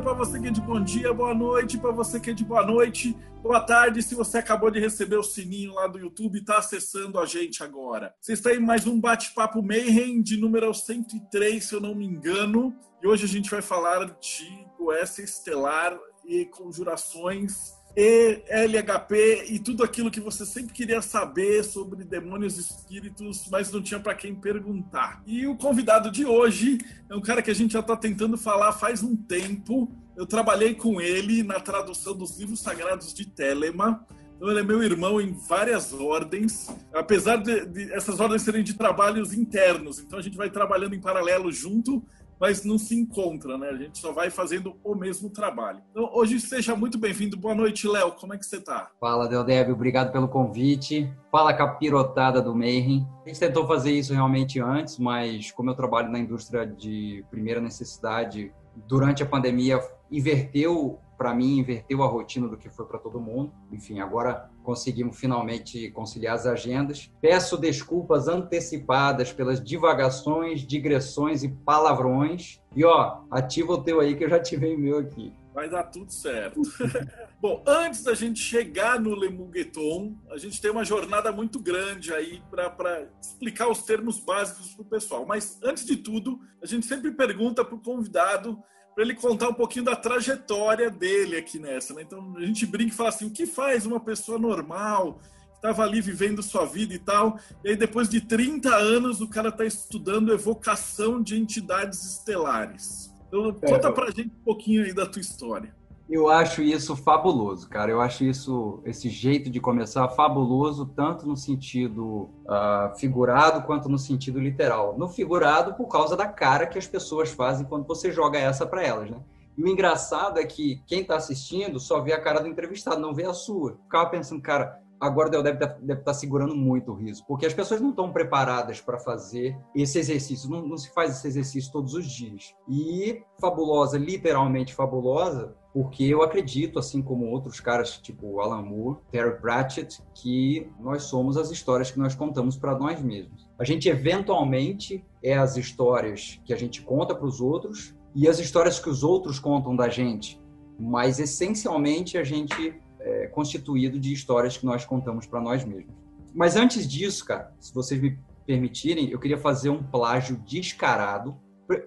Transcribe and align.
você 0.00 0.40
que 0.40 0.48
é 0.48 0.50
de 0.50 0.60
bom 0.60 0.82
dia, 0.82 1.12
boa 1.12 1.34
noite. 1.34 1.76
Para 1.76 1.92
você 1.92 2.18
que 2.18 2.30
é 2.30 2.32
de 2.32 2.44
boa 2.44 2.64
noite, 2.64 3.14
boa 3.42 3.60
tarde. 3.60 4.02
Se 4.02 4.14
você 4.14 4.38
acabou 4.38 4.70
de 4.70 4.80
receber 4.80 5.16
o 5.16 5.22
sininho 5.22 5.74
lá 5.74 5.86
do 5.86 5.98
YouTube 5.98 6.38
está 6.38 6.58
acessando 6.58 7.18
a 7.18 7.26
gente 7.26 7.62
agora. 7.62 8.14
Vocês 8.18 8.38
estão 8.38 8.52
em 8.52 8.58
mais 8.58 8.86
um 8.86 8.98
bate-papo 8.98 9.62
Mayhem 9.62 10.22
de 10.22 10.38
número 10.38 10.72
103, 10.72 11.62
se 11.62 11.74
eu 11.74 11.80
não 11.80 11.94
me 11.94 12.06
engano. 12.06 12.74
E 13.02 13.06
hoje 13.06 13.26
a 13.26 13.28
gente 13.28 13.50
vai 13.50 13.60
falar 13.60 14.06
de 14.18 14.66
Goécia 14.78 15.22
Estelar 15.22 15.98
e 16.24 16.46
conjurações 16.46 17.79
e 17.96 18.42
LHP 18.48 19.46
e 19.48 19.58
tudo 19.58 19.82
aquilo 19.82 20.10
que 20.10 20.20
você 20.20 20.46
sempre 20.46 20.72
queria 20.72 21.02
saber 21.02 21.64
sobre 21.64 22.04
demônios 22.04 22.56
e 22.56 22.60
espíritos, 22.60 23.48
mas 23.50 23.70
não 23.72 23.82
tinha 23.82 23.98
para 23.98 24.14
quem 24.14 24.34
perguntar. 24.34 25.22
E 25.26 25.46
o 25.46 25.56
convidado 25.56 26.10
de 26.10 26.24
hoje 26.24 26.78
é 27.08 27.14
um 27.14 27.20
cara 27.20 27.42
que 27.42 27.50
a 27.50 27.54
gente 27.54 27.72
já 27.72 27.80
está 27.80 27.96
tentando 27.96 28.38
falar 28.38 28.72
faz 28.72 29.02
um 29.02 29.16
tempo. 29.16 29.90
Eu 30.16 30.26
trabalhei 30.26 30.74
com 30.74 31.00
ele 31.00 31.42
na 31.42 31.58
tradução 31.58 32.14
dos 32.14 32.38
livros 32.38 32.60
sagrados 32.60 33.12
de 33.12 33.26
Telema. 33.26 34.06
Então 34.36 34.50
ele 34.50 34.60
é 34.60 34.62
meu 34.62 34.82
irmão 34.82 35.20
em 35.20 35.32
várias 35.32 35.92
ordens, 35.92 36.74
apesar 36.94 37.36
de, 37.36 37.66
de 37.66 37.92
essas 37.92 38.18
ordens 38.20 38.40
serem 38.40 38.64
de 38.64 38.72
trabalhos 38.72 39.34
internos. 39.34 39.98
Então 39.98 40.18
a 40.18 40.22
gente 40.22 40.36
vai 40.36 40.48
trabalhando 40.48 40.94
em 40.94 41.00
paralelo 41.00 41.52
junto 41.52 42.02
mas 42.40 42.64
não 42.64 42.78
se 42.78 42.98
encontra, 42.98 43.58
né? 43.58 43.68
A 43.68 43.76
gente 43.76 43.98
só 43.98 44.12
vai 44.12 44.30
fazendo 44.30 44.74
o 44.82 44.94
mesmo 44.94 45.28
trabalho. 45.28 45.82
Então, 45.90 46.08
hoje 46.14 46.40
seja 46.40 46.74
muito 46.74 46.96
bem-vindo. 46.98 47.36
Boa 47.36 47.54
noite, 47.54 47.86
Léo. 47.86 48.12
Como 48.12 48.32
é 48.32 48.38
que 48.38 48.46
você 48.46 48.56
está? 48.56 48.90
Fala, 48.98 49.28
Deodébio. 49.28 49.74
Obrigado 49.74 50.10
pelo 50.10 50.26
convite. 50.26 51.12
Fala, 51.30 51.52
capirotada 51.52 52.40
do 52.40 52.54
Mayhem. 52.54 53.06
A 53.24 53.28
gente 53.28 53.38
tentou 53.38 53.66
fazer 53.66 53.92
isso 53.92 54.14
realmente 54.14 54.58
antes, 54.58 54.98
mas 54.98 55.52
como 55.52 55.68
eu 55.68 55.74
trabalho 55.74 56.10
na 56.10 56.18
indústria 56.18 56.66
de 56.66 57.22
primeira 57.30 57.60
necessidade, 57.60 58.50
durante 58.88 59.22
a 59.22 59.26
pandemia 59.26 59.78
inverteu 60.10 60.98
para 61.20 61.34
mim 61.34 61.58
inverteu 61.58 62.02
a 62.02 62.06
rotina 62.06 62.48
do 62.48 62.56
que 62.56 62.70
foi 62.70 62.86
para 62.86 62.98
todo 62.98 63.20
mundo. 63.20 63.52
Enfim, 63.70 64.00
agora 64.00 64.50
conseguimos 64.62 65.20
finalmente 65.20 65.90
conciliar 65.90 66.34
as 66.34 66.46
agendas. 66.46 67.12
Peço 67.20 67.58
desculpas 67.58 68.26
antecipadas 68.26 69.30
pelas 69.30 69.62
divagações, 69.62 70.66
digressões 70.66 71.42
e 71.42 71.50
palavrões. 71.50 72.58
E 72.74 72.86
ó, 72.86 73.20
ativa 73.30 73.74
o 73.74 73.82
teu 73.82 74.00
aí 74.00 74.16
que 74.16 74.24
eu 74.24 74.30
já 74.30 74.36
ativei 74.36 74.74
o 74.74 74.78
meu 74.78 74.96
aqui. 74.96 75.30
Vai 75.52 75.68
dar 75.68 75.82
tudo 75.82 76.10
certo. 76.10 76.62
Bom, 77.38 77.62
antes 77.66 78.02
da 78.02 78.14
gente 78.14 78.40
chegar 78.40 78.98
no 78.98 79.14
Lemugueton, 79.14 80.16
a 80.30 80.38
gente 80.38 80.58
tem 80.58 80.70
uma 80.70 80.86
jornada 80.86 81.30
muito 81.30 81.60
grande 81.60 82.14
aí 82.14 82.42
para 82.50 83.06
explicar 83.20 83.68
os 83.68 83.82
termos 83.82 84.18
básicos 84.18 84.72
para 84.72 84.82
o 84.82 84.86
pessoal. 84.86 85.26
Mas 85.26 85.60
antes 85.62 85.84
de 85.84 85.96
tudo, 85.96 86.40
a 86.62 86.66
gente 86.66 86.86
sempre 86.86 87.12
pergunta 87.12 87.62
para 87.62 87.74
o 87.74 87.82
convidado 87.82 88.58
para 89.00 89.06
ele 89.06 89.14
contar 89.14 89.48
um 89.48 89.54
pouquinho 89.54 89.86
da 89.86 89.96
trajetória 89.96 90.90
dele 90.90 91.34
aqui 91.34 91.58
nessa. 91.58 91.94
Né? 91.94 92.02
Então 92.02 92.34
a 92.36 92.44
gente 92.44 92.66
brinca 92.66 92.92
e 92.92 92.96
fala 92.96 93.08
assim: 93.08 93.26
o 93.26 93.30
que 93.30 93.46
faz 93.46 93.86
uma 93.86 93.98
pessoa 93.98 94.38
normal, 94.38 95.14
que 95.52 95.56
estava 95.56 95.82
ali 95.84 96.02
vivendo 96.02 96.42
sua 96.42 96.66
vida 96.66 96.92
e 96.92 96.98
tal, 96.98 97.38
e 97.64 97.70
aí 97.70 97.76
depois 97.76 98.10
de 98.10 98.20
30 98.20 98.68
anos 98.68 99.22
o 99.22 99.28
cara 99.28 99.48
está 99.48 99.64
estudando 99.64 100.34
evocação 100.34 101.22
de 101.22 101.34
entidades 101.34 102.04
estelares. 102.04 103.10
Então 103.26 103.54
conta 103.54 103.88
é, 103.88 103.92
pra 103.92 104.10
gente 104.10 104.34
um 104.38 104.44
pouquinho 104.44 104.84
aí 104.84 104.92
da 104.92 105.06
tua 105.06 105.22
história. 105.22 105.74
Eu 106.10 106.28
acho 106.28 106.60
isso 106.60 106.96
fabuloso, 106.96 107.68
cara. 107.68 107.92
Eu 107.92 108.00
acho 108.00 108.24
isso, 108.24 108.82
esse 108.84 109.08
jeito 109.08 109.48
de 109.48 109.60
começar 109.60 110.08
fabuloso, 110.08 110.84
tanto 110.84 111.24
no 111.24 111.36
sentido 111.36 112.28
uh, 112.46 112.98
figurado 112.98 113.64
quanto 113.64 113.88
no 113.88 113.96
sentido 113.96 114.40
literal. 114.40 114.98
No 114.98 115.08
figurado, 115.08 115.74
por 115.74 115.86
causa 115.86 116.16
da 116.16 116.26
cara 116.26 116.66
que 116.66 116.76
as 116.76 116.86
pessoas 116.86 117.30
fazem 117.30 117.64
quando 117.64 117.86
você 117.86 118.10
joga 118.10 118.40
essa 118.40 118.66
para 118.66 118.82
elas, 118.82 119.08
né? 119.08 119.18
E 119.56 119.62
o 119.62 119.68
engraçado 119.68 120.40
é 120.40 120.44
que 120.44 120.82
quem 120.84 121.02
está 121.02 121.14
assistindo 121.14 121.78
só 121.78 122.00
vê 122.00 122.12
a 122.12 122.20
cara 122.20 122.40
do 122.40 122.48
entrevistado, 122.48 123.00
não 123.00 123.14
vê 123.14 123.24
a 123.24 123.32
sua. 123.32 123.78
Ficava 123.84 124.10
pensando, 124.10 124.42
cara, 124.42 124.80
agora 125.00 125.28
o 125.28 125.42
deve 125.42 125.64
estar 125.64 125.68
tá, 125.68 125.96
tá 125.96 126.14
segurando 126.14 126.56
muito 126.56 126.90
o 126.92 126.94
riso, 126.94 127.24
porque 127.26 127.46
as 127.46 127.54
pessoas 127.54 127.80
não 127.80 127.90
estão 127.90 128.12
preparadas 128.12 128.80
para 128.80 128.98
fazer 128.98 129.56
esse 129.74 129.98
exercício, 129.98 130.50
não, 130.50 130.66
não, 130.66 130.76
se 130.76 130.92
faz 130.92 131.12
esse 131.12 131.26
exercício 131.28 131.72
todos 131.72 131.94
os 131.94 132.06
dias. 132.06 132.54
E 132.68 133.22
fabulosa, 133.40 133.96
literalmente 133.96 134.74
fabulosa, 134.74 135.54
porque 135.72 136.04
eu 136.04 136.22
acredito, 136.22 136.78
assim 136.78 137.00
como 137.00 137.26
outros 137.26 137.60
caras 137.60 137.98
tipo 137.98 138.40
Alan 138.40 138.62
Moore, 138.62 138.98
Terry 139.10 139.40
Pratchett, 139.40 140.02
que 140.14 140.68
nós 140.80 141.04
somos 141.04 141.36
as 141.36 141.50
histórias 141.50 141.90
que 141.90 141.98
nós 141.98 142.14
contamos 142.14 142.56
para 142.56 142.76
nós 142.76 143.00
mesmos. 143.00 143.48
A 143.58 143.64
gente 143.64 143.88
eventualmente 143.88 145.04
é 145.22 145.36
as 145.36 145.56
histórias 145.56 146.40
que 146.44 146.52
a 146.52 146.56
gente 146.56 146.82
conta 146.82 147.14
para 147.14 147.26
os 147.26 147.40
outros 147.40 147.94
e 148.14 148.28
as 148.28 148.38
histórias 148.38 148.80
que 148.80 148.88
os 148.88 149.04
outros 149.04 149.38
contam 149.38 149.76
da 149.76 149.88
gente, 149.88 150.40
mas 150.78 151.20
essencialmente 151.20 152.18
a 152.18 152.24
gente 152.24 152.74
é 153.00 153.26
constituído 153.28 153.98
de 153.98 154.12
histórias 154.12 154.56
que 154.56 154.66
nós 154.66 154.84
contamos 154.84 155.26
para 155.26 155.40
nós 155.40 155.64
mesmos. 155.64 155.94
Mas 156.34 156.56
antes 156.56 156.86
disso, 156.86 157.24
cara, 157.24 157.52
se 157.58 157.72
vocês 157.74 158.00
me 158.00 158.18
permitirem, 158.46 159.10
eu 159.10 159.18
queria 159.18 159.38
fazer 159.38 159.70
um 159.70 159.82
plágio 159.82 160.36
descarado. 160.38 161.36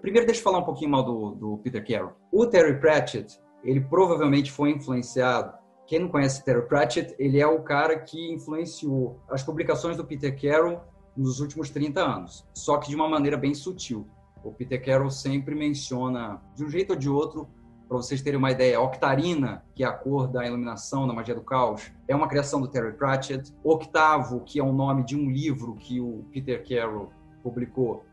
Primeiro, 0.01 0.25
deixa 0.25 0.39
eu 0.39 0.43
falar 0.43 0.59
um 0.59 0.63
pouquinho 0.63 0.91
mal 0.91 1.03
do, 1.03 1.31
do 1.35 1.57
Peter 1.57 1.85
Carroll. 1.85 2.13
O 2.31 2.45
Terry 2.45 2.79
Pratchett, 2.79 3.39
ele 3.63 3.81
provavelmente 3.81 4.51
foi 4.51 4.71
influenciado. 4.71 5.57
Quem 5.85 5.99
não 5.99 6.07
conhece 6.09 6.43
Terry 6.43 6.67
Pratchett, 6.67 7.15
ele 7.19 7.39
é 7.39 7.47
o 7.47 7.61
cara 7.61 7.99
que 7.99 8.31
influenciou 8.31 9.19
as 9.29 9.43
publicações 9.43 9.97
do 9.97 10.05
Peter 10.05 10.39
Carroll 10.39 10.81
nos 11.15 11.39
últimos 11.39 11.69
30 11.69 12.01
anos, 12.01 12.47
só 12.53 12.77
que 12.77 12.89
de 12.89 12.95
uma 12.95 13.07
maneira 13.07 13.37
bem 13.37 13.53
sutil. 13.53 14.07
O 14.43 14.51
Peter 14.51 14.83
Carroll 14.83 15.11
sempre 15.11 15.55
menciona, 15.55 16.41
de 16.55 16.63
um 16.63 16.69
jeito 16.69 16.91
ou 16.91 16.95
de 16.95 17.09
outro, 17.09 17.47
para 17.87 17.97
vocês 17.97 18.21
terem 18.21 18.39
uma 18.39 18.51
ideia, 18.51 18.81
Octarina, 18.81 19.63
que 19.75 19.83
é 19.83 19.87
a 19.87 19.91
cor 19.91 20.27
da 20.27 20.45
iluminação 20.45 21.05
na 21.05 21.13
magia 21.13 21.35
do 21.35 21.41
caos, 21.41 21.91
é 22.07 22.15
uma 22.15 22.27
criação 22.27 22.59
do 22.59 22.67
Terry 22.67 22.93
Pratchett. 22.93 23.53
Octavo, 23.63 24.41
que 24.41 24.59
é 24.59 24.63
o 24.63 24.73
nome 24.73 25.03
de 25.03 25.15
um 25.15 25.29
livro 25.29 25.75
que 25.75 26.01
o 26.01 26.25
Peter 26.31 26.67
Carroll 26.67 27.11
publicou, 27.43 28.03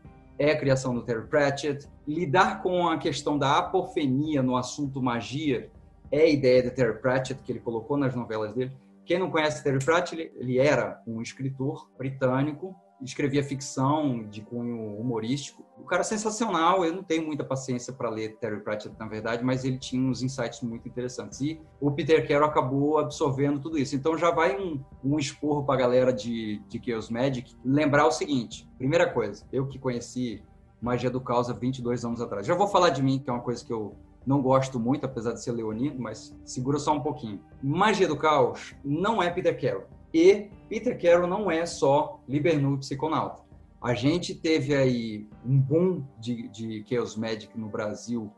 é 0.41 0.53
a 0.53 0.57
criação 0.57 0.95
do 0.95 1.03
Terry 1.03 1.27
Pratchett. 1.27 1.87
Lidar 2.07 2.63
com 2.63 2.87
a 2.87 2.97
questão 2.97 3.37
da 3.37 3.59
aporfenia 3.59 4.41
no 4.41 4.57
assunto 4.57 4.99
magia 4.99 5.69
é 6.11 6.21
a 6.21 6.27
ideia 6.27 6.63
de 6.63 6.71
Terry 6.71 6.97
Pratchett, 6.99 7.43
que 7.43 7.51
ele 7.51 7.59
colocou 7.59 7.95
nas 7.95 8.15
novelas 8.15 8.51
dele. 8.51 8.71
Quem 9.05 9.19
não 9.19 9.29
conhece 9.29 9.63
Terry 9.63 9.77
Pratchett, 9.77 10.31
ele 10.35 10.57
era 10.57 10.99
um 11.05 11.21
escritor 11.21 11.87
britânico 11.95 12.75
escrevia 13.01 13.43
ficção 13.43 14.23
de 14.23 14.41
cunho 14.41 14.97
humorístico. 14.97 15.65
O 15.77 15.83
cara 15.83 16.01
é 16.01 16.03
sensacional, 16.03 16.85
eu 16.85 16.93
não 16.93 17.03
tenho 17.03 17.25
muita 17.25 17.43
paciência 17.43 17.91
para 17.91 18.09
ler 18.09 18.37
Terry 18.37 18.59
Pratchett, 18.61 18.95
na 18.99 19.07
verdade, 19.07 19.43
mas 19.43 19.65
ele 19.65 19.77
tinha 19.77 20.01
uns 20.01 20.21
insights 20.21 20.61
muito 20.61 20.87
interessantes. 20.87 21.41
E 21.41 21.59
o 21.79 21.91
Peter 21.91 22.27
Carroll 22.27 22.47
acabou 22.47 22.99
absorvendo 22.99 23.59
tudo 23.59 23.77
isso. 23.77 23.95
Então 23.95 24.17
já 24.17 24.31
vai 24.31 24.59
um, 24.59 24.79
um 25.03 25.17
esporro 25.17 25.63
para 25.65 25.75
a 25.75 25.77
galera 25.77 26.13
de, 26.13 26.61
de 26.67 26.81
Chaos 26.83 27.09
Magic 27.09 27.55
lembrar 27.65 28.05
o 28.05 28.11
seguinte: 28.11 28.69
primeira 28.77 29.11
coisa, 29.11 29.45
eu 29.51 29.67
que 29.67 29.79
conheci 29.79 30.43
Magia 30.81 31.09
do 31.09 31.21
Caos 31.21 31.49
há 31.49 31.53
22 31.53 32.05
anos 32.05 32.21
atrás. 32.21 32.45
Já 32.45 32.55
vou 32.55 32.67
falar 32.67 32.89
de 32.89 33.03
mim, 33.03 33.19
que 33.19 33.29
é 33.29 33.33
uma 33.33 33.41
coisa 33.41 33.63
que 33.63 33.71
eu 33.71 33.95
não 34.25 34.41
gosto 34.41 34.79
muito, 34.79 35.05
apesar 35.05 35.33
de 35.33 35.43
ser 35.43 35.51
leonino, 35.51 35.99
mas 35.99 36.35
segura 36.45 36.77
só 36.77 36.93
um 36.93 37.01
pouquinho. 37.01 37.39
Magia 37.61 38.07
do 38.07 38.17
Caos 38.17 38.75
não 38.83 39.21
é 39.21 39.29
Peter 39.29 39.59
Carroll. 39.59 39.85
E 40.13 40.49
Peter 40.67 40.99
Carroll 41.01 41.27
não 41.27 41.49
é 41.49 41.65
só 41.65 42.19
Libernu 42.27 42.77
psiconauta. 42.77 43.41
A 43.81 43.93
gente 43.93 44.35
teve 44.35 44.75
aí 44.75 45.27
um 45.45 45.59
boom 45.59 46.05
de, 46.19 46.47
de 46.49 46.85
Chaos 46.87 47.15
Magic 47.15 47.57
no 47.57 47.67
Brasil. 47.67 48.31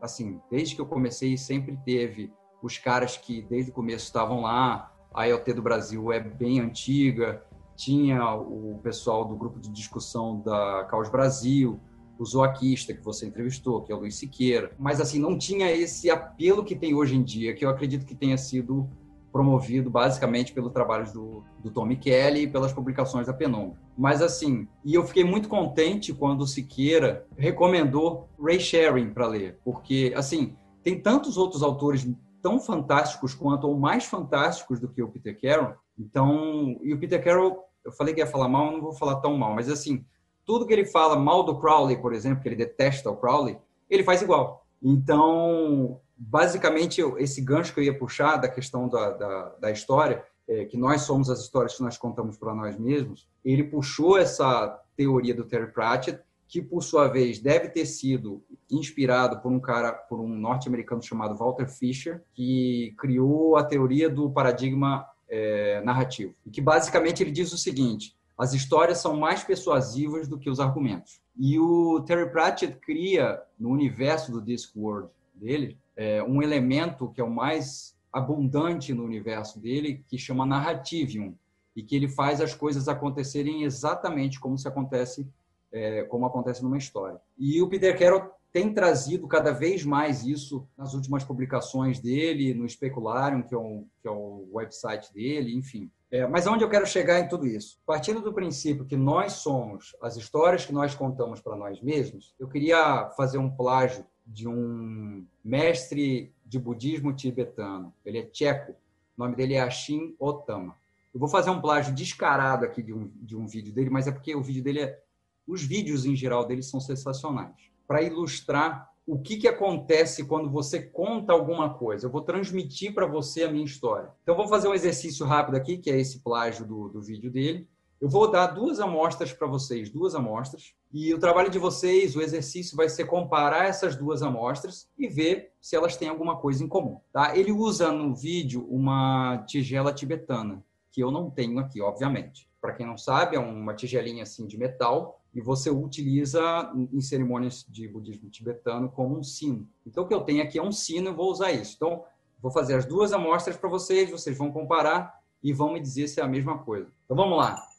Assim, 0.00 0.40
desde 0.50 0.76
que 0.76 0.80
eu 0.80 0.86
comecei, 0.86 1.36
sempre 1.36 1.76
teve 1.84 2.32
os 2.62 2.78
caras 2.78 3.16
que 3.16 3.42
desde 3.42 3.70
o 3.70 3.74
começo 3.74 4.04
estavam 4.04 4.42
lá. 4.42 4.92
A 5.12 5.24
IoT 5.24 5.54
do 5.54 5.62
Brasil 5.62 6.12
é 6.12 6.20
bem 6.20 6.60
antiga. 6.60 7.44
Tinha 7.74 8.32
o 8.34 8.78
pessoal 8.82 9.24
do 9.24 9.34
grupo 9.34 9.58
de 9.58 9.70
discussão 9.70 10.40
da 10.40 10.86
Caos 10.88 11.08
Brasil, 11.08 11.80
o 12.16 12.24
zoaquista 12.24 12.94
que 12.94 13.02
você 13.02 13.26
entrevistou, 13.26 13.82
que 13.82 13.90
é 13.90 13.94
o 13.94 13.98
Luiz 13.98 14.14
Siqueira. 14.14 14.72
Mas, 14.78 15.00
assim, 15.00 15.18
não 15.18 15.36
tinha 15.36 15.70
esse 15.72 16.10
apelo 16.10 16.64
que 16.64 16.76
tem 16.76 16.94
hoje 16.94 17.16
em 17.16 17.22
dia, 17.24 17.54
que 17.54 17.64
eu 17.64 17.70
acredito 17.70 18.06
que 18.06 18.14
tenha 18.14 18.38
sido 18.38 18.88
promovido 19.34 19.90
basicamente 19.90 20.52
pelo 20.52 20.70
trabalho 20.70 21.12
do, 21.12 21.42
do 21.58 21.68
Tommy 21.68 21.96
Kelly 21.96 22.42
e 22.42 22.46
pelas 22.46 22.72
publicações 22.72 23.26
da 23.26 23.32
Penumbra. 23.32 23.76
Mas 23.98 24.22
assim, 24.22 24.68
e 24.84 24.94
eu 24.94 25.02
fiquei 25.02 25.24
muito 25.24 25.48
contente 25.48 26.12
quando 26.12 26.42
o 26.42 26.46
Siqueira 26.46 27.26
recomendou 27.36 28.28
Ray 28.40 28.60
Sharing 28.60 29.12
para 29.12 29.26
ler, 29.26 29.58
porque 29.64 30.14
assim, 30.16 30.54
tem 30.84 31.00
tantos 31.00 31.36
outros 31.36 31.64
autores 31.64 32.08
tão 32.40 32.60
fantásticos 32.60 33.34
quanto 33.34 33.66
ou 33.66 33.76
mais 33.76 34.04
fantásticos 34.04 34.78
do 34.78 34.88
que 34.88 35.02
o 35.02 35.08
Peter 35.08 35.36
Carroll. 35.40 35.74
Então, 35.98 36.78
e 36.80 36.94
o 36.94 36.98
Peter 37.00 37.20
Carroll 37.20 37.58
eu 37.84 37.90
falei 37.90 38.14
que 38.14 38.20
ia 38.20 38.28
falar 38.28 38.48
mal, 38.48 38.70
não 38.70 38.80
vou 38.80 38.92
falar 38.92 39.16
tão 39.16 39.36
mal, 39.36 39.52
mas 39.52 39.68
assim, 39.68 40.04
tudo 40.46 40.64
que 40.64 40.72
ele 40.72 40.86
fala 40.86 41.16
mal 41.16 41.42
do 41.42 41.58
Crowley, 41.58 41.96
por 41.96 42.14
exemplo, 42.14 42.40
que 42.40 42.48
ele 42.48 42.54
detesta 42.54 43.10
o 43.10 43.16
Crowley, 43.16 43.58
ele 43.90 44.04
faz 44.04 44.22
igual. 44.22 44.64
Então, 44.80 46.00
basicamente, 46.16 47.00
esse 47.18 47.40
gancho 47.40 47.72
que 47.72 47.80
eu 47.80 47.84
ia 47.84 47.98
puxar 47.98 48.36
da 48.36 48.48
questão 48.48 48.88
da, 48.88 49.10
da, 49.10 49.48
da 49.60 49.70
história, 49.70 50.24
é, 50.46 50.64
que 50.64 50.76
nós 50.76 51.02
somos 51.02 51.30
as 51.30 51.40
histórias 51.40 51.76
que 51.76 51.82
nós 51.82 51.96
contamos 51.96 52.36
para 52.36 52.54
nós 52.54 52.78
mesmos, 52.78 53.28
ele 53.44 53.64
puxou 53.64 54.18
essa 54.18 54.80
teoria 54.96 55.34
do 55.34 55.44
Terry 55.44 55.72
Pratchett, 55.72 56.20
que 56.46 56.60
por 56.60 56.82
sua 56.82 57.08
vez 57.08 57.38
deve 57.38 57.68
ter 57.68 57.86
sido 57.86 58.44
inspirado 58.70 59.40
por 59.40 59.50
um 59.50 59.58
cara, 59.58 59.92
por 59.92 60.20
um 60.20 60.28
norte-americano 60.28 61.02
chamado 61.02 61.36
Walter 61.36 61.68
Fisher, 61.68 62.22
que 62.34 62.94
criou 62.98 63.56
a 63.56 63.64
teoria 63.64 64.08
do 64.08 64.30
paradigma 64.30 65.06
é, 65.28 65.80
narrativo, 65.80 66.34
e 66.46 66.50
que 66.50 66.60
basicamente 66.60 67.22
ele 67.22 67.32
diz 67.32 67.52
o 67.52 67.58
seguinte: 67.58 68.14
as 68.36 68.52
histórias 68.52 68.98
são 68.98 69.16
mais 69.16 69.42
persuasivas 69.42 70.28
do 70.28 70.38
que 70.38 70.50
os 70.50 70.60
argumentos. 70.60 71.20
E 71.36 71.58
o 71.58 72.00
Terry 72.02 72.30
Pratchett 72.30 72.78
cria 72.78 73.40
no 73.58 73.70
universo 73.70 74.30
do 74.30 74.42
Discworld 74.42 75.08
dele 75.34 75.78
é, 75.96 76.22
um 76.22 76.42
elemento 76.42 77.10
que 77.10 77.20
é 77.20 77.24
o 77.24 77.30
mais 77.30 77.96
abundante 78.12 78.94
no 78.94 79.04
universo 79.04 79.60
dele, 79.60 80.04
que 80.06 80.16
chama 80.16 80.46
narrativium, 80.46 81.34
e 81.74 81.82
que 81.82 81.96
ele 81.96 82.08
faz 82.08 82.40
as 82.40 82.54
coisas 82.54 82.86
acontecerem 82.86 83.64
exatamente 83.64 84.38
como 84.38 84.56
se 84.56 84.68
acontece 84.68 85.26
é, 85.72 86.04
como 86.04 86.24
acontece 86.24 86.62
numa 86.62 86.78
história. 86.78 87.20
E 87.36 87.60
o 87.60 87.68
Peter 87.68 87.98
Carroll 87.98 88.30
tem 88.52 88.72
trazido 88.72 89.26
cada 89.26 89.50
vez 89.50 89.84
mais 89.84 90.24
isso 90.24 90.64
nas 90.78 90.94
últimas 90.94 91.24
publicações 91.24 91.98
dele, 91.98 92.54
no 92.54 92.68
Specularium, 92.68 93.42
que 93.42 93.52
é 93.52 93.58
o, 93.58 93.84
que 94.00 94.06
é 94.06 94.10
o 94.10 94.48
website 94.52 95.12
dele, 95.12 95.52
enfim. 95.56 95.90
É, 96.12 96.24
mas 96.28 96.46
onde 96.46 96.62
eu 96.62 96.70
quero 96.70 96.86
chegar 96.86 97.18
em 97.18 97.26
tudo 97.26 97.44
isso? 97.44 97.80
Partindo 97.84 98.20
do 98.20 98.32
princípio 98.32 98.84
que 98.84 98.96
nós 98.96 99.32
somos 99.32 99.96
as 100.00 100.16
histórias 100.16 100.64
que 100.64 100.72
nós 100.72 100.94
contamos 100.94 101.40
para 101.40 101.56
nós 101.56 101.82
mesmos, 101.82 102.32
eu 102.38 102.46
queria 102.46 103.10
fazer 103.16 103.38
um 103.38 103.50
plágio 103.50 104.06
de 104.26 104.48
um 104.48 105.26
mestre 105.44 106.32
de 106.44 106.58
budismo 106.58 107.12
tibetano. 107.12 107.92
Ele 108.04 108.18
é 108.18 108.22
tcheco. 108.22 108.72
O 109.16 109.22
nome 109.22 109.36
dele 109.36 109.54
é 109.54 109.60
Ashin 109.60 110.14
Otama. 110.18 110.76
Eu 111.12 111.20
vou 111.20 111.28
fazer 111.28 111.50
um 111.50 111.60
plágio 111.60 111.94
descarado 111.94 112.64
aqui 112.64 112.82
de 112.82 112.92
um, 112.92 113.10
de 113.14 113.36
um 113.36 113.46
vídeo 113.46 113.72
dele, 113.72 113.90
mas 113.90 114.06
é 114.06 114.12
porque 114.12 114.34
o 114.34 114.42
vídeo 114.42 114.62
dele 114.62 114.80
é. 114.80 115.00
Os 115.46 115.62
vídeos 115.62 116.06
em 116.06 116.16
geral 116.16 116.46
dele 116.46 116.62
são 116.62 116.80
sensacionais. 116.80 117.54
Para 117.86 118.02
ilustrar 118.02 118.90
o 119.06 119.18
que, 119.18 119.36
que 119.36 119.46
acontece 119.46 120.24
quando 120.24 120.50
você 120.50 120.80
conta 120.80 121.32
alguma 121.32 121.74
coisa. 121.74 122.06
Eu 122.06 122.10
vou 122.10 122.22
transmitir 122.22 122.94
para 122.94 123.06
você 123.06 123.44
a 123.44 123.52
minha 123.52 123.64
história. 123.64 124.10
Então, 124.22 124.34
vou 124.34 124.48
fazer 124.48 124.68
um 124.68 124.74
exercício 124.74 125.26
rápido 125.26 125.56
aqui, 125.56 125.76
que 125.76 125.90
é 125.90 126.00
esse 126.00 126.20
plágio 126.20 126.64
do, 126.64 126.88
do 126.88 127.02
vídeo 127.02 127.30
dele. 127.30 127.68
Eu 128.04 128.10
vou 128.10 128.30
dar 128.30 128.48
duas 128.48 128.80
amostras 128.80 129.32
para 129.32 129.46
vocês, 129.46 129.88
duas 129.88 130.14
amostras, 130.14 130.74
e 130.92 131.14
o 131.14 131.18
trabalho 131.18 131.48
de 131.48 131.58
vocês, 131.58 132.14
o 132.14 132.20
exercício 132.20 132.76
vai 132.76 132.86
ser 132.86 133.06
comparar 133.06 133.64
essas 133.64 133.96
duas 133.96 134.22
amostras 134.22 134.90
e 134.98 135.08
ver 135.08 135.52
se 135.58 135.74
elas 135.74 135.96
têm 135.96 136.10
alguma 136.10 136.36
coisa 136.36 136.62
em 136.62 136.68
comum. 136.68 137.00
Tá? 137.10 137.34
Ele 137.34 137.50
usa 137.50 137.90
no 137.90 138.14
vídeo 138.14 138.68
uma 138.68 139.42
tigela 139.46 139.90
tibetana, 139.90 140.62
que 140.92 141.02
eu 141.02 141.10
não 141.10 141.30
tenho 141.30 141.58
aqui, 141.58 141.80
obviamente. 141.80 142.46
Para 142.60 142.74
quem 142.74 142.84
não 142.84 142.98
sabe, 142.98 143.36
é 143.36 143.40
uma 143.40 143.72
tigelinha 143.72 144.24
assim 144.24 144.46
de 144.46 144.58
metal 144.58 145.18
e 145.34 145.40
você 145.40 145.70
utiliza 145.70 146.70
em 146.92 147.00
cerimônias 147.00 147.64
de 147.66 147.88
budismo 147.88 148.28
tibetano 148.28 148.90
como 148.90 149.18
um 149.18 149.22
sino. 149.22 149.66
Então, 149.86 150.04
o 150.04 150.06
que 150.06 150.12
eu 150.12 150.20
tenho 150.20 150.42
aqui 150.42 150.58
é 150.58 150.62
um 150.62 150.72
sino, 150.72 151.08
eu 151.08 151.16
vou 151.16 151.30
usar 151.30 151.52
isso. 151.52 151.72
Então, 151.76 152.04
vou 152.38 152.52
fazer 152.52 152.74
as 152.74 152.84
duas 152.84 153.14
amostras 153.14 153.56
para 153.56 153.70
vocês, 153.70 154.10
vocês 154.10 154.36
vão 154.36 154.52
comparar 154.52 155.18
e 155.42 155.54
vão 155.54 155.72
me 155.72 155.80
dizer 155.80 156.06
se 156.06 156.20
é 156.20 156.22
a 156.22 156.28
mesma 156.28 156.58
coisa. 156.58 156.92
Então, 157.06 157.16
vamos 157.16 157.38
lá. 157.38 157.72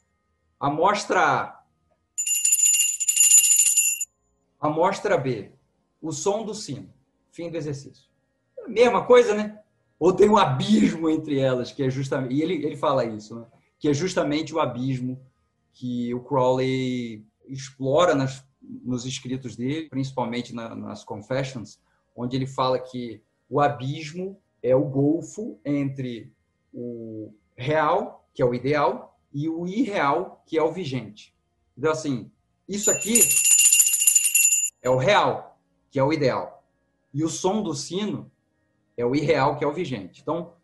Amostra 0.58 1.20
A. 1.20 1.62
Amostra 4.60 5.18
B. 5.18 5.52
O 6.00 6.12
som 6.12 6.44
do 6.44 6.54
sino. 6.54 6.92
Fim 7.30 7.50
do 7.50 7.56
exercício. 7.56 8.08
É 8.58 8.68
mesma 8.68 9.04
coisa, 9.04 9.34
né? 9.34 9.60
Ou 9.98 10.12
tem 10.12 10.28
um 10.28 10.36
abismo 10.36 11.08
entre 11.08 11.38
elas, 11.38 11.72
que 11.72 11.82
é 11.82 11.90
justamente. 11.90 12.34
E 12.34 12.42
ele, 12.42 12.54
ele 12.64 12.76
fala 12.76 13.04
isso, 13.04 13.38
né? 13.38 13.46
Que 13.78 13.88
é 13.88 13.94
justamente 13.94 14.54
o 14.54 14.60
abismo 14.60 15.20
que 15.72 16.12
o 16.14 16.20
Crowley 16.20 17.24
explora 17.46 18.14
nas, 18.14 18.42
nos 18.62 19.04
escritos 19.04 19.56
dele, 19.56 19.88
principalmente 19.88 20.54
na, 20.54 20.74
nas 20.74 21.04
Confessions, 21.04 21.78
onde 22.14 22.34
ele 22.34 22.46
fala 22.46 22.78
que 22.78 23.22
o 23.48 23.60
abismo 23.60 24.40
é 24.62 24.74
o 24.74 24.84
golfo 24.84 25.58
entre 25.64 26.32
o 26.72 27.32
real, 27.56 28.26
que 28.34 28.42
é 28.42 28.44
o 28.44 28.54
ideal, 28.54 29.15
e 29.36 29.50
o 29.50 29.66
irreal, 29.66 30.42
que 30.46 30.56
é 30.56 30.62
o 30.62 30.72
vigente. 30.72 31.36
Então, 31.76 31.92
assim, 31.92 32.30
isso 32.66 32.90
aqui 32.90 33.20
é 34.80 34.88
o 34.88 34.96
real, 34.96 35.60
que 35.90 35.98
é 35.98 36.02
o 36.02 36.10
ideal. 36.10 36.64
E 37.12 37.22
o 37.22 37.28
som 37.28 37.62
do 37.62 37.74
sino 37.74 38.30
é 38.96 39.04
o 39.04 39.14
irreal, 39.14 39.58
que 39.58 39.62
é 39.62 39.66
o 39.66 39.74
vigente. 39.74 40.22
Então, 40.22 40.54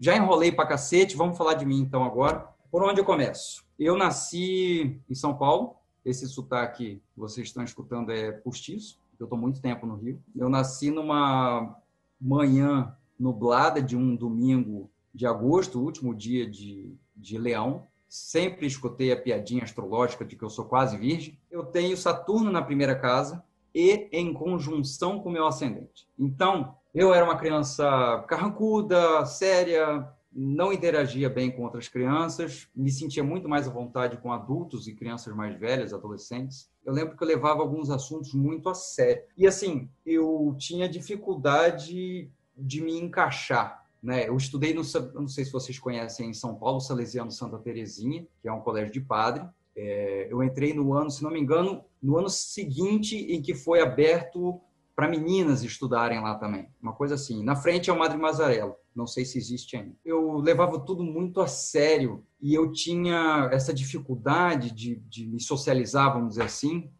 já 0.00 0.16
enrolei 0.16 0.50
pra 0.50 0.66
cacete, 0.66 1.16
vamos 1.16 1.38
falar 1.38 1.54
de 1.54 1.64
mim 1.64 1.78
então 1.78 2.02
agora. 2.02 2.40
Por 2.72 2.82
onde 2.82 3.00
eu 3.00 3.04
começo? 3.04 3.64
Eu 3.78 3.96
nasci 3.96 5.00
em 5.08 5.14
São 5.14 5.38
Paulo. 5.38 5.76
Esse 6.04 6.26
sotaque 6.26 7.00
que 7.14 7.20
vocês 7.20 7.46
estão 7.46 7.62
escutando 7.62 8.10
é 8.10 8.32
postiço. 8.32 9.00
Eu 9.16 9.26
estou 9.26 9.38
muito 9.38 9.62
tempo 9.62 9.86
no 9.86 9.94
Rio. 9.94 10.20
Eu 10.34 10.48
nasci 10.48 10.90
numa 10.90 11.78
manhã 12.20 12.96
nublada 13.16 13.80
de 13.80 13.96
um 13.96 14.16
domingo 14.16 14.90
de 15.14 15.24
agosto, 15.24 15.80
último 15.80 16.12
dia 16.12 16.50
de, 16.50 16.96
de 17.16 17.38
Leão 17.38 17.86
sempre 18.08 18.66
escutei 18.66 19.12
a 19.12 19.20
piadinha 19.20 19.64
astrológica 19.64 20.24
de 20.24 20.36
que 20.36 20.44
eu 20.44 20.50
sou 20.50 20.64
quase 20.64 20.96
virgem. 20.96 21.38
Eu 21.50 21.64
tenho 21.64 21.96
Saturno 21.96 22.50
na 22.50 22.62
primeira 22.62 22.98
casa 22.98 23.44
e 23.74 24.08
em 24.12 24.32
conjunção 24.32 25.20
com 25.20 25.30
meu 25.30 25.46
ascendente. 25.46 26.08
Então, 26.18 26.74
eu 26.94 27.12
era 27.12 27.24
uma 27.24 27.36
criança 27.36 28.24
carrancuda, 28.26 29.24
séria, 29.26 30.08
não 30.32 30.72
interagia 30.72 31.28
bem 31.28 31.50
com 31.50 31.62
outras 31.62 31.88
crianças, 31.88 32.68
me 32.74 32.90
sentia 32.90 33.22
muito 33.22 33.48
mais 33.48 33.66
à 33.66 33.70
vontade 33.70 34.16
com 34.18 34.32
adultos 34.32 34.86
e 34.86 34.94
crianças 34.94 35.34
mais 35.34 35.58
velhas, 35.58 35.92
adolescentes. 35.92 36.70
Eu 36.84 36.92
lembro 36.92 37.16
que 37.16 37.22
eu 37.22 37.28
levava 37.28 37.60
alguns 37.60 37.90
assuntos 37.90 38.32
muito 38.32 38.68
a 38.68 38.74
sério. 38.74 39.22
E 39.36 39.46
assim, 39.46 39.88
eu 40.04 40.54
tinha 40.58 40.88
dificuldade 40.88 42.30
de 42.56 42.80
me 42.80 42.98
encaixar 42.98 43.87
né? 44.02 44.28
Eu 44.28 44.36
estudei 44.36 44.72
no, 44.74 44.82
não 45.14 45.28
sei 45.28 45.44
se 45.44 45.52
vocês 45.52 45.78
conhecem 45.78 46.30
em 46.30 46.34
São 46.34 46.54
Paulo, 46.54 46.80
Salesiano 46.80 47.30
Santa 47.30 47.58
Terezinha, 47.58 48.26
que 48.40 48.48
é 48.48 48.52
um 48.52 48.60
colégio 48.60 48.92
de 48.92 49.00
padre. 49.00 49.44
É, 49.76 50.28
eu 50.30 50.42
entrei 50.42 50.72
no 50.72 50.92
ano, 50.92 51.10
se 51.10 51.22
não 51.22 51.30
me 51.30 51.40
engano, 51.40 51.84
no 52.02 52.18
ano 52.18 52.28
seguinte 52.28 53.16
em 53.16 53.40
que 53.40 53.54
foi 53.54 53.80
aberto 53.80 54.60
para 54.98 55.08
meninas 55.08 55.62
estudarem 55.62 56.20
lá 56.20 56.34
também. 56.34 56.68
Uma 56.82 56.92
coisa 56.92 57.14
assim. 57.14 57.44
Na 57.44 57.54
frente 57.54 57.88
é 57.88 57.92
o 57.92 57.98
Madre 57.98 58.18
Mazarello. 58.18 58.74
Não 58.92 59.06
sei 59.06 59.24
se 59.24 59.38
existe 59.38 59.76
ainda. 59.76 59.94
Eu 60.04 60.38
levava 60.38 60.80
tudo 60.80 61.04
muito 61.04 61.40
a 61.40 61.46
sério 61.46 62.24
e 62.40 62.52
eu 62.52 62.72
tinha 62.72 63.48
essa 63.52 63.72
dificuldade 63.72 64.72
de, 64.72 64.96
de 64.96 65.28
me 65.28 65.40
socializar, 65.40 66.12
vamos 66.12 66.30
dizer 66.30 66.42
assim, 66.42 66.90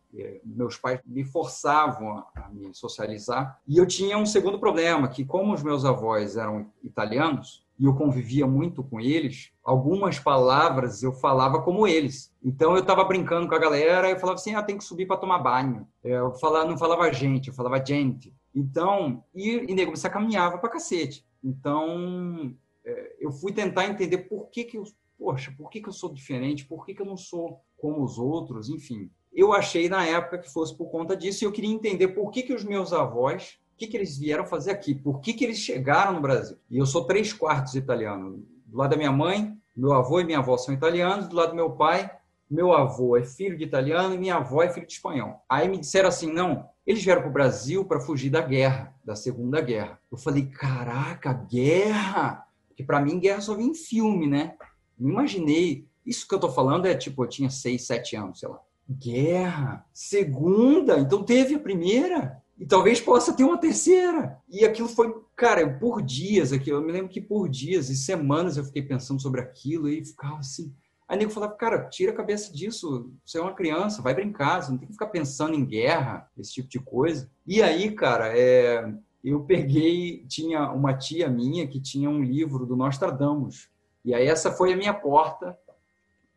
meus 0.44 0.76
pais 0.76 1.00
me 1.04 1.24
forçavam 1.24 2.24
a 2.34 2.48
me 2.48 2.74
socializar. 2.74 3.60
E 3.66 3.76
eu 3.76 3.86
tinha 3.86 4.16
um 4.16 4.26
segundo 4.26 4.58
problema, 4.58 5.08
que 5.08 5.24
como 5.24 5.52
os 5.52 5.62
meus 5.62 5.84
avós 5.84 6.36
eram 6.36 6.70
italianos, 6.82 7.66
e 7.78 7.84
eu 7.84 7.94
convivia 7.94 8.46
muito 8.46 8.82
com 8.82 8.98
eles, 8.98 9.52
algumas 9.62 10.18
palavras 10.18 11.02
eu 11.02 11.12
falava 11.12 11.62
como 11.62 11.86
eles. 11.86 12.34
Então 12.42 12.72
eu 12.72 12.80
estava 12.80 13.04
brincando 13.04 13.46
com 13.46 13.54
a 13.54 13.58
galera, 13.58 14.10
eu 14.10 14.18
falava 14.18 14.38
assim, 14.38 14.54
ah, 14.54 14.62
tem 14.62 14.76
que 14.76 14.84
subir 14.84 15.06
para 15.06 15.16
tomar 15.16 15.38
banho. 15.38 15.86
Eu 16.02 16.32
falava, 16.32 16.68
não 16.68 16.76
falava 16.76 17.12
gente, 17.12 17.48
eu 17.48 17.54
falava 17.54 17.84
gente. 17.84 18.34
Então, 18.52 19.22
e, 19.32 19.70
e 19.70 19.74
nego, 19.74 19.96
você 19.96 20.10
caminhava 20.10 20.58
para 20.58 20.70
cacete. 20.70 21.24
Então, 21.44 22.52
é, 22.84 23.16
eu 23.20 23.30
fui 23.30 23.52
tentar 23.52 23.86
entender 23.86 24.18
por 24.18 24.48
que 24.50 24.64
que 24.64 24.76
eu, 24.76 24.82
poxa, 25.16 25.54
por 25.56 25.70
que 25.70 25.80
que 25.80 25.88
eu 25.88 25.92
sou 25.92 26.12
diferente, 26.12 26.64
por 26.64 26.84
que 26.84 26.94
que 26.94 27.02
eu 27.02 27.06
não 27.06 27.16
sou 27.16 27.60
como 27.76 28.02
os 28.02 28.18
outros, 28.18 28.68
enfim 28.68 29.08
eu 29.32 29.52
achei 29.52 29.88
na 29.88 30.04
época 30.04 30.38
que 30.38 30.52
fosse 30.52 30.76
por 30.76 30.90
conta 30.90 31.16
disso 31.16 31.44
e 31.44 31.46
eu 31.46 31.52
queria 31.52 31.70
entender 31.70 32.08
por 32.08 32.30
que, 32.30 32.42
que 32.42 32.52
os 32.52 32.64
meus 32.64 32.92
avós, 32.92 33.58
o 33.74 33.76
que, 33.78 33.86
que 33.86 33.96
eles 33.96 34.18
vieram 34.18 34.44
fazer 34.44 34.70
aqui, 34.70 34.94
por 34.94 35.20
que, 35.20 35.32
que 35.32 35.44
eles 35.44 35.58
chegaram 35.58 36.14
no 36.14 36.20
Brasil. 36.20 36.56
E 36.70 36.78
eu 36.78 36.86
sou 36.86 37.04
três 37.04 37.32
quartos 37.32 37.74
italiano. 37.74 38.44
Do 38.66 38.76
lado 38.76 38.90
da 38.90 38.96
minha 38.96 39.12
mãe, 39.12 39.56
meu 39.76 39.92
avô 39.92 40.20
e 40.20 40.24
minha 40.24 40.38
avó 40.38 40.56
são 40.56 40.74
italianos, 40.74 41.28
do 41.28 41.36
lado 41.36 41.50
do 41.50 41.56
meu 41.56 41.70
pai, 41.70 42.10
meu 42.50 42.72
avô 42.72 43.16
é 43.16 43.24
filho 43.24 43.56
de 43.56 43.64
italiano 43.64 44.14
e 44.14 44.18
minha 44.18 44.36
avó 44.36 44.62
é 44.62 44.70
filho 44.70 44.86
de 44.86 44.94
espanhol. 44.94 45.44
Aí 45.48 45.68
me 45.68 45.78
disseram 45.78 46.08
assim, 46.08 46.32
não, 46.32 46.68
eles 46.86 47.04
vieram 47.04 47.22
para 47.22 47.30
o 47.30 47.32
Brasil 47.32 47.84
para 47.84 48.00
fugir 48.00 48.30
da 48.30 48.40
guerra, 48.40 48.94
da 49.04 49.14
Segunda 49.14 49.60
Guerra. 49.60 50.00
Eu 50.10 50.18
falei, 50.18 50.46
caraca, 50.46 51.32
guerra! 51.32 52.44
Porque 52.68 52.82
para 52.82 53.00
mim 53.00 53.20
guerra 53.20 53.40
só 53.40 53.54
vem 53.54 53.68
em 53.68 53.74
filme, 53.74 54.26
né? 54.26 54.56
Não 54.98 55.10
imaginei. 55.10 55.86
Isso 56.04 56.26
que 56.26 56.34
eu 56.34 56.38
estou 56.38 56.50
falando 56.50 56.86
é 56.86 56.94
tipo, 56.94 57.22
eu 57.22 57.28
tinha 57.28 57.50
seis, 57.50 57.86
sete 57.86 58.16
anos, 58.16 58.40
sei 58.40 58.48
lá 58.48 58.58
guerra, 58.88 59.84
segunda, 59.92 60.98
então 60.98 61.22
teve 61.22 61.54
a 61.54 61.60
primeira 61.60 62.42
e 62.58 62.66
talvez 62.66 63.00
possa 63.00 63.32
ter 63.32 63.44
uma 63.44 63.58
terceira. 63.58 64.38
E 64.48 64.64
aquilo 64.64 64.88
foi, 64.88 65.14
cara, 65.36 65.68
por 65.78 66.02
dias 66.02 66.52
aqui, 66.52 66.70
eu 66.70 66.82
me 66.82 66.92
lembro 66.92 67.08
que 67.08 67.20
por 67.20 67.48
dias 67.48 67.90
e 67.90 67.96
semanas 67.96 68.56
eu 68.56 68.64
fiquei 68.64 68.82
pensando 68.82 69.20
sobre 69.20 69.40
aquilo 69.40 69.88
e 69.88 70.04
ficava 70.04 70.38
assim, 70.38 70.72
Aí 71.08 71.16
nego 71.16 71.30
falava, 71.30 71.54
cara, 71.54 71.88
tira 71.88 72.12
a 72.12 72.14
cabeça 72.14 72.52
disso, 72.52 73.10
você 73.24 73.38
é 73.38 73.40
uma 73.40 73.54
criança, 73.54 74.02
vai 74.02 74.14
brincar, 74.14 74.62
você 74.62 74.70
não 74.70 74.76
tem 74.76 74.86
que 74.86 74.92
ficar 74.92 75.06
pensando 75.06 75.54
em 75.54 75.64
guerra, 75.64 76.30
esse 76.36 76.52
tipo 76.52 76.68
de 76.68 76.78
coisa. 76.78 77.30
E 77.46 77.62
aí, 77.62 77.92
cara, 77.92 78.38
é, 78.38 78.92
eu 79.24 79.40
peguei, 79.40 80.26
tinha 80.28 80.70
uma 80.70 80.92
tia 80.92 81.30
minha 81.30 81.66
que 81.66 81.80
tinha 81.80 82.10
um 82.10 82.22
livro 82.22 82.66
do 82.66 82.76
Nostradamus. 82.76 83.70
E 84.04 84.12
aí 84.12 84.26
essa 84.26 84.52
foi 84.52 84.74
a 84.74 84.76
minha 84.76 84.92
porta 84.92 85.58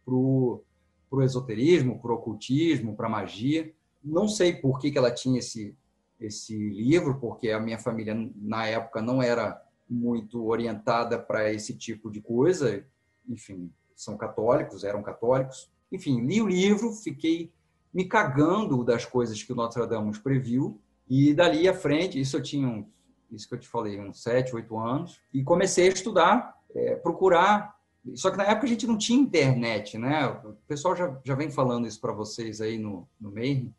pro 0.05 0.63
pro 1.11 1.21
esoterismo, 1.21 1.99
pro 1.99 2.15
ocultismo, 2.15 2.95
para 2.95 3.09
magia. 3.09 3.71
Não 4.03 4.27
sei 4.27 4.53
por 4.53 4.79
que, 4.79 4.89
que 4.89 4.97
ela 4.97 5.11
tinha 5.11 5.37
esse 5.37 5.75
esse 6.19 6.55
livro, 6.55 7.19
porque 7.19 7.49
a 7.49 7.59
minha 7.59 7.79
família 7.79 8.15
na 8.35 8.67
época 8.67 9.01
não 9.01 9.23
era 9.23 9.59
muito 9.89 10.45
orientada 10.45 11.17
para 11.17 11.51
esse 11.51 11.75
tipo 11.75 12.11
de 12.11 12.21
coisa. 12.21 12.85
Enfim, 13.27 13.71
são 13.95 14.15
católicos, 14.15 14.83
eram 14.83 15.01
católicos. 15.01 15.69
Enfim, 15.91 16.21
li 16.21 16.39
o 16.41 16.47
livro, 16.47 16.93
fiquei 16.93 17.51
me 17.93 18.05
cagando 18.05 18.83
das 18.83 19.03
coisas 19.03 19.41
que 19.43 19.51
o 19.51 19.55
Nostradamus 19.55 20.19
previu 20.19 20.79
e 21.09 21.33
dali 21.33 21.67
à 21.67 21.73
frente, 21.73 22.19
isso 22.19 22.37
eu 22.37 22.41
tinha, 22.41 22.85
isso 23.29 23.49
que 23.49 23.55
eu 23.55 23.59
te 23.59 23.67
falei, 23.67 23.99
uns 23.99 24.21
sete, 24.23 24.55
oito 24.55 24.77
anos, 24.77 25.19
e 25.33 25.43
comecei 25.43 25.89
a 25.89 25.91
estudar, 25.91 26.55
é, 26.73 26.95
procurar. 26.95 27.75
Só 28.15 28.31
que 28.31 28.37
na 28.37 28.45
época 28.45 28.65
a 28.65 28.69
gente 28.69 28.87
não 28.87 28.97
tinha 28.97 29.19
internet, 29.19 29.97
né? 29.97 30.27
O 30.27 30.53
pessoal 30.67 30.95
já, 30.95 31.19
já 31.23 31.35
vem 31.35 31.51
falando 31.51 31.87
isso 31.87 32.01
para 32.01 32.13
vocês 32.13 32.59
aí 32.59 32.77
no, 32.77 33.07
no 33.19 33.31
meio. 33.31 33.73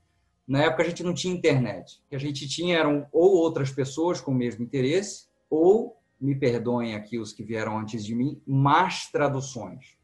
Na 0.47 0.63
época 0.65 0.83
a 0.83 0.87
gente 0.87 1.03
não 1.03 1.13
tinha 1.13 1.35
internet. 1.35 2.01
O 2.07 2.11
que 2.11 2.17
a 2.17 2.21
gente 2.21 2.49
tinha 2.49 2.79
eram 2.79 3.07
ou 3.13 3.37
outras 3.37 3.71
pessoas 3.71 4.21
com 4.21 4.31
o 4.31 4.35
mesmo 4.35 4.65
interesse, 4.65 5.27
ou, 5.51 5.97
me 6.21 6.37
perdoem 6.37 6.95
aqui 6.95 7.19
os 7.19 7.33
que 7.33 7.43
vieram 7.43 7.79
antes 7.79 8.05
de 8.05 8.15
mim, 8.15 8.41
más 8.47 9.11
traduções. 9.11 9.97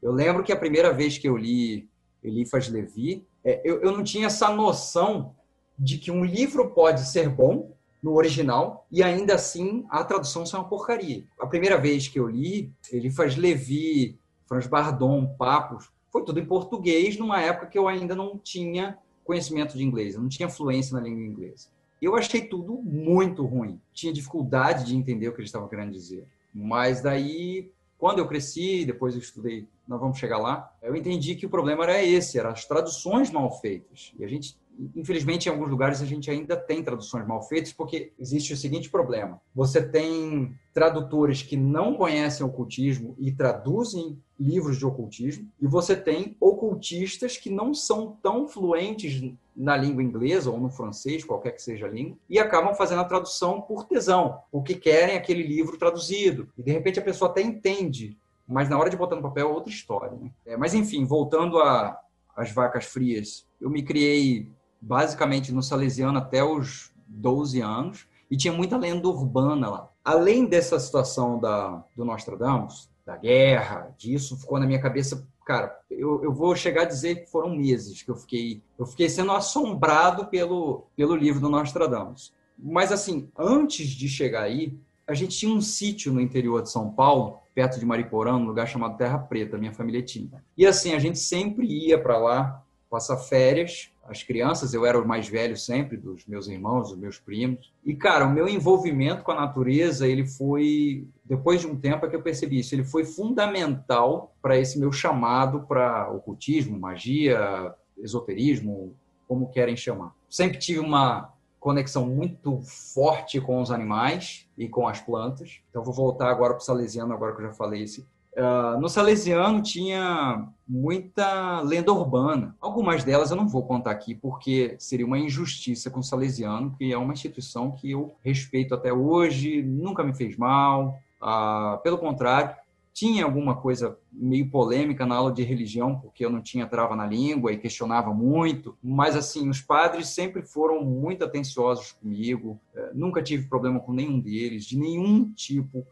Eu 0.00 0.12
lembro 0.12 0.44
que 0.44 0.52
a 0.52 0.56
primeira 0.56 0.92
vez 0.92 1.18
que 1.18 1.28
eu 1.28 1.36
li 1.36 1.88
Elifas 2.22 2.68
Levi, 2.68 3.26
é, 3.42 3.60
eu, 3.64 3.82
eu 3.82 3.92
não 3.92 4.04
tinha 4.04 4.26
essa 4.26 4.50
noção 4.50 5.34
de 5.78 5.98
que 5.98 6.10
um 6.10 6.24
livro 6.24 6.70
pode 6.70 7.08
ser 7.08 7.28
bom 7.28 7.73
no 8.04 8.12
original 8.12 8.86
e 8.92 9.02
ainda 9.02 9.34
assim 9.34 9.86
a 9.88 10.04
tradução 10.04 10.44
ser 10.44 10.56
uma 10.56 10.68
porcaria. 10.68 11.24
A 11.40 11.46
primeira 11.46 11.78
vez 11.78 12.06
que 12.06 12.20
eu 12.20 12.28
li, 12.28 12.70
ele 12.92 13.10
faz 13.10 13.34
Levi, 13.34 14.18
Franz 14.44 14.66
Bardon, 14.66 15.26
Papos, 15.38 15.90
foi 16.12 16.22
tudo 16.22 16.38
em 16.38 16.44
português 16.44 17.16
numa 17.16 17.40
época 17.40 17.66
que 17.66 17.78
eu 17.78 17.88
ainda 17.88 18.14
não 18.14 18.36
tinha 18.36 18.98
conhecimento 19.24 19.74
de 19.74 19.82
inglês, 19.82 20.14
eu 20.14 20.20
não 20.20 20.28
tinha 20.28 20.50
fluência 20.50 20.94
na 20.94 21.00
língua 21.00 21.24
inglesa. 21.24 21.68
Eu 22.00 22.14
achei 22.14 22.42
tudo 22.42 22.74
muito 22.74 23.42
ruim. 23.46 23.80
Tinha 23.94 24.12
dificuldade 24.12 24.84
de 24.84 24.94
entender 24.94 25.28
o 25.28 25.32
que 25.32 25.40
eles 25.40 25.48
estavam 25.48 25.66
querendo 25.66 25.90
dizer. 25.90 26.26
Mas 26.54 27.00
daí, 27.00 27.72
quando 27.98 28.18
eu 28.18 28.28
cresci, 28.28 28.84
depois 28.84 29.14
eu 29.14 29.20
estudei, 29.22 29.66
nós 29.88 29.98
vamos 29.98 30.18
chegar 30.18 30.36
lá, 30.36 30.70
eu 30.82 30.94
entendi 30.94 31.36
que 31.36 31.46
o 31.46 31.48
problema 31.50 31.84
era 31.84 32.04
esse, 32.04 32.38
eram 32.38 32.50
as 32.50 32.66
traduções 32.66 33.30
mal 33.30 33.50
feitas. 33.50 34.12
E 34.18 34.24
a 34.26 34.28
gente 34.28 34.58
Infelizmente, 34.96 35.46
em 35.46 35.52
alguns 35.52 35.70
lugares 35.70 36.02
a 36.02 36.06
gente 36.06 36.30
ainda 36.30 36.56
tem 36.56 36.82
traduções 36.82 37.26
mal 37.26 37.42
feitas, 37.42 37.72
porque 37.72 38.12
existe 38.18 38.52
o 38.52 38.56
seguinte 38.56 38.90
problema: 38.90 39.40
você 39.54 39.80
tem 39.82 40.54
tradutores 40.72 41.42
que 41.42 41.56
não 41.56 41.94
conhecem 41.94 42.44
ocultismo 42.44 43.14
e 43.18 43.30
traduzem 43.30 44.18
livros 44.38 44.76
de 44.76 44.84
ocultismo, 44.84 45.48
e 45.60 45.66
você 45.66 45.94
tem 45.94 46.36
ocultistas 46.40 47.36
que 47.36 47.50
não 47.50 47.72
são 47.72 48.18
tão 48.20 48.48
fluentes 48.48 49.32
na 49.56 49.76
língua 49.76 50.02
inglesa 50.02 50.50
ou 50.50 50.58
no 50.58 50.68
francês, 50.68 51.24
qualquer 51.24 51.52
que 51.52 51.62
seja 51.62 51.86
a 51.86 51.90
língua, 51.90 52.18
e 52.28 52.38
acabam 52.38 52.74
fazendo 52.74 53.00
a 53.00 53.04
tradução 53.04 53.60
por 53.60 53.84
tesão, 53.84 54.40
porque 54.50 54.74
querem 54.74 55.16
aquele 55.16 55.44
livro 55.44 55.78
traduzido. 55.78 56.48
E 56.58 56.62
de 56.62 56.72
repente 56.72 56.98
a 56.98 57.02
pessoa 57.02 57.30
até 57.30 57.40
entende, 57.40 58.18
mas 58.46 58.68
na 58.68 58.76
hora 58.78 58.90
de 58.90 58.96
botar 58.96 59.14
no 59.14 59.22
papel 59.22 59.48
é 59.48 59.52
outra 59.52 59.72
história. 59.72 60.16
Né? 60.20 60.30
É, 60.44 60.56
mas 60.56 60.74
enfim, 60.74 61.04
voltando 61.04 61.58
às 61.60 62.50
vacas 62.52 62.86
frias, 62.86 63.46
eu 63.60 63.70
me 63.70 63.82
criei 63.82 64.48
basicamente 64.84 65.52
no 65.52 65.62
Salesiano 65.62 66.18
até 66.18 66.44
os 66.44 66.92
12 67.06 67.60
anos, 67.60 68.06
e 68.30 68.36
tinha 68.36 68.52
muita 68.52 68.76
lenda 68.76 69.08
urbana 69.08 69.68
lá. 69.68 69.90
Além 70.04 70.44
dessa 70.44 70.78
situação 70.78 71.38
da, 71.38 71.82
do 71.96 72.04
Nostradamus, 72.04 72.90
da 73.04 73.16
guerra, 73.16 73.94
disso 73.96 74.36
ficou 74.36 74.58
na 74.58 74.66
minha 74.66 74.80
cabeça. 74.80 75.26
Cara, 75.46 75.78
eu, 75.90 76.22
eu 76.22 76.32
vou 76.32 76.54
chegar 76.56 76.82
a 76.82 76.86
dizer 76.86 77.16
que 77.16 77.30
foram 77.30 77.54
meses 77.54 78.02
que 78.02 78.10
eu 78.10 78.16
fiquei, 78.16 78.62
eu 78.78 78.86
fiquei 78.86 79.08
sendo 79.08 79.32
assombrado 79.32 80.26
pelo, 80.26 80.86
pelo 80.96 81.14
livro 81.14 81.40
do 81.40 81.50
Nostradamus. 81.50 82.32
Mas, 82.58 82.92
assim, 82.92 83.28
antes 83.36 83.88
de 83.88 84.08
chegar 84.08 84.42
aí, 84.42 84.78
a 85.06 85.14
gente 85.14 85.36
tinha 85.36 85.54
um 85.54 85.60
sítio 85.60 86.12
no 86.12 86.20
interior 86.20 86.62
de 86.62 86.70
São 86.70 86.90
Paulo, 86.90 87.38
perto 87.54 87.78
de 87.78 87.86
Mariporã, 87.86 88.36
um 88.36 88.46
lugar 88.46 88.66
chamado 88.66 88.96
Terra 88.96 89.18
Preta, 89.18 89.58
minha 89.58 89.72
família 89.72 90.02
tinha. 90.02 90.42
E, 90.56 90.66
assim, 90.66 90.94
a 90.94 90.98
gente 90.98 91.18
sempre 91.18 91.66
ia 91.66 91.98
para 91.98 92.18
lá 92.18 92.62
passar 92.88 93.16
férias 93.16 93.90
as 94.06 94.22
crianças, 94.22 94.74
eu 94.74 94.84
era 94.84 95.00
o 95.00 95.06
mais 95.06 95.28
velho 95.28 95.56
sempre 95.56 95.96
dos 95.96 96.26
meus 96.26 96.46
irmãos, 96.46 96.90
dos 96.90 96.98
meus 96.98 97.18
primos. 97.18 97.72
E 97.84 97.94
cara, 97.94 98.26
o 98.26 98.30
meu 98.30 98.48
envolvimento 98.48 99.22
com 99.22 99.32
a 99.32 99.40
natureza, 99.40 100.06
ele 100.06 100.26
foi 100.26 101.06
depois 101.24 101.60
de 101.60 101.66
um 101.66 101.76
tempo 101.76 102.04
é 102.04 102.08
que 102.08 102.16
eu 102.16 102.22
percebi 102.22 102.58
isso, 102.58 102.74
ele 102.74 102.84
foi 102.84 103.04
fundamental 103.04 104.34
para 104.42 104.58
esse 104.58 104.78
meu 104.78 104.92
chamado 104.92 105.60
para 105.66 106.10
ocultismo, 106.10 106.78
magia, 106.78 107.74
esoterismo, 107.96 108.94
como 109.26 109.50
querem 109.50 109.76
chamar. 109.76 110.14
Sempre 110.28 110.58
tive 110.58 110.80
uma 110.80 111.32
conexão 111.58 112.06
muito 112.06 112.60
forte 112.60 113.40
com 113.40 113.62
os 113.62 113.70
animais 113.70 114.46
e 114.58 114.68
com 114.68 114.86
as 114.86 115.00
plantas. 115.00 115.62
Então 115.70 115.82
vou 115.82 115.94
voltar 115.94 116.28
agora 116.28 116.52
para 116.52 116.60
o 116.60 116.64
salesiano, 116.64 117.14
agora 117.14 117.34
que 117.34 117.40
eu 117.40 117.46
já 117.46 117.52
falei 117.52 117.82
esse 117.82 118.06
Uh, 118.36 118.80
no 118.80 118.88
Salesiano 118.88 119.62
tinha 119.62 120.48
muita 120.66 121.60
lenda 121.60 121.92
urbana. 121.92 122.56
Algumas 122.60 123.04
delas 123.04 123.30
eu 123.30 123.36
não 123.36 123.46
vou 123.46 123.64
contar 123.64 123.92
aqui 123.92 124.14
porque 124.14 124.74
seria 124.78 125.06
uma 125.06 125.18
injustiça 125.18 125.88
com 125.88 126.00
o 126.00 126.02
Salesiano, 126.02 126.74
que 126.76 126.92
é 126.92 126.98
uma 126.98 127.12
instituição 127.12 127.70
que 127.70 127.92
eu 127.92 128.16
respeito 128.22 128.74
até 128.74 128.92
hoje, 128.92 129.62
nunca 129.62 130.02
me 130.02 130.14
fez 130.14 130.36
mal. 130.36 130.98
Uh, 131.22 131.80
pelo 131.82 131.96
contrário, 131.96 132.56
tinha 132.92 133.24
alguma 133.24 133.56
coisa 133.56 133.96
meio 134.12 134.48
polêmica 134.50 135.06
na 135.06 135.16
aula 135.16 135.32
de 135.32 135.42
religião, 135.42 135.98
porque 135.98 136.24
eu 136.24 136.30
não 136.30 136.40
tinha 136.40 136.66
trava 136.66 136.96
na 136.96 137.06
língua 137.06 137.52
e 137.52 137.58
questionava 137.58 138.12
muito, 138.12 138.76
mas 138.82 139.16
assim, 139.16 139.48
os 139.48 139.60
padres 139.60 140.08
sempre 140.08 140.42
foram 140.42 140.84
muito 140.84 141.24
atenciosos 141.24 141.92
comigo, 141.92 142.60
uh, 142.74 142.90
nunca 142.94 143.22
tive 143.22 143.48
problema 143.48 143.78
com 143.78 143.92
nenhum 143.92 144.18
deles, 144.18 144.64
de 144.64 144.76
nenhum 144.76 145.32
tipo 145.32 145.86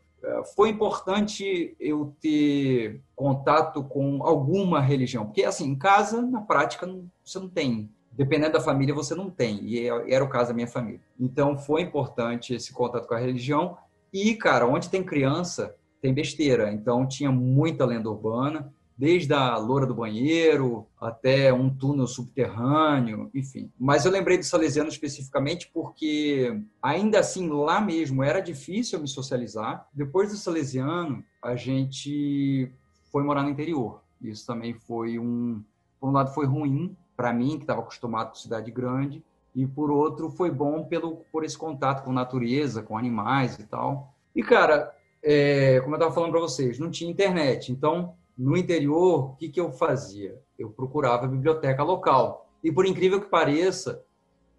foi 0.45 0.71
importante 0.71 1.75
eu 1.79 2.15
ter 2.21 3.01
contato 3.15 3.83
com 3.85 4.23
alguma 4.23 4.81
religião, 4.81 5.27
porque 5.27 5.45
assim, 5.45 5.69
em 5.69 5.77
casa, 5.77 6.23
na 6.23 6.41
prática, 6.41 6.87
você 7.25 7.39
não 7.39 7.49
tem. 7.49 7.91
Dependendo 8.13 8.53
da 8.53 8.61
família, 8.61 8.95
você 8.95 9.15
não 9.15 9.31
tem, 9.31 9.65
e 9.65 9.89
é, 9.89 10.15
era 10.15 10.23
o 10.23 10.29
caso 10.29 10.49
da 10.49 10.55
minha 10.55 10.67
família. 10.67 11.01
Então, 11.19 11.57
foi 11.57 11.81
importante 11.81 12.55
esse 12.55 12.73
contato 12.73 13.07
com 13.09 13.15
a 13.15 13.19
religião. 13.19 13.79
E, 14.13 14.35
cara, 14.35 14.67
onde 14.67 14.91
tem 14.91 15.03
criança, 15.03 15.75
tem 16.01 16.13
besteira. 16.13 16.71
Então, 16.71 17.09
tinha 17.09 17.33
muita 17.33 17.87
lenda 17.87 18.11
urbana 18.11 18.71
desde 19.03 19.35
a 19.35 19.57
loura 19.57 19.85
do 19.85 19.97
banheiro 19.97 20.87
até 21.01 21.53
um 21.53 21.69
túnel 21.69 22.07
subterrâneo, 22.07 23.29
enfim. 23.35 23.69
Mas 23.77 24.05
eu 24.05 24.13
lembrei 24.13 24.39
do 24.39 24.45
Salesiano 24.45 24.89
especificamente 24.89 25.69
porque, 25.75 26.63
ainda 26.81 27.19
assim, 27.19 27.49
lá 27.49 27.81
mesmo 27.81 28.23
era 28.23 28.39
difícil 28.39 29.01
me 29.01 29.09
socializar. 29.09 29.89
Depois 29.93 30.31
do 30.31 30.37
Salesiano, 30.37 31.25
a 31.43 31.57
gente 31.57 32.71
foi 33.11 33.25
morar 33.25 33.43
no 33.43 33.51
interior. 33.51 34.05
Isso 34.21 34.47
também 34.47 34.73
foi 34.73 35.19
um. 35.19 35.61
Por 35.99 36.09
um 36.09 36.13
lado, 36.13 36.33
foi 36.33 36.47
ruim 36.47 36.97
para 37.17 37.33
mim, 37.33 37.57
que 37.57 37.65
estava 37.65 37.81
acostumado 37.81 38.29
com 38.29 38.35
cidade 38.37 38.71
grande, 38.71 39.21
e 39.53 39.67
por 39.67 39.91
outro, 39.91 40.31
foi 40.31 40.49
bom 40.49 40.85
pelo, 40.85 41.25
por 41.33 41.43
esse 41.43 41.59
contato 41.59 42.05
com 42.05 42.13
natureza, 42.13 42.85
com 42.85 42.97
animais 42.97 43.59
e 43.59 43.67
tal. 43.67 44.15
E, 44.33 44.45
cara, 44.45 44.95
é, 45.21 45.81
como 45.81 45.97
eu 45.97 45.99
estava 45.99 46.15
falando 46.15 46.31
para 46.31 46.41
vocês, 46.41 46.79
não 46.79 46.89
tinha 46.89 47.11
internet. 47.11 47.73
Então, 47.73 48.15
no 48.37 48.57
interior, 48.57 49.31
o 49.31 49.37
que, 49.37 49.49
que 49.49 49.61
eu 49.61 49.73
fazia? 49.73 50.41
Eu 50.59 50.71
procurava 50.71 51.27
a 51.27 51.29
biblioteca 51.29 51.83
local. 51.83 52.49
E 52.63 52.73
por 52.73 52.87
incrível 52.87 53.21
que 53.21 53.29
pareça, 53.29 54.05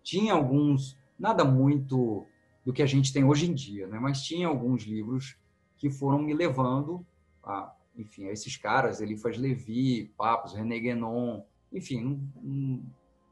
tinha 0.04 0.34
alguns, 0.34 0.98
nada 1.18 1.44
muito 1.44 2.26
do 2.66 2.74
que 2.74 2.82
a 2.82 2.86
gente 2.86 3.12
tem 3.12 3.24
hoje 3.24 3.50
em 3.50 3.54
dia, 3.54 3.88
né? 3.88 4.00
mas 4.00 4.22
tinha 4.22 4.48
alguns 4.48 4.84
livros 4.84 5.38
que 5.78 5.90
foram 5.90 6.20
me 6.20 6.34
levando 6.34 7.06
a, 7.44 7.74
enfim, 7.98 8.28
a 8.28 8.32
esses 8.32 8.56
caras, 8.58 9.02
Eliphas 9.02 9.38
Levi, 9.38 10.12
Papos, 10.18 10.54
René 10.54 10.80
Guénon, 10.80 11.42
enfim, 11.72 12.02
não, 12.02 12.20
não, 12.42 12.84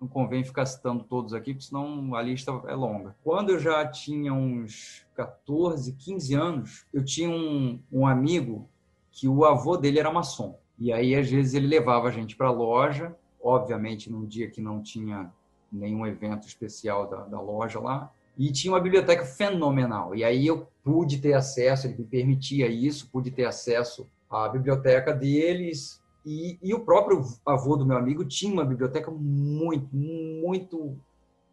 não 0.01 0.07
convém 0.07 0.43
ficar 0.43 0.65
citando 0.65 1.03
todos 1.03 1.33
aqui, 1.33 1.53
porque 1.53 1.67
senão 1.67 2.15
a 2.15 2.21
lista 2.21 2.51
é 2.67 2.75
longa. 2.75 3.15
Quando 3.23 3.51
eu 3.51 3.59
já 3.59 3.85
tinha 3.87 4.33
uns 4.33 5.05
14, 5.15 5.93
15 5.93 6.33
anos, 6.33 6.85
eu 6.93 7.05
tinha 7.05 7.29
um, 7.29 7.79
um 7.91 8.07
amigo 8.07 8.67
que 9.11 9.27
o 9.27 9.45
avô 9.45 9.77
dele 9.77 9.99
era 9.99 10.11
maçom. 10.11 10.57
E 10.79 10.91
aí, 10.91 11.15
às 11.15 11.29
vezes, 11.29 11.53
ele 11.53 11.67
levava 11.67 12.07
a 12.07 12.11
gente 12.11 12.35
para 12.35 12.47
a 12.47 12.51
loja, 12.51 13.15
obviamente, 13.43 14.11
num 14.11 14.25
dia 14.25 14.49
que 14.49 14.61
não 14.61 14.81
tinha 14.81 15.31
nenhum 15.71 16.05
evento 16.05 16.47
especial 16.47 17.07
da, 17.09 17.21
da 17.25 17.39
loja 17.39 17.79
lá, 17.79 18.11
e 18.37 18.51
tinha 18.51 18.73
uma 18.73 18.79
biblioteca 18.79 19.25
fenomenal. 19.25 20.15
E 20.15 20.23
aí 20.23 20.47
eu 20.47 20.67
pude 20.83 21.19
ter 21.19 21.33
acesso, 21.33 21.87
ele 21.87 21.97
me 21.97 22.05
permitia 22.05 22.67
isso, 22.67 23.09
pude 23.11 23.29
ter 23.29 23.45
acesso 23.45 24.07
à 24.29 24.47
biblioteca 24.49 25.13
deles, 25.13 26.01
E, 26.25 26.57
e, 26.61 26.73
o 26.73 26.79
próprio 26.79 27.23
avô 27.45 27.75
do 27.75 27.85
meu 27.85 27.97
amigo 27.97 28.23
tinha 28.23 28.53
uma 28.53 28.63
biblioteca 28.63 29.09
muito, 29.11 29.87
muito 29.91 30.95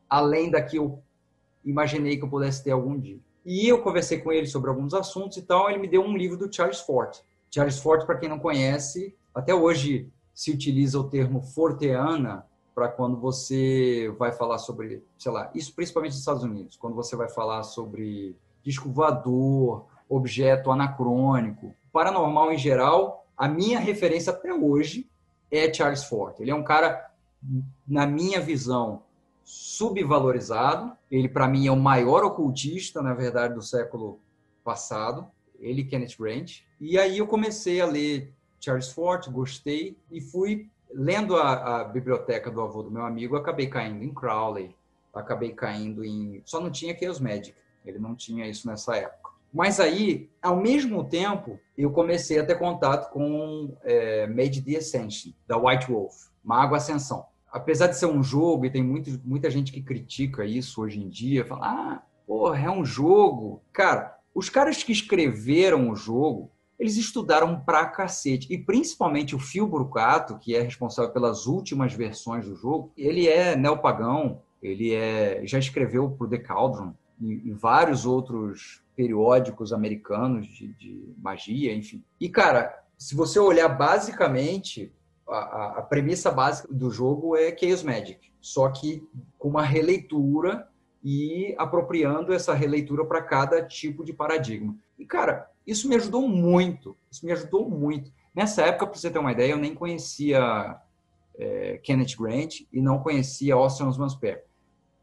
além 0.08 0.50
da 0.50 0.60
que 0.60 0.76
eu 0.76 1.02
imaginei 1.64 2.16
que 2.16 2.24
eu 2.24 2.28
pudesse 2.28 2.62
ter 2.62 2.70
algum 2.70 2.98
dia. 2.98 3.18
E 3.44 3.66
eu 3.66 3.82
conversei 3.82 4.18
com 4.18 4.30
ele 4.30 4.46
sobre 4.46 4.68
alguns 4.68 4.92
assuntos 4.92 5.38
e 5.38 5.42
tal. 5.42 5.70
Ele 5.70 5.78
me 5.78 5.88
deu 5.88 6.02
um 6.02 6.16
livro 6.16 6.36
do 6.36 6.52
Charles 6.52 6.80
Fort. 6.80 7.20
Charles 7.50 7.78
Fort, 7.78 8.06
para 8.06 8.18
quem 8.18 8.28
não 8.28 8.38
conhece, 8.38 9.14
até 9.34 9.54
hoje 9.54 10.10
se 10.34 10.50
utiliza 10.50 10.98
o 10.98 11.08
termo 11.08 11.42
forteana 11.42 12.46
para 12.74 12.88
quando 12.88 13.16
você 13.16 14.14
vai 14.18 14.30
falar 14.30 14.58
sobre, 14.58 15.02
sei 15.18 15.32
lá, 15.32 15.50
isso 15.54 15.74
principalmente 15.74 16.12
nos 16.12 16.20
Estados 16.20 16.44
Unidos, 16.44 16.76
quando 16.76 16.94
você 16.94 17.16
vai 17.16 17.28
falar 17.28 17.64
sobre 17.64 18.36
disco 18.62 18.88
voador, 18.88 19.86
objeto 20.08 20.70
anacrônico, 20.70 21.74
paranormal 21.92 22.52
em 22.52 22.58
geral, 22.58 23.26
a 23.36 23.48
minha 23.48 23.78
referência 23.78 24.32
até 24.32 24.52
hoje 24.52 25.08
é 25.50 25.72
Charles 25.72 26.04
Fort. 26.04 26.38
Ele 26.40 26.50
é 26.50 26.54
um 26.54 26.62
cara, 26.62 27.10
na 27.86 28.06
minha 28.06 28.40
visão, 28.40 29.02
subvalorizado. 29.44 30.92
Ele, 31.10 31.28
para 31.28 31.48
mim, 31.48 31.66
é 31.66 31.72
o 31.72 31.76
maior 31.76 32.22
ocultista, 32.24 33.00
na 33.00 33.14
verdade, 33.14 33.54
do 33.54 33.62
século 33.62 34.20
passado. 34.62 35.26
Ele, 35.58 35.84
Kenneth 35.84 36.16
Grant. 36.18 36.60
E 36.80 36.98
aí 36.98 37.18
eu 37.18 37.26
comecei 37.26 37.80
a 37.80 37.86
ler 37.86 38.32
Charles 38.60 38.90
Fort, 38.90 39.28
gostei 39.28 39.96
e 40.10 40.20
fui 40.20 40.68
lendo 40.92 41.36
a, 41.36 41.80
a 41.80 41.84
biblioteca 41.84 42.50
do 42.50 42.60
avô 42.60 42.82
do 42.82 42.90
meu 42.90 43.04
amigo. 43.04 43.36
Acabei 43.36 43.66
caindo 43.66 44.02
em 44.02 44.12
Crowley, 44.12 44.74
acabei 45.14 45.52
caindo 45.52 46.04
em. 46.04 46.42
Só 46.44 46.60
não 46.60 46.70
tinha 46.70 46.98
Chaos 46.98 47.20
Magic. 47.20 47.54
Ele 47.84 47.98
não 47.98 48.14
tinha 48.14 48.46
isso 48.46 48.68
nessa 48.68 48.96
época. 48.96 49.30
Mas 49.52 49.80
aí, 49.80 50.28
ao 50.42 50.56
mesmo 50.56 51.02
tempo, 51.04 51.58
eu 51.76 51.90
comecei 51.90 52.38
a 52.38 52.44
ter 52.44 52.58
contato 52.58 53.10
com 53.10 53.74
é, 53.82 54.26
Made 54.26 54.60
the 54.60 54.76
Ascension, 54.76 55.32
da 55.46 55.56
White 55.56 55.90
Wolf, 55.90 56.28
Mago 56.44 56.74
Ascensão. 56.74 57.24
Apesar 57.50 57.86
de 57.86 57.96
ser 57.96 58.06
um 58.06 58.22
jogo, 58.22 58.66
e 58.66 58.70
tem 58.70 58.82
muito, 58.82 59.18
muita 59.24 59.50
gente 59.50 59.72
que 59.72 59.80
critica 59.80 60.44
isso 60.44 60.82
hoje 60.82 61.00
em 61.00 61.08
dia, 61.08 61.46
fala, 61.46 61.66
ah, 61.66 62.02
porra, 62.26 62.60
é 62.60 62.70
um 62.70 62.84
jogo. 62.84 63.62
Cara, 63.72 64.17
os 64.38 64.48
caras 64.48 64.84
que 64.84 64.92
escreveram 64.92 65.90
o 65.90 65.96
jogo, 65.96 66.52
eles 66.78 66.96
estudaram 66.96 67.58
pra 67.58 67.86
cacete. 67.86 68.46
E 68.48 68.56
principalmente 68.56 69.34
o 69.34 69.38
Phil 69.40 69.66
Brucato, 69.66 70.38
que 70.38 70.54
é 70.54 70.62
responsável 70.62 71.12
pelas 71.12 71.46
últimas 71.46 71.92
versões 71.92 72.46
do 72.46 72.54
jogo, 72.54 72.92
ele 72.96 73.26
é 73.26 73.56
neopagão, 73.56 74.40
ele 74.62 74.94
é, 74.94 75.42
já 75.44 75.58
escreveu 75.58 76.12
pro 76.12 76.28
The 76.28 76.38
Cauldron, 76.38 76.94
e, 77.20 77.48
e 77.48 77.50
vários 77.50 78.06
outros 78.06 78.80
periódicos 78.94 79.72
americanos 79.72 80.46
de, 80.46 80.68
de, 80.74 81.14
magia, 81.18 81.74
enfim. 81.74 82.04
E, 82.20 82.28
cara, 82.28 82.80
se 82.96 83.16
você 83.16 83.40
olhar 83.40 83.68
basicamente, 83.68 84.92
a, 85.28 85.78
a, 85.78 85.82
premissa 85.82 86.30
básica 86.30 86.72
do 86.72 86.92
jogo 86.92 87.36
é 87.36 87.56
Chaos 87.56 87.82
Magic, 87.82 88.30
só 88.40 88.68
que 88.68 89.04
com 89.36 89.48
uma 89.48 89.62
releitura 89.62 90.68
e 91.02 91.54
apropriando 91.58 92.32
essa 92.32 92.54
releitura 92.54 93.04
para 93.04 93.22
cada 93.22 93.62
tipo 93.62 94.04
de 94.04 94.12
paradigma. 94.12 94.76
E, 94.98 95.06
cara, 95.06 95.50
isso 95.66 95.88
me 95.88 95.96
ajudou 95.96 96.28
muito, 96.28 96.96
isso 97.10 97.24
me 97.24 97.32
ajudou 97.32 97.68
muito. 97.68 98.12
Nessa 98.34 98.62
época, 98.62 98.86
para 98.86 98.98
você 98.98 99.10
ter 99.10 99.18
uma 99.18 99.32
ideia, 99.32 99.52
eu 99.52 99.56
nem 99.56 99.74
conhecia 99.74 100.80
é, 101.36 101.78
Kenneth 101.82 102.16
Grant 102.18 102.62
e 102.72 102.80
não 102.80 102.98
conhecia 102.98 103.54
Austin 103.54 103.84
Osman 103.84 104.08
Spare. 104.08 104.40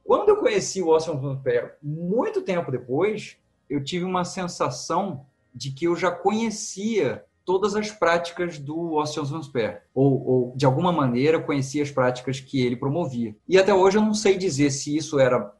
Quando 0.04 0.30
eu 0.30 0.38
conheci 0.38 0.84
o 0.84 0.92
Austin 0.92 1.18
Vampire, 1.18 1.72
muito 1.82 2.42
tempo 2.44 2.72
depois, 2.72 3.38
eu 3.68 3.84
tive 3.84 4.06
uma 4.06 4.24
sensação 4.24 5.26
de 5.54 5.72
que 5.72 5.86
eu 5.86 5.96
já 5.96 6.12
conhecia 6.12 7.26
todas 7.46 7.76
as 7.76 7.92
práticas 7.92 8.58
do 8.58 9.00
Austin 9.00 9.24
Vampire, 9.24 9.78
ou, 9.94 10.28
ou 10.28 10.54
de 10.56 10.66
alguma 10.66 10.92
maneira 10.92 11.40
conhecia 11.40 11.84
as 11.84 11.92
práticas 11.92 12.40
que 12.40 12.66
ele 12.66 12.76
promovia. 12.76 13.36
E 13.48 13.58
até 13.58 13.74
hoje 13.74 13.98
eu 13.98 14.02
não 14.02 14.14
sei 14.14 14.38
dizer 14.38 14.72
se 14.72 14.98
isso 14.98 15.20
era 15.20 15.54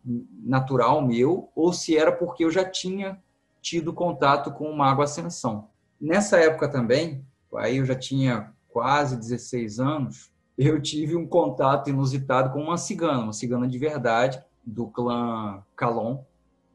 natural 0.44 1.06
meu 1.06 1.50
ou 1.56 1.72
se 1.72 1.96
era 1.96 2.12
porque 2.12 2.44
eu 2.44 2.52
já 2.52 2.66
tinha 2.66 3.22
tido 3.62 3.94
contato 3.94 4.52
com 4.52 4.70
o 4.70 4.78
Mago 4.78 5.02
Ascensão. 5.02 5.70
Nessa 6.02 6.38
época 6.38 6.68
também, 6.68 7.24
aí 7.56 7.78
eu 7.78 7.86
já 7.86 7.96
tinha 7.96 8.52
quase 8.68 9.16
16 9.16 9.80
anos, 9.80 10.32
eu 10.58 10.82
tive 10.82 11.16
um 11.16 11.28
contato 11.28 11.90
inusitado 11.90 12.52
com 12.52 12.62
uma 12.62 12.78
cigana, 12.78 13.24
uma 13.24 13.34
cigana 13.34 13.68
de 13.68 13.78
verdade, 13.78 14.42
do 14.66 14.88
clã 14.88 15.64
Calon. 15.76 16.24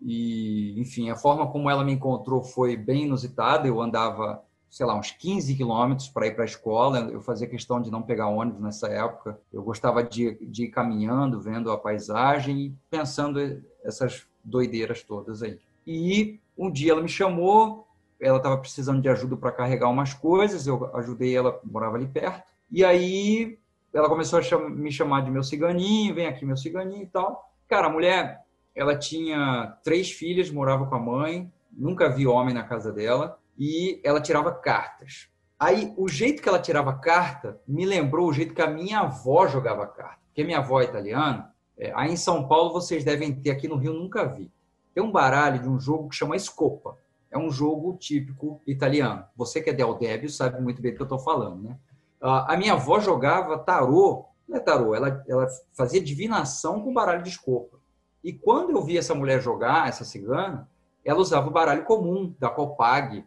E, 0.03 0.81
enfim, 0.81 1.11
a 1.11 1.16
forma 1.16 1.46
como 1.46 1.68
ela 1.68 1.85
me 1.85 1.92
encontrou 1.92 2.42
foi 2.42 2.77
bem 2.77 3.05
inusitada. 3.05 3.66
Eu 3.66 3.81
andava, 3.81 4.42
sei 4.70 4.87
lá, 4.87 4.96
uns 4.96 5.11
15 5.11 5.54
quilômetros 5.56 6.09
para 6.09 6.28
ir 6.28 6.35
para 6.35 6.44
a 6.44 6.46
escola. 6.46 7.00
Eu 7.12 7.20
fazia 7.20 7.48
questão 7.48 7.83
de 7.83 7.90
não 7.90 8.02
pegar 8.02 8.28
ônibus 8.28 8.61
nessa 8.61 8.87
época. 8.88 9.38
Eu 9.52 9.62
gostava 9.62 10.02
de, 10.02 10.38
de 10.46 10.64
ir 10.64 10.68
caminhando, 10.68 11.40
vendo 11.40 11.72
a 11.72 11.76
paisagem 11.76 12.59
e 12.59 12.74
pensando 12.88 13.40
essas 13.85 14.26
doideiras 14.44 15.02
todas 15.02 15.42
aí. 15.42 15.59
E 15.85 16.38
um 16.56 16.70
dia 16.70 16.92
ela 16.92 17.02
me 17.02 17.09
chamou, 17.09 17.87
ela 18.20 18.37
estava 18.37 18.56
precisando 18.59 19.02
de 19.02 19.09
ajuda 19.09 19.37
para 19.37 19.50
carregar 19.50 19.88
umas 19.88 20.14
coisas, 20.14 20.66
eu 20.66 20.88
ajudei 20.94 21.37
ela, 21.37 21.59
morava 21.64 21.96
ali 21.96 22.06
perto. 22.06 22.52
E 22.70 22.85
aí 22.85 23.59
ela 23.92 24.09
começou 24.09 24.38
a 24.38 24.68
me 24.70 24.92
chamar 24.92 25.22
de 25.22 25.33
meu 25.33 25.42
ciganinho, 25.42 26.14
vem 26.14 26.26
aqui 26.26 26.44
meu 26.44 26.56
ciganinho 26.56 27.02
e 27.02 27.06
tal. 27.06 27.50
Cara, 27.68 27.88
a 27.88 27.90
mulher, 27.90 28.44
ela 28.74 28.96
tinha 28.96 29.76
três 29.83 30.12
filhas, 30.12 30.50
morava 30.50 30.87
com 30.87 30.94
a 30.94 31.00
mãe, 31.00 31.50
nunca 31.72 32.09
vi 32.09 32.26
homem 32.26 32.54
na 32.54 32.62
casa 32.62 32.92
dela, 32.92 33.39
e 33.61 34.01
ela 34.03 34.23
tirava 34.23 34.51
cartas. 34.51 35.29
Aí, 35.59 35.92
o 35.99 36.09
jeito 36.09 36.42
que 36.42 36.49
ela 36.49 36.59
tirava 36.59 36.94
carta 36.94 37.61
me 37.68 37.85
lembrou 37.85 38.27
o 38.27 38.33
jeito 38.33 38.55
que 38.55 38.62
a 38.62 38.70
minha 38.70 39.01
avó 39.01 39.46
jogava 39.46 39.87
carta. 39.87 40.18
Porque 40.29 40.42
minha 40.42 40.61
avó 40.61 40.81
é 40.81 40.85
italiana, 40.85 41.53
é, 41.77 41.92
aí 41.94 42.11
em 42.11 42.16
São 42.16 42.49
Paulo 42.49 42.73
vocês 42.73 43.05
devem 43.05 43.35
ter, 43.35 43.51
aqui 43.51 43.68
no 43.68 43.77
Rio 43.77 43.92
nunca 43.92 44.25
vi. 44.25 44.51
Tem 44.94 45.05
um 45.05 45.12
baralho 45.12 45.61
de 45.61 45.68
um 45.68 45.79
jogo 45.79 46.09
que 46.09 46.16
chama 46.16 46.38
Scopa. 46.38 46.96
É 47.31 47.37
um 47.37 47.51
jogo 47.51 47.96
típico 47.99 48.62
italiano. 48.66 49.25
Você 49.37 49.61
que 49.61 49.68
é 49.68 49.73
del 49.75 49.94
Débio 49.94 50.31
sabe 50.31 50.61
muito 50.62 50.81
bem 50.81 50.92
do 50.92 50.96
que 50.96 51.03
eu 51.03 51.05
estou 51.05 51.18
falando, 51.18 51.62
né? 51.62 51.79
A 52.23 52.57
minha 52.57 52.73
avó 52.73 52.99
jogava 52.99 53.59
tarô, 53.59 54.27
não 54.49 54.57
é 54.57 54.61
tarô, 54.61 54.94
ela, 54.94 55.23
ela 55.29 55.46
fazia 55.73 56.03
divinação 56.03 56.83
com 56.83 56.92
baralho 56.92 57.23
de 57.23 57.29
escopa. 57.29 57.79
E 58.23 58.33
quando 58.33 58.70
eu 58.70 58.83
vi 58.83 58.99
essa 58.99 59.14
mulher 59.14 59.40
jogar, 59.40 59.88
essa 59.88 60.05
cigana, 60.05 60.68
ela 61.05 61.20
usava 61.20 61.49
o 61.49 61.53
baralho 61.53 61.85
comum 61.85 62.35
da 62.38 62.51
Copag 62.51 63.25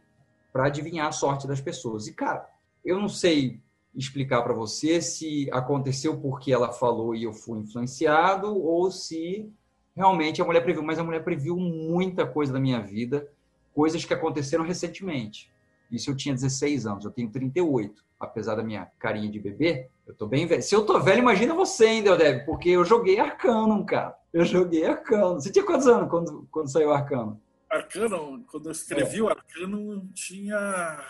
para 0.54 0.68
adivinhar 0.68 1.08
a 1.08 1.12
sorte 1.12 1.48
das 1.48 1.60
pessoas. 1.60 2.08
E, 2.08 2.14
cara, 2.14 2.48
eu 2.86 2.98
não 3.00 3.10
sei 3.10 3.60
explicar 3.94 4.42
para 4.44 4.54
você 4.54 5.02
se 5.02 5.50
aconteceu 5.52 6.18
porque 6.22 6.54
ela 6.54 6.72
falou 6.72 7.14
e 7.14 7.24
eu 7.24 7.34
fui 7.34 7.60
influenciado 7.60 8.56
ou 8.56 8.90
se 8.90 9.52
realmente 9.96 10.42
a 10.42 10.46
mulher 10.46 10.62
previu. 10.62 10.84
Mas 10.84 11.00
a 11.00 11.04
mulher 11.04 11.24
previu 11.24 11.58
muita 11.58 12.26
coisa 12.26 12.54
da 12.54 12.60
minha 12.60 12.80
vida, 12.80 13.28
coisas 13.74 14.06
que 14.06 14.14
aconteceram 14.14 14.64
recentemente. 14.64 15.52
Isso 15.92 16.10
eu 16.10 16.16
tinha 16.16 16.34
16 16.34 16.86
anos, 16.86 17.04
eu 17.04 17.12
tenho 17.12 17.30
38 17.30 18.04
apesar 18.24 18.56
da 18.56 18.64
minha 18.64 18.88
carinha 18.98 19.30
de 19.30 19.40
bebê, 19.40 19.90
eu 20.08 20.14
tô 20.14 20.26
bem 20.26 20.46
velho. 20.46 20.62
Se 20.62 20.76
eu 20.76 20.86
tô 20.86 21.00
velho, 21.00 21.20
imagina 21.20 21.54
você 21.54 21.86
ainda, 21.86 22.16
Deb, 22.16 22.46
porque 22.46 22.70
eu 22.70 22.84
joguei 22.84 23.20
Arcano, 23.20 23.86
cara. 23.86 24.16
Eu 24.32 24.46
joguei 24.46 24.86
Arcano. 24.86 25.40
Você 25.40 25.52
tinha 25.52 25.66
quantos 25.66 25.88
anos 25.88 26.10
quando, 26.10 26.48
quando 26.52 26.72
saiu 26.72 26.92
Arcano? 26.92 27.40
Arcano, 27.74 28.44
quando 28.50 28.68
eu 28.68 28.72
escrevi 28.72 29.20
é. 29.20 29.22
o 29.22 29.30
Arcano, 29.30 30.10
tinha 30.14 31.04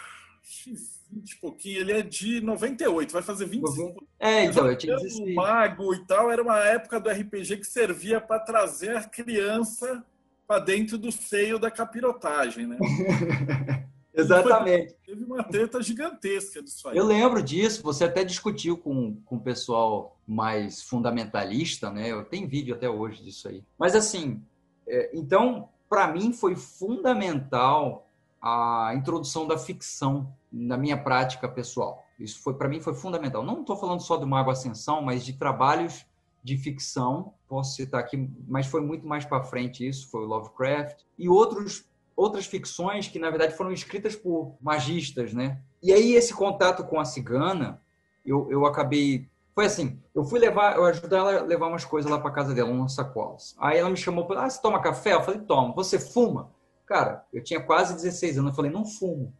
20 1.11 1.31
e 1.31 1.35
pouquinho. 1.37 1.79
Ele 1.79 1.91
é 1.91 2.01
de 2.01 2.41
98, 2.41 3.11
vai 3.11 3.21
fazer 3.21 3.45
25. 3.45 4.05
É, 4.19 4.45
então, 4.45 4.67
eu 4.69 4.77
tinha 4.77 4.95
16. 4.95 5.31
O 5.31 5.35
Mago 5.35 5.93
e 5.93 6.05
tal, 6.05 6.31
era 6.31 6.41
uma 6.41 6.59
época 6.59 6.99
do 6.99 7.09
RPG 7.09 7.57
que 7.57 7.67
servia 7.67 8.19
para 8.19 8.39
trazer 8.39 8.95
a 8.95 9.03
criança 9.03 10.03
para 10.47 10.59
dentro 10.59 10.97
do 10.97 11.11
seio 11.11 11.57
da 11.57 11.71
capirotagem, 11.71 12.67
né? 12.67 12.77
Exatamente. 14.15 14.95
Teve 15.05 15.23
uma 15.23 15.43
treta 15.43 15.81
gigantesca 15.81 16.61
disso 16.61 16.87
aí. 16.87 16.95
Eu 16.95 17.05
lembro 17.05 17.41
disso, 17.41 17.81
você 17.81 18.03
até 18.03 18.23
discutiu 18.23 18.77
com, 18.77 19.15
com 19.25 19.37
o 19.37 19.41
pessoal 19.41 20.19
mais 20.27 20.83
fundamentalista, 20.83 21.89
né? 21.89 22.11
Eu 22.11 22.23
tenho 22.23 22.47
vídeo 22.47 22.75
até 22.75 22.87
hoje 22.87 23.23
disso 23.23 23.47
aí. 23.47 23.63
Mas 23.77 23.95
assim, 23.95 24.39
é, 24.87 25.09
então, 25.13 25.69
para 25.93 26.07
mim 26.07 26.33
foi 26.33 26.55
fundamental 26.55 28.07
a 28.41 28.93
introdução 28.95 29.45
da 29.45 29.59
ficção 29.59 30.33
na 30.51 30.75
minha 30.75 30.97
prática 30.97 31.47
pessoal. 31.47 32.03
Isso 32.19 32.41
foi 32.41 32.55
para 32.55 32.67
mim 32.67 32.81
foi 32.81 32.95
fundamental. 32.95 33.43
Não 33.43 33.61
estou 33.61 33.77
falando 33.77 34.01
só 34.01 34.17
do 34.17 34.25
Mago 34.25 34.49
Ascensão, 34.49 35.03
mas 35.03 35.23
de 35.23 35.33
trabalhos 35.33 36.03
de 36.43 36.57
ficção. 36.57 37.35
Posso 37.47 37.75
citar 37.75 37.99
aqui, 37.99 38.27
mas 38.47 38.65
foi 38.65 38.81
muito 38.81 39.05
mais 39.05 39.23
para 39.23 39.43
frente 39.43 39.87
isso, 39.87 40.09
foi 40.09 40.21
o 40.21 40.25
Lovecraft 40.25 41.03
e 41.15 41.29
outros 41.29 41.85
outras 42.15 42.47
ficções 42.47 43.07
que, 43.07 43.19
na 43.19 43.29
verdade, 43.29 43.55
foram 43.55 43.71
escritas 43.71 44.15
por 44.15 44.55
magistas, 44.59 45.31
né? 45.31 45.59
E 45.81 45.93
aí, 45.93 46.13
esse 46.13 46.33
contato 46.33 46.83
com 46.83 46.99
a 46.99 47.05
cigana, 47.05 47.79
eu, 48.25 48.51
eu 48.51 48.65
acabei... 48.65 49.27
Foi 49.53 49.65
assim, 49.65 49.99
eu 50.15 50.23
fui 50.25 50.39
levar, 50.39 50.75
eu 50.75 50.85
ajudei 50.85 51.17
ela 51.17 51.39
a 51.39 51.43
levar 51.43 51.67
umas 51.67 51.85
coisas 51.85 52.09
lá 52.09 52.19
para 52.19 52.31
casa 52.31 52.53
dela, 52.53 52.71
umas 52.71 52.93
sacolas. 52.93 53.55
Aí 53.59 53.77
ela 53.77 53.89
me 53.89 53.97
chamou, 53.97 54.27
ah, 54.33 54.49
você 54.49 54.61
toma 54.61 54.81
café? 54.81 55.13
Eu 55.13 55.21
falei, 55.21 55.41
toma. 55.41 55.73
Você 55.75 55.99
fuma? 55.99 56.51
Cara, 56.85 57.25
eu 57.31 57.43
tinha 57.43 57.61
quase 57.61 57.93
16 57.93 58.39
anos, 58.39 58.51
eu 58.51 58.55
falei, 58.55 58.71
não 58.71 58.85
fumo. 58.85 59.33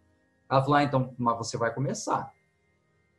Ela 0.50 0.62
falou, 0.62 0.76
ah, 0.76 0.84
então, 0.84 1.14
mas 1.18 1.38
você 1.38 1.58
vai 1.58 1.74
começar. 1.74 2.32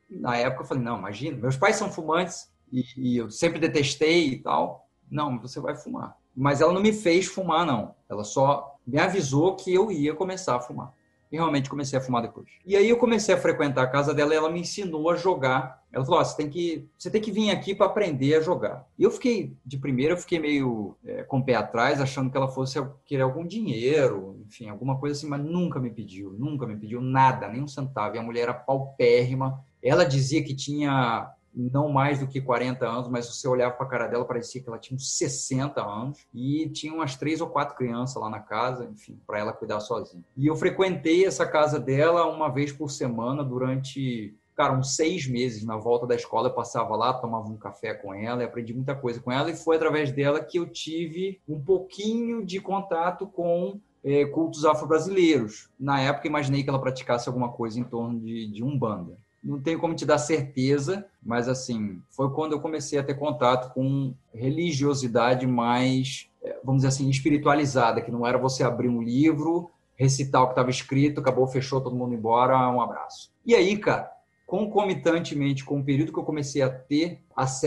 Na 0.09 0.37
época 0.37 0.62
eu 0.62 0.66
falei, 0.66 0.85
não, 0.85 0.98
imagina, 0.98 1.37
meus 1.37 1.57
pais 1.57 1.76
são 1.76 1.90
fumantes 1.90 2.48
e, 2.72 2.85
e 2.96 3.16
eu 3.16 3.30
sempre 3.30 3.59
detestei 3.59 4.28
e 4.28 4.38
tal. 4.38 4.88
Não, 5.11 5.38
você 5.40 5.61
vai 5.61 5.74
fumar. 5.74 6.16
Mas 6.35 6.61
ela 6.61 6.72
não 6.72 6.80
me 6.80 6.92
fez 6.92 7.26
fumar, 7.26 7.66
não. 7.66 7.94
Ela 8.09 8.24
só 8.24 8.76
me 8.87 8.98
avisou 8.98 9.57
que 9.57 9.72
eu 9.72 9.90
ia 9.90 10.14
começar 10.14 10.57
a 10.57 10.61
fumar. 10.61 10.92
E 11.30 11.37
realmente 11.37 11.70
comecei 11.70 11.98
a 11.98 12.02
fumar 12.02 12.22
depois. 12.22 12.48
E 12.64 12.76
aí 12.76 12.88
eu 12.88 12.96
comecei 12.96 13.35
a 13.35 13.38
frequentar 13.38 13.83
a 13.83 13.88
casa 13.88 14.14
dela 14.14 14.35
e 14.35 14.37
ela 14.37 14.50
me 14.50 14.61
ensinou 14.61 15.11
a 15.11 15.16
jogar. 15.16 15.83
Ela 15.94 16.04
falou: 16.04 16.20
oh, 16.20 16.24
você 16.24 16.37
tem 16.37 16.50
que 16.50 16.88
você 16.98 17.11
tem 17.11 17.20
que 17.20 17.30
vir 17.30 17.50
aqui 17.50 17.74
para 17.74 17.87
aprender 17.87 18.35
a 18.35 18.40
jogar. 18.40 18.87
E 18.98 19.04
eu 19.04 19.11
fiquei 19.11 19.52
de 19.64 19.78
primeira 19.78 20.14
eu 20.14 20.18
fiquei 20.18 20.38
meio 20.38 20.96
é, 21.04 21.22
com 21.22 21.38
o 21.38 21.44
pé 21.44 21.54
atrás, 21.54 22.00
achando 22.00 22.30
que 22.30 22.37
ela 22.37 22.48
fosse 22.48 22.85
querer 23.07 23.22
algum 23.22 23.46
dinheiro, 23.46 24.37
enfim, 24.46 24.68
alguma 24.68 24.98
coisa 24.98 25.16
assim, 25.16 25.28
mas 25.28 25.40
nunca 25.40 25.78
me 25.78 25.90
pediu, 25.90 26.33
nunca 26.33 26.66
me 26.66 26.76
pediu 26.76 27.00
nada, 27.00 27.48
nem 27.48 27.62
um 27.62 27.68
centavo. 27.68 28.16
E 28.16 28.18
a 28.18 28.22
mulher 28.22 28.42
era 28.42 28.54
paupérrima. 28.54 29.64
Ela 29.80 30.04
dizia 30.04 30.42
que 30.42 30.54
tinha 30.54 31.33
não 31.54 31.88
mais 31.88 32.18
do 32.18 32.26
que 32.26 32.40
40 32.40 32.85
anos, 32.85 33.09
mas 33.09 33.26
você 33.26 33.46
olhava 33.46 33.74
para 33.74 33.87
a 33.87 33.88
cara 33.88 34.07
dela, 34.09 34.24
parecia 34.24 34.61
que 34.61 34.68
ela 34.68 34.78
tinha 34.78 34.96
uns 34.96 35.16
60 35.16 35.80
anos 35.80 36.26
e 36.35 36.68
tinha 36.70 36.92
umas 36.92 37.16
três 37.16 37.40
ou 37.40 37.48
quatro 37.48 37.76
crianças 37.76 38.20
lá 38.20 38.28
na 38.28 38.40
casa, 38.40 38.85
enfim, 38.92 39.18
para 39.26 39.38
ela 39.38 39.52
cuidar 39.52 39.80
sozinha. 39.80 40.24
E 40.37 40.46
eu 40.46 40.57
frequentei 40.57 41.24
essa 41.24 41.46
casa 41.46 41.78
dela 41.78 42.26
uma 42.26 42.48
vez 42.48 42.72
por 42.72 42.90
semana 42.90 43.44
durante 43.44 44.35
cara, 44.56 44.72
uns 44.72 44.96
seis 44.96 45.26
meses 45.26 45.64
na 45.64 45.76
volta 45.76 46.06
da 46.06 46.14
escola, 46.14 46.48
eu 46.48 46.54
passava 46.54 46.94
lá, 46.96 47.12
tomava 47.12 47.48
um 47.48 47.56
café 47.56 47.94
com 47.94 48.14
ela 48.14 48.42
e 48.42 48.46
aprendi 48.46 48.72
muita 48.72 48.94
coisa 48.94 49.20
com 49.20 49.30
ela. 49.30 49.50
E 49.50 49.56
foi 49.56 49.76
através 49.76 50.12
dela 50.12 50.42
que 50.42 50.58
eu 50.58 50.66
tive 50.66 51.40
um 51.48 51.60
pouquinho 51.60 52.44
de 52.44 52.60
contato 52.60 53.26
com 53.26 53.80
é, 54.04 54.24
cultos 54.26 54.64
afro-brasileiros. 54.64 55.68
Na 55.78 56.00
época, 56.00 56.28
imaginei 56.28 56.62
que 56.62 56.68
ela 56.68 56.80
praticasse 56.80 57.28
alguma 57.28 57.50
coisa 57.50 57.78
em 57.80 57.84
torno 57.84 58.20
de, 58.20 58.46
de 58.50 58.62
Umbanda 58.62 59.16
não 59.44 59.60
tenho 59.60 59.78
como 59.78 59.94
te 59.94 60.06
dar 60.06 60.16
certeza, 60.16 61.04
mas 61.22 61.48
assim, 61.48 62.00
foi 62.08 62.30
quando 62.30 62.52
eu 62.52 62.60
comecei 62.60 62.98
a 62.98 63.04
ter 63.04 63.14
contato 63.14 63.72
com 63.74 64.14
religiosidade 64.32 65.46
mais, 65.46 66.30
é, 66.42 66.56
vamos 66.64 66.80
dizer 66.80 66.88
assim, 66.88 67.10
espiritualizada, 67.10 68.00
que 68.00 68.10
não 68.10 68.26
era 68.26 68.38
você 68.38 68.64
abrir 68.64 68.88
um 68.88 69.02
livro, 69.02 69.70
recitar 69.96 70.42
o 70.42 70.46
que 70.46 70.52
estava 70.52 70.70
escrito, 70.70 71.20
acabou, 71.20 71.46
fechou, 71.46 71.80
todo 71.80 71.94
mundo 71.94 72.14
embora, 72.14 72.56
um 72.70 72.80
abraço. 72.80 73.30
E 73.44 73.54
aí, 73.54 73.76
cara, 73.76 74.10
concomitantemente 74.46 75.64
com 75.64 75.80
o 75.80 75.85
período 75.85 76.12
que 76.12 76.18
eu 76.18 76.24
comecei 76.24 76.62
a 76.62 76.70
ter 76.70 77.22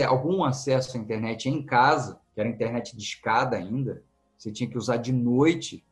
algum 0.06 0.44
acesso 0.44 0.96
à 0.96 1.00
internet 1.00 1.48
em 1.48 1.62
casa, 1.62 2.20
que 2.34 2.40
era 2.40 2.48
internet 2.48 2.96
de 2.96 3.02
escada 3.02 3.56
ainda, 3.56 4.02
você 4.36 4.52
tinha 4.52 4.70
que 4.70 4.78
usar 4.78 4.96
de 4.98 5.12
noite, 5.12 5.84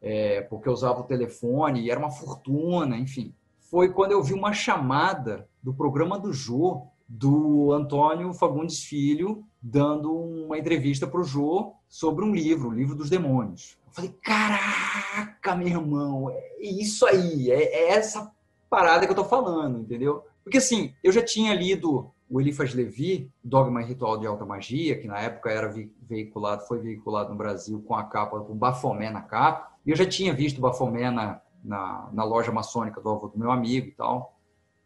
é, 0.00 0.40
porque 0.42 0.68
eu 0.68 0.72
usava 0.72 1.00
o 1.00 1.04
telefone 1.04 1.82
e 1.82 1.90
era 1.90 2.00
uma 2.00 2.10
fortuna, 2.10 2.96
enfim 2.96 3.34
foi 3.70 3.92
quando 3.92 4.10
eu 4.10 4.22
vi 4.22 4.34
uma 4.34 4.52
chamada 4.52 5.48
do 5.62 5.72
programa 5.72 6.18
do 6.18 6.32
Jô, 6.32 6.88
do 7.08 7.72
Antônio 7.72 8.34
Fagundes 8.34 8.82
Filho, 8.82 9.44
dando 9.62 10.12
uma 10.12 10.58
entrevista 10.58 11.06
para 11.06 11.20
o 11.20 11.24
Jô 11.24 11.74
sobre 11.88 12.24
um 12.24 12.34
livro, 12.34 12.68
o 12.68 12.74
Livro 12.74 12.96
dos 12.96 13.08
Demônios. 13.08 13.78
Eu 13.86 13.92
falei, 13.92 14.10
caraca, 14.22 15.54
meu 15.54 15.68
irmão, 15.68 16.30
é 16.30 16.56
isso 16.60 17.06
aí, 17.06 17.50
é, 17.50 17.62
é 17.62 17.88
essa 17.90 18.32
parada 18.70 19.04
que 19.04 19.12
eu 19.12 19.16
tô 19.16 19.24
falando, 19.24 19.80
entendeu? 19.80 20.24
Porque 20.42 20.58
assim, 20.58 20.94
eu 21.02 21.12
já 21.12 21.22
tinha 21.22 21.52
lido 21.54 22.10
o 22.30 22.40
Eliphas 22.40 22.72
Levi, 22.72 23.28
Dogma 23.42 23.82
e 23.82 23.86
Ritual 23.86 24.16
de 24.16 24.26
Alta 24.26 24.46
Magia, 24.46 24.96
que 24.98 25.08
na 25.08 25.18
época 25.18 25.50
era 25.50 25.74
veiculado, 26.00 26.64
foi 26.66 26.78
veiculado 26.78 27.30
no 27.30 27.36
Brasil 27.36 27.82
com 27.86 27.94
a 27.94 28.04
capa, 28.04 28.40
com 28.40 28.54
Bafomé 28.54 29.10
na 29.10 29.20
capa, 29.20 29.68
e 29.84 29.90
eu 29.90 29.96
já 29.96 30.06
tinha 30.06 30.32
visto 30.32 30.60
Bafomé 30.60 31.10
na, 31.10 31.40
na, 31.64 32.08
na 32.12 32.24
loja 32.24 32.52
maçônica 32.52 33.00
do 33.00 33.10
avô 33.10 33.26
do 33.26 33.38
meu 33.38 33.50
amigo 33.50 33.88
e 33.88 33.92
tal. 33.92 34.38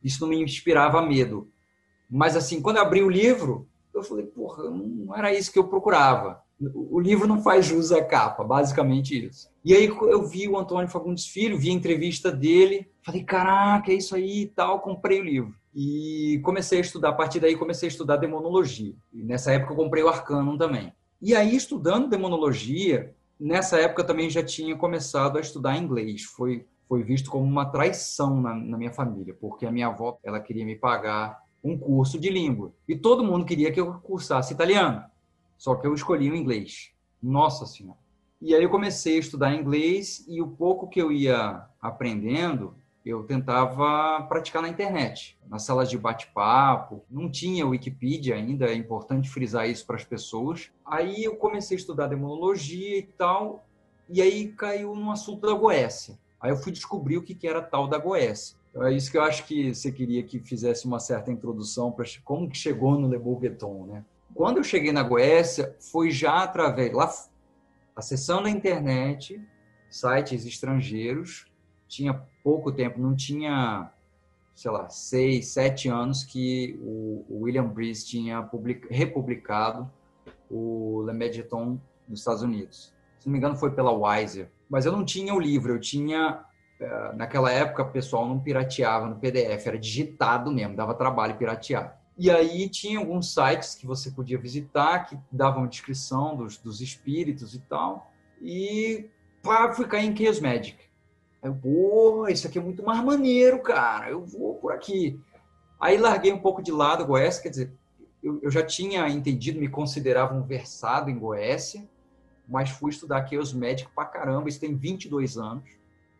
Isso 0.02 0.22
não 0.22 0.28
me 0.28 0.42
inspirava 0.42 1.02
medo. 1.02 1.50
Mas, 2.10 2.36
assim, 2.36 2.62
quando 2.62 2.76
eu 2.76 2.82
abri 2.82 3.02
o 3.02 3.10
livro, 3.10 3.68
eu 3.92 4.02
falei, 4.02 4.26
porra, 4.26 4.64
não 4.70 5.14
era 5.14 5.32
isso 5.32 5.52
que 5.52 5.58
eu 5.58 5.68
procurava. 5.68 6.42
O 6.60 7.00
livro 7.00 7.26
não 7.26 7.42
faz 7.42 7.66
jus 7.66 7.90
à 7.90 8.02
capa, 8.02 8.44
basicamente 8.44 9.26
isso. 9.26 9.48
E 9.64 9.74
aí 9.74 9.86
eu 9.86 10.26
vi 10.26 10.48
o 10.48 10.56
Antônio 10.56 10.88
Fagundes 10.88 11.26
Filho, 11.26 11.58
vi 11.58 11.70
a 11.70 11.72
entrevista 11.72 12.30
dele, 12.30 12.88
falei, 13.02 13.24
caraca, 13.24 13.90
é 13.90 13.96
isso 13.96 14.14
aí 14.14 14.42
e 14.42 14.46
tal, 14.46 14.80
comprei 14.80 15.20
o 15.20 15.24
livro. 15.24 15.54
E 15.74 16.40
comecei 16.44 16.78
a 16.78 16.80
estudar, 16.80 17.08
a 17.08 17.14
partir 17.14 17.40
daí 17.40 17.56
comecei 17.56 17.88
a 17.88 17.90
estudar 17.90 18.16
demonologia. 18.16 18.94
E 19.12 19.24
nessa 19.24 19.52
época 19.52 19.72
eu 19.72 19.76
comprei 19.76 20.02
o 20.02 20.08
Arcanum 20.08 20.56
também. 20.56 20.92
E 21.20 21.34
aí, 21.34 21.56
estudando 21.56 22.08
demonologia, 22.08 23.14
nessa 23.40 23.80
época 23.80 24.04
também 24.04 24.30
já 24.30 24.42
tinha 24.42 24.76
começado 24.76 25.38
a 25.38 25.40
estudar 25.40 25.76
inglês. 25.76 26.22
Foi, 26.22 26.66
foi 26.88 27.02
visto 27.02 27.30
como 27.30 27.44
uma 27.44 27.66
traição 27.66 28.40
na, 28.40 28.54
na 28.54 28.78
minha 28.78 28.92
família, 28.92 29.34
porque 29.40 29.66
a 29.66 29.72
minha 29.72 29.88
avó 29.88 30.18
ela 30.22 30.38
queria 30.38 30.64
me 30.64 30.76
pagar 30.76 31.42
um 31.62 31.78
curso 31.78 32.18
de 32.20 32.28
língua. 32.28 32.72
E 32.86 32.94
todo 32.94 33.24
mundo 33.24 33.46
queria 33.46 33.72
que 33.72 33.80
eu 33.80 33.94
cursasse 33.94 34.52
italiano. 34.52 35.02
Só 35.56 35.74
que 35.74 35.86
eu 35.86 35.94
escolhi 35.94 36.30
o 36.30 36.36
inglês. 36.36 36.92
Nossa 37.22 37.66
Senhora. 37.66 37.98
E 38.40 38.54
aí 38.54 38.62
eu 38.62 38.70
comecei 38.70 39.16
a 39.16 39.20
estudar 39.20 39.54
inglês 39.54 40.24
e 40.28 40.42
o 40.42 40.48
pouco 40.48 40.88
que 40.88 41.00
eu 41.00 41.10
ia 41.10 41.64
aprendendo, 41.80 42.74
eu 43.04 43.22
tentava 43.24 44.22
praticar 44.28 44.62
na 44.62 44.68
internet, 44.68 45.38
nas 45.46 45.62
salas 45.62 45.88
de 45.88 45.96
bate-papo. 45.96 47.04
Não 47.10 47.30
tinha 47.30 47.66
Wikipedia 47.66 48.34
ainda, 48.34 48.66
é 48.66 48.74
importante 48.74 49.30
frisar 49.30 49.68
isso 49.68 49.86
para 49.86 49.96
as 49.96 50.04
pessoas. 50.04 50.70
Aí 50.84 51.24
eu 51.24 51.36
comecei 51.36 51.76
a 51.76 51.80
estudar 51.80 52.06
demonologia 52.06 52.98
e 52.98 53.02
tal, 53.02 53.64
e 54.08 54.20
aí 54.20 54.48
caiu 54.48 54.94
no 54.94 55.10
assunto 55.10 55.46
da 55.46 55.54
Goécia. 55.54 56.18
Aí 56.40 56.50
eu 56.50 56.56
fui 56.56 56.72
descobrir 56.72 57.16
o 57.16 57.22
que 57.22 57.46
era 57.46 57.62
tal 57.62 57.86
da 57.86 57.98
Goécia. 57.98 58.58
Então 58.70 58.84
é 58.84 58.92
isso 58.92 59.10
que 59.10 59.16
eu 59.16 59.22
acho 59.22 59.46
que 59.46 59.74
você 59.74 59.92
queria 59.92 60.22
que 60.22 60.40
fizesse 60.40 60.86
uma 60.86 60.98
certa 60.98 61.30
introdução 61.30 61.92
para 61.92 62.04
como 62.24 62.48
que 62.48 62.56
chegou 62.56 62.98
no 62.98 63.08
Le 63.08 63.18
Bourgueton, 63.18 63.86
né? 63.86 64.04
Quando 64.34 64.58
eu 64.58 64.64
cheguei 64.64 64.92
na 64.92 65.02
Goécia, 65.02 65.76
foi 65.78 66.10
já 66.10 66.42
através 66.42 66.92
lá 66.92 67.08
acessando 67.94 68.48
a 68.48 68.50
internet, 68.50 69.40
sites 69.88 70.44
estrangeiros, 70.44 71.46
tinha 71.86 72.12
pouco 72.42 72.72
tempo, 72.72 73.00
não 73.00 73.14
tinha, 73.14 73.92
sei 74.54 74.70
lá, 74.70 74.88
seis, 74.88 75.48
sete 75.48 75.88
anos 75.88 76.24
que 76.24 76.76
o, 76.82 77.42
William 77.42 77.68
Breeze 77.68 78.04
tinha 78.04 78.42
public, 78.42 78.88
republicado 78.90 79.88
o 80.50 81.04
Le 81.06 81.12
Méditon 81.12 81.78
nos 82.08 82.18
Estados 82.18 82.42
Unidos. 82.42 82.92
Se 83.18 83.26
não 83.26 83.32
me 83.32 83.38
engano, 83.38 83.56
foi 83.56 83.70
pela 83.70 83.92
Wiser. 83.92 84.50
Mas 84.68 84.84
eu 84.84 84.92
não 84.92 85.04
tinha 85.04 85.32
o 85.32 85.40
livro, 85.40 85.72
eu 85.72 85.80
tinha. 85.80 86.44
Eh, 86.80 87.12
naquela 87.14 87.50
época, 87.50 87.82
o 87.82 87.90
pessoal 87.90 88.26
não 88.26 88.40
pirateava 88.40 89.06
no 89.06 89.16
PDF, 89.16 89.66
era 89.66 89.78
digitado 89.78 90.52
mesmo, 90.52 90.74
dava 90.74 90.94
trabalho 90.94 91.36
piratear. 91.36 91.98
E 92.16 92.30
aí 92.30 92.68
tinha 92.68 92.98
alguns 92.98 93.34
sites 93.34 93.74
que 93.74 93.86
você 93.86 94.10
podia 94.10 94.38
visitar, 94.38 95.06
que 95.06 95.18
davam 95.32 95.66
descrição 95.66 96.36
dos, 96.36 96.56
dos 96.56 96.80
espíritos 96.80 97.54
e 97.54 97.58
tal. 97.60 98.12
E 98.40 99.10
pá, 99.42 99.72
fui 99.72 99.86
cair 99.86 100.06
em 100.06 100.16
Chaos 100.16 100.40
Magic. 100.40 100.78
Aí 101.42 101.50
eu, 101.50 101.54
pô, 101.54 102.28
isso 102.28 102.46
aqui 102.46 102.58
é 102.58 102.62
muito 102.62 102.84
mais 102.84 103.02
maneiro, 103.04 103.60
cara. 103.62 104.10
Eu 104.10 104.24
vou 104.24 104.54
por 104.54 104.72
aqui. 104.72 105.20
Aí 105.80 105.98
larguei 105.98 106.32
um 106.32 106.38
pouco 106.38 106.62
de 106.62 106.70
lado 106.70 107.04
Goécia, 107.04 107.42
quer 107.42 107.50
dizer, 107.50 107.72
eu, 108.22 108.40
eu, 108.42 108.50
já 108.50 108.64
tinha 108.64 109.06
entendido, 109.08 109.60
me 109.60 109.68
considerava 109.68 110.34
um 110.34 110.42
versado 110.42 111.10
em 111.10 111.18
Goécia, 111.18 111.86
mas 112.48 112.70
fui 112.70 112.90
estudar 112.90 113.28
Chaos 113.28 113.52
Médico 113.52 113.90
pra 113.94 114.06
caramba, 114.06 114.48
isso 114.48 114.60
tem 114.60 114.74
22 114.74 115.36
anos. 115.36 115.64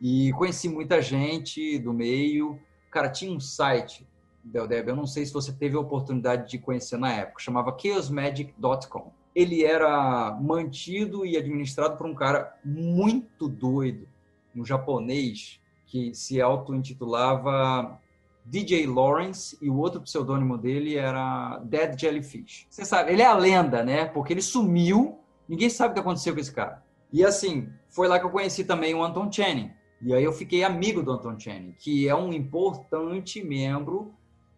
E 0.01 0.33
conheci 0.35 0.69
muita 0.69 1.01
gente 1.01 1.79
do 1.79 1.93
meio. 1.93 2.59
Cara, 2.91 3.09
tinha 3.09 3.33
um 3.33 3.41
site, 3.41 4.07
Deldeb, 4.45 4.89
eu 4.89 4.97
não 4.97 5.07
sei 5.07 5.25
se 5.25 5.33
você 5.33 5.53
teve 5.53 5.77
a 5.77 5.81
oportunidade 5.81 6.51
de 6.51 6.59
conhecer 6.59 6.99
na 6.99 7.13
época, 7.13 7.43
chamava 7.43 7.77
chaosmagic.com. 7.77 9.13
Ele 9.35 9.65
era 9.65 10.39
mantido 10.41 11.25
e 11.25 11.37
administrado 11.37 11.97
por 11.97 12.07
um 12.07 12.15
cara 12.15 12.55
muito 12.65 13.49
doido, 13.49 14.07
um 14.55 14.65
japonês 14.65 15.61
que 15.87 16.15
se 16.15 16.41
auto-intitulava 16.41 17.99
DJ 18.45 18.87
Lawrence 18.87 19.57
e 19.61 19.71
o 19.71 19.79
outro 19.79 20.01
pseudônimo 20.03 20.59
dele 20.59 20.97
era 20.97 21.59
Dead 21.65 21.99
Jellyfish. 21.99 22.67
Você 22.69 22.85
sabe, 22.85 23.13
ele 23.13 23.23
é 23.23 23.27
a 23.27 23.35
lenda, 23.35 23.83
né? 23.83 24.05
Porque 24.05 24.33
ele 24.33 24.43
sumiu, 24.43 25.19
ninguém 25.49 25.71
sabe 25.71 25.93
o 25.93 25.95
que 25.95 26.01
aconteceu 26.01 26.35
com 26.35 26.41
esse 26.41 26.53
cara. 26.53 26.85
E 27.13 27.25
assim, 27.25 27.69
foi 27.89 28.07
lá 28.07 28.19
que 28.19 28.27
eu 28.27 28.31
conheci 28.31 28.65
também 28.65 28.95
o 28.95 29.03
Anton 29.03 29.33
Channing. 29.33 29.71
E 30.03 30.13
aí 30.13 30.23
eu 30.23 30.33
fiquei 30.33 30.63
amigo 30.63 31.03
do 31.03 31.13
Anton 31.13 31.39
Channing, 31.39 31.75
que 31.79 32.07
é 32.07 32.15
um 32.15 32.33
importante 32.33 33.43
membro 33.43 34.13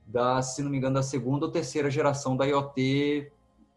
da, 0.07 0.40
se 0.40 0.62
não 0.62 0.71
me 0.71 0.79
engano, 0.79 0.95
da 0.95 1.03
segunda 1.03 1.47
ou 1.47 1.53
terceira 1.53 1.90
geração 1.90 2.37
da 2.37 2.47
IoT 2.47 3.31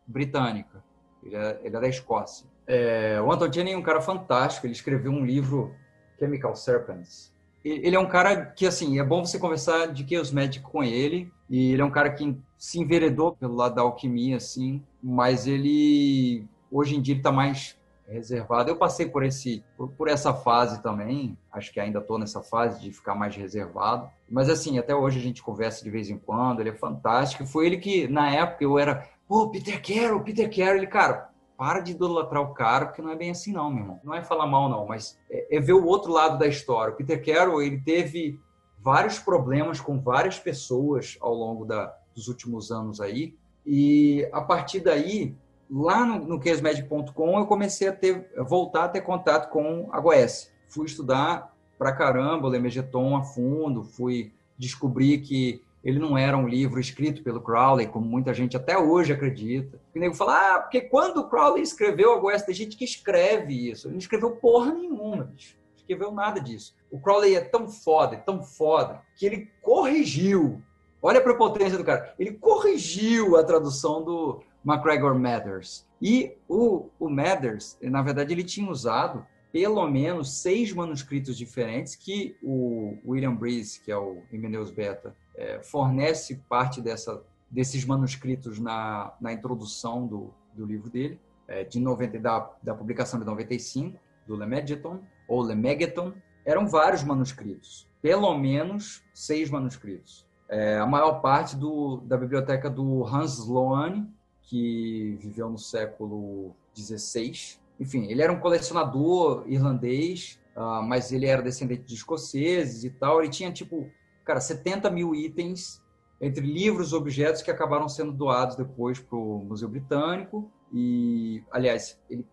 britânica. 0.06 0.84
Ele 1.24 1.36
é, 1.36 1.60
ele 1.64 1.76
é 1.76 1.80
da 1.80 1.88
Escócia. 1.88 2.48
É, 2.68 3.20
o 3.22 3.32
Anton 3.32 3.52
Channing 3.52 3.72
é 3.72 3.78
um 3.78 3.82
cara 3.82 4.00
fantástico, 4.00 4.68
ele 4.68 4.74
escreveu 4.74 5.12
um 5.12 5.26
livro 5.26 5.74
Chemical 6.20 6.56
Serpents. 6.56 7.34
Ele 7.64 7.96
é 7.96 8.00
um 8.00 8.08
cara 8.08 8.46
que, 8.46 8.66
assim, 8.66 9.00
é 9.00 9.04
bom 9.04 9.26
você 9.26 9.38
conversar 9.38 9.88
de 9.88 10.08
Chaos 10.08 10.32
Magic 10.32 10.64
com 10.64 10.82
ele. 10.82 11.30
E 11.50 11.74
ele 11.74 11.82
é 11.82 11.86
um 11.86 11.92
cara 11.92 12.10
que 12.10 12.38
se 12.58 12.80
enveredou 12.80 13.36
pelo 13.36 13.56
lado 13.56 13.76
da 13.76 13.82
alquimia, 13.82 14.38
assim. 14.38 14.82
Mas 15.04 15.46
ele, 15.46 16.46
hoje 16.72 16.96
em 16.96 17.02
dia, 17.02 17.14
ele 17.14 17.20
está 17.20 17.32
mais 17.32 17.78
reservado. 18.10 18.70
Eu 18.70 18.76
passei 18.76 19.08
por 19.08 19.24
esse 19.24 19.64
por, 19.78 20.08
essa 20.08 20.34
fase 20.34 20.82
também. 20.82 21.38
Acho 21.52 21.72
que 21.72 21.80
ainda 21.80 22.00
estou 22.00 22.18
nessa 22.18 22.42
fase 22.42 22.82
de 22.82 22.92
ficar 22.92 23.16
mais 23.16 23.36
reservado. 23.36 24.10
Mas 24.30 24.50
assim, 24.50 24.78
até 24.78 24.96
hoje 24.96 25.20
a 25.20 25.22
gente 25.22 25.44
conversa 25.44 25.84
de 25.84 25.90
vez 25.90 26.10
em 26.10 26.18
quando. 26.18 26.60
Ele 26.60 26.70
é 26.70 26.76
fantástico. 26.76 27.46
Foi 27.46 27.66
ele 27.66 27.78
que 27.78 28.08
na 28.08 28.30
época 28.34 28.64
eu 28.64 28.78
era, 28.78 29.08
pô, 29.28 29.50
Peter 29.50 29.82
Carroll, 29.82 30.24
Peter 30.24 30.50
Carroll. 30.54 30.78
Ele, 30.78 30.88
cara, 30.88 31.30
para 31.58 31.82
de 31.82 31.92
idolatrar 31.92 32.42
o 32.42 32.54
cara, 32.54 32.86
porque 32.86 33.02
não 33.02 33.12
é 33.12 33.16
bem 33.16 33.32
assim 33.32 33.52
não, 33.52 33.70
meu 33.70 33.82
irmão. 33.82 34.00
Não 34.04 34.14
é 34.14 34.24
falar 34.24 34.48
mal 34.48 34.70
não, 34.70 34.88
mas 34.88 35.20
é, 35.30 35.58
é 35.58 35.60
ver 35.60 35.74
o 35.74 35.86
outro 35.86 36.12
lado 36.12 36.40
da 36.40 36.48
história. 36.48 36.94
O 36.94 36.98
Peter 36.98 37.24
Carroll, 37.24 37.62
ele 37.62 37.82
teve 37.82 38.40
vários 38.80 39.20
problemas 39.20 39.82
com 39.82 40.00
várias 40.00 40.40
pessoas 40.40 41.18
ao 41.20 41.34
longo 41.34 41.66
da, 41.66 41.94
dos 42.16 42.28
últimos 42.28 42.72
anos 42.72 43.02
aí. 43.02 43.36
E 43.66 44.28
a 44.32 44.42
partir 44.42 44.80
daí, 44.80 45.36
lá 45.70 46.06
no, 46.06 46.26
no 46.26 46.42
eu 46.42 47.46
comecei 47.46 47.88
a 47.88 47.94
ter, 47.94 48.32
voltar 48.48 48.86
a 48.86 48.90
ter 48.90 49.02
contato 49.02 49.50
com 49.50 49.90
a 49.92 50.00
Goécia. 50.00 50.52
Fui 50.68 50.86
estudar 50.86 51.54
pra 51.78 51.94
caramba 51.94 52.48
o 52.48 52.50
Lemegeton 52.50 53.16
a 53.16 53.24
fundo, 53.24 53.84
fui 53.84 54.34
descobrir 54.58 55.20
que 55.20 55.64
ele 55.84 55.98
não 55.98 56.18
era 56.18 56.36
um 56.38 56.48
livro 56.48 56.80
escrito 56.80 57.24
pelo 57.24 57.42
Crowley, 57.42 57.88
como 57.88 58.06
muita 58.06 58.34
gente 58.34 58.58
até 58.58 58.78
hoje 58.78 59.14
acredita. 59.14 59.80
O 59.96 60.00
nego 60.00 60.14
fala, 60.14 60.56
ah, 60.56 60.60
porque 60.60 60.82
quando 60.82 61.20
o 61.20 61.30
Crowley 61.30 61.64
escreveu 61.64 62.14
a 62.14 62.20
Goécia, 62.20 62.48
tem 62.48 62.56
gente 62.56 62.76
que 62.76 62.84
escreve 62.84 63.70
isso. 63.70 63.88
Ele 63.88 63.94
não 63.94 64.00
escreveu 64.00 64.32
porra 64.32 64.74
nenhuma, 64.74 65.24
bicho. 65.24 65.56
Não 65.70 65.78
escreveu 65.78 66.12
nada 66.12 66.42
disso. 66.42 66.76
O 66.92 67.00
Crowley 67.00 67.36
é 67.36 67.42
tão 67.42 67.70
foda, 67.70 68.16
é 68.16 68.20
tão 68.20 68.44
foda, 68.44 69.02
que 69.16 69.26
ele 69.26 69.50
corrigiu. 69.62 70.62
Olha 71.02 71.20
a 71.20 71.24
prepotência 71.24 71.78
do 71.78 71.84
cara. 71.86 72.14
Ele 72.20 72.34
corrigiu 72.34 73.38
a 73.38 73.44
tradução 73.44 74.04
do, 74.04 74.44
MacGregor 74.64 75.18
Mathers. 75.18 75.88
E 76.02 76.36
o, 76.48 76.90
o 77.00 77.10
Mathers, 77.10 77.78
na 77.82 78.02
verdade, 78.02 78.34
ele 78.34 78.44
tinha 78.44 78.70
usado 78.70 79.26
pelo 79.52 79.88
menos 79.88 80.42
seis 80.42 80.72
manuscritos 80.72 81.38
diferentes 81.38 81.96
que 81.96 82.38
o 82.42 82.98
William 83.06 83.36
Breeze, 83.36 83.80
que 83.80 83.92
é 83.92 83.98
o 83.98 84.22
Himeneus 84.32 84.70
Beta, 84.70 85.16
é, 85.36 85.62
fornece 85.64 86.36
parte 86.48 86.82
dessa, 86.82 87.22
desses 87.50 87.84
manuscritos 87.84 88.60
na, 88.60 89.14
na 89.20 89.34
introdução 89.34 90.06
do, 90.06 90.34
do 90.54 90.66
livro 90.66 90.90
dele, 90.90 91.20
é, 91.48 91.64
de 91.64 91.80
90, 91.80 92.20
da, 92.20 92.52
da 92.62 92.76
publicação 92.76 93.20
de 93.20 93.26
95, 93.26 93.98
do 94.28 94.36
Lemegeton, 94.36 95.02
ou 95.28 95.42
Lemegeton. 95.42 96.14
Eram 96.46 96.68
vários 96.68 97.04
manuscritos, 97.04 97.88
pelo 98.02 98.38
menos 98.38 99.04
seis 99.14 99.50
manuscritos. 99.50 100.28
É, 100.48 100.78
a 100.78 100.86
maior 100.86 101.22
parte 101.22 101.56
do, 101.56 102.02
da 102.06 102.18
biblioteca 102.18 102.70
do 102.70 103.06
Hans 103.06 103.38
Sloane, 103.40 104.08
que 104.50 105.16
viveu 105.22 105.48
no 105.48 105.60
século 105.60 106.56
XVI. 106.76 107.60
Enfim, 107.80 108.08
ele 108.10 108.24
era 108.24 108.34
um 108.34 108.40
colecionador 108.40 109.44
irlandês, 109.46 110.42
uh, 110.58 110.82
mas 110.82 111.12
ele 111.12 111.28
era 111.28 111.40
descendente 111.40 111.84
de 111.84 111.94
escoceses 111.94 112.84
e 112.84 112.90
tal. 112.90 113.22
Ele 113.22 113.30
tinha, 113.30 113.52
tipo, 113.52 113.88
cara, 114.26 114.42
70 114.42 114.90
mil 114.90 115.14
itens 115.14 115.84
entre 116.20 116.44
livros 116.44 116.92
e 116.92 116.96
objetos 116.96 117.44
que 117.44 117.52
acabaram 117.52 117.88
sendo 117.88 118.12
doados 118.12 118.56
depois 118.56 119.00
para 119.00 119.16
o 119.16 119.46
Museu 119.46 119.70
Britânico. 119.70 120.52
E, 120.74 121.44
aliás, 121.52 122.02
ele, 122.10 122.26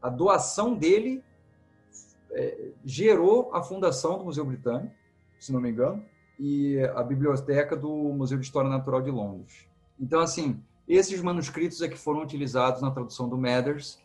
a 0.00 0.08
doação 0.08 0.74
dele 0.74 1.22
é, 2.32 2.70
gerou 2.82 3.54
a 3.54 3.62
fundação 3.62 4.16
do 4.16 4.24
Museu 4.24 4.44
Britânico, 4.44 4.94
se 5.38 5.52
não 5.52 5.60
me 5.60 5.68
engano, 5.70 6.02
e 6.40 6.80
a 6.94 7.02
biblioteca 7.02 7.76
do 7.76 7.90
Museu 7.90 8.38
de 8.38 8.46
História 8.46 8.70
Natural 8.70 9.02
de 9.02 9.10
Londres. 9.10 9.68
Então, 10.00 10.20
assim, 10.20 10.62
esses 10.88 11.20
manuscritos 11.20 11.82
é 11.82 11.88
que 11.88 11.98
foram 11.98 12.22
utilizados 12.22 12.80
na 12.80 12.90
tradução 12.90 13.28
do 13.28 13.36
Mathers, 13.36 13.98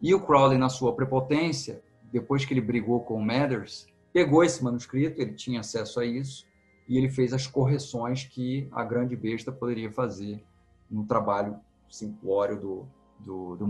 e 0.00 0.14
o 0.14 0.20
Crowley, 0.20 0.58
na 0.58 0.68
sua 0.68 0.94
prepotência, 0.94 1.82
depois 2.12 2.44
que 2.44 2.52
ele 2.52 2.60
brigou 2.60 3.00
com 3.00 3.14
o 3.14 3.24
Mathers, 3.24 3.86
pegou 4.12 4.42
esse 4.42 4.62
manuscrito, 4.62 5.20
ele 5.20 5.34
tinha 5.34 5.60
acesso 5.60 6.00
a 6.00 6.04
isso, 6.04 6.46
e 6.88 6.98
ele 6.98 7.08
fez 7.08 7.32
as 7.32 7.46
correções 7.46 8.24
que 8.24 8.68
a 8.72 8.84
grande 8.84 9.16
besta 9.16 9.52
poderia 9.52 9.90
fazer 9.90 10.42
no 10.90 11.06
trabalho 11.06 11.56
simplório 11.88 12.58
do, 12.60 12.86
do, 13.18 13.56
do. 13.56 13.66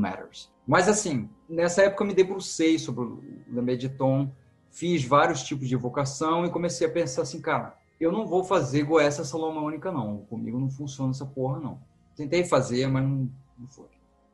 Mas, 0.66 0.88
assim, 0.88 1.28
nessa 1.48 1.82
época 1.82 2.02
eu 2.02 2.08
me 2.08 2.14
debrucei 2.14 2.78
sobre 2.78 3.04
o 3.04 3.22
Lemediton, 3.48 4.30
fiz 4.70 5.04
vários 5.04 5.42
tipos 5.42 5.68
de 5.68 5.74
evocação 5.74 6.44
e 6.44 6.50
comecei 6.50 6.86
a 6.86 6.90
pensar 6.90 7.22
assim, 7.22 7.40
cara, 7.40 7.76
eu 8.00 8.10
não 8.10 8.26
vou 8.26 8.42
fazer 8.42 8.82
Goécia 8.82 9.24
Salomônica, 9.24 9.92
não. 9.92 10.18
Comigo 10.24 10.58
não 10.58 10.70
funciona 10.70 11.10
essa 11.10 11.26
porra, 11.26 11.60
não. 11.60 11.80
Tentei 12.16 12.44
fazer, 12.44 12.86
mas 12.86 13.02
não, 13.02 13.28
não 13.58 13.68
foi. 13.68 13.86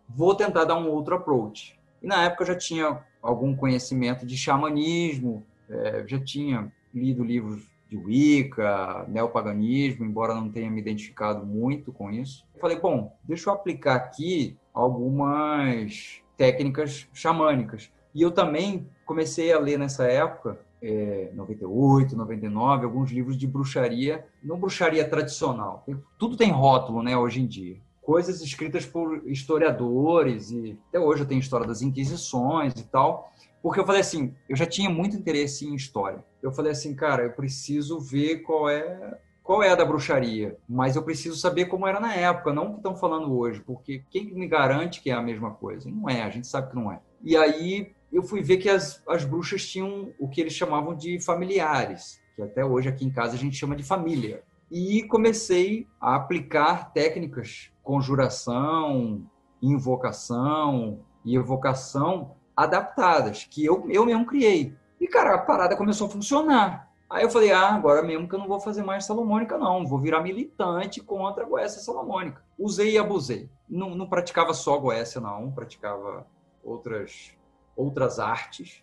Vou 0.08 0.34
tentar 0.34 0.64
dar 0.64 0.76
um 0.76 0.88
outro 0.88 1.14
approach. 1.14 1.78
E 2.02 2.06
na 2.06 2.24
época 2.24 2.42
eu 2.42 2.46
já 2.48 2.56
tinha 2.56 3.02
algum 3.22 3.54
conhecimento 3.54 4.24
de 4.24 4.36
xamanismo, 4.36 5.44
é, 5.68 6.04
já 6.06 6.18
tinha 6.18 6.72
lido 6.94 7.24
livros 7.24 7.62
de 7.88 7.96
Wicca, 7.96 9.06
neopaganismo, 9.08 10.04
embora 10.04 10.34
não 10.34 10.50
tenha 10.50 10.70
me 10.70 10.80
identificado 10.80 11.44
muito 11.44 11.92
com 11.92 12.10
isso. 12.10 12.46
Eu 12.54 12.60
falei, 12.60 12.78
bom, 12.78 13.16
deixa 13.24 13.48
eu 13.48 13.54
aplicar 13.54 13.94
aqui 13.94 14.56
algumas 14.74 16.22
técnicas 16.36 17.08
xamânicas. 17.12 17.90
E 18.14 18.22
eu 18.22 18.30
também 18.30 18.86
comecei 19.04 19.52
a 19.52 19.58
ler 19.58 19.78
nessa 19.78 20.04
época 20.04 20.60
é, 20.82 21.30
98, 21.34 22.16
99, 22.16 22.84
alguns 22.84 23.10
livros 23.10 23.36
de 23.36 23.46
bruxaria, 23.46 24.26
não 24.42 24.58
bruxaria 24.58 25.08
tradicional. 25.08 25.84
Tudo 26.18 26.36
tem 26.36 26.50
rótulo, 26.50 27.02
né, 27.02 27.16
hoje 27.16 27.40
em 27.40 27.46
dia. 27.46 27.76
Coisas 28.02 28.40
escritas 28.40 28.86
por 28.86 29.22
historiadores, 29.26 30.50
e 30.50 30.78
até 30.88 30.98
hoje 30.98 31.22
eu 31.22 31.26
tenho 31.26 31.40
história 31.40 31.66
das 31.66 31.82
Inquisições 31.82 32.72
e 32.74 32.84
tal, 32.84 33.30
porque 33.62 33.80
eu 33.80 33.86
falei 33.86 34.00
assim, 34.00 34.34
eu 34.48 34.56
já 34.56 34.64
tinha 34.64 34.88
muito 34.88 35.16
interesse 35.16 35.66
em 35.66 35.74
história. 35.74 36.24
Eu 36.42 36.52
falei 36.52 36.72
assim, 36.72 36.94
cara, 36.94 37.24
eu 37.24 37.32
preciso 37.32 38.00
ver 38.00 38.38
qual 38.38 38.68
é 38.68 39.18
qual 39.48 39.62
é 39.62 39.70
a 39.70 39.74
da 39.74 39.82
bruxaria, 39.82 40.58
mas 40.68 40.94
eu 40.94 41.02
preciso 41.02 41.34
saber 41.34 41.64
como 41.64 41.86
era 41.86 41.98
na 41.98 42.14
época, 42.14 42.52
não 42.52 42.66
o 42.66 42.70
que 42.72 42.76
estão 42.76 42.94
falando 42.94 43.34
hoje, 43.34 43.62
porque 43.62 44.04
quem 44.10 44.26
me 44.34 44.46
garante 44.46 45.00
que 45.00 45.10
é 45.10 45.14
a 45.14 45.22
mesma 45.22 45.52
coisa? 45.52 45.90
Não 45.90 46.06
é, 46.06 46.20
a 46.20 46.28
gente 46.28 46.46
sabe 46.46 46.68
que 46.68 46.76
não 46.76 46.92
é. 46.92 47.00
E 47.22 47.34
aí 47.34 47.94
eu 48.12 48.22
fui 48.22 48.42
ver 48.42 48.56
que 48.58 48.68
as, 48.68 49.02
as 49.08 49.24
bruxas 49.24 49.66
tinham 49.66 50.12
o 50.18 50.28
que 50.28 50.40
eles 50.40 50.52
chamavam 50.52 50.94
de 50.94 51.20
familiares, 51.20 52.20
que 52.34 52.42
até 52.42 52.64
hoje 52.64 52.88
aqui 52.88 53.04
em 53.04 53.10
casa 53.10 53.34
a 53.34 53.38
gente 53.38 53.56
chama 53.56 53.76
de 53.76 53.82
família. 53.82 54.42
E 54.70 55.02
comecei 55.04 55.86
a 56.00 56.14
aplicar 56.14 56.92
técnicas, 56.92 57.70
conjuração, 57.82 59.22
invocação 59.62 61.00
e 61.24 61.36
evocação 61.36 62.36
adaptadas, 62.56 63.44
que 63.44 63.64
eu, 63.64 63.86
eu 63.88 64.04
mesmo 64.04 64.26
criei. 64.26 64.74
E, 65.00 65.06
cara, 65.06 65.34
a 65.34 65.38
parada 65.38 65.76
começou 65.76 66.06
a 66.06 66.10
funcionar. 66.10 66.88
Aí 67.08 67.22
eu 67.22 67.30
falei, 67.30 67.52
ah, 67.52 67.74
agora 67.74 68.02
mesmo 68.02 68.28
que 68.28 68.34
eu 68.34 68.38
não 68.38 68.48
vou 68.48 68.60
fazer 68.60 68.82
mais 68.82 69.06
salomônica, 69.06 69.56
não. 69.56 69.86
Vou 69.86 69.98
virar 69.98 70.20
militante 70.20 71.00
contra 71.00 71.44
a 71.44 71.46
Goécia 71.46 71.80
salomônica. 71.80 72.42
Usei 72.58 72.92
e 72.92 72.98
abusei. 72.98 73.48
Não, 73.68 73.94
não 73.94 74.08
praticava 74.08 74.52
só 74.52 74.76
Goécia, 74.76 75.20
não. 75.20 75.50
Praticava 75.50 76.26
outras 76.62 77.37
outras 77.78 78.18
artes, 78.18 78.82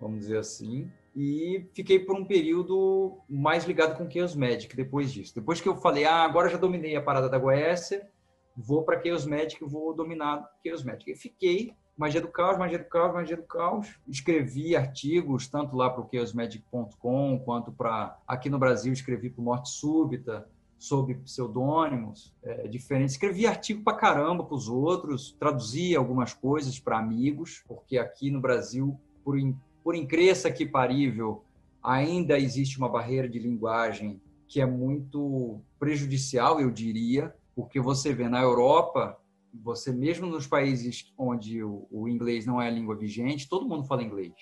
vamos 0.00 0.20
dizer 0.20 0.38
assim, 0.38 0.90
e 1.16 1.66
fiquei 1.74 1.98
por 1.98 2.14
um 2.14 2.24
período 2.24 3.18
mais 3.28 3.64
ligado 3.64 3.96
com 3.96 4.08
Chaos 4.08 4.36
Magic 4.36 4.76
depois 4.76 5.12
disso. 5.12 5.34
Depois 5.34 5.60
que 5.60 5.68
eu 5.68 5.76
falei, 5.76 6.04
ah, 6.04 6.22
agora 6.22 6.48
já 6.48 6.56
dominei 6.56 6.94
a 6.94 7.02
parada 7.02 7.28
da 7.28 7.38
Goécia, 7.38 8.08
vou 8.56 8.84
para 8.84 9.02
Chaos 9.02 9.26
Magic, 9.26 9.64
vou 9.64 9.92
dominar 9.94 10.48
Chaos 10.64 10.84
Magic. 10.84 11.10
E 11.10 11.16
fiquei 11.16 11.74
Magia 11.98 12.20
do 12.20 12.28
Caos, 12.28 12.56
Magia 12.56 12.78
do 12.78 12.84
Caos, 12.84 13.12
Magia 13.12 13.36
do 13.36 13.42
Caos. 13.42 13.98
Escrevi 14.06 14.76
artigos, 14.76 15.48
tanto 15.48 15.74
lá 15.74 15.90
para 15.90 16.00
o 16.00 16.08
chaosmagic.com, 16.08 17.42
quanto 17.44 17.72
para 17.72 18.16
aqui 18.24 18.48
no 18.48 18.56
Brasil, 18.56 18.92
escrevi 18.92 19.28
para 19.28 19.42
Morte 19.42 19.70
Súbita, 19.70 20.48
sob 20.78 21.14
pseudônimos 21.16 22.34
é, 22.42 22.68
diferentes. 22.68 23.14
Escrevi 23.14 23.46
artigo 23.46 23.82
para 23.82 23.96
caramba 23.96 24.44
para 24.44 24.54
os 24.54 24.68
outros, 24.68 25.36
traduzia 25.38 25.98
algumas 25.98 26.32
coisas 26.32 26.78
para 26.78 26.98
amigos, 26.98 27.64
porque 27.66 27.98
aqui 27.98 28.30
no 28.30 28.40
Brasil, 28.40 28.98
por, 29.24 29.38
in, 29.38 29.56
por 29.82 29.94
incresça 29.94 30.50
que 30.50 30.64
parível, 30.64 31.44
ainda 31.82 32.38
existe 32.38 32.78
uma 32.78 32.88
barreira 32.88 33.28
de 33.28 33.38
linguagem 33.38 34.20
que 34.46 34.60
é 34.60 34.66
muito 34.66 35.60
prejudicial, 35.78 36.60
eu 36.60 36.70
diria, 36.70 37.34
porque 37.54 37.80
você 37.80 38.14
vê 38.14 38.28
na 38.28 38.40
Europa, 38.40 39.18
você 39.52 39.92
mesmo 39.92 40.26
nos 40.26 40.46
países 40.46 41.12
onde 41.18 41.62
o, 41.62 41.86
o 41.90 42.08
inglês 42.08 42.46
não 42.46 42.62
é 42.62 42.68
a 42.68 42.70
língua 42.70 42.96
vigente, 42.96 43.48
todo 43.48 43.68
mundo 43.68 43.84
fala 43.84 44.02
inglês. 44.02 44.32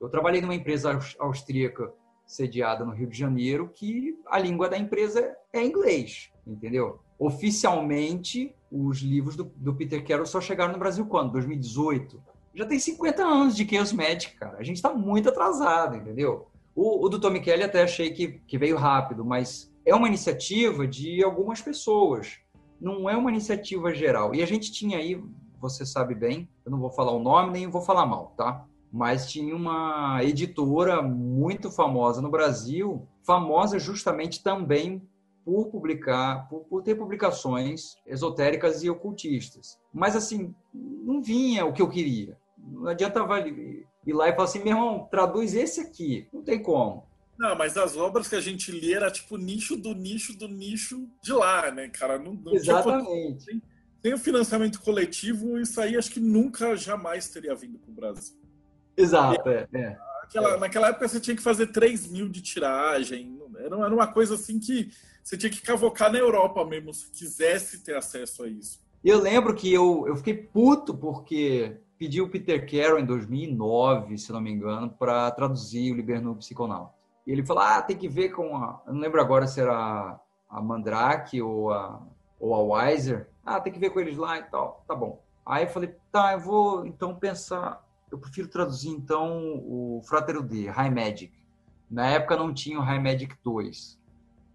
Eu 0.00 0.08
trabalhei 0.08 0.40
numa 0.40 0.54
empresa 0.54 0.96
austríaca 1.18 1.92
sediada 2.28 2.84
no 2.84 2.92
Rio 2.92 3.08
de 3.08 3.18
Janeiro, 3.18 3.72
que 3.74 4.16
a 4.26 4.38
língua 4.38 4.68
da 4.68 4.78
empresa 4.78 5.34
é 5.52 5.64
inglês, 5.64 6.30
entendeu? 6.46 7.00
Oficialmente, 7.18 8.54
os 8.70 8.98
livros 8.98 9.34
do, 9.34 9.50
do 9.56 9.74
Peter 9.74 10.06
Carroll 10.06 10.26
só 10.26 10.40
chegaram 10.40 10.72
no 10.72 10.78
Brasil 10.78 11.06
quando? 11.06 11.32
2018. 11.32 12.22
Já 12.54 12.66
tem 12.66 12.78
50 12.78 13.24
anos 13.24 13.56
de 13.56 13.66
Chaos 13.68 13.92
Magic, 13.92 14.36
cara. 14.36 14.58
A 14.58 14.62
gente 14.62 14.76
está 14.76 14.92
muito 14.92 15.30
atrasado, 15.30 15.96
entendeu? 15.96 16.46
O, 16.74 17.06
o 17.06 17.08
do 17.08 17.18
Tommy 17.18 17.40
Kelly 17.40 17.64
até 17.64 17.82
achei 17.82 18.10
que, 18.10 18.40
que 18.46 18.58
veio 18.58 18.76
rápido, 18.76 19.24
mas 19.24 19.72
é 19.84 19.94
uma 19.94 20.06
iniciativa 20.06 20.86
de 20.86 21.24
algumas 21.24 21.62
pessoas. 21.62 22.38
Não 22.80 23.08
é 23.08 23.16
uma 23.16 23.30
iniciativa 23.30 23.92
geral. 23.94 24.34
E 24.34 24.42
a 24.42 24.46
gente 24.46 24.70
tinha 24.70 24.98
aí 24.98 25.20
você 25.60 25.84
sabe 25.84 26.14
bem. 26.14 26.48
Eu 26.64 26.70
não 26.70 26.78
vou 26.78 26.90
falar 26.90 27.12
o 27.12 27.18
nome 27.18 27.52
nem 27.52 27.66
vou 27.66 27.82
falar 27.82 28.06
mal, 28.06 28.32
tá? 28.36 28.64
Mas 28.92 29.30
tinha 29.30 29.54
uma 29.54 30.20
editora 30.22 31.02
muito 31.02 31.70
famosa 31.70 32.22
no 32.22 32.30
Brasil, 32.30 33.06
famosa 33.22 33.78
justamente 33.78 34.42
também 34.42 35.02
por 35.44 35.66
publicar, 35.66 36.48
por, 36.48 36.60
por 36.64 36.82
ter 36.82 36.94
publicações 36.94 37.96
esotéricas 38.06 38.82
e 38.82 38.90
ocultistas. 38.90 39.78
Mas 39.92 40.14
assim, 40.14 40.54
não 40.72 41.22
vinha 41.22 41.64
o 41.64 41.72
que 41.72 41.82
eu 41.82 41.88
queria. 41.88 42.36
Não 42.58 42.88
adiantava 42.88 43.40
ir 43.40 43.86
lá 44.06 44.28
e 44.28 44.32
falar 44.32 44.44
assim, 44.44 44.58
meu 44.58 44.68
irmão, 44.68 45.08
traduz 45.10 45.54
esse 45.54 45.80
aqui. 45.80 46.26
Não 46.32 46.42
tem 46.42 46.62
como. 46.62 47.06
Não, 47.38 47.54
mas 47.56 47.76
as 47.76 47.96
obras 47.96 48.26
que 48.26 48.34
a 48.34 48.40
gente 48.40 48.72
lia 48.72 48.96
era 48.96 49.10
tipo 49.10 49.36
nicho 49.36 49.76
do 49.76 49.94
nicho 49.94 50.36
do 50.36 50.48
nicho 50.48 51.08
de 51.22 51.32
lá, 51.32 51.70
né, 51.70 51.88
cara? 51.88 52.18
Não, 52.18 52.34
não 52.34 52.52
Exatamente. 52.52 53.44
Tipo, 53.46 53.62
sem, 54.02 54.14
o 54.14 54.18
financiamento 54.18 54.80
coletivo, 54.80 55.58
isso 55.58 55.80
aí 55.80 55.96
acho 55.96 56.10
que 56.10 56.20
nunca, 56.20 56.76
jamais 56.76 57.28
teria 57.28 57.54
vindo 57.54 57.78
para 57.78 57.90
o 57.90 57.94
Brasil. 57.94 58.36
Exato, 58.98 59.48
é. 59.48 59.68
é. 59.72 59.96
Naquela, 60.22 60.56
naquela 60.58 60.88
época 60.88 61.08
você 61.08 61.20
tinha 61.20 61.36
que 61.36 61.42
fazer 61.42 61.68
3 61.68 62.08
mil 62.08 62.28
de 62.28 62.42
tiragem. 62.42 63.40
Era, 63.56 63.76
era 63.76 63.94
uma 63.94 64.06
coisa 64.06 64.34
assim 64.34 64.58
que 64.58 64.90
você 65.22 65.36
tinha 65.36 65.50
que 65.50 65.62
cavocar 65.62 66.12
na 66.12 66.18
Europa 66.18 66.64
mesmo, 66.64 66.92
se 66.92 67.10
quisesse 67.10 67.82
ter 67.82 67.96
acesso 67.96 68.42
a 68.42 68.48
isso. 68.48 68.80
Eu 69.04 69.20
lembro 69.20 69.54
que 69.54 69.72
eu, 69.72 70.04
eu 70.06 70.16
fiquei 70.16 70.34
puto 70.34 70.94
porque 70.94 71.80
pedi 71.98 72.20
o 72.20 72.28
Peter 72.28 72.68
Carroll 72.68 72.98
em 72.98 73.06
2009, 73.06 74.18
se 74.18 74.32
não 74.32 74.40
me 74.40 74.50
engano, 74.50 74.90
para 74.90 75.30
traduzir 75.30 75.92
o 75.92 75.96
Liberno 75.96 76.34
Psiconauta. 76.36 76.92
E 77.26 77.32
ele 77.32 77.44
falou, 77.44 77.62
ah, 77.62 77.82
tem 77.82 77.96
que 77.96 78.08
ver 78.08 78.30
com 78.30 78.56
a... 78.56 78.82
Eu 78.86 78.94
não 78.94 79.00
lembro 79.00 79.20
agora 79.20 79.46
se 79.46 79.60
era 79.60 80.18
a 80.48 80.62
Mandrake 80.62 81.40
ou 81.40 81.70
a, 81.72 82.02
ou 82.40 82.54
a 82.54 82.62
Weiser. 82.62 83.28
Ah, 83.44 83.60
tem 83.60 83.72
que 83.72 83.78
ver 83.78 83.90
com 83.90 84.00
eles 84.00 84.16
lá 84.16 84.38
e 84.38 84.42
tal. 84.44 84.84
Tá 84.86 84.94
bom. 84.94 85.22
Aí 85.44 85.64
eu 85.64 85.68
falei, 85.68 85.94
tá, 86.10 86.32
eu 86.32 86.40
vou 86.40 86.86
então 86.86 87.14
pensar... 87.14 87.86
Eu 88.10 88.18
prefiro 88.18 88.48
traduzir 88.48 88.90
então 88.90 89.62
o 89.64 90.00
Fratero 90.04 90.42
D, 90.42 90.68
High 90.68 90.90
Magic. 90.90 91.32
Na 91.90 92.06
época 92.08 92.36
não 92.36 92.52
tinha 92.52 92.78
o 92.78 92.82
High 92.82 93.02
Magic 93.02 93.34
2. 93.42 93.98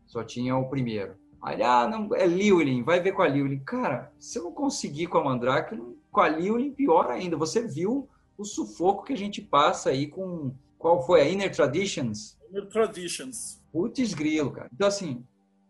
Só 0.05 0.23
tinha 0.23 0.55
o 0.55 0.69
primeiro. 0.69 1.15
Aí 1.41 1.55
ele, 1.55 1.63
ah, 1.63 1.87
não, 1.87 2.15
é 2.15 2.25
Liwlin, 2.25 2.83
vai 2.83 2.99
ver 2.99 3.11
com 3.11 3.21
a 3.21 3.27
Liwlin. 3.27 3.59
Cara, 3.59 4.11
se 4.17 4.39
eu 4.39 4.43
não 4.45 4.51
conseguir 4.51 5.07
com 5.07 5.17
a 5.17 5.23
Mandrake, 5.23 5.77
com 6.11 6.21
a 6.21 6.29
Liwlin, 6.29 6.71
pior 6.71 7.09
ainda. 7.09 7.35
Você 7.35 7.67
viu 7.67 8.07
o 8.37 8.45
sufoco 8.45 9.03
que 9.03 9.13
a 9.13 9.17
gente 9.17 9.41
passa 9.41 9.89
aí 9.89 10.07
com... 10.07 10.53
Qual 10.77 11.05
foi? 11.05 11.21
A 11.21 11.27
Inner 11.27 11.53
Traditions? 11.53 12.37
Traditions. 12.71 13.61
Putz 13.71 14.13
grilo, 14.13 14.51
cara. 14.51 14.69
Então, 14.73 14.87
assim, 14.87 15.25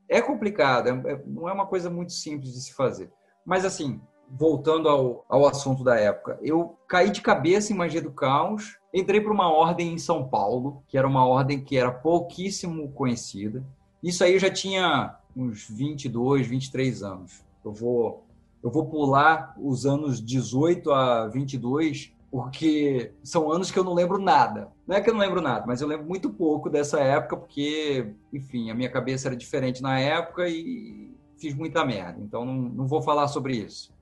é 0.09 0.21
complicado, 0.21 0.87
é, 0.89 1.13
é, 1.13 1.23
não 1.25 1.47
é 1.47 1.53
uma 1.53 1.65
coisa 1.65 1.89
muito 1.89 2.11
simples 2.13 2.53
de 2.53 2.61
se 2.61 2.73
fazer. 2.73 3.11
Mas, 3.45 3.65
assim, 3.65 4.01
voltando 4.35 4.89
ao, 4.89 5.23
ao 5.29 5.45
assunto 5.45 5.83
da 5.83 5.95
época, 5.95 6.39
eu 6.41 6.75
caí 6.87 7.11
de 7.11 7.21
cabeça 7.21 7.71
em 7.71 7.75
Magia 7.75 8.01
do 8.01 8.11
Caos, 8.11 8.77
entrei 8.91 9.21
para 9.21 9.31
uma 9.31 9.51
ordem 9.51 9.93
em 9.93 9.97
São 9.99 10.27
Paulo, 10.27 10.81
que 10.87 10.97
era 10.97 11.07
uma 11.07 11.25
ordem 11.25 11.63
que 11.63 11.77
era 11.77 11.91
pouquíssimo 11.91 12.91
conhecida. 12.91 13.63
Isso 14.01 14.23
aí 14.23 14.33
eu 14.33 14.39
já 14.39 14.49
tinha 14.49 15.15
uns 15.35 15.69
22, 15.69 16.47
23 16.47 17.03
anos. 17.03 17.43
Eu 17.63 17.71
vou, 17.71 18.23
eu 18.63 18.71
vou 18.71 18.85
pular 18.87 19.55
os 19.57 19.85
anos 19.85 20.19
18 20.19 20.91
a 20.91 21.27
22, 21.27 22.11
porque 22.31 23.11
são 23.23 23.51
anos 23.51 23.69
que 23.69 23.77
eu 23.77 23.83
não 23.83 23.93
lembro 23.93 24.17
nada. 24.17 24.71
Não 24.87 24.95
é 24.95 25.01
que 25.01 25.11
eu 25.11 25.13
não 25.13 25.21
lembro 25.21 25.41
nada, 25.41 25.65
mas 25.67 25.79
eu 25.79 25.87
lembro 25.87 26.07
muito 26.07 26.31
pouco 26.31 26.71
dessa 26.71 26.99
época, 26.99 27.37
porque, 27.37 28.13
enfim, 28.33 28.71
a 28.71 28.75
minha 28.75 28.89
cabeça 28.89 29.27
era 29.27 29.35
diferente 29.35 29.83
na 29.83 29.99
época 29.99 30.49
e 30.49 31.13
fiz 31.37 31.53
muita 31.53 31.85
merda. 31.85 32.19
Então, 32.19 32.43
não, 32.43 32.55
não 32.55 32.87
vou 32.87 33.01
falar 33.01 33.27
sobre 33.27 33.55
isso. 33.55 33.92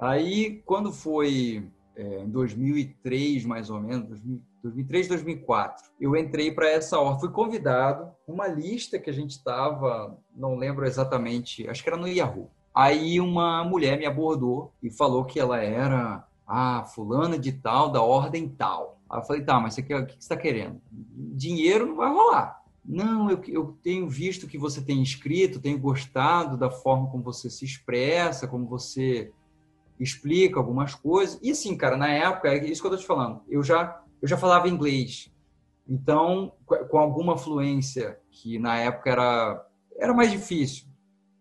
Aí, 0.00 0.62
quando 0.64 0.90
foi 0.92 1.68
é, 1.94 2.22
em 2.22 2.30
2003, 2.30 3.44
mais 3.44 3.68
ou 3.68 3.78
menos, 3.80 4.18
2003, 4.62 5.08
2004, 5.08 5.90
eu 6.00 6.16
entrei 6.16 6.50
para 6.50 6.70
essa 6.70 6.98
ordem. 6.98 7.20
Fui 7.20 7.30
convidado, 7.30 8.10
uma 8.26 8.46
lista 8.46 8.98
que 8.98 9.10
a 9.10 9.12
gente 9.12 9.32
estava, 9.32 10.18
não 10.34 10.56
lembro 10.56 10.86
exatamente, 10.86 11.68
acho 11.68 11.82
que 11.82 11.90
era 11.90 11.98
no 11.98 12.08
Yahoo. 12.08 12.50
Aí 12.74 13.20
uma 13.20 13.62
mulher 13.62 13.98
me 13.98 14.06
abordou 14.06 14.72
e 14.82 14.90
falou 14.90 15.24
que 15.24 15.38
ela 15.38 15.58
era 15.58 16.26
ah, 16.46 16.84
fulana 16.94 17.38
de 17.38 17.52
tal, 17.52 17.90
da 17.90 18.00
ordem 18.00 18.48
tal. 18.48 19.00
Aí 19.10 19.18
eu 19.18 19.24
falei, 19.24 19.42
tá, 19.42 19.60
mas 19.60 19.74
você 19.74 19.82
quer, 19.82 20.00
o 20.00 20.06
que 20.06 20.12
você 20.12 20.18
está 20.18 20.36
querendo? 20.36 20.80
Dinheiro 20.90 21.86
não 21.86 21.96
vai 21.96 22.10
rolar. 22.10 22.60
Não, 22.82 23.30
eu, 23.30 23.42
eu 23.48 23.78
tenho 23.82 24.08
visto 24.08 24.46
que 24.46 24.56
você 24.56 24.80
tem 24.80 25.02
escrito, 25.02 25.60
tenho 25.60 25.78
gostado 25.78 26.56
da 26.56 26.70
forma 26.70 27.08
como 27.10 27.22
você 27.22 27.50
se 27.50 27.64
expressa, 27.64 28.48
como 28.48 28.66
você 28.66 29.30
explica 30.00 30.58
algumas 30.58 30.94
coisas. 30.94 31.38
E 31.42 31.50
assim, 31.50 31.76
cara, 31.76 31.96
na 31.96 32.08
época, 32.08 32.48
é 32.48 32.64
isso 32.64 32.80
que 32.80 32.86
eu 32.86 32.92
tô 32.92 32.96
te 32.96 33.06
falando, 33.06 33.42
eu 33.48 33.62
já, 33.62 34.02
eu 34.20 34.26
já 34.26 34.36
falava 34.36 34.68
inglês. 34.68 35.30
Então, 35.88 36.52
com 36.88 36.98
alguma 36.98 37.36
fluência, 37.36 38.18
que 38.30 38.58
na 38.58 38.78
época 38.78 39.10
era, 39.10 39.66
era 39.96 40.14
mais 40.14 40.30
difícil. 40.30 40.86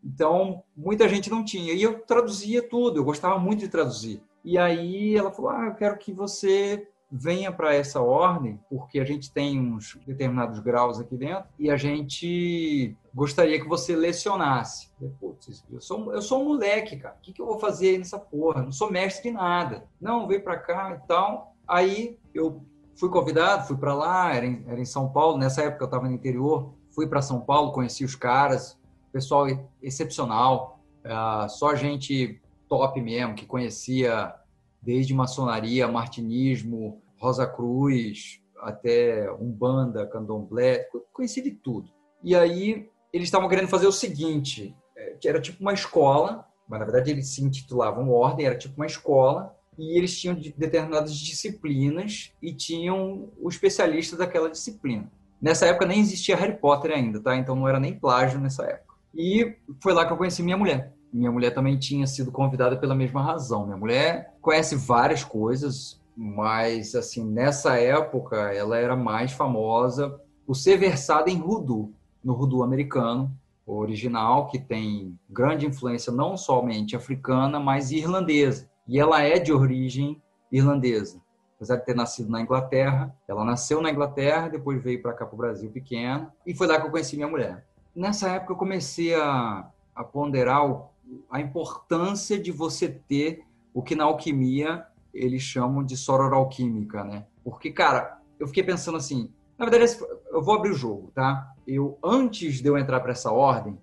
Então, 0.03 0.63
muita 0.75 1.07
gente 1.07 1.29
não 1.29 1.43
tinha. 1.43 1.73
E 1.73 1.81
eu 1.81 1.99
traduzia 1.99 2.67
tudo, 2.67 2.99
eu 2.99 3.03
gostava 3.03 3.37
muito 3.37 3.59
de 3.59 3.67
traduzir. 3.67 4.21
E 4.43 4.57
aí 4.57 5.15
ela 5.15 5.31
falou: 5.31 5.51
Ah, 5.51 5.67
eu 5.67 5.75
quero 5.75 5.97
que 5.97 6.11
você 6.11 6.87
venha 7.11 7.51
para 7.51 7.73
essa 7.73 8.01
ordem, 8.01 8.59
porque 8.69 8.99
a 8.99 9.05
gente 9.05 9.31
tem 9.31 9.59
uns 9.59 9.97
determinados 10.05 10.59
graus 10.59 10.99
aqui 10.99 11.17
dentro 11.17 11.45
e 11.57 11.69
a 11.71 11.77
gente 11.77 12.95
gostaria 13.13 13.59
que 13.59 13.67
você 13.67 13.95
lecionasse. 13.95 14.91
Putz, 15.19 15.63
eu 15.71 15.81
sou, 15.81 16.13
eu 16.13 16.21
sou 16.21 16.41
um 16.41 16.49
moleque, 16.49 16.97
cara. 16.97 17.15
O 17.15 17.21
que, 17.21 17.33
que 17.33 17.41
eu 17.41 17.47
vou 17.47 17.59
fazer 17.59 17.97
nessa 17.97 18.19
porra? 18.19 18.61
Não 18.61 18.71
sou 18.71 18.91
mestre 18.91 19.29
de 19.29 19.35
nada. 19.35 19.85
Não, 19.99 20.27
vem 20.27 20.39
para 20.39 20.57
cá 20.57 20.99
e 21.03 21.07
tal. 21.07 21.55
Aí 21.67 22.19
eu 22.33 22.63
fui 22.95 23.09
convidado, 23.09 23.67
fui 23.67 23.77
para 23.77 23.93
lá, 23.93 24.33
era 24.33 24.45
em, 24.45 24.63
era 24.67 24.79
em 24.79 24.85
São 24.85 25.09
Paulo. 25.09 25.37
Nessa 25.37 25.63
época 25.63 25.83
eu 25.83 25.87
estava 25.87 26.07
no 26.07 26.13
interior. 26.13 26.73
Fui 26.91 27.07
para 27.07 27.21
São 27.21 27.41
Paulo, 27.41 27.71
conheci 27.71 28.03
os 28.03 28.15
caras, 28.15 28.77
pessoal 29.11 29.47
excepcional. 29.81 30.79
Uh, 31.03 31.49
só 31.49 31.75
gente 31.75 32.41
top 32.67 33.01
mesmo, 33.01 33.33
que 33.33 33.45
conhecia 33.45 34.33
desde 34.81 35.13
maçonaria, 35.13 35.87
martinismo, 35.87 37.01
Rosa 37.17 37.45
Cruz, 37.45 38.41
até 38.61 39.31
Umbanda, 39.33 40.07
Candomblé, 40.07 40.87
conheci 41.13 41.41
de 41.41 41.51
tudo. 41.51 41.89
E 42.23 42.35
aí 42.35 42.89
eles 43.11 43.27
estavam 43.27 43.49
querendo 43.49 43.67
fazer 43.67 43.87
o 43.87 43.91
seguinte, 43.91 44.75
é, 44.95 45.15
que 45.19 45.27
era 45.27 45.41
tipo 45.41 45.61
uma 45.61 45.73
escola, 45.73 46.45
mas 46.67 46.79
na 46.79 46.85
verdade 46.85 47.11
eles 47.11 47.27
se 47.29 47.43
intitulavam 47.43 48.11
Ordem, 48.11 48.45
era 48.45 48.57
tipo 48.57 48.75
uma 48.75 48.85
escola, 48.85 49.55
e 49.77 49.97
eles 49.97 50.19
tinham 50.19 50.35
determinadas 50.35 51.15
disciplinas 51.15 52.33
e 52.41 52.53
tinham 52.53 53.29
o 53.39 53.47
especialista 53.47 54.17
daquela 54.17 54.49
disciplina. 54.49 55.09
Nessa 55.41 55.67
época 55.67 55.85
nem 55.85 56.01
existia 56.01 56.35
Harry 56.35 56.57
Potter 56.57 56.91
ainda, 56.91 57.21
tá? 57.21 57.35
Então 57.35 57.55
não 57.55 57.67
era 57.67 57.79
nem 57.79 57.97
plágio 57.97 58.41
nessa 58.41 58.65
época. 58.65 58.95
E 59.15 59.55
foi 59.81 59.93
lá 59.93 60.05
que 60.05 60.11
eu 60.11 60.17
conheci 60.17 60.43
minha 60.43 60.57
mulher. 60.57 60.93
Minha 61.11 61.31
mulher 61.31 61.53
também 61.53 61.77
tinha 61.77 62.05
sido 62.05 62.31
convidada 62.31 62.77
pela 62.77 62.95
mesma 62.95 63.21
razão. 63.21 63.65
Minha 63.65 63.77
mulher 63.77 64.35
conhece 64.41 64.75
várias 64.75 65.23
coisas, 65.23 65.99
mas 66.15 66.95
assim 66.95 67.25
nessa 67.25 67.77
época 67.77 68.35
ela 68.53 68.77
era 68.77 68.95
mais 68.95 69.31
famosa 69.31 70.19
por 70.45 70.55
ser 70.55 70.77
versada 70.77 71.29
em 71.29 71.37
Rudu, 71.37 71.93
no 72.23 72.33
Rudu 72.33 72.63
americano, 72.63 73.31
original, 73.65 74.47
que 74.47 74.59
tem 74.59 75.17
grande 75.29 75.65
influência 75.65 76.11
não 76.11 76.35
somente 76.35 76.95
africana, 76.95 77.59
mas 77.59 77.91
irlandesa. 77.91 78.69
E 78.87 78.99
ela 78.99 79.21
é 79.21 79.37
de 79.37 79.53
origem 79.53 80.21
irlandesa. 80.51 81.21
Apesar 81.55 81.75
de 81.75 81.85
ter 81.85 81.95
nascido 81.95 82.31
na 82.31 82.41
Inglaterra, 82.41 83.13
ela 83.27 83.43
nasceu 83.43 83.81
na 83.81 83.91
Inglaterra, 83.91 84.47
depois 84.47 84.81
veio 84.81 85.01
para 85.01 85.13
cá 85.13 85.25
para 85.25 85.35
o 85.35 85.37
Brasil 85.37 85.69
pequena, 85.69 86.33
e 86.45 86.55
foi 86.55 86.67
lá 86.67 86.79
que 86.79 86.87
eu 86.87 86.91
conheci 86.91 87.15
minha 87.15 87.27
mulher. 87.27 87.65
Nessa 87.95 88.29
época 88.29 88.53
eu 88.53 88.57
comecei 88.57 89.13
a, 89.13 89.69
a 89.93 90.03
ponderar 90.03 90.65
o 90.65 90.89
a 91.29 91.39
importância 91.39 92.39
de 92.39 92.51
você 92.51 92.87
ter 92.87 93.45
o 93.73 93.81
que 93.81 93.95
na 93.95 94.03
alquimia 94.03 94.85
eles 95.13 95.41
chamam 95.41 95.83
de 95.83 95.97
sororalquímica, 95.97 97.03
né? 97.03 97.25
Porque, 97.43 97.71
cara, 97.71 98.19
eu 98.39 98.47
fiquei 98.47 98.63
pensando 98.63 98.97
assim, 98.97 99.31
na 99.57 99.65
verdade, 99.65 99.97
eu 100.31 100.41
vou 100.41 100.55
abrir 100.55 100.71
o 100.71 100.75
jogo, 100.75 101.11
tá? 101.13 101.53
Eu, 101.67 101.97
antes 102.03 102.61
de 102.61 102.67
eu 102.67 102.77
entrar 102.77 102.99
para 102.99 103.11
essa 103.11 103.31
ordem, 103.31 103.77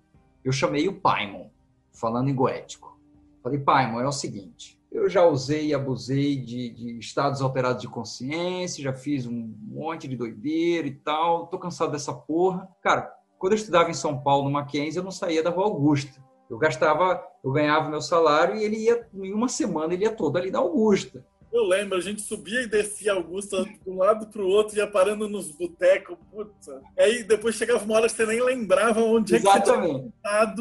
eu 0.45 0.53
chamei 0.53 0.89
o 0.89 1.01
Paimon, 1.01 1.49
falando 1.93 2.29
em 2.31 2.35
goético. 2.35 2.99
Falei, 3.43 3.59
Paimon, 3.59 4.01
é 4.01 4.07
o 4.07 4.13
seguinte, 4.13 4.77
eu 4.91 5.09
já 5.09 5.25
usei 5.25 5.67
e 5.67 5.75
abusei 5.75 6.37
de, 6.37 6.71
de, 6.71 6.99
estados 6.99 7.43
alterados 7.43 7.83
de 7.83 7.89
consciência, 7.89 8.83
já 8.83 8.93
fiz 8.93 9.27
um 9.27 9.55
monte 9.63 10.09
de 10.09 10.17
doideira 10.17 10.87
e 10.87 10.95
tal, 10.95 11.47
tô 11.49 11.59
cansado 11.59 11.93
dessa 11.93 12.15
porra. 12.15 12.69
Cara, 12.81 13.13
quando 13.39 13.53
eu 13.53 13.59
estudava 13.59 13.91
em 13.91 13.95
São 13.95 14.19
Paulo, 14.19 14.45
no 14.45 14.51
Mackenzie, 14.51 14.99
eu 14.99 15.05
não 15.05 15.11
saía 15.11 15.43
da 15.43 15.51
Rua 15.51 15.67
Augusta. 15.67 16.25
Eu 16.49 16.59
gastava, 16.59 17.23
eu 17.43 17.53
ganhava 17.53 17.89
meu 17.89 18.01
salário 18.01 18.57
e 18.57 18.65
ele 18.65 18.77
ia, 18.77 19.07
em 19.15 19.33
uma 19.33 19.49
semana, 19.49 19.95
ele 19.95 20.05
ia 20.05 20.13
todo 20.13 20.37
ali 20.37 20.51
na 20.51 20.59
Augusta. 20.59 21.25
Eu 21.53 21.65
lembro, 21.65 21.97
a 21.97 22.01
gente 22.01 22.21
subia 22.21 22.63
e 22.63 22.69
descia 22.69 23.15
Augusta 23.15 23.65
de 23.65 23.81
um 23.87 23.97
lado 23.97 24.27
para 24.27 24.43
o 24.43 24.47
outro, 24.47 24.77
ia 24.77 24.87
parando 24.87 25.29
nos 25.29 25.51
botecos, 25.51 26.17
puta. 26.31 26.83
Aí 26.99 27.25
depois 27.25 27.55
chegava 27.55 27.83
uma 27.85 27.95
hora 27.95 28.09
que 28.09 28.15
você 28.15 28.27
nem 28.27 28.43
lembrava 28.43 29.01
onde 29.01 29.37
Exatamente. 29.37 30.13
é 30.25 30.47
que 30.47 30.57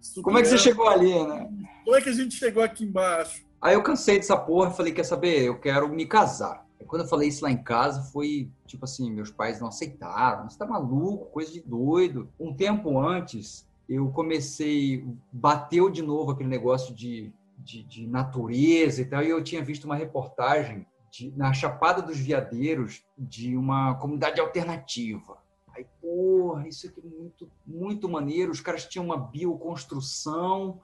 você 0.00 0.12
tinha 0.12 0.22
Como 0.22 0.38
é 0.38 0.42
que 0.42 0.48
você 0.48 0.58
chegou 0.58 0.88
ali, 0.88 1.26
né? 1.26 1.48
Como 1.84 1.96
é 1.96 2.02
que 2.02 2.10
a 2.10 2.12
gente 2.12 2.34
chegou 2.34 2.62
aqui 2.62 2.84
embaixo? 2.84 3.42
Aí 3.60 3.74
eu 3.74 3.82
cansei 3.82 4.16
dessa 4.16 4.36
porra, 4.36 4.70
falei, 4.70 4.92
quer 4.92 5.04
saber, 5.04 5.42
eu 5.42 5.58
quero 5.58 5.88
me 5.88 6.06
casar. 6.06 6.66
E 6.80 6.84
quando 6.84 7.02
eu 7.02 7.08
falei 7.08 7.28
isso 7.28 7.44
lá 7.44 7.50
em 7.50 7.62
casa, 7.62 8.02
foi 8.10 8.50
tipo 8.66 8.84
assim, 8.84 9.10
meus 9.10 9.30
pais 9.30 9.60
não 9.60 9.68
aceitaram, 9.68 10.48
você 10.48 10.58
tá 10.58 10.66
maluco, 10.66 11.26
coisa 11.26 11.52
de 11.52 11.60
doido. 11.60 12.28
Um 12.38 12.54
tempo 12.54 12.98
antes, 12.98 13.66
eu 13.90 14.08
comecei, 14.12 15.04
bateu 15.32 15.90
de 15.90 16.00
novo 16.00 16.30
aquele 16.30 16.48
negócio 16.48 16.94
de, 16.94 17.32
de, 17.58 17.82
de 17.82 18.06
natureza 18.06 19.02
e 19.02 19.04
tal, 19.04 19.20
e 19.20 19.28
eu 19.28 19.42
tinha 19.42 19.64
visto 19.64 19.84
uma 19.84 19.96
reportagem 19.96 20.86
de, 21.10 21.36
na 21.36 21.52
Chapada 21.52 22.00
dos 22.00 22.16
Veadeiros 22.16 23.04
de 23.18 23.56
uma 23.56 23.96
comunidade 23.96 24.40
alternativa. 24.40 25.38
Aí, 25.74 25.84
porra, 26.00 26.68
isso 26.68 26.86
aqui 26.86 27.00
é 27.00 27.20
muito, 27.20 27.50
muito 27.66 28.08
maneiro. 28.08 28.52
Os 28.52 28.60
caras 28.60 28.86
tinham 28.86 29.04
uma 29.04 29.16
bioconstrução, 29.16 30.80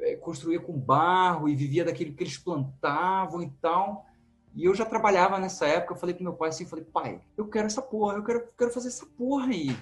é, 0.00 0.16
construía 0.16 0.58
com 0.58 0.72
barro 0.72 1.48
e 1.48 1.54
vivia 1.54 1.84
daquilo 1.84 2.14
que 2.14 2.24
eles 2.24 2.36
plantavam 2.36 3.42
e 3.42 3.50
tal. 3.62 4.06
E 4.56 4.64
eu 4.64 4.74
já 4.74 4.84
trabalhava 4.84 5.38
nessa 5.38 5.66
época, 5.66 5.94
eu 5.94 5.98
falei 5.98 6.16
pro 6.16 6.24
meu 6.24 6.32
pai 6.32 6.48
assim, 6.48 6.66
falei, 6.66 6.84
pai, 6.84 7.20
eu 7.36 7.46
quero 7.46 7.66
essa 7.66 7.80
porra, 7.80 8.16
eu 8.16 8.24
quero, 8.24 8.48
quero 8.58 8.72
fazer 8.72 8.88
essa 8.88 9.06
porra 9.06 9.46
aí. 9.46 9.76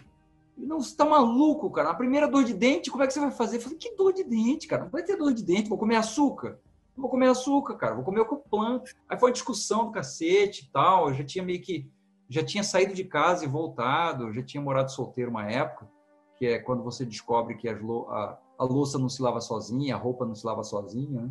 Não, 0.58 0.80
você 0.80 0.96
tá 0.96 1.04
maluco, 1.04 1.70
cara? 1.70 1.88
Na 1.88 1.94
primeira 1.94 2.26
dor 2.26 2.44
de 2.44 2.52
dente, 2.52 2.90
como 2.90 3.02
é 3.02 3.06
que 3.06 3.12
você 3.12 3.20
vai 3.20 3.30
fazer? 3.30 3.58
Eu 3.58 3.60
falei, 3.60 3.78
que 3.78 3.94
dor 3.94 4.12
de 4.12 4.24
dente, 4.24 4.66
cara? 4.66 4.84
Não 4.84 4.90
vai 4.90 5.04
ter 5.04 5.16
dor 5.16 5.32
de 5.32 5.44
dente, 5.44 5.68
vou 5.68 5.78
comer 5.78 5.96
açúcar. 5.96 6.58
Vou 6.96 7.08
comer 7.08 7.28
açúcar, 7.28 7.76
cara, 7.76 7.94
vou 7.94 8.02
comer 8.02 8.20
o 8.20 8.26
que 8.26 8.34
eu. 8.34 8.82
Aí 9.08 9.16
foi 9.16 9.28
uma 9.28 9.32
discussão 9.32 9.86
do 9.86 9.92
cacete 9.92 10.64
e 10.64 10.72
tal, 10.72 11.08
eu 11.08 11.14
já 11.14 11.24
tinha 11.24 11.44
meio 11.44 11.60
que, 11.60 11.88
já 12.28 12.44
tinha 12.44 12.64
saído 12.64 12.92
de 12.92 13.04
casa 13.04 13.44
e 13.44 13.48
voltado, 13.48 14.32
já 14.32 14.42
tinha 14.42 14.60
morado 14.60 14.90
solteiro 14.90 15.30
uma 15.30 15.48
época, 15.48 15.88
que 16.36 16.44
é 16.44 16.58
quando 16.58 16.82
você 16.82 17.04
descobre 17.04 17.54
que 17.54 17.68
as, 17.68 17.78
a, 17.80 18.38
a 18.58 18.64
louça 18.64 18.98
não 18.98 19.08
se 19.08 19.22
lava 19.22 19.40
sozinha, 19.40 19.94
a 19.94 19.98
roupa 19.98 20.26
não 20.26 20.34
se 20.34 20.44
lava 20.44 20.64
sozinha, 20.64 21.22
né? 21.22 21.30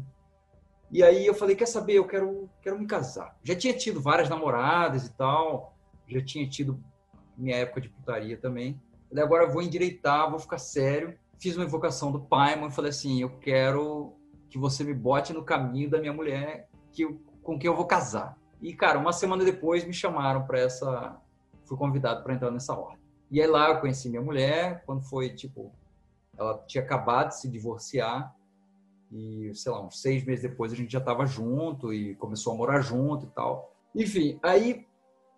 E 0.89 1.03
aí 1.03 1.25
eu 1.25 1.33
falei, 1.33 1.53
quer 1.53 1.65
saber, 1.65 1.95
eu 1.95 2.07
quero, 2.07 2.49
quero 2.61 2.79
me 2.79 2.87
casar. 2.87 3.37
Já 3.43 3.53
tinha 3.53 3.73
tido 3.73 3.99
várias 3.99 4.29
namoradas 4.29 5.05
e 5.05 5.13
tal, 5.13 5.75
já 6.07 6.23
tinha 6.23 6.47
tido 6.47 6.81
minha 7.37 7.57
época 7.57 7.81
de 7.81 7.89
putaria 7.89 8.37
também. 8.37 8.81
Falei, 9.09 9.23
agora 9.23 9.43
eu 9.45 9.51
vou 9.51 9.61
endireitar, 9.61 10.29
vou 10.29 10.39
ficar 10.39 10.57
sério. 10.57 11.17
Fiz 11.39 11.55
uma 11.55 11.65
invocação 11.65 12.11
do 12.11 12.19
pai, 12.19 12.63
e 12.63 12.71
falei 12.71 12.89
assim, 12.89 13.21
eu 13.21 13.29
quero 13.39 14.13
que 14.49 14.57
você 14.57 14.83
me 14.83 14.93
bote 14.93 15.33
no 15.33 15.43
caminho 15.43 15.89
da 15.89 15.99
minha 15.99 16.13
mulher 16.13 16.67
que 16.91 17.03
eu, 17.03 17.21
com 17.43 17.59
quem 17.59 17.69
eu 17.69 17.75
vou 17.75 17.85
casar. 17.85 18.37
E, 18.61 18.73
cara, 18.73 18.97
uma 18.97 19.13
semana 19.13 19.43
depois 19.43 19.85
me 19.85 19.93
chamaram 19.93 20.45
para 20.45 20.59
essa... 20.59 21.21
Fui 21.65 21.77
convidado 21.77 22.23
para 22.23 22.33
entrar 22.33 22.49
nessa 22.49 22.73
ordem. 22.73 22.97
E 23.29 23.41
aí 23.41 23.47
lá 23.47 23.69
eu 23.69 23.81
conheci 23.81 24.09
minha 24.09 24.21
mulher, 24.21 24.83
quando 24.85 25.01
foi, 25.01 25.29
tipo, 25.29 25.71
ela 26.37 26.57
tinha 26.65 26.83
acabado 26.83 27.29
de 27.29 27.39
se 27.39 27.49
divorciar 27.49 28.33
e, 29.11 29.51
sei 29.53 29.71
lá, 29.71 29.85
uns 29.85 30.01
seis 30.01 30.23
meses 30.23 30.49
depois 30.49 30.71
a 30.71 30.75
gente 30.75 30.91
já 30.91 30.99
estava 30.99 31.25
junto 31.25 31.93
e 31.93 32.15
começou 32.15 32.53
a 32.53 32.55
morar 32.55 32.81
junto 32.81 33.25
e 33.25 33.29
tal. 33.29 33.73
Enfim, 33.93 34.39
aí 34.41 34.85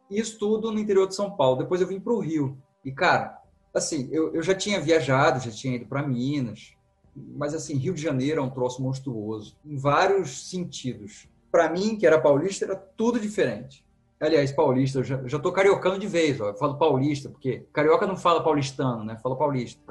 isso 0.10 0.38
tudo 0.38 0.72
no 0.72 0.80
interior 0.80 1.08
de 1.08 1.16
São 1.16 1.32
Paulo. 1.32 1.58
Depois 1.58 1.82
eu 1.82 1.88
vim 1.88 2.00
para 2.00 2.14
o 2.14 2.20
Rio. 2.20 2.58
E, 2.84 2.92
cara, 2.92 3.39
assim, 3.74 4.10
eu, 4.12 4.34
eu 4.34 4.42
já 4.42 4.56
tinha 4.56 4.80
viajado, 4.80 5.44
já 5.44 5.52
tinha 5.52 5.76
ido 5.76 5.86
para 5.86 6.06
Minas. 6.08 6.74
Mas, 7.16 7.54
assim, 7.54 7.76
Rio 7.76 7.94
de 7.94 8.02
Janeiro 8.02 8.40
é 8.40 8.44
um 8.44 8.50
troço 8.50 8.82
monstruoso, 8.82 9.58
em 9.66 9.78
vários 9.78 10.50
sentidos. 10.50 11.28
Para 11.52 11.70
mim, 11.70 11.98
que 11.98 12.06
era 12.06 12.22
paulista, 12.22 12.66
era 12.66 12.76
tudo 12.76 13.20
diferente. 13.20 13.86
Aliás, 14.20 14.52
paulista, 14.52 15.00
eu 15.00 15.04
já, 15.04 15.22
já 15.26 15.40
tô 15.40 15.52
cariocando 15.52 15.98
de 15.98 16.08
vez, 16.08 16.40
ó. 16.40 16.50
Eu 16.50 16.56
falo 16.56 16.78
paulista, 16.78 17.30
porque 17.30 17.66
carioca 17.74 18.06
não 18.06 18.18
fala 18.18 18.44
paulistano, 18.44 19.04
né? 19.04 19.18
Fala 19.22 19.38
paulista. 19.38 19.82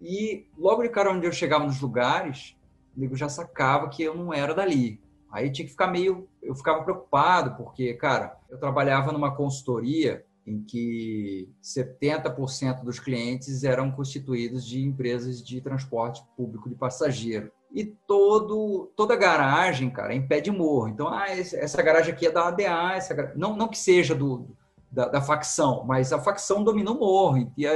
E 0.00 0.46
logo 0.56 0.82
de 0.82 0.88
cara 0.90 1.10
onde 1.10 1.26
eu 1.26 1.32
chegava 1.32 1.64
nos 1.64 1.80
lugares, 1.80 2.56
o 2.96 3.00
nego 3.00 3.16
já 3.16 3.28
sacava 3.28 3.88
que 3.88 4.02
eu 4.02 4.14
não 4.14 4.32
era 4.32 4.54
dali. 4.54 5.00
Aí 5.30 5.50
tinha 5.50 5.64
que 5.64 5.72
ficar 5.72 5.88
meio. 5.88 6.28
Eu 6.42 6.54
ficava 6.54 6.82
preocupado, 6.84 7.56
porque, 7.56 7.94
cara, 7.94 8.36
eu 8.48 8.58
trabalhava 8.58 9.10
numa 9.10 9.34
consultoria 9.34 10.24
em 10.48 10.62
que 10.62 11.48
70% 11.62 12.82
dos 12.82 12.98
clientes 12.98 13.64
eram 13.64 13.90
constituídos 13.90 14.64
de 14.66 14.82
empresas 14.82 15.42
de 15.42 15.60
transporte 15.60 16.22
público 16.36 16.68
de 16.68 16.74
passageiro. 16.74 17.52
E 17.70 17.84
todo, 17.84 18.90
toda 18.96 19.14
garagem, 19.14 19.90
cara, 19.90 20.14
é 20.14 20.16
em 20.16 20.26
pé 20.26 20.40
de 20.40 20.50
morro. 20.50 20.88
Então, 20.88 21.08
ah, 21.08 21.26
essa 21.28 21.82
garagem 21.82 22.14
aqui 22.14 22.26
é 22.26 22.30
da 22.30 22.48
ADA, 22.48 22.94
essa, 22.94 23.32
não, 23.36 23.54
não 23.54 23.68
que 23.68 23.76
seja 23.76 24.14
do, 24.14 24.48
da, 24.90 25.06
da, 25.06 25.20
facção, 25.20 25.84
mas 25.84 26.12
a 26.12 26.18
facção 26.18 26.64
domina 26.64 26.90
o 26.90 26.98
morro. 26.98 27.52
E 27.58 27.66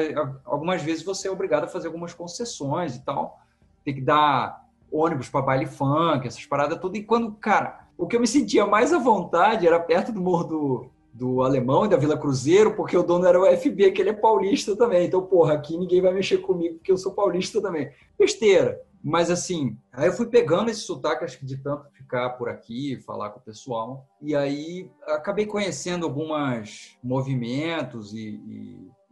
algumas 0.45 0.83
vezes 0.83 1.05
você 1.05 1.29
é 1.29 1.31
obrigado 1.31 1.65
a 1.65 1.69
fazer 1.69 1.89
algumas 1.89 2.15
concessões 2.15 2.97
e 2.97 3.05
tal. 3.05 3.39
Tem 3.85 3.95
que 3.95 4.01
dar 4.01 4.65
ônibus 4.91 5.29
para 5.29 5.43
baile 5.43 5.67
funk, 5.67 6.27
essas 6.27 6.47
paradas 6.47 6.79
tudo. 6.79 6.97
E 6.97 7.05
quando, 7.05 7.33
cara, 7.33 7.87
o 7.99 8.07
que 8.07 8.17
eu 8.17 8.21
me 8.21 8.27
sentia 8.27 8.67
mais 8.67 8.95
à 8.95 8.99
vontade 8.99 9.67
era 9.67 9.79
perto 9.79 10.11
do 10.11 10.23
Morro 10.23 10.45
do, 10.45 10.91
do 11.13 11.43
Alemão 11.43 11.85
e 11.85 11.89
da 11.89 11.97
Vila 11.97 12.17
Cruzeiro, 12.17 12.75
porque 12.75 12.97
o 12.97 13.03
dono 13.03 13.27
era 13.27 13.39
o 13.39 13.45
FB, 13.45 13.93
que 13.93 14.01
ele 14.01 14.11
é 14.11 14.15
paulista 14.15 14.75
também. 14.75 15.07
Então, 15.07 15.23
porra, 15.23 15.55
aqui 15.55 15.77
ninguém 15.77 16.01
vai 16.01 16.13
mexer 16.13 16.39
comigo 16.39 16.77
porque 16.77 16.91
eu 16.91 16.97
sou 16.97 17.13
paulista 17.13 17.61
também. 17.61 17.91
Besteira. 18.19 18.81
Mas 19.05 19.31
assim, 19.31 19.77
aí 19.93 20.07
eu 20.07 20.13
fui 20.13 20.27
pegando 20.27 20.71
esse 20.71 20.83
sotaque, 20.83 21.25
acho 21.25 21.39
que 21.39 21.45
de 21.45 21.57
tanto 21.57 21.91
ficar 21.91 22.31
por 22.31 22.49
aqui, 22.49 22.97
falar 23.05 23.31
com 23.31 23.41
o 23.41 23.43
pessoal, 23.43 24.07
e 24.21 24.35
aí 24.37 24.89
acabei 25.09 25.45
conhecendo 25.45 26.07
alguns 26.07 26.97
movimentos 27.03 28.15
e, 28.15 28.41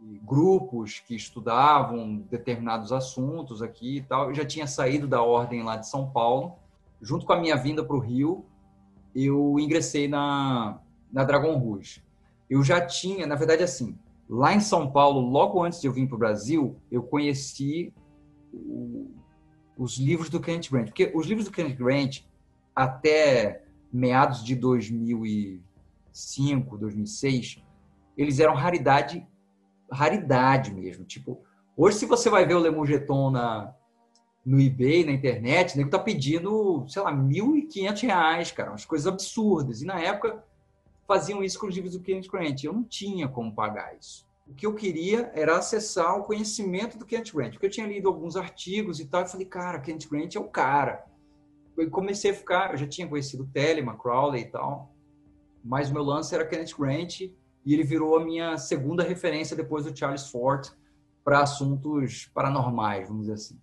e 0.01 0.21
grupos 0.23 1.01
que 1.01 1.15
estudavam 1.17 2.17
determinados 2.31 2.93
assuntos 2.93 3.63
aqui 3.63 3.97
e 3.97 4.03
tal. 4.03 4.29
Eu 4.29 4.35
já 4.35 4.45
tinha 4.45 4.67
saído 4.67 5.09
da 5.09 5.23
ordem 5.23 5.63
lá 5.63 5.77
de 5.77 5.89
São 5.89 6.09
Paulo. 6.09 6.55
Junto 7.03 7.27
com 7.27 7.33
a 7.33 7.41
minha 7.41 7.57
vinda 7.57 7.85
para 7.85 7.97
o 7.97 7.99
Rio, 7.99 8.45
eu 9.15 9.59
ingressei 9.59 10.07
na, 10.07 10.79
na 11.13 11.25
Dragon 11.25 11.57
Rouge. 11.57 12.03
Eu 12.49 12.63
já 12.63 12.81
tinha, 12.85 13.27
na 13.27 13.35
verdade, 13.35 13.63
assim, 13.63 13.99
lá 14.29 14.55
em 14.55 14.61
São 14.61 14.91
Paulo, 14.91 15.21
logo 15.21 15.63
antes 15.63 15.81
de 15.81 15.87
eu 15.87 15.93
vir 15.93 16.07
para 16.07 16.17
o 16.17 16.19
Brasil, 16.19 16.77
eu 16.91 17.03
conheci 17.03 17.93
o, 18.53 19.11
os 19.77 19.99
livros 19.99 20.29
do 20.29 20.41
Kenneth 20.41 20.71
Grant. 20.71 20.87
Porque 20.87 21.13
os 21.15 21.27
livros 21.27 21.47
do 21.47 21.53
Kenneth 21.53 21.77
Grant, 21.77 22.23
até 22.75 23.65
meados 23.93 24.45
de 24.45 24.55
2005, 24.55 26.79
2006, 26.79 27.63
eles 28.17 28.39
eram 28.39 28.55
raridade 28.55 29.27
raridade 29.91 30.73
mesmo. 30.73 31.05
Tipo, 31.05 31.43
hoje 31.77 31.99
se 31.99 32.07
você 32.07 32.31
vai 32.31 32.47
ver 32.47 32.55
o 32.55 32.61
Lemurgeton 32.61 33.31
na 33.31 33.75
no 34.45 34.59
eBay, 34.59 35.05
na 35.05 35.13
internet, 35.13 35.75
o 35.75 35.77
nego 35.77 35.91
tá 35.91 35.99
pedindo, 35.99 36.87
sei 36.89 37.03
lá, 37.03 37.11
R$ 37.11 37.17
1.500, 37.17 38.55
cara, 38.55 38.71
umas 38.71 38.87
coisas 38.87 39.07
absurdas. 39.07 39.83
E 39.83 39.85
na 39.85 40.01
época 40.01 40.43
faziam 41.11 41.43
isso 41.43 41.59
com 41.59 41.67
os 41.67 41.75
livros 41.75 41.95
do 41.95 42.01
Kenneth 42.01 42.29
Grant. 42.31 42.63
Eu 42.63 42.73
não 42.73 42.85
tinha 42.85 43.27
como 43.27 43.53
pagar 43.53 43.99
isso. 43.99 44.25
O 44.47 44.55
que 44.55 44.65
eu 44.65 44.77
queria 44.77 45.29
era 45.35 45.59
acessar 45.59 46.17
o 46.17 46.23
conhecimento 46.23 46.97
do 46.97 47.05
Kenneth 47.05 47.33
Grant, 47.35 47.53
porque 47.55 47.67
eu 47.67 47.71
tinha 47.71 47.85
lido 47.85 48.07
alguns 48.07 48.37
artigos 48.37 49.01
e 49.01 49.07
tal, 49.07 49.23
e 49.23 49.29
falei, 49.29 49.47
cara, 49.47 49.81
Kenneth 49.81 50.09
Grant 50.09 50.37
é 50.37 50.39
o 50.39 50.47
cara. 50.47 51.05
Eu 51.77 51.91
comecei 51.91 52.31
a 52.31 52.35
ficar, 52.35 52.71
eu 52.71 52.77
já 52.77 52.87
tinha 52.87 53.09
conhecido 53.09 53.45
Telemann, 53.53 53.99
Crowley 53.99 54.43
e 54.43 54.45
tal, 54.45 54.95
mas 55.65 55.91
o 55.91 55.95
meu 55.95 56.05
lance 56.05 56.33
era 56.33 56.47
Kenneth 56.47 56.77
Grant 56.79 57.23
e 57.23 57.35
ele 57.67 57.83
virou 57.83 58.17
a 58.17 58.25
minha 58.25 58.57
segunda 58.57 59.03
referência 59.03 59.57
depois 59.57 59.87
do 59.87 59.97
Charles 59.97 60.29
Ford 60.29 60.65
para 61.25 61.41
assuntos 61.41 62.31
paranormais, 62.33 63.09
vamos 63.09 63.23
dizer 63.23 63.35
assim. 63.35 63.61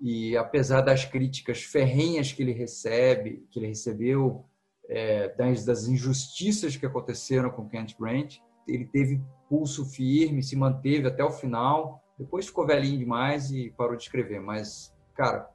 E 0.00 0.34
apesar 0.34 0.80
das 0.80 1.04
críticas 1.04 1.62
ferrenhas 1.62 2.32
que 2.32 2.42
ele 2.42 2.52
recebe, 2.52 3.46
que 3.50 3.58
ele 3.58 3.66
recebeu, 3.66 4.46
é, 4.92 5.28
das, 5.28 5.64
das, 5.64 5.88
injustiças 5.88 6.76
que 6.76 6.84
aconteceram 6.84 7.50
com 7.50 7.68
Kent 7.68 7.96
Grant, 7.98 8.36
ele 8.68 8.84
teve 8.84 9.20
pulso 9.48 9.86
firme, 9.86 10.42
se 10.42 10.54
manteve 10.54 11.08
até 11.08 11.24
o 11.24 11.30
final. 11.30 12.02
Depois 12.18 12.46
ficou 12.46 12.66
velhinho 12.66 12.98
demais 12.98 13.50
e 13.50 13.70
parou 13.70 13.96
de 13.96 14.02
escrever. 14.02 14.40
Mas, 14.40 14.94
cara, 15.14 15.50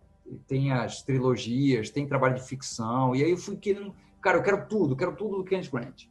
tem 0.47 0.71
as 0.71 1.03
trilogias, 1.03 1.91
tem 1.91 2.07
trabalho 2.07 2.35
de 2.35 2.43
ficção. 2.43 3.15
E 3.15 3.23
aí 3.23 3.31
eu 3.31 3.37
fui 3.37 3.55
querendo, 3.55 3.93
cara, 4.21 4.37
eu 4.37 4.43
quero 4.43 4.67
tudo, 4.67 4.95
quero 4.95 5.15
tudo 5.15 5.37
do 5.37 5.43
Kent 5.43 5.69
Grant. 5.69 6.05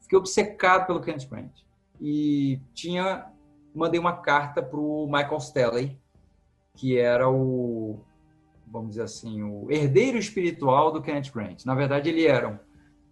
Fiquei 0.00 0.18
obcecado 0.18 0.86
pelo 0.86 1.00
Kenneth 1.00 1.28
Grant. 1.30 1.62
E 2.00 2.60
tinha, 2.74 3.30
mandei 3.74 3.98
uma 3.98 4.16
carta 4.16 4.60
para 4.60 4.78
o 4.78 5.06
Michael 5.06 5.40
Stelly, 5.40 6.00
que 6.74 6.98
era 6.98 7.30
o, 7.30 8.00
vamos 8.70 8.90
dizer 8.90 9.02
assim, 9.02 9.42
o 9.42 9.70
herdeiro 9.70 10.16
espiritual 10.18 10.92
do 10.92 11.02
Kenneth 11.02 11.32
Grant. 11.32 11.64
Na 11.64 11.74
verdade, 11.74 12.08
ele 12.08 12.26
era 12.26 12.48
um, 12.48 12.58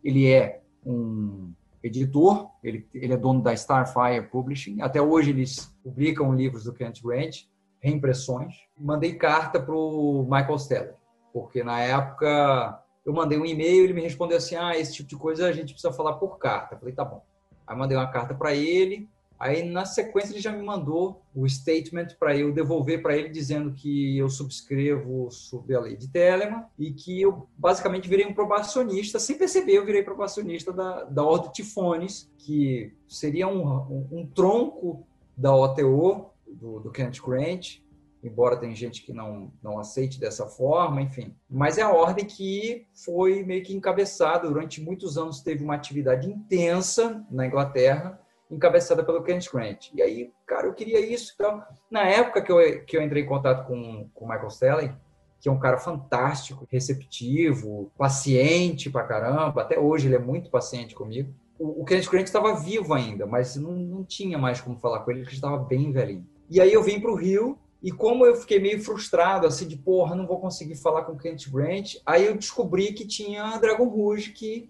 ele 0.02 0.30
é 0.30 0.62
um 0.84 1.52
editor, 1.82 2.50
ele, 2.62 2.86
ele 2.94 3.12
é 3.12 3.16
dono 3.16 3.42
da 3.42 3.52
Starfire 3.52 4.28
Publishing. 4.30 4.80
Até 4.80 5.00
hoje 5.00 5.30
eles 5.30 5.74
publicam 5.82 6.34
livros 6.34 6.64
do 6.64 6.72
Kenneth 6.72 7.02
Grant, 7.02 7.44
reimpressões. 7.80 8.54
Mandei 8.76 9.14
carta 9.14 9.60
para 9.60 9.74
o 9.74 10.22
Michael 10.24 10.58
Stelly, 10.58 10.92
porque 11.32 11.62
na 11.62 11.80
época 11.80 12.82
eu 13.04 13.12
mandei 13.12 13.38
um 13.38 13.46
e-mail, 13.46 13.84
ele 13.84 13.94
me 13.94 14.02
respondeu 14.02 14.36
assim: 14.36 14.54
ah, 14.56 14.76
esse 14.76 14.94
tipo 14.94 15.08
de 15.08 15.16
coisa 15.16 15.46
a 15.46 15.52
gente 15.52 15.72
precisa 15.72 15.92
falar 15.92 16.14
por 16.14 16.38
carta. 16.38 16.74
Eu 16.74 16.78
falei, 16.78 16.94
tá 16.94 17.04
bom. 17.04 17.22
Aí 17.66 17.76
mandei 17.76 17.96
uma 17.96 18.10
carta 18.10 18.34
para 18.34 18.54
ele, 18.54 19.08
Aí, 19.38 19.62
na 19.62 19.84
sequência, 19.84 20.32
ele 20.32 20.40
já 20.40 20.50
me 20.50 20.62
mandou 20.62 21.22
o 21.34 21.48
statement 21.48 22.08
para 22.18 22.36
eu 22.36 22.52
devolver 22.52 23.00
para 23.00 23.16
ele, 23.16 23.28
dizendo 23.28 23.72
que 23.72 24.18
eu 24.18 24.28
subscrevo 24.28 25.30
sob 25.30 25.72
a 25.74 25.80
lei 25.80 25.96
de 25.96 26.08
Telemann 26.08 26.64
e 26.76 26.92
que 26.92 27.20
eu 27.20 27.48
basicamente 27.56 28.08
virei 28.08 28.26
um 28.26 28.34
probacionista. 28.34 29.20
Sem 29.20 29.38
perceber, 29.38 29.74
eu 29.74 29.86
virei 29.86 30.02
probacionista 30.02 30.72
da, 30.72 31.04
da 31.04 31.22
Ordem 31.22 31.52
Tifones, 31.52 32.28
que 32.36 32.92
seria 33.06 33.46
um, 33.46 33.64
um, 33.64 34.08
um 34.10 34.26
tronco 34.26 35.06
da 35.36 35.54
OTO, 35.54 36.30
do, 36.46 36.80
do 36.80 36.90
Kenneth 36.90 37.20
Grant, 37.24 37.78
embora 38.22 38.56
tem 38.56 38.74
gente 38.74 39.04
que 39.04 39.12
não, 39.12 39.52
não 39.62 39.78
aceite 39.78 40.18
dessa 40.18 40.46
forma, 40.46 41.00
enfim. 41.00 41.34
Mas 41.48 41.78
é 41.78 41.82
a 41.82 41.92
ordem 41.92 42.24
que 42.24 42.86
foi 42.92 43.44
meio 43.44 43.62
que 43.62 43.74
encabeçada, 43.74 44.48
durante 44.48 44.80
muitos 44.80 45.16
anos 45.16 45.40
teve 45.40 45.62
uma 45.62 45.74
atividade 45.74 46.28
intensa 46.28 47.24
na 47.30 47.46
Inglaterra, 47.46 48.20
encabeçada 48.50 49.04
pelo 49.04 49.22
Kenneth 49.22 49.50
Grant. 49.52 49.90
E 49.94 50.02
aí, 50.02 50.32
cara, 50.46 50.66
eu 50.66 50.74
queria 50.74 51.00
isso. 51.00 51.32
Então, 51.34 51.62
na 51.90 52.02
época 52.02 52.42
que 52.42 52.50
eu, 52.50 52.84
que 52.84 52.96
eu 52.96 53.02
entrei 53.02 53.22
em 53.22 53.26
contato 53.26 53.66
com 53.66 54.08
o 54.14 54.28
Michael 54.28 54.50
Stelling, 54.50 54.94
que 55.40 55.48
é 55.48 55.52
um 55.52 55.58
cara 55.58 55.78
fantástico, 55.78 56.66
receptivo, 56.70 57.92
paciente 57.96 58.90
pra 58.90 59.04
caramba, 59.04 59.62
até 59.62 59.78
hoje 59.78 60.08
ele 60.08 60.16
é 60.16 60.20
muito 60.20 60.50
paciente 60.50 60.94
comigo. 60.94 61.32
O, 61.58 61.82
o 61.82 61.84
Grant 61.84 62.24
estava 62.24 62.54
vivo 62.54 62.94
ainda, 62.94 63.26
mas 63.26 63.56
não, 63.56 63.72
não 63.72 64.04
tinha 64.04 64.38
mais 64.38 64.60
como 64.60 64.78
falar 64.78 65.00
com 65.00 65.10
ele, 65.10 65.20
porque 65.20 65.34
estava 65.34 65.58
bem 65.58 65.92
velhinho. 65.92 66.26
E 66.50 66.60
aí 66.60 66.72
eu 66.72 66.82
vim 66.82 67.00
para 67.00 67.10
o 67.10 67.16
Rio 67.16 67.58
e 67.82 67.92
como 67.92 68.26
eu 68.26 68.34
fiquei 68.34 68.58
meio 68.58 68.82
frustrado, 68.82 69.46
assim, 69.46 69.68
de 69.68 69.76
porra, 69.76 70.16
não 70.16 70.26
vou 70.26 70.40
conseguir 70.40 70.74
falar 70.74 71.02
com 71.02 71.12
o 71.12 71.18
Kent 71.18 71.48
Grant, 71.48 71.96
aí 72.04 72.26
eu 72.26 72.36
descobri 72.36 72.92
que 72.92 73.06
tinha 73.06 73.56
Dragon 73.58 73.88
Rouge, 73.88 74.32
que 74.32 74.68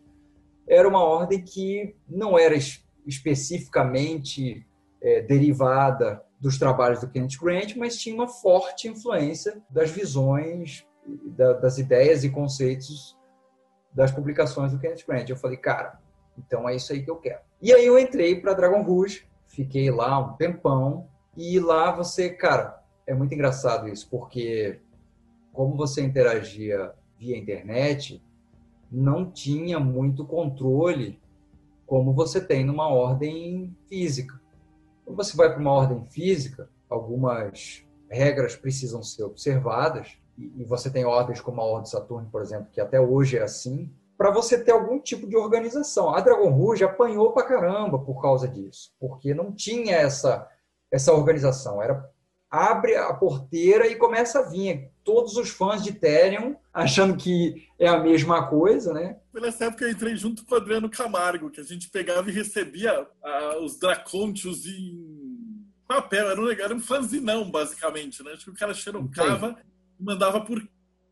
era 0.68 0.86
uma 0.86 1.02
ordem 1.02 1.42
que 1.42 1.94
não 2.06 2.38
era 2.38 2.54
especificamente 3.06 4.66
é, 5.00 5.22
derivada 5.22 6.22
dos 6.40 6.58
trabalhos 6.58 7.00
do 7.00 7.08
Kent 7.08 7.38
Grant, 7.38 7.76
mas 7.76 7.96
tinha 7.96 8.14
uma 8.14 8.28
forte 8.28 8.88
influência 8.88 9.60
das 9.68 9.90
visões, 9.90 10.86
da, 11.36 11.54
das 11.54 11.78
ideias 11.78 12.22
e 12.24 12.30
conceitos 12.30 13.16
das 13.92 14.12
publicações 14.12 14.72
do 14.72 14.78
Kent 14.78 15.04
Grant. 15.06 15.28
Eu 15.28 15.36
falei, 15.36 15.56
cara, 15.56 16.00
então 16.36 16.68
é 16.68 16.76
isso 16.76 16.92
aí 16.92 17.02
que 17.02 17.10
eu 17.10 17.16
quero. 17.16 17.40
E 17.60 17.72
aí 17.72 17.84
eu 17.84 17.98
entrei 17.98 18.40
para 18.40 18.54
Dragon 18.54 18.82
Rouge, 18.82 19.26
fiquei 19.48 19.90
lá 19.90 20.18
um 20.18 20.36
tempão, 20.36 21.08
e 21.36 21.58
lá 21.58 21.90
você, 21.90 22.30
cara, 22.30 22.82
é 23.06 23.14
muito 23.14 23.34
engraçado 23.34 23.88
isso, 23.88 24.08
porque 24.10 24.80
como 25.52 25.76
você 25.76 26.02
interagia 26.02 26.92
via 27.18 27.36
internet, 27.36 28.22
não 28.90 29.30
tinha 29.30 29.80
muito 29.80 30.24
controle 30.24 31.20
como 31.88 32.12
você 32.12 32.38
tem 32.38 32.64
numa 32.64 32.86
ordem 32.86 33.74
física. 33.88 34.38
Quando 35.04 35.16
você 35.16 35.34
vai 35.34 35.50
para 35.50 35.58
uma 35.58 35.72
ordem 35.72 36.04
física, 36.04 36.68
algumas 36.88 37.82
regras 38.10 38.54
precisam 38.54 39.02
ser 39.02 39.24
observadas, 39.24 40.18
e 40.36 40.64
você 40.64 40.90
tem 40.90 41.04
ordens 41.04 41.40
como 41.40 41.60
a 41.60 41.64
Ordem 41.64 41.90
Saturno, 41.90 42.28
por 42.30 42.42
exemplo, 42.42 42.68
que 42.70 42.80
até 42.80 43.00
hoje 43.00 43.38
é 43.38 43.42
assim, 43.42 43.90
para 44.16 44.30
você 44.30 44.62
ter 44.62 44.70
algum 44.70 45.00
tipo 45.00 45.26
de 45.26 45.36
organização. 45.36 46.14
A 46.14 46.20
Dragon 46.20 46.50
Rouge 46.50 46.84
apanhou 46.84 47.32
para 47.32 47.46
caramba 47.46 47.98
por 47.98 48.20
causa 48.20 48.46
disso, 48.46 48.92
porque 49.00 49.32
não 49.32 49.50
tinha 49.50 49.96
essa, 49.96 50.46
essa 50.92 51.12
organização. 51.12 51.82
Era 51.82 52.08
abre 52.50 52.96
a 52.96 53.12
porteira 53.12 53.86
e 53.86 53.96
começa 53.96 54.40
a 54.40 54.48
vir 54.48 54.90
todos 55.04 55.36
os 55.36 55.50
fãs 55.50 55.82
de 55.82 55.90
Ethereum 55.90 56.56
achando 56.72 57.16
que 57.16 57.66
é 57.78 57.88
a 57.88 57.98
mesma 57.98 58.48
coisa, 58.48 58.92
né? 58.92 59.16
Nessa 59.34 59.66
época 59.66 59.84
eu 59.84 59.90
entrei 59.90 60.16
junto 60.16 60.44
com 60.44 60.54
o 60.54 60.58
Adriano 60.58 60.88
Camargo, 60.88 61.50
que 61.50 61.60
a 61.60 61.64
gente 61.64 61.90
pegava 61.90 62.28
e 62.28 62.32
recebia 62.32 63.02
uh, 63.02 63.62
os 63.62 63.78
Dracontios 63.78 64.66
em 64.66 65.66
papel, 65.86 66.30
era 66.30 66.40
um, 66.40 66.50
era 66.50 66.74
um 66.74 66.80
fanzinão, 66.80 67.50
basicamente, 67.50 68.22
né? 68.22 68.32
Acho 68.32 68.44
que 68.44 68.50
o 68.50 68.54
cara 68.54 68.74
xerocava 68.74 69.56
e 69.98 70.02
mandava 70.02 70.40
por 70.40 70.62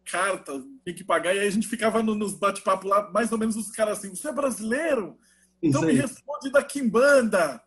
carta, 0.05 0.63
tem 0.85 0.95
que 0.95 1.03
pagar, 1.03 1.35
e 1.35 1.41
aí 1.41 1.49
a 1.49 1.51
gente 1.51 1.67
ficava 1.67 2.03
no, 2.03 2.15
nos 2.15 2.35
bate-papo 2.35 2.87
lá, 2.87 3.11
mais 3.11 3.33
ou 3.33 3.39
menos 3.39 3.57
os 3.57 3.71
caras 3.71 3.99
assim, 3.99 4.15
você 4.15 4.29
é 4.29 4.33
brasileiro? 4.33 5.19
Então 5.63 5.83
me 5.83 5.93
responde 5.93 6.51
da 6.51 6.63
Kimbanda. 6.63 7.61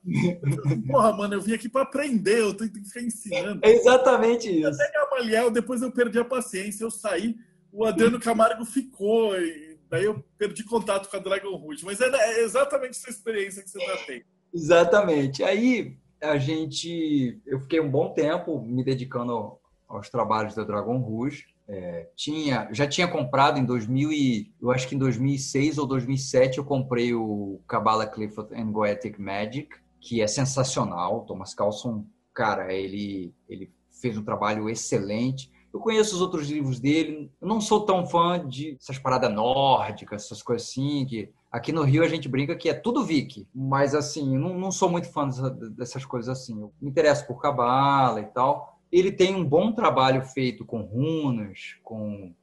Porra, 0.88 1.14
mano, 1.14 1.34
eu 1.36 1.42
vim 1.42 1.54
aqui 1.54 1.68
para 1.68 1.82
aprender, 1.82 2.40
eu 2.40 2.54
tenho 2.54 2.72
que 2.72 2.84
ficar 2.84 3.02
ensinando. 3.02 3.60
É 3.64 3.72
exatamente 3.72 4.50
isso. 4.50 4.68
Até 4.68 4.92
Gamaliel, 4.92 5.52
depois 5.52 5.82
eu 5.82 5.92
perdi 5.92 6.20
a 6.20 6.26
paciência, 6.26 6.84
eu 6.84 6.92
saí, 6.92 7.36
o 7.72 7.86
Adriano 7.86 8.20
Camargo 8.20 8.64
ficou, 8.66 9.36
e 9.36 9.78
daí 9.90 10.06
eu 10.06 10.24
perdi 10.38 10.64
contato 10.64 11.10
com 11.10 11.18
a 11.18 11.20
Dragon 11.20 11.56
Rouge. 11.56 11.84
Mas 11.84 12.00
é, 12.00 12.10
é 12.10 12.44
exatamente 12.44 12.98
essa 12.98 13.10
experiência 13.10 13.64
que 13.64 13.70
você 13.70 13.80
já 13.80 13.98
tem. 14.06 14.24
Exatamente. 14.54 15.44
Aí 15.44 15.98
a 16.22 16.38
gente, 16.38 17.40
eu 17.46 17.60
fiquei 17.62 17.80
um 17.80 17.90
bom 17.90 18.14
tempo 18.14 18.62
me 18.62 18.84
dedicando 18.84 19.58
aos 19.88 20.10
trabalhos 20.10 20.54
da 20.54 20.64
Dragon 20.64 20.98
Rouge. 20.98 21.48
É, 21.72 22.10
tinha, 22.16 22.68
já 22.72 22.88
tinha 22.88 23.08
comprado 23.08 23.60
em 23.60 23.64
2000 23.64 24.12
e, 24.12 24.52
eu 24.60 24.72
acho 24.72 24.88
que 24.88 24.96
em 24.96 24.98
2006 24.98 25.78
ou 25.78 25.86
2007 25.86 26.58
eu 26.58 26.66
comprei 26.66 27.14
o 27.14 27.62
Kabbalah 27.68 28.08
Clifford 28.08 28.60
and 28.60 28.72
Goetic 28.72 29.20
Magic, 29.20 29.70
que 30.00 30.20
é 30.20 30.26
sensacional. 30.26 31.26
Thomas 31.26 31.54
Carlson, 31.54 32.08
cara, 32.34 32.74
ele 32.74 33.32
ele 33.48 33.72
fez 34.02 34.18
um 34.18 34.24
trabalho 34.24 34.68
excelente. 34.68 35.52
Eu 35.72 35.80
conheço 35.80 36.16
os 36.16 36.22
outros 36.22 36.50
livros 36.50 36.80
dele, 36.80 37.32
eu 37.40 37.48
não 37.48 37.62
sou 37.62 37.86
tão 37.86 38.04
fã 38.08 38.44
de 38.48 38.76
essas 38.82 38.98
paradas 38.98 39.32
nórdicas, 39.32 40.26
essas 40.26 40.42
coisas 40.42 40.68
assim, 40.68 41.06
que 41.06 41.30
aqui 41.52 41.72
no 41.72 41.84
Rio 41.84 42.04
a 42.04 42.08
gente 42.08 42.28
brinca 42.28 42.56
que 42.56 42.68
é 42.68 42.74
tudo 42.74 43.06
Vicky, 43.06 43.48
mas 43.54 43.94
assim, 43.94 44.36
não, 44.36 44.58
não 44.58 44.72
sou 44.72 44.90
muito 44.90 45.12
fã 45.12 45.30
dessas 45.78 46.04
coisas 46.04 46.30
assim. 46.30 46.60
Eu 46.60 46.74
me 46.82 46.90
interesso 46.90 47.28
por 47.28 47.40
Cabala 47.40 48.22
e 48.22 48.26
tal, 48.26 48.79
ele 48.92 49.12
tem 49.12 49.36
um 49.36 49.46
bom 49.46 49.72
trabalho 49.72 50.24
feito 50.24 50.66
com 50.66 50.82
runas, 50.82 51.78
com 51.84 52.34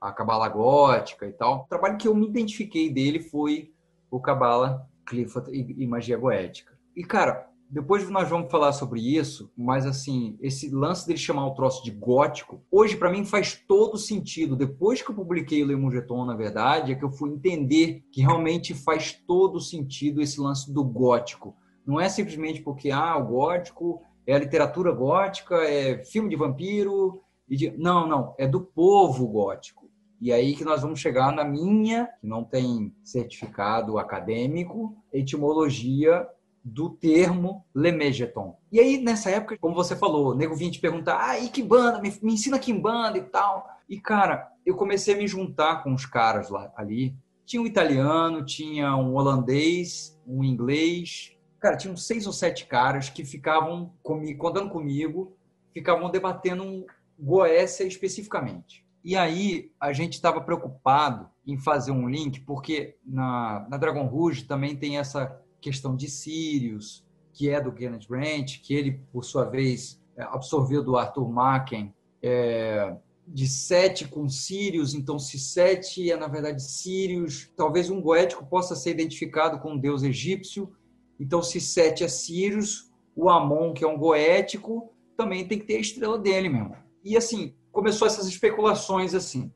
a 0.00 0.12
cabala 0.12 0.48
gótica 0.48 1.26
e 1.26 1.32
tal. 1.32 1.62
O 1.62 1.68
trabalho 1.68 1.96
que 1.96 2.06
eu 2.06 2.14
me 2.14 2.26
identifiquei 2.26 2.90
dele 2.90 3.20
foi 3.20 3.72
o 4.10 4.20
cabala 4.20 4.86
Clifford 5.06 5.50
e, 5.50 5.86
magia 5.86 6.16
goética. 6.16 6.76
E, 6.94 7.02
cara, 7.04 7.48
depois 7.70 8.08
nós 8.08 8.28
vamos 8.28 8.50
falar 8.50 8.72
sobre 8.72 9.00
isso, 9.00 9.50
mas 9.56 9.86
assim, 9.86 10.38
esse 10.40 10.70
lance 10.70 11.06
dele 11.06 11.18
chamar 11.18 11.46
o 11.46 11.54
troço 11.54 11.82
de 11.82 11.90
gótico, 11.90 12.62
hoje 12.70 12.96
para 12.96 13.10
mim 13.10 13.24
faz 13.24 13.60
todo 13.66 13.96
sentido. 13.96 14.54
Depois 14.54 15.02
que 15.02 15.10
eu 15.10 15.14
publiquei 15.14 15.62
o 15.62 15.66
Lemugeton, 15.66 16.24
na 16.24 16.36
verdade, 16.36 16.92
é 16.92 16.94
que 16.94 17.04
eu 17.04 17.10
fui 17.10 17.30
entender 17.30 18.04
que 18.12 18.20
realmente 18.20 18.74
faz 18.74 19.12
todo 19.26 19.60
sentido 19.60 20.20
esse 20.20 20.40
lance 20.40 20.72
do 20.72 20.84
gótico. 20.84 21.56
Não 21.86 22.00
é 22.00 22.08
simplesmente 22.08 22.62
porque, 22.62 22.90
ah, 22.90 23.16
o 23.16 23.26
gótico 23.26 24.02
é 24.26 24.38
literatura 24.38 24.92
gótica, 24.92 25.56
é 25.56 26.04
filme 26.04 26.28
de 26.28 26.36
vampiro. 26.36 27.22
De... 27.48 27.70
Não, 27.76 28.06
não, 28.06 28.34
é 28.38 28.46
do 28.46 28.60
povo 28.60 29.26
gótico. 29.28 29.84
E 30.20 30.32
aí 30.32 30.54
que 30.54 30.64
nós 30.64 30.82
vamos 30.82 31.00
chegar 31.00 31.32
na 31.32 31.44
minha, 31.44 32.08
que 32.20 32.26
não 32.26 32.42
tem 32.42 32.94
certificado 33.02 33.98
acadêmico, 33.98 34.96
etimologia 35.12 36.26
do 36.64 36.88
termo 36.88 37.62
Lemegeton. 37.74 38.56
E 38.72 38.80
aí, 38.80 38.96
nessa 38.96 39.28
época, 39.30 39.58
como 39.60 39.74
você 39.74 39.94
falou, 39.94 40.30
o 40.30 40.34
nego 40.34 40.56
vinha 40.56 40.70
te 40.70 40.80
perguntar, 40.80 41.18
ah, 41.20 41.38
e 41.38 41.50
que 41.50 41.62
banda? 41.62 42.00
Me, 42.00 42.10
me 42.22 42.32
ensina 42.32 42.58
que 42.58 42.72
banda 42.72 43.18
e 43.18 43.22
tal. 43.22 43.68
E, 43.86 44.00
cara, 44.00 44.50
eu 44.64 44.74
comecei 44.74 45.14
a 45.14 45.18
me 45.18 45.28
juntar 45.28 45.82
com 45.82 45.92
os 45.92 46.06
caras 46.06 46.48
lá 46.48 46.72
ali. 46.74 47.14
Tinha 47.44 47.60
um 47.60 47.66
italiano, 47.66 48.42
tinha 48.46 48.96
um 48.96 49.14
holandês, 49.14 50.18
um 50.26 50.42
inglês, 50.42 51.33
Cara, 51.64 51.78
tinham 51.78 51.96
seis 51.96 52.26
ou 52.26 52.32
sete 52.34 52.66
caras 52.66 53.08
que 53.08 53.24
ficavam 53.24 53.90
comigo, 54.02 54.38
contando 54.38 54.68
comigo, 54.68 55.34
ficavam 55.72 56.10
debatendo 56.10 56.84
Goécia 57.18 57.84
especificamente. 57.84 58.84
E 59.02 59.16
aí 59.16 59.72
a 59.80 59.90
gente 59.90 60.12
estava 60.12 60.42
preocupado 60.42 61.26
em 61.46 61.56
fazer 61.56 61.90
um 61.90 62.06
link, 62.06 62.40
porque 62.40 62.98
na, 63.02 63.66
na 63.70 63.78
Dragon 63.78 64.04
Rouge 64.04 64.44
também 64.44 64.76
tem 64.76 64.98
essa 64.98 65.40
questão 65.58 65.96
de 65.96 66.06
Sirius, 66.06 67.02
que 67.32 67.48
é 67.48 67.58
do 67.58 67.72
Kenneth 67.72 68.08
Grant, 68.10 68.60
que 68.60 68.74
ele, 68.74 69.00
por 69.10 69.24
sua 69.24 69.46
vez, 69.46 69.98
é, 70.18 70.22
absorveu 70.22 70.84
do 70.84 70.98
Arthur 70.98 71.30
Macken, 71.30 71.94
é, 72.22 72.94
de 73.26 73.48
Sete 73.48 74.06
com 74.06 74.28
Sirius, 74.28 74.92
então 74.92 75.18
se 75.18 75.38
Sete 75.38 76.12
é, 76.12 76.16
na 76.18 76.28
verdade, 76.28 76.62
Sirius, 76.62 77.50
talvez 77.56 77.88
um 77.88 78.02
goético 78.02 78.44
possa 78.44 78.76
ser 78.76 78.90
identificado 78.90 79.58
com 79.60 79.72
um 79.72 79.78
deus 79.78 80.02
egípcio, 80.02 80.70
então, 81.18 81.42
se 81.42 81.60
Sete 81.60 82.04
é 82.04 82.08
Sirius, 82.08 82.92
o 83.14 83.28
Amon, 83.28 83.72
que 83.72 83.84
é 83.84 83.88
um 83.88 83.96
goético, 83.96 84.92
também 85.16 85.46
tem 85.46 85.58
que 85.58 85.66
ter 85.66 85.76
a 85.76 85.80
estrela 85.80 86.18
dele 86.18 86.48
mesmo. 86.48 86.76
E 87.04 87.16
assim, 87.16 87.54
começou 87.70 88.06
essas 88.06 88.26
especulações 88.26 89.14
assim 89.14 89.52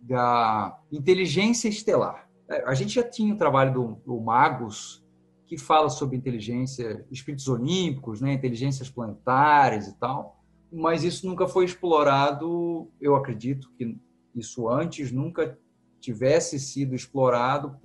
da 0.00 0.78
inteligência 0.90 1.68
estelar. 1.68 2.28
A 2.64 2.74
gente 2.74 2.94
já 2.94 3.02
tinha 3.02 3.34
o 3.34 3.38
trabalho 3.38 3.72
do, 3.72 4.02
do 4.06 4.20
Magus, 4.20 5.04
que 5.46 5.58
fala 5.58 5.88
sobre 5.88 6.16
inteligência, 6.16 7.04
espíritos 7.10 7.48
olímpicos, 7.48 8.20
né, 8.20 8.32
inteligências 8.32 8.88
planetárias 8.88 9.88
e 9.88 9.96
tal, 9.98 10.40
mas 10.72 11.04
isso 11.04 11.26
nunca 11.26 11.46
foi 11.46 11.64
explorado, 11.64 12.90
eu 13.00 13.14
acredito 13.14 13.70
que 13.76 13.96
isso 14.34 14.68
antes 14.68 15.12
nunca 15.12 15.58
tivesse 16.00 16.58
sido 16.58 16.94
explorado 16.94 17.78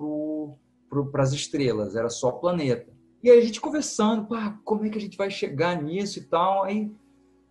para 1.11 1.24
as 1.24 1.32
estrelas, 1.34 1.95
era 1.95 2.09
só 2.09 2.32
planeta. 2.32 2.91
E 3.24 3.30
aí 3.30 3.39
a 3.39 3.41
gente 3.41 3.61
conversando, 3.61 4.26
pá, 4.26 4.57
como 4.63 4.86
é 4.86 4.89
que 4.89 4.97
a 4.97 5.01
gente 5.01 5.17
vai 5.17 5.30
chegar 5.30 5.82
nisso 5.82 6.19
e 6.19 6.24
tal. 6.24 6.63
Aí, 6.63 6.91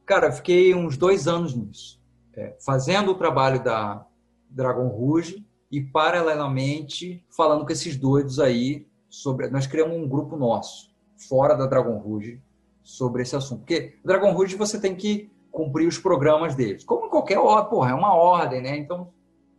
cara, 0.04 0.32
fiquei 0.32 0.74
uns 0.74 0.96
dois 0.96 1.28
anos 1.28 1.54
nisso, 1.54 2.00
é, 2.34 2.56
fazendo 2.64 3.12
o 3.12 3.14
trabalho 3.14 3.62
da 3.62 4.04
Dragon 4.48 4.88
Rouge 4.88 5.46
e 5.70 5.80
paralelamente 5.80 7.24
falando 7.30 7.64
com 7.64 7.72
esses 7.72 7.96
doidos 7.96 8.40
aí 8.40 8.86
sobre. 9.08 9.48
Nós 9.48 9.66
criamos 9.66 9.96
um 9.96 10.08
grupo 10.08 10.36
nosso 10.36 10.90
fora 11.28 11.54
da 11.54 11.66
Dragon 11.66 11.98
Rouge 11.98 12.40
sobre 12.82 13.22
esse 13.22 13.36
assunto, 13.36 13.60
porque 13.60 13.98
Dragon 14.04 14.32
Rouge 14.32 14.56
você 14.56 14.80
tem 14.80 14.96
que 14.96 15.30
cumprir 15.52 15.86
os 15.86 15.98
programas 15.98 16.54
deles, 16.54 16.84
como 16.84 17.08
qualquer 17.08 17.38
ordem, 17.38 17.70
porra, 17.70 17.90
é 17.90 17.94
uma 17.94 18.14
ordem, 18.14 18.62
né? 18.62 18.76
Então 18.76 19.12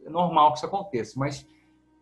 é 0.05 0.09
normal 0.09 0.51
que 0.51 0.57
isso 0.57 0.65
aconteça, 0.65 1.13
mas 1.17 1.45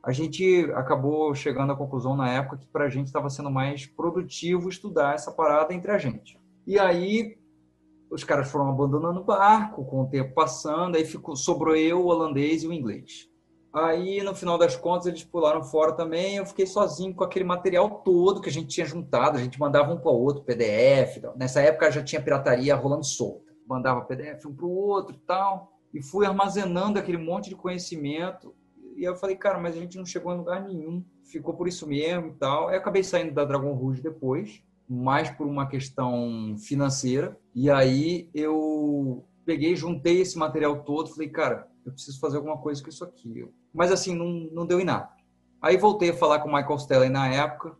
a 0.03 0.11
gente 0.11 0.69
acabou 0.73 1.33
chegando 1.35 1.73
à 1.73 1.75
conclusão 1.75 2.15
na 2.15 2.29
época 2.29 2.57
que 2.57 2.67
para 2.67 2.85
a 2.85 2.89
gente 2.89 3.07
estava 3.07 3.29
sendo 3.29 3.51
mais 3.51 3.85
produtivo 3.85 4.69
estudar 4.69 5.15
essa 5.15 5.31
parada 5.31 5.73
entre 5.73 5.91
a 5.91 5.97
gente. 5.97 6.39
E 6.65 6.79
aí 6.79 7.37
os 8.09 8.23
caras 8.23 8.49
foram 8.49 8.69
abandonando 8.69 9.19
o 9.19 9.23
barco, 9.23 9.85
com 9.85 10.01
o 10.01 10.07
tempo 10.07 10.33
passando, 10.33 10.95
aí 10.95 11.05
ficou, 11.05 11.35
sobrou 11.35 11.75
eu, 11.75 12.01
o 12.01 12.07
holandês 12.07 12.63
e 12.63 12.67
o 12.67 12.73
inglês. 12.73 13.29
Aí, 13.71 14.23
no 14.23 14.33
final 14.33 14.57
das 14.57 14.75
contas, 14.75 15.05
eles 15.05 15.23
pularam 15.23 15.63
fora 15.63 15.91
também. 15.91 16.37
Eu 16.37 16.45
fiquei 16.45 16.65
sozinho 16.65 17.13
com 17.13 17.23
aquele 17.23 17.45
material 17.45 18.01
todo 18.03 18.41
que 18.41 18.49
a 18.49 18.51
gente 18.51 18.67
tinha 18.67 18.85
juntado. 18.85 19.37
A 19.37 19.41
gente 19.41 19.59
mandava 19.59 19.93
um 19.93 19.99
para 19.99 20.11
o 20.11 20.19
outro, 20.19 20.43
PDF. 20.43 21.21
Nessa 21.35 21.61
época 21.61 21.91
já 21.91 22.03
tinha 22.03 22.21
pirataria 22.21 22.75
rolando 22.75 23.05
solta. 23.05 23.53
Mandava 23.67 24.01
PDF 24.01 24.43
um 24.47 24.55
para 24.55 24.65
o 24.65 24.71
outro 24.71 25.15
e 25.15 25.19
tal. 25.19 25.71
E 25.93 26.01
fui 26.01 26.25
armazenando 26.25 26.97
aquele 26.97 27.19
monte 27.19 27.49
de 27.49 27.55
conhecimento. 27.55 28.55
E 28.99 29.05
eu 29.05 29.15
falei, 29.15 29.37
cara, 29.37 29.57
mas 29.57 29.77
a 29.77 29.79
gente 29.79 29.97
não 29.97 30.05
chegou 30.05 30.33
em 30.33 30.37
lugar 30.37 30.61
nenhum. 30.61 31.01
Ficou 31.23 31.53
por 31.53 31.69
isso 31.69 31.87
mesmo 31.87 32.31
e 32.31 32.33
tal. 32.33 32.67
Aí 32.67 32.75
acabei 32.75 33.01
saindo 33.01 33.33
da 33.33 33.45
Dragon 33.45 33.71
Rouge 33.71 34.01
depois, 34.01 34.61
mais 34.89 35.29
por 35.29 35.47
uma 35.47 35.65
questão 35.65 36.57
financeira. 36.57 37.39
E 37.55 37.71
aí 37.71 38.29
eu 38.33 39.25
peguei, 39.45 39.73
juntei 39.73 40.19
esse 40.19 40.37
material 40.37 40.83
todo, 40.83 41.11
falei, 41.11 41.29
cara, 41.29 41.65
eu 41.85 41.93
preciso 41.93 42.19
fazer 42.19 42.35
alguma 42.35 42.57
coisa 42.57 42.83
com 42.83 42.89
isso 42.89 43.05
aqui. 43.05 43.47
Mas 43.73 43.89
assim, 43.89 44.13
não, 44.13 44.27
não 44.51 44.65
deu 44.65 44.81
em 44.81 44.85
nada. 44.85 45.09
Aí 45.61 45.77
voltei 45.77 46.09
a 46.09 46.13
falar 46.13 46.39
com 46.39 46.49
o 46.49 46.53
Michael 46.53 46.79
Stelling 46.79 47.09
na 47.09 47.29
época. 47.29 47.77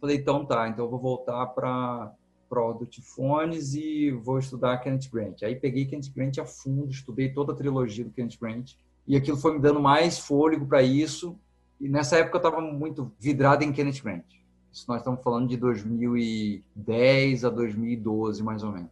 Falei, 0.00 0.18
então 0.18 0.46
tá, 0.46 0.68
então 0.68 0.84
eu 0.84 0.90
vou 0.90 1.00
voltar 1.00 1.44
para 1.48 2.14
Product 2.48 3.02
Phones 3.02 3.74
e 3.74 4.12
vou 4.12 4.38
estudar 4.38 4.78
Kenneth 4.78 5.10
Grant. 5.12 5.42
Aí 5.42 5.56
peguei 5.56 5.86
Kenneth 5.86 6.12
Grant 6.14 6.38
a 6.38 6.46
fundo, 6.46 6.92
estudei 6.92 7.32
toda 7.32 7.52
a 7.52 7.56
trilogia 7.56 8.04
do 8.04 8.12
Kenneth 8.12 8.38
Grant 8.40 8.74
e 9.06 9.16
aquilo 9.16 9.36
foi 9.36 9.54
me 9.54 9.60
dando 9.60 9.80
mais 9.80 10.18
fôlego 10.18 10.66
para 10.66 10.82
isso. 10.82 11.38
E 11.80 11.88
nessa 11.88 12.16
época 12.16 12.36
eu 12.36 12.38
estava 12.38 12.60
muito 12.60 13.12
vidrado 13.18 13.64
em 13.64 13.72
Kenneth 13.72 14.02
Grant. 14.02 14.24
Isso 14.72 14.86
nós 14.88 14.98
estamos 14.98 15.22
falando 15.22 15.48
de 15.48 15.56
2010 15.56 17.44
a 17.44 17.50
2012, 17.50 18.42
mais 18.42 18.62
ou 18.62 18.72
menos. 18.72 18.90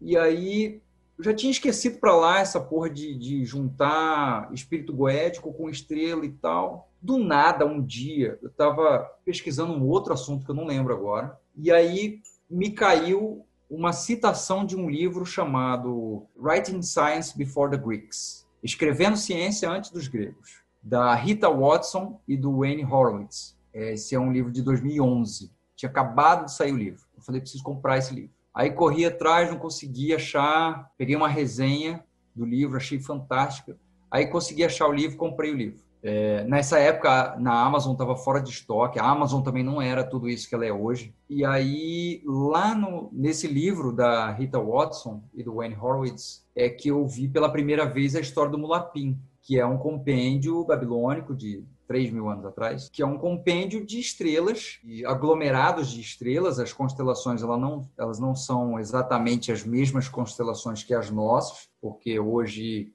E 0.00 0.16
aí 0.16 0.80
eu 1.18 1.24
já 1.24 1.34
tinha 1.34 1.50
esquecido 1.50 1.98
para 1.98 2.16
lá 2.16 2.38
essa 2.38 2.58
porra 2.58 2.88
de, 2.88 3.14
de 3.14 3.44
juntar 3.44 4.48
espírito 4.54 4.94
goético 4.94 5.52
com 5.52 5.68
estrela 5.68 6.24
e 6.24 6.30
tal. 6.30 6.88
Do 7.02 7.18
nada, 7.18 7.66
um 7.66 7.82
dia, 7.82 8.38
eu 8.40 8.48
estava 8.48 9.00
pesquisando 9.24 9.72
um 9.72 9.86
outro 9.86 10.14
assunto 10.14 10.44
que 10.44 10.50
eu 10.50 10.54
não 10.54 10.66
lembro 10.66 10.94
agora, 10.94 11.38
e 11.56 11.70
aí 11.70 12.20
me 12.48 12.70
caiu 12.70 13.44
uma 13.68 13.92
citação 13.92 14.64
de 14.64 14.76
um 14.76 14.88
livro 14.88 15.24
chamado 15.24 16.24
Writing 16.36 16.82
Science 16.82 17.36
Before 17.36 17.70
the 17.70 17.76
Greeks 17.76 18.39
Escrevendo 18.62 19.16
Ciência 19.16 19.70
Antes 19.70 19.90
dos 19.90 20.06
Gregos, 20.06 20.62
da 20.82 21.14
Rita 21.14 21.48
Watson 21.48 22.20
e 22.28 22.36
do 22.36 22.58
Wayne 22.58 22.84
Horowitz. 22.84 23.56
Esse 23.72 24.14
é 24.14 24.20
um 24.20 24.30
livro 24.30 24.52
de 24.52 24.60
2011. 24.60 25.50
Tinha 25.74 25.88
acabado 25.88 26.44
de 26.44 26.52
sair 26.52 26.72
o 26.72 26.76
livro. 26.76 27.02
Eu 27.16 27.22
falei, 27.22 27.40
preciso 27.40 27.62
comprar 27.62 27.96
esse 27.96 28.14
livro. 28.14 28.30
Aí 28.54 28.70
corri 28.70 29.06
atrás, 29.06 29.50
não 29.50 29.58
consegui 29.58 30.14
achar. 30.14 30.90
Peguei 30.98 31.16
uma 31.16 31.28
resenha 31.28 32.04
do 32.34 32.44
livro, 32.44 32.76
achei 32.76 33.00
fantástica. 33.00 33.78
Aí 34.10 34.26
consegui 34.26 34.62
achar 34.62 34.88
o 34.88 34.92
livro, 34.92 35.16
comprei 35.16 35.52
o 35.52 35.56
livro. 35.56 35.80
É, 36.02 36.44
nessa 36.44 36.78
época, 36.78 37.36
na 37.38 37.64
Amazon 37.64 37.92
estava 37.92 38.16
fora 38.16 38.40
de 38.40 38.50
estoque. 38.50 38.98
A 38.98 39.04
Amazon 39.04 39.42
também 39.42 39.62
não 39.62 39.80
era 39.80 40.02
tudo 40.02 40.28
isso 40.28 40.48
que 40.48 40.54
ela 40.54 40.64
é 40.64 40.72
hoje. 40.72 41.14
E 41.28 41.44
aí, 41.44 42.22
lá 42.24 42.74
no, 42.74 43.10
nesse 43.12 43.46
livro 43.46 43.92
da 43.92 44.30
Rita 44.30 44.58
Watson 44.58 45.22
e 45.34 45.42
do 45.42 45.56
Wayne 45.56 45.76
Horowitz, 45.76 46.46
é 46.56 46.68
que 46.68 46.88
eu 46.88 47.06
vi 47.06 47.28
pela 47.28 47.50
primeira 47.50 47.84
vez 47.84 48.16
a 48.16 48.20
história 48.20 48.50
do 48.50 48.58
Mulapim, 48.58 49.18
que 49.42 49.58
é 49.58 49.66
um 49.66 49.78
compêndio 49.78 50.64
babilônico 50.64 51.34
de 51.34 51.64
3 51.90 52.12
mil 52.12 52.28
anos 52.28 52.44
atrás, 52.44 52.88
que 52.88 53.02
é 53.02 53.06
um 53.06 53.18
compêndio 53.18 53.84
de 53.84 53.98
estrelas 53.98 54.78
e 54.84 55.04
aglomerados 55.04 55.90
de 55.90 56.00
estrelas. 56.00 56.60
As 56.60 56.72
constelações 56.72 57.42
elas 57.42 57.60
não, 57.60 57.88
elas 57.98 58.20
não 58.20 58.32
são 58.32 58.78
exatamente 58.78 59.50
as 59.50 59.64
mesmas 59.64 60.08
constelações 60.08 60.84
que 60.84 60.94
as 60.94 61.10
nossas, 61.10 61.68
porque 61.80 62.20
hoje 62.20 62.92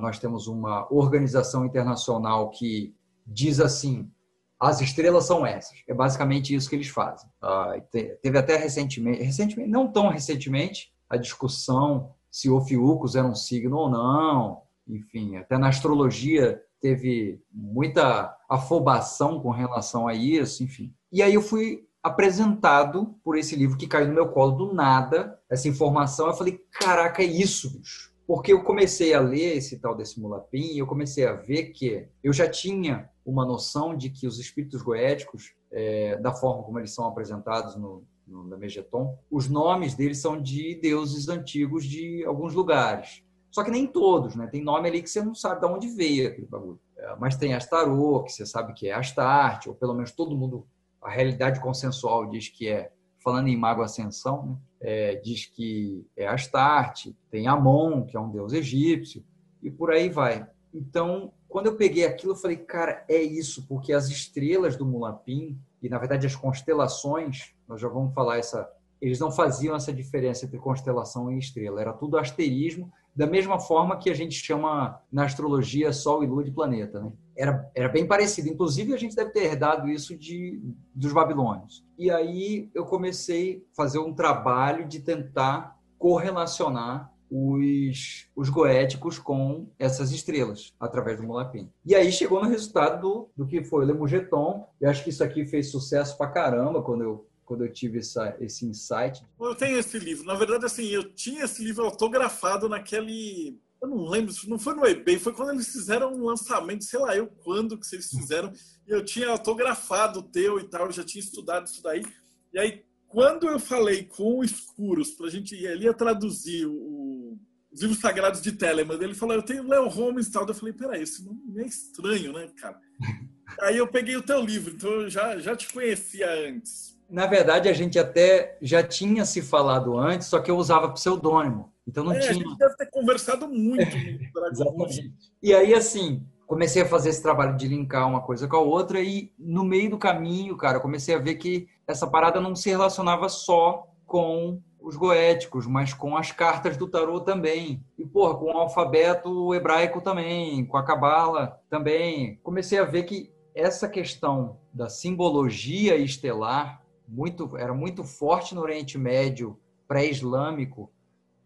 nós 0.00 0.18
temos 0.18 0.46
uma 0.46 0.86
organização 0.92 1.64
internacional 1.64 2.50
que 2.50 2.94
diz 3.26 3.60
assim: 3.60 4.10
as 4.58 4.80
estrelas 4.80 5.24
são 5.24 5.46
essas. 5.46 5.78
É 5.86 5.94
basicamente 5.94 6.54
isso 6.54 6.68
que 6.68 6.76
eles 6.76 6.88
fazem. 6.88 7.28
Ah, 7.40 7.74
teve 7.92 8.38
até 8.38 8.56
recentemente, 8.56 9.22
recentemente, 9.22 9.70
não 9.70 9.90
tão 9.90 10.08
recentemente, 10.08 10.92
a 11.08 11.16
discussão 11.16 12.14
se 12.30 12.50
Ofiucos 12.50 13.14
era 13.14 13.26
um 13.26 13.34
signo 13.34 13.76
ou 13.76 13.90
não. 13.90 14.62
Enfim, 14.86 15.36
até 15.36 15.58
na 15.58 15.68
astrologia 15.68 16.60
teve 16.80 17.40
muita 17.52 18.34
afobação 18.48 19.40
com 19.40 19.50
relação 19.50 20.08
a 20.08 20.14
isso, 20.14 20.62
enfim. 20.62 20.94
E 21.12 21.22
aí 21.22 21.34
eu 21.34 21.42
fui 21.42 21.86
apresentado 22.02 23.14
por 23.22 23.36
esse 23.36 23.54
livro 23.54 23.76
que 23.76 23.86
caiu 23.86 24.08
no 24.08 24.14
meu 24.14 24.28
colo 24.28 24.52
do 24.52 24.74
nada, 24.74 25.38
essa 25.50 25.68
informação. 25.68 26.26
Eu 26.26 26.34
falei, 26.34 26.58
caraca, 26.72 27.22
é 27.22 27.26
isso, 27.26 27.78
bicho. 27.78 28.12
Porque 28.28 28.52
eu 28.52 28.62
comecei 28.62 29.14
a 29.14 29.20
ler 29.20 29.56
esse 29.56 29.78
tal 29.78 29.96
desse 29.96 30.20
Mulapim 30.20 30.74
e 30.74 30.78
eu 30.78 30.86
comecei 30.86 31.26
a 31.26 31.32
ver 31.32 31.70
que 31.70 32.06
eu 32.22 32.30
já 32.30 32.46
tinha 32.46 33.08
uma 33.24 33.42
noção 33.42 33.96
de 33.96 34.10
que 34.10 34.26
os 34.26 34.38
espíritos 34.38 34.82
goéticos, 34.82 35.54
é, 35.72 36.14
da 36.18 36.34
forma 36.34 36.62
como 36.62 36.78
eles 36.78 36.94
são 36.94 37.06
apresentados 37.06 37.74
no, 37.74 38.04
no, 38.26 38.44
na 38.44 38.58
Megeton, 38.58 39.18
os 39.30 39.48
nomes 39.48 39.94
deles 39.94 40.18
são 40.18 40.38
de 40.38 40.74
deuses 40.74 41.30
antigos 41.30 41.86
de 41.86 42.22
alguns 42.26 42.52
lugares. 42.52 43.24
Só 43.50 43.64
que 43.64 43.70
nem 43.70 43.86
todos, 43.86 44.36
né? 44.36 44.46
Tem 44.46 44.62
nome 44.62 44.90
ali 44.90 45.00
que 45.00 45.08
você 45.08 45.22
não 45.22 45.34
sabe 45.34 45.62
de 45.62 45.66
onde 45.66 45.88
veio 45.88 46.28
aquele 46.28 46.46
bagulho. 46.46 46.78
É, 46.98 47.16
mas 47.16 47.34
tem 47.34 47.54
Astarô, 47.54 48.24
que 48.24 48.32
você 48.32 48.44
sabe 48.44 48.74
que 48.74 48.88
é 48.88 48.92
Astarte, 48.92 49.70
ou 49.70 49.74
pelo 49.74 49.94
menos 49.94 50.12
todo 50.12 50.36
mundo, 50.36 50.66
a 51.00 51.08
realidade 51.08 51.60
consensual 51.60 52.28
diz 52.28 52.50
que 52.50 52.68
é, 52.68 52.92
falando 53.24 53.48
em 53.48 53.56
Mago 53.56 53.80
Ascensão, 53.80 54.44
né? 54.44 54.56
É, 54.80 55.16
diz 55.16 55.46
que 55.46 56.06
é 56.16 56.26
Astarte, 56.26 57.16
tem 57.30 57.46
Amon, 57.46 58.04
que 58.04 58.16
é 58.16 58.20
um 58.20 58.30
deus 58.30 58.52
egípcio, 58.52 59.24
e 59.62 59.70
por 59.70 59.90
aí 59.90 60.08
vai. 60.08 60.46
Então, 60.72 61.32
quando 61.48 61.66
eu 61.66 61.76
peguei 61.76 62.04
aquilo, 62.04 62.32
eu 62.32 62.36
falei, 62.36 62.56
cara, 62.56 63.04
é 63.08 63.20
isso, 63.20 63.66
porque 63.66 63.92
as 63.92 64.08
estrelas 64.08 64.76
do 64.76 64.86
Mulapim, 64.86 65.58
e 65.82 65.88
na 65.88 65.98
verdade 65.98 66.26
as 66.26 66.36
constelações, 66.36 67.54
nós 67.66 67.80
já 67.80 67.88
vamos 67.88 68.14
falar 68.14 68.38
essa. 68.38 68.70
Eles 69.00 69.20
não 69.20 69.30
faziam 69.30 69.76
essa 69.76 69.92
diferença 69.92 70.44
entre 70.44 70.58
constelação 70.58 71.30
e 71.30 71.38
estrela, 71.38 71.80
era 71.80 71.92
tudo 71.92 72.18
asterismo, 72.18 72.92
da 73.14 73.26
mesma 73.26 73.58
forma 73.58 73.96
que 73.96 74.10
a 74.10 74.14
gente 74.14 74.34
chama 74.34 75.00
na 75.10 75.24
astrologia 75.24 75.92
Sol 75.92 76.22
e 76.22 76.26
Lua 76.26 76.44
de 76.44 76.50
planeta. 76.50 77.00
Né? 77.00 77.12
Era, 77.38 77.70
era 77.74 77.88
bem 77.88 78.06
parecido. 78.06 78.48
Inclusive, 78.48 78.92
a 78.92 78.96
gente 78.96 79.14
deve 79.14 79.30
ter 79.30 79.44
herdado 79.44 79.88
isso 79.88 80.16
de, 80.16 80.60
dos 80.94 81.12
babilônios. 81.12 81.84
E 81.96 82.10
aí 82.10 82.68
eu 82.74 82.84
comecei 82.84 83.64
a 83.72 83.76
fazer 83.76 83.98
um 84.00 84.12
trabalho 84.12 84.88
de 84.88 85.00
tentar 85.00 85.78
correlacionar 85.96 87.12
os, 87.30 88.28
os 88.34 88.48
goéticos 88.48 89.18
com 89.18 89.68
essas 89.78 90.10
estrelas, 90.12 90.74
através 90.80 91.18
do 91.18 91.26
Mulapim. 91.26 91.70
E 91.84 91.94
aí 91.94 92.10
chegou 92.10 92.42
no 92.42 92.48
resultado 92.48 93.00
do, 93.00 93.30
do 93.36 93.46
que 93.46 93.62
foi 93.62 93.84
o 93.84 93.86
Lemugeton. 93.86 94.66
Eu 94.80 94.90
acho 94.90 95.04
que 95.04 95.10
isso 95.10 95.22
aqui 95.22 95.44
fez 95.46 95.70
sucesso 95.70 96.16
pra 96.16 96.28
caramba 96.28 96.82
quando 96.82 97.02
eu 97.02 97.28
quando 97.48 97.64
eu 97.64 97.72
tive 97.72 98.00
essa, 98.00 98.36
esse 98.40 98.66
insight. 98.66 99.24
Eu 99.40 99.54
tenho 99.54 99.78
esse 99.78 99.98
livro. 99.98 100.26
Na 100.26 100.34
verdade, 100.34 100.66
assim, 100.66 100.86
eu 100.88 101.14
tinha 101.14 101.44
esse 101.44 101.64
livro 101.64 101.82
autografado 101.86 102.68
naquele. 102.68 103.58
Eu 103.80 103.88
não 103.88 104.08
lembro, 104.08 104.34
não 104.46 104.58
foi 104.58 104.74
no 104.74 104.84
eBay, 104.84 105.18
foi 105.18 105.32
quando 105.32 105.52
eles 105.52 105.68
fizeram 105.68 106.12
um 106.12 106.24
lançamento, 106.24 106.84
sei 106.84 106.98
lá 106.98 107.16
eu 107.16 107.28
quando 107.28 107.78
que 107.78 107.86
vocês 107.86 108.08
fizeram. 108.08 108.52
E 108.86 108.90
eu 108.90 109.04
tinha 109.04 109.28
autografado 109.28 110.20
o 110.20 110.22
teu 110.22 110.58
e 110.58 110.64
tal, 110.64 110.86
eu 110.86 110.92
já 110.92 111.04
tinha 111.04 111.22
estudado 111.22 111.66
isso 111.66 111.82
daí. 111.82 112.04
E 112.52 112.58
aí, 112.58 112.84
quando 113.06 113.48
eu 113.48 113.58
falei 113.58 114.04
com 114.04 114.38
o 114.38 114.44
Escuros, 114.44 115.12
pra 115.12 115.30
gente 115.30 115.54
ir 115.54 115.68
ali 115.68 115.88
a 115.88 115.94
traduzir 115.94 116.66
o, 116.66 117.38
os 117.72 117.80
livros 117.80 118.00
sagrados 118.00 118.42
de 118.42 118.52
Telemann, 118.52 119.00
ele 119.00 119.14
falou: 119.14 119.34
Eu 119.34 119.42
tenho 119.42 119.66
Leo 119.66 119.88
Holmes 119.88 120.26
e 120.26 120.32
tal. 120.32 120.46
Eu 120.46 120.54
falei: 120.54 120.74
Peraí, 120.74 121.02
esse 121.02 121.24
nome 121.24 121.62
é 121.62 121.66
estranho, 121.66 122.32
né, 122.32 122.48
cara? 122.56 122.78
aí 123.62 123.76
eu 123.76 123.86
peguei 123.86 124.16
o 124.16 124.22
teu 124.22 124.40
livro, 124.44 124.74
então 124.74 124.90
eu 124.90 125.10
já, 125.10 125.38
já 125.38 125.56
te 125.56 125.72
conhecia 125.72 126.28
antes. 126.48 126.98
Na 127.08 127.26
verdade, 127.26 127.68
a 127.68 127.72
gente 127.72 127.98
até 127.98 128.58
já 128.60 128.82
tinha 128.82 129.24
se 129.24 129.40
falado 129.40 129.96
antes, 129.96 130.28
só 130.28 130.40
que 130.40 130.50
eu 130.50 130.56
usava 130.56 130.92
pseudônimo. 130.92 131.72
Então 131.88 132.04
não 132.04 132.12
é, 132.12 132.18
tinha. 132.18 132.32
A 132.32 132.34
gente 132.34 132.58
deve 132.58 132.76
ter 132.76 132.90
conversado 132.90 133.48
muito. 133.48 133.80
Exatamente. 134.52 135.10
E 135.42 135.54
aí, 135.54 135.72
assim, 135.72 136.22
comecei 136.46 136.82
a 136.82 136.88
fazer 136.88 137.08
esse 137.08 137.22
trabalho 137.22 137.56
de 137.56 137.66
linkar 137.66 138.06
uma 138.06 138.20
coisa 138.20 138.46
com 138.46 138.56
a 138.56 138.60
outra 138.60 139.00
e 139.00 139.32
no 139.38 139.64
meio 139.64 139.90
do 139.90 139.98
caminho, 139.98 140.54
cara, 140.56 140.80
comecei 140.80 141.14
a 141.14 141.18
ver 141.18 141.36
que 141.36 141.66
essa 141.86 142.06
parada 142.06 142.40
não 142.40 142.54
se 142.54 142.68
relacionava 142.68 143.30
só 143.30 143.86
com 144.06 144.60
os 144.78 144.96
goéticos, 144.96 145.66
mas 145.66 145.94
com 145.94 146.16
as 146.16 146.30
cartas 146.30 146.76
do 146.76 146.86
tarô 146.86 147.20
também. 147.20 147.82
E, 147.98 148.04
porra, 148.04 148.34
com 148.36 148.52
o 148.52 148.58
alfabeto 148.58 149.54
hebraico 149.54 150.02
também, 150.02 150.64
com 150.66 150.76
a 150.76 150.84
cabala 150.84 151.58
também. 151.70 152.38
Comecei 152.42 152.78
a 152.78 152.84
ver 152.84 153.04
que 153.04 153.32
essa 153.54 153.88
questão 153.88 154.58
da 154.72 154.88
simbologia 154.88 155.96
estelar 155.96 156.82
muito, 157.08 157.56
era 157.56 157.72
muito 157.72 158.04
forte 158.04 158.54
no 158.54 158.60
Oriente 158.60 158.98
Médio 158.98 159.58
pré-islâmico, 159.88 160.90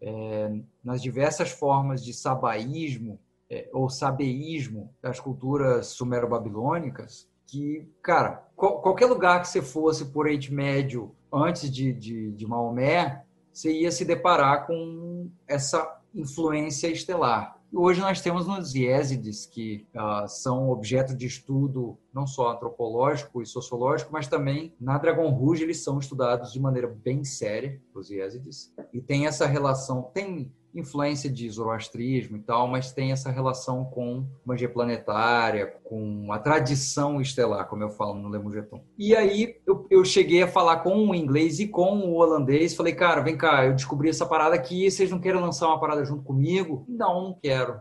é, 0.03 0.51
nas 0.83 1.01
diversas 1.01 1.49
formas 1.49 2.03
de 2.03 2.13
sabaísmo 2.13 3.17
é, 3.49 3.69
ou 3.71 3.89
sabeísmo 3.89 4.93
das 5.01 5.19
culturas 5.19 5.87
sumero-babilônicas, 5.87 7.27
que, 7.47 7.87
cara, 8.01 8.45
qual, 8.55 8.81
qualquer 8.81 9.05
lugar 9.05 9.41
que 9.41 9.47
você 9.47 9.61
fosse 9.61 10.05
por 10.05 10.25
Oriente 10.25 10.53
Médio 10.53 11.15
antes 11.31 11.71
de, 11.71 11.93
de, 11.93 12.31
de 12.31 12.45
Maomé, 12.45 13.23
você 13.51 13.71
ia 13.71 13.91
se 13.91 14.03
deparar 14.03 14.67
com 14.67 15.29
essa 15.47 16.01
influência 16.13 16.87
estelar. 16.87 17.57
Hoje 17.75 17.99
nós 18.01 18.21
temos 18.21 18.47
os 18.47 18.75
Yézides, 18.75 19.47
que 19.47 19.87
uh, 19.95 20.27
são 20.27 20.69
objeto 20.69 21.15
de 21.15 21.25
estudo 21.25 21.97
não 22.13 22.27
só 22.27 22.51
antropológico 22.51 23.41
e 23.41 23.47
sociológico, 23.47 24.13
mas 24.13 24.27
também 24.27 24.75
na 24.79 24.99
Dragon 24.99 25.27
Rouge 25.31 25.63
eles 25.63 25.83
são 25.83 25.97
estudados 25.97 26.53
de 26.53 26.59
maneira 26.59 26.87
bem 26.87 27.23
séria, 27.23 27.81
os 27.91 28.11
Yézides. 28.11 28.71
E 28.93 29.01
tem 29.01 29.25
essa 29.25 29.47
relação, 29.47 30.03
tem 30.13 30.53
influência 30.73 31.29
de 31.29 31.49
zoroastrismo 31.49 32.37
e 32.37 32.39
tal, 32.39 32.67
mas 32.67 32.91
tem 32.91 33.11
essa 33.11 33.29
relação 33.29 33.85
com 33.85 34.25
magia 34.45 34.67
planetária, 34.67 35.67
com 35.83 36.31
a 36.31 36.39
tradição 36.39 37.21
estelar, 37.21 37.67
como 37.67 37.83
eu 37.83 37.89
falo 37.89 38.15
no 38.15 38.29
Lemugeton. 38.29 38.83
E 38.97 39.15
aí 39.15 39.57
eu, 39.65 39.85
eu 39.89 40.03
cheguei 40.03 40.43
a 40.43 40.47
falar 40.47 40.77
com 40.77 41.09
o 41.09 41.15
inglês 41.15 41.59
e 41.59 41.67
com 41.67 41.99
o 41.99 42.15
holandês, 42.15 42.75
falei, 42.75 42.93
cara, 42.93 43.21
vem 43.21 43.37
cá, 43.37 43.65
eu 43.65 43.73
descobri 43.73 44.09
essa 44.09 44.25
parada 44.25 44.55
aqui, 44.55 44.89
vocês 44.89 45.11
não 45.11 45.19
querem 45.19 45.39
lançar 45.39 45.67
uma 45.67 45.79
parada 45.79 46.03
junto 46.03 46.23
comigo? 46.23 46.85
Não, 46.87 47.23
não 47.23 47.39
quero. 47.41 47.79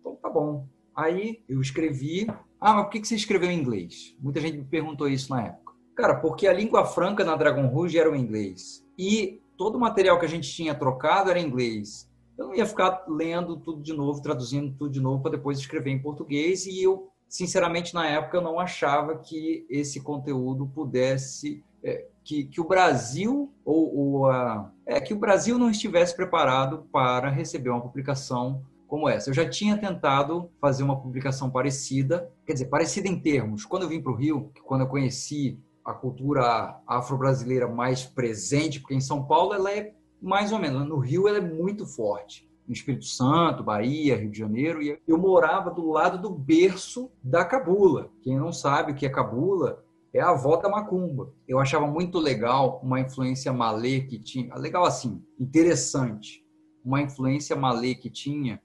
Então 0.00 0.16
tá 0.16 0.28
bom. 0.28 0.66
Aí 0.94 1.42
eu 1.48 1.60
escrevi, 1.60 2.26
ah, 2.60 2.74
mas 2.74 2.84
por 2.84 2.90
que 2.90 3.04
você 3.04 3.14
escreveu 3.14 3.50
em 3.50 3.58
inglês? 3.58 4.16
Muita 4.20 4.40
gente 4.40 4.58
me 4.58 4.64
perguntou 4.64 5.08
isso 5.08 5.30
na 5.30 5.46
época. 5.46 5.72
Cara, 5.94 6.16
porque 6.16 6.46
a 6.46 6.52
língua 6.52 6.84
franca 6.84 7.24
na 7.24 7.36
Dragon 7.36 7.66
Rouge 7.66 7.98
era 7.98 8.10
o 8.10 8.16
inglês. 8.16 8.84
E 8.98 9.40
todo 9.56 9.76
o 9.76 9.80
material 9.80 10.18
que 10.18 10.24
a 10.24 10.28
gente 10.28 10.50
tinha 10.50 10.74
trocado 10.74 11.30
era 11.30 11.38
inglês 11.38 12.10
eu 12.42 12.48
não 12.48 12.54
ia 12.54 12.66
ficar 12.66 13.04
lendo 13.08 13.56
tudo 13.56 13.82
de 13.82 13.92
novo, 13.92 14.20
traduzindo 14.20 14.74
tudo 14.76 14.90
de 14.90 15.00
novo 15.00 15.22
para 15.22 15.32
depois 15.32 15.58
escrever 15.58 15.90
em 15.90 16.02
português 16.02 16.66
e 16.66 16.82
eu, 16.82 17.08
sinceramente, 17.28 17.94
na 17.94 18.06
época 18.06 18.36
eu 18.36 18.42
não 18.42 18.58
achava 18.58 19.16
que 19.16 19.64
esse 19.70 20.00
conteúdo 20.00 20.66
pudesse 20.66 21.64
é, 21.82 22.06
que, 22.24 22.44
que 22.44 22.60
o 22.60 22.64
Brasil 22.64 23.52
ou, 23.64 23.96
ou 23.96 24.30
a, 24.30 24.70
é 24.84 25.00
que 25.00 25.14
o 25.14 25.18
Brasil 25.18 25.58
não 25.58 25.70
estivesse 25.70 26.14
preparado 26.14 26.86
para 26.92 27.28
receber 27.28 27.70
uma 27.70 27.80
publicação 27.80 28.62
como 28.86 29.08
essa. 29.08 29.30
Eu 29.30 29.34
já 29.34 29.48
tinha 29.48 29.78
tentado 29.78 30.50
fazer 30.60 30.82
uma 30.82 31.00
publicação 31.00 31.50
parecida, 31.50 32.30
quer 32.44 32.52
dizer, 32.52 32.66
parecida 32.66 33.08
em 33.08 33.18
termos. 33.18 33.64
Quando 33.64 33.84
eu 33.84 33.88
vim 33.88 34.02
para 34.02 34.12
o 34.12 34.16
Rio, 34.16 34.52
quando 34.64 34.82
eu 34.82 34.86
conheci 34.86 35.58
a 35.84 35.92
cultura 35.92 36.78
afro-brasileira 36.86 37.66
mais 37.66 38.04
presente, 38.04 38.80
porque 38.80 38.94
em 38.94 39.00
São 39.00 39.24
Paulo 39.24 39.54
ela 39.54 39.72
é 39.72 39.94
mais 40.22 40.52
ou 40.52 40.58
menos. 40.58 40.86
No 40.86 40.98
Rio 40.98 41.26
ela 41.26 41.38
é 41.38 41.40
muito 41.40 41.84
forte. 41.84 42.48
No 42.66 42.72
Espírito 42.72 43.04
Santo, 43.04 43.64
Bahia, 43.64 44.16
Rio 44.16 44.30
de 44.30 44.38
Janeiro. 44.38 44.80
E 44.80 44.98
eu 45.06 45.18
morava 45.18 45.70
do 45.70 45.90
lado 45.90 46.16
do 46.16 46.30
berço 46.30 47.10
da 47.22 47.44
cabula. 47.44 48.10
Quem 48.22 48.38
não 48.38 48.52
sabe 48.52 48.92
o 48.92 48.94
que 48.94 49.04
é 49.04 49.10
cabula 49.10 49.84
é 50.14 50.20
a 50.20 50.30
avó 50.30 50.56
da 50.56 50.68
macumba. 50.68 51.32
Eu 51.48 51.58
achava 51.58 51.86
muito 51.86 52.18
legal 52.18 52.80
uma 52.82 53.00
influência 53.00 53.52
malê 53.52 54.02
que 54.02 54.18
tinha. 54.18 54.54
Legal 54.54 54.84
assim, 54.84 55.22
interessante. 55.40 56.44
Uma 56.84 57.02
influência 57.02 57.56
malê 57.56 57.94
que 57.94 58.10
tinha, 58.10 58.60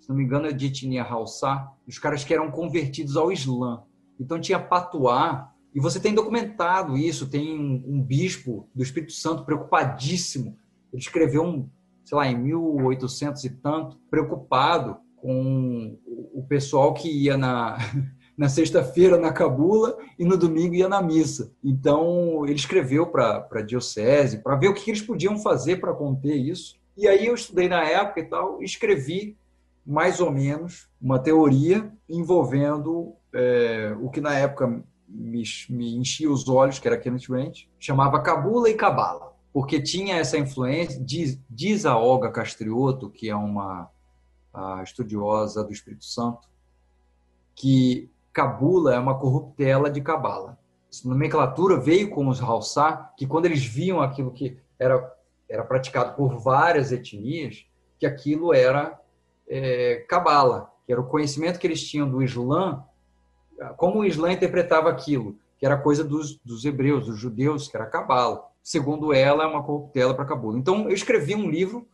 se 0.00 0.08
não 0.08 0.16
me 0.16 0.24
engano, 0.24 0.46
é 0.46 0.52
de 0.52 0.66
etnia 0.66 1.02
Haussá, 1.02 1.72
os 1.86 1.98
caras 1.98 2.22
que 2.22 2.34
eram 2.34 2.50
convertidos 2.50 3.16
ao 3.16 3.32
Islã. 3.32 3.82
Então 4.18 4.40
tinha 4.40 4.58
patuá, 4.58 5.52
e 5.74 5.80
você 5.80 6.00
tem 6.00 6.14
documentado 6.14 6.96
isso, 6.96 7.30
tem 7.30 7.58
um, 7.58 7.84
um 7.86 8.02
bispo 8.02 8.68
do 8.74 8.82
Espírito 8.82 9.12
Santo 9.12 9.44
preocupadíssimo 9.44 10.58
ele 10.92 11.00
escreveu 11.00 11.42
um, 11.42 11.68
sei 12.04 12.16
lá, 12.16 12.26
em 12.26 12.36
1800 12.36 13.44
e 13.44 13.50
tanto, 13.50 13.98
preocupado 14.10 14.96
com 15.16 15.98
o 16.06 16.44
pessoal 16.48 16.94
que 16.94 17.08
ia 17.08 17.36
na, 17.36 17.78
na 18.36 18.48
sexta-feira 18.48 19.16
na 19.16 19.32
cabula 19.32 19.96
e 20.18 20.24
no 20.24 20.36
domingo 20.36 20.74
ia 20.74 20.88
na 20.88 21.02
missa. 21.02 21.52
Então, 21.62 22.44
ele 22.44 22.54
escreveu 22.54 23.06
para 23.06 23.46
a 23.52 23.62
diocese 23.62 24.42
para 24.42 24.56
ver 24.56 24.68
o 24.68 24.74
que 24.74 24.90
eles 24.90 25.02
podiam 25.02 25.38
fazer 25.38 25.76
para 25.76 25.94
conter 25.94 26.34
isso. 26.34 26.78
E 26.96 27.06
aí 27.06 27.26
eu 27.26 27.34
estudei 27.34 27.68
na 27.68 27.84
época 27.84 28.20
e 28.20 28.24
tal, 28.24 28.60
e 28.60 28.64
escrevi 28.64 29.36
mais 29.86 30.20
ou 30.20 30.30
menos 30.30 30.88
uma 31.00 31.18
teoria 31.18 31.90
envolvendo 32.08 33.14
é, 33.34 33.94
o 34.00 34.10
que 34.10 34.20
na 34.20 34.34
época 34.34 34.82
me, 35.08 35.42
me 35.68 35.96
enchia 35.96 36.30
os 36.30 36.48
olhos, 36.48 36.78
que 36.78 36.86
era 36.86 36.98
Kenneth 36.98 37.28
Grant, 37.28 37.60
chamava 37.78 38.22
Cabula 38.22 38.68
e 38.68 38.74
Cabala 38.74 39.29
porque 39.52 39.80
tinha 39.80 40.16
essa 40.16 40.38
influência, 40.38 41.00
diz, 41.02 41.38
diz 41.48 41.84
a 41.84 41.96
Olga 41.98 42.30
Castrioto, 42.30 43.10
que 43.10 43.28
é 43.28 43.34
uma 43.34 43.90
estudiosa 44.82 45.62
do 45.62 45.72
Espírito 45.72 46.04
Santo, 46.04 46.48
que 47.54 48.10
Cabula 48.32 48.94
é 48.94 48.98
uma 48.98 49.18
corruptela 49.18 49.90
de 49.90 50.00
Cabala. 50.00 50.58
Essa 50.90 51.08
nomenclatura 51.08 51.78
veio 51.78 52.10
com 52.10 52.28
os 52.28 52.40
Halsá, 52.40 53.12
que 53.16 53.26
quando 53.26 53.46
eles 53.46 53.64
viam 53.64 54.00
aquilo 54.00 54.32
que 54.32 54.58
era, 54.78 55.14
era 55.48 55.64
praticado 55.64 56.16
por 56.16 56.38
várias 56.38 56.90
etnias, 56.90 57.64
que 57.98 58.06
aquilo 58.06 58.54
era 58.54 58.98
é, 59.48 60.04
Cabala, 60.08 60.72
que 60.86 60.92
era 60.92 61.00
o 61.00 61.06
conhecimento 61.06 61.58
que 61.58 61.66
eles 61.66 61.82
tinham 61.88 62.08
do 62.08 62.22
Islã, 62.22 62.84
como 63.76 64.00
o 64.00 64.04
Islã 64.04 64.32
interpretava 64.32 64.88
aquilo, 64.88 65.36
que 65.58 65.66
era 65.66 65.76
coisa 65.76 66.02
dos, 66.02 66.38
dos 66.44 66.64
hebreus, 66.64 67.06
dos 67.06 67.18
judeus, 67.18 67.68
que 67.68 67.76
era 67.76 67.86
Cabala 67.86 68.49
segundo 68.62 69.12
ela, 69.12 69.44
é 69.44 69.46
uma 69.46 69.62
corruptela 69.62 70.14
para 70.14 70.24
Cabula. 70.24 70.58
Então, 70.58 70.88
eu 70.88 70.94
escrevi 70.94 71.34
um 71.34 71.48
livro, 71.48 71.88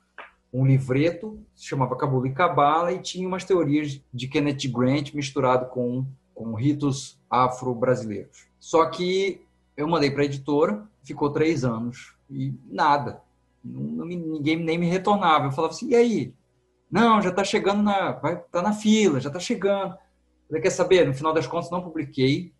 um 0.52 0.66
livreto, 0.66 1.38
se 1.54 1.66
chamava 1.66 1.96
Cabula 1.96 2.28
e 2.28 2.32
Cabala, 2.32 2.92
e 2.92 3.00
tinha 3.00 3.26
umas 3.26 3.44
teorias 3.44 4.00
de 4.12 4.28
Kenneth 4.28 4.68
Grant 4.68 5.12
misturado 5.14 5.66
com, 5.66 6.06
com 6.34 6.54
ritos 6.54 7.20
afro-brasileiros. 7.30 8.46
Só 8.58 8.86
que 8.86 9.42
eu 9.76 9.86
mandei 9.86 10.10
para 10.10 10.22
a 10.22 10.26
editora, 10.26 10.88
ficou 11.04 11.30
três 11.30 11.64
anos, 11.64 12.16
e 12.30 12.54
nada. 12.66 13.22
ninguém 13.62 14.56
nem 14.56 14.78
me 14.78 14.86
retornava. 14.86 15.46
Eu 15.46 15.52
falava 15.52 15.74
assim, 15.74 15.90
e 15.90 15.94
aí? 15.94 16.34
Não, 16.90 17.20
já 17.20 17.30
está 17.30 17.44
chegando 17.44 17.82
na... 17.82 18.12
vai 18.12 18.36
tá 18.36 18.62
na 18.62 18.72
fila, 18.72 19.20
já 19.20 19.28
está 19.28 19.40
chegando. 19.40 19.96
Você 20.48 20.60
quer 20.60 20.70
saber? 20.70 21.06
No 21.06 21.14
final 21.14 21.32
das 21.32 21.46
contas, 21.46 21.70
não 21.70 21.82
publiquei. 21.82 22.52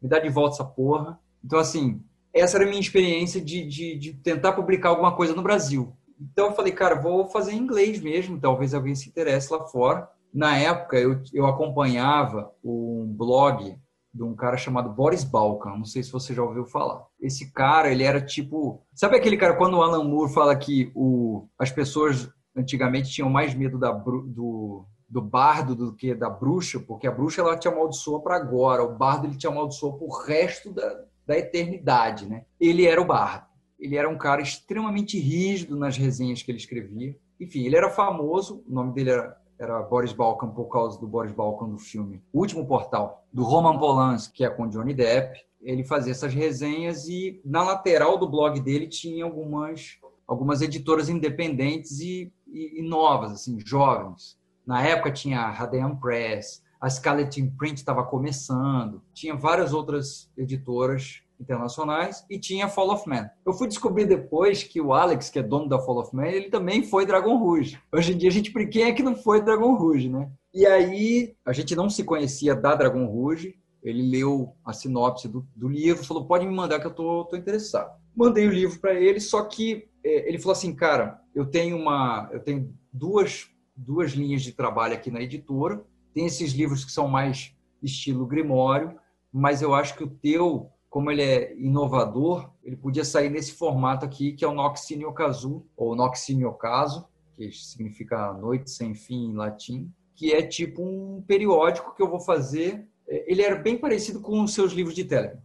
Me 0.00 0.08
dá 0.08 0.18
de 0.18 0.28
volta 0.28 0.54
essa 0.54 0.64
porra. 0.64 1.20
Então, 1.44 1.58
assim, 1.58 2.02
essa 2.40 2.56
era 2.56 2.64
a 2.64 2.68
minha 2.68 2.80
experiência 2.80 3.40
de, 3.40 3.66
de, 3.66 3.96
de, 3.96 4.12
tentar 4.14 4.52
publicar 4.52 4.90
alguma 4.90 5.14
coisa 5.14 5.34
no 5.34 5.42
Brasil. 5.42 5.96
Então 6.20 6.46
eu 6.46 6.52
falei, 6.52 6.72
cara, 6.72 6.94
vou 7.00 7.28
fazer 7.28 7.52
em 7.52 7.58
inglês 7.58 8.00
mesmo, 8.00 8.40
talvez 8.40 8.74
alguém 8.74 8.94
se 8.94 9.08
interesse 9.08 9.52
lá 9.52 9.64
fora. 9.66 10.08
Na 10.32 10.56
época 10.56 10.98
eu, 10.98 11.20
eu 11.32 11.46
acompanhava 11.46 12.50
um 12.64 13.06
blog 13.06 13.78
de 14.12 14.22
um 14.22 14.34
cara 14.34 14.56
chamado 14.56 14.88
Boris 14.88 15.24
Balkan, 15.24 15.76
não 15.76 15.84
sei 15.84 16.02
se 16.02 16.10
você 16.10 16.34
já 16.34 16.42
ouviu 16.42 16.64
falar. 16.64 17.04
Esse 17.20 17.52
cara, 17.52 17.90
ele 17.90 18.02
era 18.02 18.20
tipo, 18.20 18.82
sabe 18.94 19.16
aquele 19.16 19.36
cara 19.36 19.56
quando 19.56 19.74
o 19.74 19.82
Alan 19.82 20.04
Moore 20.04 20.32
fala 20.32 20.56
que 20.56 20.90
o, 20.94 21.46
as 21.58 21.70
pessoas 21.70 22.28
antigamente 22.56 23.10
tinham 23.10 23.28
mais 23.28 23.54
medo 23.54 23.78
da, 23.78 23.92
do, 23.92 24.86
do 25.08 25.20
bardo 25.20 25.74
do 25.74 25.94
que 25.94 26.14
da 26.14 26.30
bruxa, 26.30 26.80
porque 26.80 27.06
a 27.06 27.12
bruxa 27.12 27.42
ela 27.42 27.56
te 27.56 27.68
amaldiçoa 27.68 28.22
para 28.22 28.36
agora, 28.36 28.82
o 28.82 28.96
bardo 28.96 29.26
ele 29.26 29.36
te 29.36 29.46
amaldiçoa 29.46 29.96
pro 29.96 30.08
resto 30.08 30.72
da, 30.72 31.04
da 31.26 31.36
eternidade, 31.36 32.26
né? 32.26 32.44
Ele 32.60 32.86
era 32.86 33.00
o 33.00 33.04
Bardo. 33.04 33.46
Ele 33.78 33.96
era 33.96 34.08
um 34.08 34.16
cara 34.16 34.40
extremamente 34.40 35.18
rígido 35.18 35.76
nas 35.76 35.96
resenhas 35.96 36.42
que 36.42 36.50
ele 36.50 36.58
escrevia. 36.58 37.16
Enfim, 37.38 37.64
ele 37.66 37.76
era 37.76 37.90
famoso, 37.90 38.64
o 38.66 38.72
nome 38.72 38.92
dele 38.94 39.10
era, 39.10 39.36
era 39.58 39.82
Boris 39.82 40.12
Balkan 40.12 40.48
por 40.48 40.66
causa 40.66 40.98
do 40.98 41.06
Boris 41.06 41.32
Balkan 41.32 41.68
do 41.68 41.78
filme 41.78 42.22
O 42.32 42.40
Último 42.40 42.66
Portal, 42.66 43.26
do 43.32 43.42
Roman 43.42 43.78
Polanski, 43.78 44.32
que 44.32 44.44
é 44.44 44.48
com 44.48 44.68
Johnny 44.68 44.94
Depp. 44.94 45.44
Ele 45.60 45.84
fazia 45.84 46.12
essas 46.12 46.32
resenhas 46.32 47.08
e 47.08 47.40
na 47.44 47.62
lateral 47.62 48.16
do 48.16 48.28
blog 48.28 48.60
dele 48.60 48.86
tinha 48.86 49.24
algumas 49.24 49.98
algumas 50.26 50.60
editoras 50.60 51.08
independentes 51.08 52.00
e, 52.00 52.32
e, 52.48 52.80
e 52.80 52.82
novas, 52.82 53.32
assim, 53.32 53.58
jovens. 53.64 54.36
Na 54.66 54.82
época 54.82 55.12
tinha 55.12 55.40
a 55.40 55.50
Radeon 55.50 55.94
Press, 55.96 56.62
a 56.80 56.88
Scarlet 56.90 57.40
Imprint 57.40 57.78
estava 57.78 58.04
começando, 58.04 59.02
tinha 59.12 59.34
várias 59.34 59.72
outras 59.72 60.30
editoras 60.36 61.22
internacionais 61.40 62.24
e 62.30 62.38
tinha 62.38 62.68
Fall 62.68 62.92
of 62.92 63.08
Man. 63.08 63.28
Eu 63.44 63.52
fui 63.52 63.68
descobrir 63.68 64.06
depois 64.06 64.62
que 64.62 64.80
o 64.80 64.92
Alex, 64.92 65.28
que 65.30 65.38
é 65.38 65.42
dono 65.42 65.68
da 65.68 65.78
Fall 65.78 66.00
of 66.00 66.14
Man, 66.14 66.26
ele 66.26 66.48
também 66.48 66.82
foi 66.82 67.06
Dragon 67.06 67.36
Rouge. 67.36 67.78
Hoje 67.92 68.12
em 68.12 68.16
dia 68.16 68.28
a 68.28 68.32
gente 68.32 68.50
quem 68.68 68.84
é 68.84 68.92
que 68.92 69.02
não 69.02 69.14
foi 69.14 69.42
Dragon 69.42 69.74
Rouge, 69.74 70.08
né? 70.08 70.30
E 70.52 70.64
aí, 70.64 71.34
a 71.44 71.52
gente 71.52 71.76
não 71.76 71.90
se 71.90 72.02
conhecia 72.02 72.54
da 72.54 72.74
Dragon 72.74 73.04
Rouge, 73.04 73.54
ele 73.82 74.02
leu 74.02 74.54
a 74.64 74.72
sinopse 74.72 75.28
do, 75.28 75.46
do 75.54 75.68
livro, 75.68 76.04
falou, 76.04 76.24
pode 76.24 76.46
me 76.46 76.54
mandar 76.54 76.80
que 76.80 76.86
eu 76.86 76.94
tô, 76.94 77.24
tô 77.26 77.36
interessado. 77.36 77.94
Mandei 78.16 78.48
o 78.48 78.52
livro 78.52 78.80
para 78.80 78.94
ele, 78.94 79.20
só 79.20 79.44
que 79.44 79.86
é, 80.02 80.26
ele 80.26 80.38
falou 80.38 80.52
assim, 80.52 80.74
cara, 80.74 81.20
eu 81.34 81.44
tenho 81.44 81.76
uma, 81.76 82.30
eu 82.32 82.40
tenho 82.40 82.74
duas, 82.90 83.50
duas 83.76 84.12
linhas 84.12 84.42
de 84.42 84.52
trabalho 84.52 84.94
aqui 84.94 85.10
na 85.10 85.20
editora, 85.20 85.84
tem 86.16 86.24
esses 86.24 86.52
livros 86.52 86.82
que 86.82 86.90
são 86.90 87.06
mais 87.06 87.54
estilo 87.82 88.26
Grimório, 88.26 88.98
mas 89.30 89.60
eu 89.60 89.74
acho 89.74 89.94
que 89.94 90.02
o 90.02 90.08
teu, 90.08 90.70
como 90.88 91.10
ele 91.10 91.20
é 91.20 91.54
inovador, 91.58 92.50
ele 92.64 92.74
podia 92.74 93.04
sair 93.04 93.28
nesse 93.28 93.52
formato 93.52 94.06
aqui, 94.06 94.32
que 94.32 94.42
é 94.42 94.48
o 94.48 94.54
Noxine 94.54 95.04
Okazu, 95.04 95.66
ou 95.76 95.94
Noxine 95.94 96.46
Ocaso, 96.46 97.06
que 97.34 97.52
significa 97.52 98.32
noite 98.32 98.70
sem 98.70 98.94
fim 98.94 99.26
em 99.26 99.34
latim, 99.34 99.92
que 100.14 100.32
é 100.32 100.40
tipo 100.40 100.82
um 100.82 101.20
periódico 101.20 101.94
que 101.94 102.00
eu 102.00 102.08
vou 102.08 102.20
fazer. 102.20 102.88
Ele 103.06 103.42
era 103.42 103.56
bem 103.56 103.76
parecido 103.76 104.18
com 104.18 104.42
os 104.42 104.54
seus 104.54 104.72
livros 104.72 104.94
de 104.94 105.04
Telegram, 105.04 105.38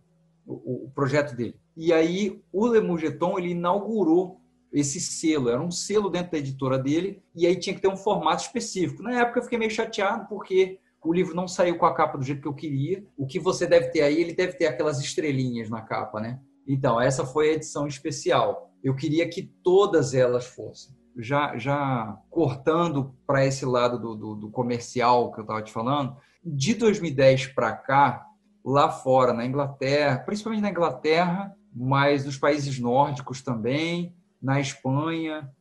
o, 0.48 0.90
projeto 0.96 1.36
dele. 1.36 1.60
E 1.76 1.92
aí 1.92 2.42
o 2.50 2.66
Lemurgeton 2.66 3.38
ele 3.38 3.50
inaugurou 3.50 4.40
esse 4.72 5.00
selo, 5.00 5.50
era 5.50 5.62
um 5.62 5.72
selo 5.72 6.10
dentro 6.10 6.32
da 6.32 6.38
editora 6.38 6.80
dele, 6.80 7.22
e 7.36 7.46
aí 7.46 7.56
tinha 7.56 7.76
que 7.76 7.82
ter 7.82 7.88
um 7.88 7.98
formato 7.98 8.44
específico. 8.44 9.04
Na 9.04 9.20
época 9.20 9.40
eu 9.40 9.44
fiquei 9.44 9.58
meio 9.58 9.72
chateado 9.72 10.28
porque 10.28 10.80
o 11.04 11.14
livro 11.14 11.36
não 11.36 11.48
saiu 11.48 11.78
com 11.78 11.86
a 11.86 11.94
capa 11.94 12.18
do 12.18 12.24
jeito 12.24 12.42
que 12.42 12.48
eu 12.48 12.54
queria. 12.54 13.04
O 13.18 13.26
que 13.26 13.40
você 13.40 13.66
deve 13.68 13.90
ter 13.90 14.02
aí, 14.02 14.22
ele 14.22 14.34
deve 14.34 14.54
ter 14.54 14.68
aquelas 14.68 15.00
estrelinhas 15.00 15.70
na 15.70 15.82
capa, 15.82 16.20
né? 16.20 16.40
Então, 16.68 17.02
essa 17.02 17.26
foi 17.26 17.50
a 17.50 17.54
edição 17.54 17.88
especial. 17.88 18.72
Eu 18.84 18.96
queria 18.96 19.28
que 19.28 19.44
todas 19.64 20.14
elas 20.14 20.46
fossem 20.46 20.96
já, 21.18 21.58
já 21.58 22.18
cortando 22.30 23.14
para 23.26 23.46
esse 23.46 23.66
lado 23.66 24.00
do, 24.00 24.16
do, 24.16 24.36
do, 24.36 24.50
comercial 24.50 25.32
que 25.32 25.40
eu 25.40 25.44
estava 25.44 25.62
te 25.62 25.72
falando, 25.72 26.16
de 26.44 26.74
2010 26.74 27.48
para 27.48 27.74
cá, 27.74 28.26
lá 28.64 28.90
fora, 28.90 29.34
na 29.34 29.46
Inglaterra, 29.46 30.20
principalmente 30.20 30.62
na 30.62 30.70
Inglaterra, 30.70 31.56
mas 31.74 32.26
nos 32.26 32.38
países 32.38 32.80
nórdicos 32.80 33.42
também, 33.42 34.16
na 34.42 34.60
Espanha, 34.60 35.52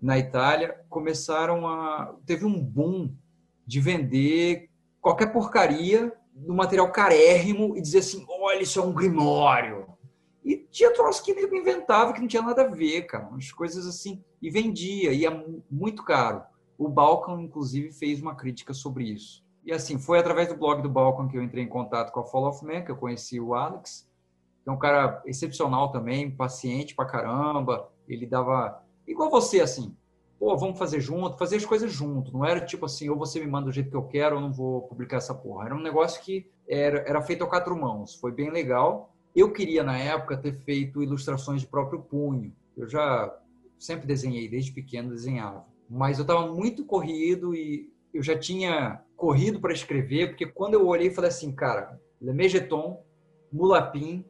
na 0.00 0.18
Itália, 0.18 0.80
começaram 0.88 1.66
a. 1.66 2.14
Teve 2.24 2.44
um 2.44 2.62
boom 2.62 3.12
de 3.66 3.80
vender 3.80 4.70
qualquer 5.00 5.32
porcaria 5.32 6.12
no 6.34 6.54
material 6.54 6.90
carérrimo 6.92 7.76
e 7.76 7.80
dizer 7.80 7.98
assim: 7.98 8.24
olha, 8.28 8.62
isso 8.62 8.78
é 8.78 8.82
um 8.82 8.92
grimório. 8.92 9.86
E 10.44 10.56
tinha 10.70 10.94
troço 10.94 11.22
que 11.22 11.32
ele 11.32 11.58
inventava 11.58 12.12
que 12.12 12.20
não 12.20 12.28
tinha 12.28 12.42
nada 12.42 12.62
a 12.62 12.68
ver, 12.68 13.02
cara. 13.02 13.26
Umas 13.28 13.52
coisas 13.52 13.86
assim. 13.86 14.22
E 14.40 14.50
vendia, 14.50 15.12
e 15.12 15.26
é 15.26 15.44
muito 15.70 16.04
caro. 16.04 16.42
O 16.78 16.88
Balkan, 16.88 17.42
inclusive, 17.42 17.92
fez 17.92 18.22
uma 18.22 18.36
crítica 18.36 18.72
sobre 18.72 19.04
isso. 19.04 19.44
E 19.64 19.72
assim, 19.72 19.98
foi 19.98 20.18
através 20.18 20.48
do 20.48 20.56
blog 20.56 20.80
do 20.80 20.88
Balkan 20.88 21.28
que 21.28 21.36
eu 21.36 21.42
entrei 21.42 21.64
em 21.64 21.68
contato 21.68 22.12
com 22.12 22.20
a 22.20 22.24
Fall 22.24 22.48
of 22.48 22.64
Man, 22.64 22.82
que 22.82 22.90
eu 22.90 22.96
conheci 22.96 23.38
o 23.38 23.54
Alex. 23.54 24.08
É 24.64 24.70
um 24.70 24.78
cara 24.78 25.22
excepcional 25.26 25.90
também, 25.90 26.30
paciente 26.30 26.94
pra 26.94 27.04
caramba. 27.04 27.90
Ele 28.08 28.26
dava. 28.26 28.82
Igual 29.06 29.30
você, 29.30 29.60
assim. 29.60 29.96
Pô, 30.38 30.56
vamos 30.56 30.78
fazer 30.78 31.00
junto, 31.00 31.36
fazer 31.36 31.56
as 31.56 31.66
coisas 31.66 31.92
junto. 31.92 32.32
Não 32.32 32.44
era 32.44 32.64
tipo 32.64 32.86
assim, 32.86 33.08
ou 33.08 33.18
você 33.18 33.40
me 33.40 33.46
manda 33.46 33.66
do 33.66 33.72
jeito 33.72 33.90
que 33.90 33.96
eu 33.96 34.04
quero, 34.04 34.36
ou 34.36 34.42
não 34.42 34.52
vou 34.52 34.82
publicar 34.82 35.16
essa 35.16 35.34
porra. 35.34 35.66
Era 35.66 35.74
um 35.74 35.82
negócio 35.82 36.22
que 36.22 36.48
era, 36.68 37.00
era 37.00 37.20
feito 37.20 37.42
a 37.42 37.48
quatro 37.48 37.76
mãos. 37.76 38.14
Foi 38.14 38.30
bem 38.30 38.50
legal. 38.50 39.12
Eu 39.34 39.52
queria, 39.52 39.82
na 39.82 39.98
época, 39.98 40.36
ter 40.36 40.52
feito 40.52 41.02
ilustrações 41.02 41.60
de 41.60 41.66
próprio 41.66 42.00
punho. 42.00 42.52
Eu 42.76 42.88
já 42.88 43.36
sempre 43.78 44.06
desenhei, 44.06 44.48
desde 44.48 44.72
pequeno 44.72 45.10
desenhava. 45.10 45.64
Mas 45.88 46.18
eu 46.18 46.22
estava 46.22 46.46
muito 46.52 46.84
corrido 46.84 47.54
e 47.54 47.92
eu 48.12 48.22
já 48.22 48.38
tinha 48.38 49.02
corrido 49.16 49.60
para 49.60 49.72
escrever, 49.72 50.28
porque 50.28 50.46
quando 50.46 50.74
eu 50.74 50.86
olhei, 50.86 51.10
falei 51.10 51.30
assim, 51.30 51.52
cara, 51.52 52.00
Le 52.20 52.32
Mulapim, 53.52 54.24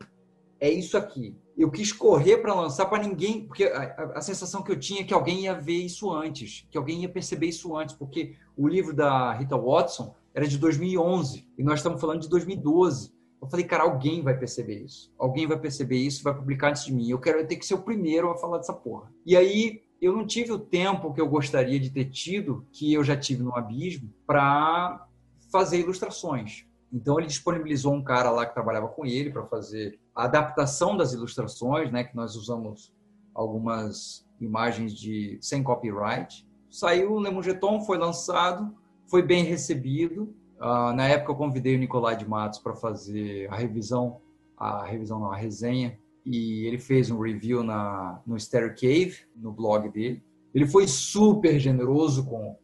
é 0.61 0.71
isso 0.71 0.97
aqui. 0.97 1.37
Eu 1.59 1.73
quis 1.73 1.93
correr 1.93 2.37
para 2.37 2.55
lançar 2.55 2.87
para 2.87 3.03
ninguém, 3.03 3.45
porque 3.45 3.65
a, 3.65 4.13
a, 4.15 4.21
sensação 4.21 4.63
que 4.63 4.71
eu 4.71 4.79
tinha 4.79 5.01
é 5.01 5.05
que 5.05 5.13
alguém 5.13 5.43
ia 5.43 5.55
ver 5.55 5.79
isso 5.79 6.09
antes, 6.13 6.65
que 6.71 6.79
alguém 6.79 7.03
ia 7.03 7.09
perceber 7.09 7.49
isso 7.49 7.77
antes, 7.77 7.97
porque 7.97 8.37
o 8.57 8.69
livro 8.69 8.95
da 8.95 9.33
Rita 9.33 9.59
Watson 9.59 10.15
era 10.33 10.47
de 10.47 10.57
2011 10.57 11.49
e 11.59 11.65
nós 11.65 11.81
estamos 11.81 12.01
falando 12.01 12.21
de 12.21 12.29
2012. 12.29 13.13
Eu 13.43 13.49
falei, 13.49 13.67
cara, 13.67 13.83
alguém 13.83 14.23
vai 14.23 14.39
perceber 14.39 14.85
isso. 14.85 15.13
Alguém 15.19 15.49
vai 15.49 15.59
perceber 15.59 15.97
isso, 15.97 16.23
vai 16.23 16.33
publicar 16.33 16.71
antes 16.71 16.85
de 16.85 16.93
mim. 16.93 17.11
Eu 17.11 17.19
quero 17.19 17.45
ter 17.45 17.57
que 17.57 17.67
ser 17.67 17.75
o 17.75 17.83
primeiro 17.83 18.31
a 18.31 18.37
falar 18.37 18.59
dessa 18.59 18.73
porra. 18.73 19.13
E 19.27 19.37
aí 19.37 19.83
eu 20.01 20.13
não 20.13 20.25
tive 20.25 20.53
o 20.53 20.59
tempo 20.61 21.13
que 21.13 21.21
eu 21.21 21.29
gostaria 21.29 21.81
de 21.81 21.91
ter 21.91 22.05
tido, 22.05 22.65
que 22.73 22.93
eu 22.93 23.03
já 23.03 23.17
tive 23.17 23.43
no 23.43 23.57
Abismo, 23.57 24.13
para 24.25 25.09
fazer 25.51 25.81
ilustrações. 25.81 26.65
Então 26.93 27.19
ele 27.19 27.27
disponibilizou 27.27 27.93
um 27.93 28.03
cara 28.03 28.31
lá 28.31 28.47
que 28.47 28.55
trabalhava 28.55 28.89
com 28.89 29.05
ele 29.05 29.31
para 29.31 29.45
fazer 29.45 29.99
a 30.19 30.25
adaptação 30.25 30.97
das 30.97 31.13
ilustrações, 31.13 31.91
né, 31.93 32.05
que 32.05 32.17
nós 32.17 32.35
usamos 32.35 32.93
algumas 33.35 34.27
imagens 34.41 34.93
de 34.93 35.39
sem 35.41 35.63
copyright. 35.63 36.47
Saiu 36.71 37.13
o 37.13 37.19
Lemugeton, 37.19 37.81
foi 37.81 37.97
lançado, 37.97 38.75
foi 39.07 39.23
bem 39.23 39.45
recebido 39.45 40.35
Uh, 40.59 40.93
na 40.93 41.07
época 41.07 41.31
eu 41.31 41.37
convidei 41.37 41.77
o 41.77 41.79
Nicolai 41.79 42.17
de 42.17 42.29
Matos 42.29 42.59
para 42.59 42.75
fazer 42.75 43.49
a 43.49 43.55
revisão, 43.55 44.21
a 44.57 44.85
revisão 44.85 45.21
não, 45.21 45.31
a 45.31 45.37
resenha, 45.37 45.97
e 46.27 46.67
ele 46.67 46.79
fez 46.79 47.11
um 47.11 47.21
review 47.21 47.63
na, 47.63 48.21
no 48.27 48.39
Stereo 48.39 48.75
Cave, 48.75 49.19
no 49.37 49.53
blog 49.53 49.89
dele. 49.89 50.23
Ele 50.53 50.67
foi 50.67 50.89
super 50.89 51.61
generoso 51.61 52.27
com, 52.27 52.57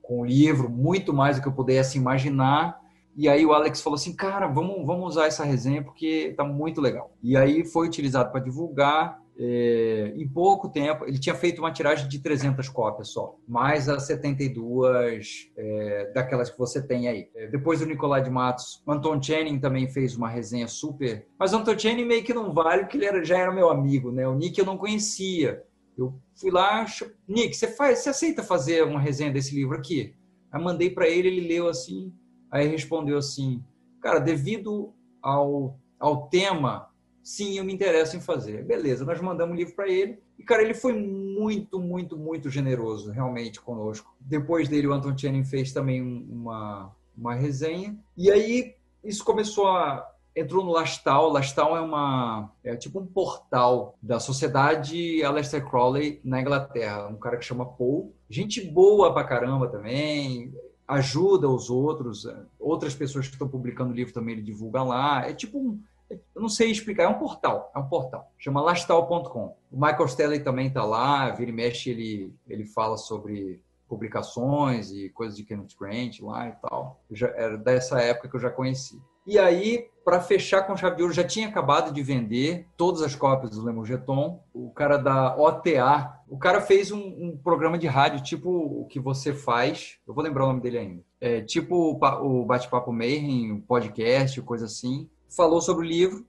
com 0.00 0.20
o 0.20 0.24
livro, 0.24 0.70
muito 0.70 1.12
mais 1.12 1.36
do 1.36 1.42
que 1.42 1.48
eu 1.48 1.52
pudesse 1.52 1.98
imaginar. 1.98 2.80
E 3.16 3.28
aí 3.28 3.44
o 3.44 3.52
Alex 3.52 3.80
falou 3.80 3.96
assim, 3.96 4.14
cara, 4.14 4.46
vamos, 4.46 4.86
vamos 4.86 5.08
usar 5.08 5.26
essa 5.26 5.44
resenha 5.44 5.82
porque 5.82 6.32
tá 6.36 6.44
muito 6.44 6.80
legal. 6.80 7.14
E 7.22 7.36
aí 7.36 7.64
foi 7.64 7.86
utilizado 7.86 8.30
para 8.30 8.40
divulgar 8.40 9.22
é, 9.38 10.12
em 10.14 10.28
pouco 10.28 10.68
tempo, 10.68 11.04
ele 11.06 11.18
tinha 11.18 11.34
feito 11.34 11.58
uma 11.58 11.72
tiragem 11.72 12.06
de 12.06 12.18
300 12.18 12.68
cópias 12.68 13.08
só, 13.08 13.36
mais 13.48 13.88
as 13.88 14.06
72 14.06 15.50
é, 15.56 16.12
daquelas 16.14 16.50
que 16.50 16.58
você 16.58 16.86
tem 16.86 17.08
aí. 17.08 17.28
É, 17.34 17.46
depois 17.46 17.80
do 17.80 17.86
Nicolai 17.86 18.22
de 18.22 18.30
Matos, 18.30 18.82
Anton 18.86 19.20
Channing 19.22 19.58
também 19.58 19.88
fez 19.88 20.16
uma 20.16 20.28
resenha 20.28 20.68
super. 20.68 21.26
Mas 21.38 21.52
Anton 21.52 21.78
Channing 21.78 22.04
meio 22.04 22.22
que 22.22 22.34
não 22.34 22.52
vale, 22.52 22.82
porque 22.82 22.96
ele 22.96 23.06
era, 23.06 23.24
já 23.24 23.38
era 23.38 23.52
meu 23.52 23.70
amigo, 23.70 24.12
né? 24.12 24.28
O 24.28 24.34
Nick 24.34 24.58
eu 24.58 24.66
não 24.66 24.76
conhecia. 24.76 25.62
Eu 25.96 26.14
fui 26.34 26.50
lá, 26.50 26.84
Nick, 27.26 27.54
você, 27.54 27.68
faz, 27.68 28.00
você 28.00 28.10
aceita 28.10 28.42
fazer 28.42 28.84
uma 28.84 29.00
resenha 29.00 29.32
desse 29.32 29.54
livro 29.54 29.76
aqui? 29.76 30.14
Aí 30.50 30.62
mandei 30.62 30.90
para 30.90 31.08
ele, 31.08 31.28
ele 31.28 31.48
leu 31.48 31.68
assim, 31.68 32.12
aí 32.52 32.68
respondeu 32.68 33.18
assim: 33.18 33.64
Cara, 34.00 34.20
devido 34.20 34.92
ao, 35.20 35.76
ao 35.98 36.28
tema 36.28 36.92
sim, 37.22 37.56
eu 37.56 37.64
me 37.64 37.72
interesso 37.72 38.16
em 38.16 38.20
fazer. 38.20 38.64
Beleza, 38.64 39.04
nós 39.04 39.20
mandamos 39.20 39.54
o 39.54 39.56
livro 39.56 39.74
para 39.74 39.88
ele. 39.88 40.18
E, 40.38 40.42
cara, 40.42 40.62
ele 40.62 40.74
foi 40.74 40.92
muito, 40.92 41.78
muito, 41.78 42.16
muito 42.16 42.50
generoso, 42.50 43.10
realmente, 43.10 43.60
conosco. 43.60 44.14
Depois 44.20 44.68
dele, 44.68 44.88
o 44.88 44.92
Anton 44.92 45.16
Channing 45.16 45.44
fez 45.44 45.72
também 45.72 46.02
uma, 46.02 46.94
uma 47.16 47.34
resenha. 47.34 47.96
E 48.16 48.30
aí, 48.30 48.74
isso 49.04 49.24
começou 49.24 49.68
a... 49.68 50.08
Entrou 50.34 50.64
no 50.64 50.72
Lastal. 50.72 51.30
Lastal 51.30 51.76
é 51.76 51.80
uma... 51.80 52.50
É 52.64 52.74
tipo 52.74 52.98
um 52.98 53.06
portal 53.06 53.96
da 54.02 54.18
sociedade 54.18 55.22
Aleister 55.22 55.68
Crowley 55.68 56.20
na 56.24 56.40
Inglaterra. 56.40 57.06
Um 57.06 57.16
cara 57.16 57.36
que 57.36 57.44
chama 57.44 57.66
Paul. 57.66 58.14
Gente 58.30 58.62
boa 58.62 59.12
pra 59.12 59.24
caramba 59.24 59.68
também 59.68 60.52
ajuda 60.86 61.48
os 61.48 61.70
outros, 61.70 62.26
outras 62.58 62.94
pessoas 62.94 63.26
que 63.26 63.34
estão 63.34 63.48
publicando 63.48 63.92
livro 63.92 64.12
também 64.12 64.34
ele 64.34 64.42
divulga 64.42 64.82
lá. 64.82 65.26
É 65.26 65.32
tipo 65.32 65.58
um, 65.58 65.80
eu 66.10 66.42
não 66.42 66.48
sei 66.48 66.70
explicar, 66.70 67.04
é 67.04 67.08
um 67.08 67.18
portal, 67.18 67.70
é 67.74 67.78
um 67.78 67.86
portal, 67.86 68.30
chama 68.38 68.60
lastal.com. 68.60 69.56
O 69.70 69.76
Michael 69.76 70.06
Stanley 70.06 70.40
também 70.40 70.68
está 70.68 70.84
lá, 70.84 71.30
vira 71.30 71.50
e 71.50 71.54
mexe, 71.54 71.90
ele, 71.90 72.34
ele 72.48 72.64
fala 72.64 72.96
sobre 72.96 73.60
publicações 73.92 74.90
e 74.90 75.10
coisas 75.10 75.36
de 75.36 75.44
Kenneth 75.44 75.76
Grant 75.78 76.20
lá 76.20 76.48
e 76.48 76.52
tal. 76.52 77.04
Já, 77.10 77.28
era 77.28 77.58
dessa 77.58 78.00
época 78.00 78.28
que 78.28 78.36
eu 78.36 78.40
já 78.40 78.48
conheci. 78.48 78.98
E 79.26 79.38
aí, 79.38 79.86
para 80.02 80.20
fechar 80.20 80.62
com 80.62 80.76
chave 80.76 80.96
de 80.96 81.02
ouro, 81.02 81.14
já 81.14 81.22
tinha 81.22 81.46
acabado 81.46 81.92
de 81.92 82.02
vender 82.02 82.66
todas 82.76 83.02
as 83.02 83.14
cópias 83.14 83.50
do 83.50 83.62
Lemogeton. 83.62 84.42
O 84.54 84.70
cara 84.70 84.96
da 84.96 85.36
OTA, 85.36 86.10
o 86.26 86.38
cara 86.38 86.60
fez 86.62 86.90
um, 86.90 86.98
um, 86.98 87.36
programa 87.36 87.78
de 87.78 87.86
rádio, 87.86 88.22
tipo 88.22 88.48
o 88.50 88.86
que 88.86 88.98
você 88.98 89.34
faz, 89.34 89.98
eu 90.08 90.14
vou 90.14 90.24
lembrar 90.24 90.44
o 90.44 90.48
nome 90.48 90.62
dele 90.62 90.78
ainda. 90.78 91.02
É, 91.20 91.40
tipo 91.42 92.00
o 92.00 92.44
Bate-Papo 92.44 92.92
Mayhem, 92.92 93.52
um 93.52 93.60
podcast, 93.60 94.40
coisa 94.42 94.64
assim 94.64 95.08
falou 95.36 95.60
sobre 95.60 95.86
o 95.86 95.88
livro 95.88 96.26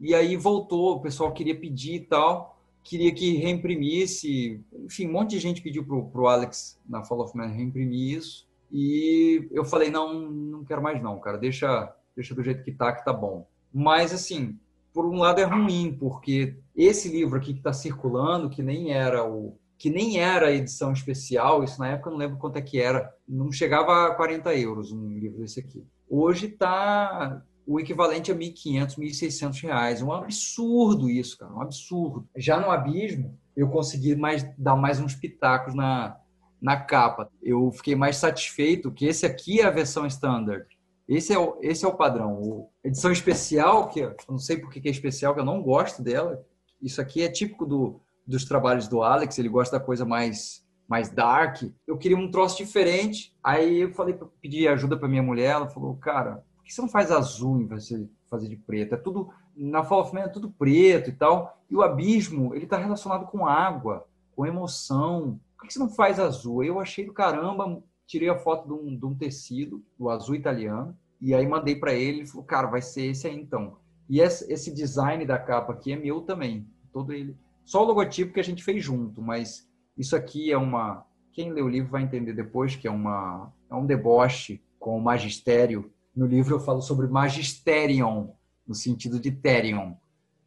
e 0.00 0.14
aí 0.14 0.36
voltou, 0.36 0.96
o 0.96 1.00
pessoal 1.00 1.32
queria 1.32 1.58
pedir 1.58 1.94
e 1.94 2.00
tal, 2.00 2.53
queria 2.84 3.12
que 3.12 3.38
reimprimisse, 3.38 4.62
enfim, 4.84 5.08
um 5.08 5.12
monte 5.12 5.30
de 5.30 5.40
gente 5.40 5.62
pediu 5.62 5.84
pro, 5.84 6.04
pro 6.10 6.28
Alex 6.28 6.78
na 6.86 7.02
Fall 7.02 7.22
of 7.22 7.36
Man 7.36 7.46
reimprimir 7.46 8.18
isso 8.18 8.46
e 8.70 9.48
eu 9.50 9.64
falei, 9.64 9.90
não, 9.90 10.20
não 10.20 10.64
quero 10.64 10.82
mais 10.82 11.02
não, 11.02 11.18
cara, 11.18 11.38
deixa, 11.38 11.92
deixa 12.14 12.34
do 12.34 12.42
jeito 12.42 12.62
que 12.62 12.72
tá, 12.72 12.92
que 12.92 13.04
tá 13.04 13.12
bom. 13.12 13.48
Mas, 13.72 14.12
assim, 14.12 14.58
por 14.92 15.06
um 15.06 15.18
lado 15.18 15.40
é 15.40 15.44
ruim, 15.44 15.96
porque 15.98 16.56
esse 16.76 17.08
livro 17.08 17.38
aqui 17.38 17.52
que 17.52 17.60
está 17.60 17.72
circulando, 17.72 18.50
que 18.50 18.62
nem 18.62 18.92
era 18.92 19.24
o, 19.24 19.56
que 19.78 19.90
nem 19.90 20.18
era 20.18 20.52
edição 20.52 20.92
especial, 20.92 21.64
isso 21.64 21.78
na 21.80 21.88
época 21.88 22.08
eu 22.08 22.12
não 22.12 22.18
lembro 22.18 22.38
quanto 22.38 22.56
é 22.56 22.62
que 22.62 22.80
era, 22.80 23.12
não 23.26 23.50
chegava 23.50 24.08
a 24.08 24.14
40 24.14 24.54
euros 24.56 24.92
um 24.92 25.18
livro 25.18 25.38
desse 25.38 25.60
aqui. 25.60 25.84
Hoje 26.08 26.46
está 26.46 27.42
o 27.66 27.80
equivalente 27.80 28.30
a 28.30 28.34
1.500, 28.34 28.98
1.600 28.98 29.62
reais. 29.62 30.02
Um 30.02 30.12
absurdo 30.12 31.10
isso, 31.10 31.38
cara, 31.38 31.52
um 31.52 31.60
absurdo. 31.60 32.26
Já 32.36 32.60
no 32.60 32.70
Abismo, 32.70 33.38
eu 33.56 33.68
consegui 33.68 34.14
mais, 34.14 34.46
dar 34.58 34.76
mais 34.76 35.00
uns 35.00 35.14
pitacos 35.14 35.74
na, 35.74 36.16
na 36.60 36.76
capa. 36.76 37.30
Eu 37.42 37.70
fiquei 37.72 37.94
mais 37.94 38.16
satisfeito 38.16 38.92
que 38.92 39.06
esse 39.06 39.24
aqui 39.24 39.60
é 39.60 39.64
a 39.64 39.70
versão 39.70 40.06
standard. 40.06 40.66
Esse 41.08 41.32
é 41.32 41.38
o, 41.38 41.58
esse 41.60 41.84
é 41.84 41.88
o 41.88 41.96
padrão. 41.96 42.40
O 42.40 42.70
edição 42.82 43.12
especial, 43.12 43.88
que 43.88 44.00
eu 44.00 44.14
não 44.28 44.38
sei 44.38 44.56
por 44.56 44.70
que 44.70 44.86
é 44.88 44.90
especial, 44.90 45.34
que 45.34 45.40
eu 45.40 45.44
não 45.44 45.62
gosto 45.62 46.02
dela. 46.02 46.42
Isso 46.80 47.00
aqui 47.00 47.22
é 47.22 47.28
típico 47.28 47.66
do, 47.66 48.00
dos 48.26 48.44
trabalhos 48.44 48.88
do 48.88 49.02
Alex, 49.02 49.38
ele 49.38 49.48
gosta 49.48 49.78
da 49.78 49.84
coisa 49.84 50.04
mais 50.04 50.64
mais 50.86 51.08
dark. 51.10 51.62
Eu 51.86 51.96
queria 51.96 52.16
um 52.16 52.30
troço 52.30 52.58
diferente. 52.58 53.34
Aí 53.42 53.80
eu 53.80 53.94
falei 53.94 54.18
pedir 54.42 54.68
ajuda 54.68 54.98
para 54.98 55.08
minha 55.08 55.22
mulher, 55.22 55.52
ela 55.52 55.68
falou: 55.68 55.96
"Cara, 55.96 56.44
por 56.64 56.68
que 56.68 56.74
você 56.74 56.80
não 56.80 56.88
faz 56.88 57.12
azul 57.12 57.60
em 57.60 57.66
vez 57.66 57.88
de 57.88 58.08
fazer 58.26 58.48
de 58.48 58.56
preto? 58.56 58.94
É 58.94 58.96
tudo 58.96 59.28
na 59.54 59.84
Fall 59.84 60.00
of 60.00 60.14
Man 60.14 60.22
é 60.22 60.28
tudo 60.28 60.50
preto 60.50 61.10
e 61.10 61.12
tal. 61.12 61.58
E 61.70 61.76
o 61.76 61.82
abismo, 61.82 62.54
ele 62.54 62.64
está 62.64 62.78
relacionado 62.78 63.26
com 63.26 63.46
água, 63.46 64.06
com 64.34 64.46
emoção. 64.46 65.38
Por 65.58 65.66
que 65.66 65.74
você 65.74 65.78
não 65.78 65.90
faz 65.90 66.18
azul? 66.18 66.64
Eu 66.64 66.80
achei 66.80 67.04
do 67.04 67.12
caramba, 67.12 67.82
tirei 68.06 68.30
a 68.30 68.38
foto 68.38 68.66
de 68.66 68.72
um, 68.72 68.96
de 68.96 69.04
um 69.04 69.14
tecido, 69.14 69.84
o 69.98 70.08
azul 70.08 70.34
italiano, 70.34 70.96
e 71.20 71.34
aí 71.34 71.46
mandei 71.46 71.76
para 71.76 71.92
ele, 71.92 72.20
ele 72.20 72.26
falou, 72.26 72.44
cara, 72.44 72.66
vai 72.66 72.80
ser 72.80 73.10
esse 73.10 73.26
aí 73.26 73.38
então. 73.38 73.76
E 74.08 74.20
esse, 74.20 74.50
esse 74.50 74.72
design 74.72 75.24
da 75.26 75.38
capa 75.38 75.74
aqui 75.74 75.92
é 75.92 75.96
meu 75.96 76.22
também, 76.22 76.66
todo 76.92 77.12
ele. 77.12 77.36
Só 77.62 77.82
o 77.82 77.86
logotipo 77.86 78.32
que 78.32 78.40
a 78.40 78.44
gente 78.44 78.64
fez 78.64 78.82
junto, 78.82 79.20
mas 79.20 79.68
isso 79.96 80.16
aqui 80.16 80.50
é 80.50 80.56
uma. 80.56 81.04
Quem 81.30 81.52
lê 81.52 81.62
o 81.62 81.68
livro 81.68 81.90
vai 81.90 82.02
entender 82.02 82.32
depois 82.32 82.74
que 82.74 82.86
é 82.86 82.90
uma 82.90 83.52
é 83.70 83.74
um 83.74 83.86
deboche 83.86 84.62
com 84.78 84.96
o 84.96 85.02
magistério. 85.02 85.90
No 86.14 86.26
livro 86.26 86.54
eu 86.54 86.60
falo 86.60 86.80
sobre 86.80 87.06
magisterion, 87.08 88.28
no 88.66 88.74
sentido 88.74 89.18
de 89.18 89.32
terion, 89.32 89.94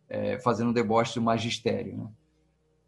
é, 0.10 0.40
fazendo 0.40 0.70
um 0.70 0.74
deboche 0.74 1.16
do 1.16 1.22
magistério. 1.22 1.98
Né? 1.98 2.08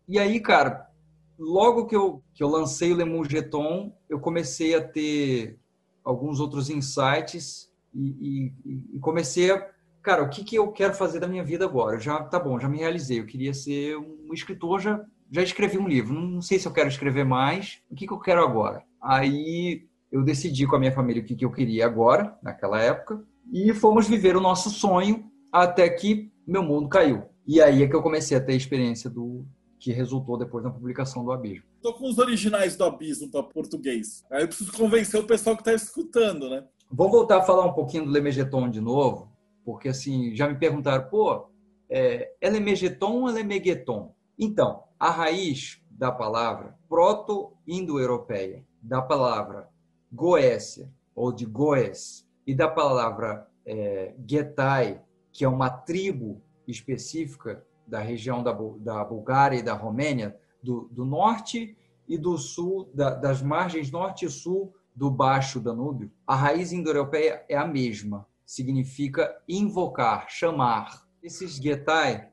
E 0.07 0.17
aí, 0.17 0.39
cara, 0.39 0.89
logo 1.37 1.85
que 1.85 1.95
eu, 1.95 2.23
que 2.33 2.43
eu 2.43 2.47
lancei 2.47 2.91
o 2.91 2.95
Lemon 2.95 3.23
Jeton, 3.23 3.93
eu 4.09 4.19
comecei 4.19 4.75
a 4.75 4.81
ter 4.81 5.59
alguns 6.03 6.39
outros 6.39 6.69
insights 6.69 7.71
e, 7.93 8.53
e, 8.65 8.95
e, 8.95 8.99
comecei 8.99 9.51
a, 9.51 9.69
cara, 10.01 10.23
o 10.23 10.29
que, 10.29 10.43
que 10.43 10.55
eu 10.55 10.71
quero 10.71 10.93
fazer 10.93 11.19
da 11.19 11.27
minha 11.27 11.43
vida 11.43 11.65
agora? 11.65 11.95
Eu 11.95 11.99
já, 11.99 12.23
tá 12.23 12.39
bom, 12.39 12.59
já 12.59 12.69
me 12.69 12.77
realizei. 12.77 13.19
Eu 13.19 13.25
queria 13.25 13.53
ser 13.53 13.97
um 13.97 14.33
escritor, 14.33 14.79
já, 14.79 15.03
já 15.31 15.41
escrevi 15.41 15.77
um 15.77 15.87
livro. 15.87 16.13
Não 16.13 16.41
sei 16.41 16.59
se 16.59 16.67
eu 16.67 16.73
quero 16.73 16.89
escrever 16.89 17.25
mais. 17.25 17.81
O 17.89 17.95
que, 17.95 18.07
que 18.07 18.13
eu 18.13 18.19
quero 18.19 18.43
agora? 18.43 18.83
Aí 19.01 19.87
eu 20.11 20.23
decidi 20.23 20.65
com 20.65 20.75
a 20.75 20.79
minha 20.79 20.91
família 20.91 21.21
o 21.21 21.25
que, 21.25 21.35
que 21.35 21.45
eu 21.45 21.51
queria 21.51 21.85
agora, 21.85 22.37
naquela 22.41 22.81
época, 22.81 23.23
e 23.51 23.73
fomos 23.73 24.07
viver 24.07 24.35
o 24.35 24.41
nosso 24.41 24.69
sonho 24.69 25.29
até 25.51 25.89
que 25.89 26.31
meu 26.45 26.63
mundo 26.63 26.89
caiu. 26.89 27.23
E 27.45 27.61
aí 27.61 27.83
é 27.83 27.87
que 27.87 27.95
eu 27.95 28.01
comecei 28.01 28.37
a 28.37 28.41
ter 28.41 28.53
a 28.53 28.55
experiência 28.55 29.09
do, 29.09 29.45
que 29.79 29.91
resultou 29.91 30.37
depois 30.37 30.63
da 30.63 30.69
publicação 30.69 31.23
do 31.23 31.31
Abismo. 31.31 31.63
Estou 31.77 31.93
com 31.93 32.09
os 32.09 32.17
originais 32.17 32.75
do 32.75 32.83
Abismo 32.83 33.31
para 33.31 33.41
português. 33.41 34.25
Aí 34.29 34.43
eu 34.43 34.47
preciso 34.47 34.73
convencer 34.73 35.19
o 35.19 35.25
pessoal 35.25 35.55
que 35.55 35.61
está 35.61 35.73
escutando, 35.73 36.49
né? 36.49 36.65
Vou 36.91 37.09
voltar 37.09 37.37
a 37.37 37.43
falar 37.43 37.65
um 37.65 37.73
pouquinho 37.73 38.05
do 38.05 38.11
Lemegeton 38.11 38.69
de 38.69 38.81
novo, 38.81 39.31
porque 39.63 39.89
assim, 39.89 40.35
já 40.35 40.47
me 40.47 40.55
perguntaram, 40.55 41.07
pô, 41.09 41.47
é, 41.89 42.31
é 42.41 42.49
Lemegeton 42.49 43.21
ou 43.21 43.29
é 43.29 43.31
Lemegeton? 43.31 44.13
Então, 44.37 44.83
a 44.99 45.09
raiz 45.09 45.81
da 45.89 46.11
palavra 46.11 46.77
proto-indo-europeia, 46.89 48.65
da 48.81 49.01
palavra 49.01 49.69
Goécia, 50.11 50.89
ou 51.15 51.31
de 51.31 51.45
Goes, 51.45 52.27
e 52.45 52.55
da 52.55 52.67
palavra 52.67 53.47
é, 53.65 54.13
Getai, 54.25 55.01
que 55.31 55.43
é 55.45 55.47
uma 55.49 55.69
tribo 55.69 56.41
específica 56.67 57.65
da 57.85 57.99
região 57.99 58.43
da, 58.43 58.51
da 58.79 59.03
Bulgária 59.03 59.57
e 59.57 59.63
da 59.63 59.73
Romênia, 59.73 60.37
do, 60.61 60.89
do 60.91 61.05
norte 61.05 61.75
e 62.07 62.17
do 62.17 62.37
sul, 62.37 62.89
da, 62.93 63.11
das 63.11 63.41
margens 63.41 63.91
norte 63.91 64.25
e 64.25 64.29
sul 64.29 64.73
do 64.95 65.09
Baixo 65.09 65.59
Danúbio, 65.59 66.11
a 66.25 66.35
raiz 66.35 66.73
indo-europeia 66.73 67.45
é 67.47 67.55
a 67.55 67.65
mesma. 67.65 68.27
Significa 68.45 69.39
invocar, 69.47 70.29
chamar. 70.29 71.07
Esses 71.21 71.55
Getai, 71.55 72.31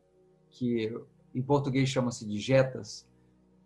que 0.51 0.93
em 1.35 1.43
português 1.43 1.89
chama-se 1.89 2.27
de 2.27 2.39
Getas, 2.39 3.07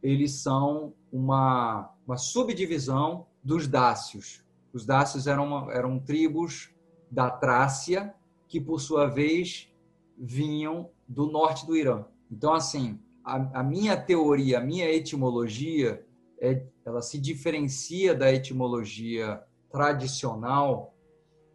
eles 0.02 0.32
são 0.32 0.92
uma, 1.12 1.94
uma 2.06 2.16
subdivisão 2.16 3.26
dos 3.42 3.66
Dácios. 3.66 4.44
Os 4.72 4.86
Dácios 4.86 5.26
eram, 5.26 5.46
uma, 5.46 5.72
eram 5.72 5.98
tribos 5.98 6.70
da 7.10 7.30
Trácia, 7.30 8.14
que 8.46 8.60
por 8.60 8.80
sua 8.80 9.06
vez 9.06 9.72
vinham 10.16 10.90
do 11.08 11.26
norte 11.26 11.66
do 11.66 11.76
Irã. 11.76 12.04
Então, 12.30 12.52
assim, 12.52 13.00
a, 13.24 13.60
a 13.60 13.62
minha 13.62 13.96
teoria, 13.96 14.58
a 14.58 14.60
minha 14.60 14.88
etimologia, 14.88 16.04
é, 16.40 16.64
ela 16.84 17.02
se 17.02 17.18
diferencia 17.18 18.14
da 18.14 18.32
etimologia 18.32 19.42
tradicional 19.70 20.94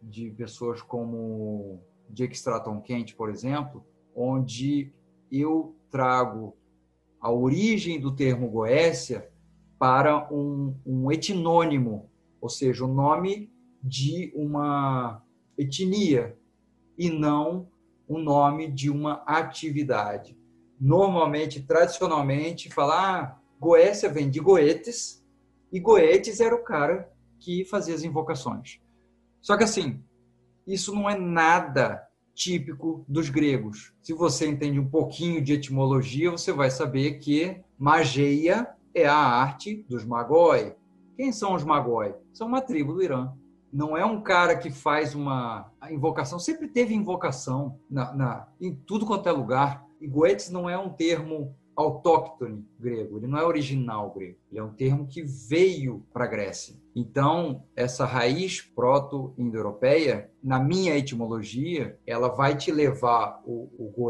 de 0.02 0.30
pessoas 0.30 0.80
como 0.82 1.80
Jake 2.10 2.34
Stratton 2.34 2.80
Kent, 2.80 3.14
por 3.14 3.30
exemplo, 3.30 3.84
onde 4.14 4.92
eu 5.30 5.74
trago 5.90 6.56
a 7.20 7.30
origem 7.30 8.00
do 8.00 8.14
termo 8.14 8.48
Goécia 8.48 9.28
para 9.78 10.32
um, 10.32 10.74
um 10.86 11.12
etnônimo, 11.12 12.10
ou 12.40 12.48
seja, 12.48 12.84
o 12.84 12.92
nome 12.92 13.50
de 13.82 14.32
uma 14.34 15.22
etnia 15.56 16.36
e 16.98 17.10
não 17.10 17.68
o 18.08 18.18
nome 18.18 18.70
de 18.70 18.90
uma 18.90 19.22
atividade. 19.26 20.36
Normalmente, 20.80 21.62
tradicionalmente, 21.62 22.72
falar 22.72 23.22
ah, 23.22 23.38
Goécia 23.58 24.08
vem 24.10 24.30
de 24.30 24.40
Goetes, 24.40 25.24
e 25.72 25.80
Goetes 25.80 26.40
era 26.40 26.54
o 26.54 26.62
cara 26.62 27.10
que 27.38 27.64
fazia 27.64 27.94
as 27.94 28.02
invocações. 28.02 28.80
Só 29.40 29.56
que 29.56 29.64
assim, 29.64 30.02
isso 30.66 30.94
não 30.94 31.08
é 31.08 31.18
nada 31.18 32.06
típico 32.34 33.04
dos 33.08 33.30
gregos. 33.30 33.94
Se 34.02 34.12
você 34.12 34.46
entende 34.46 34.78
um 34.78 34.88
pouquinho 34.88 35.42
de 35.42 35.54
etimologia, 35.54 36.30
você 36.30 36.52
vai 36.52 36.70
saber 36.70 37.18
que 37.18 37.60
mageia 37.78 38.68
é 38.96 39.06
a 39.06 39.16
arte 39.16 39.84
dos 39.88 40.04
magoi. 40.04 40.74
Quem 41.16 41.32
são 41.32 41.54
os 41.54 41.64
magoi? 41.64 42.14
São 42.32 42.46
uma 42.48 42.60
tribo 42.60 42.94
do 42.94 43.02
Irã 43.02 43.32
não 43.72 43.94
é 43.94 44.06
um 44.06 44.22
cara 44.22 44.56
que 44.56 44.70
faz 44.70 45.14
uma 45.14 45.70
invocação. 45.90 46.38
Sempre 46.38 46.66
teve 46.66 46.94
invocação 46.94 47.78
na, 47.90 48.14
na, 48.14 48.48
em 48.58 48.74
tudo 48.74 49.04
quanto 49.04 49.28
é 49.28 49.32
lugar. 49.32 49.84
E 50.00 50.06
Goethes 50.06 50.50
não 50.50 50.68
é 50.68 50.78
um 50.78 50.88
termo 50.88 51.54
autóctone 51.76 52.66
grego, 52.80 53.18
ele 53.18 53.26
não 53.26 53.38
é 53.38 53.44
original 53.44 54.10
grego, 54.10 54.38
ele 54.50 54.58
é 54.58 54.62
um 54.62 54.72
termo 54.72 55.06
que 55.06 55.22
veio 55.22 56.02
para 56.10 56.24
a 56.24 56.26
Grécia. 56.26 56.74
Então, 56.94 57.64
essa 57.76 58.06
raiz 58.06 58.62
proto-indo-europeia, 58.62 60.30
na 60.42 60.58
minha 60.58 60.96
etimologia, 60.96 61.98
ela 62.06 62.28
vai 62.28 62.56
te 62.56 62.72
levar 62.72 63.42
o, 63.44 63.68
o 63.78 64.08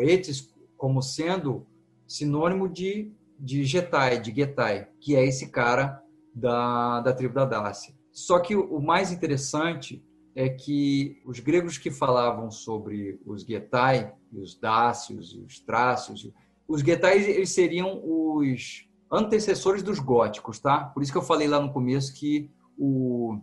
como 0.77 1.03
sendo 1.03 1.67
sinônimo 2.07 2.69
de, 2.69 3.13
de 3.39 3.65
Getai, 3.65 4.21
de 4.21 4.35
Getai, 4.35 4.89
que 5.01 5.15
é 5.17 5.25
esse 5.25 5.51
cara 5.51 6.03
da, 6.35 7.01
da 7.01 7.13
tribo 7.13 7.35
da 7.35 7.45
Dácia. 7.45 7.95
Só 8.13 8.39
que 8.39 8.57
o 8.57 8.81
mais 8.81 9.13
interessante 9.13 10.03
é 10.35 10.49
que 10.49 11.21
os 11.25 11.41
gregos 11.41 11.79
que 11.79 11.91
falavam 11.91 12.51
sobre 12.51 13.21
os 13.25 13.43
Getai, 13.43 14.13
os 14.33 14.59
Dácios, 14.59 15.35
os 15.35 15.61
Trácios, 15.61 16.31
os 16.69 16.83
Getai 16.83 17.23
eles 17.23 17.51
seriam 17.51 18.01
os 18.05 18.87
antecessores 19.11 19.83
dos 19.83 19.99
góticos, 19.99 20.59
tá? 20.59 20.85
Por 20.85 21.03
isso 21.03 21.13
que 21.13 21.19
eu 21.19 21.23
falei 21.23 21.49
lá 21.49 21.61
no 21.61 21.73
começo 21.73 22.15
que 22.15 22.51
o, 22.77 23.39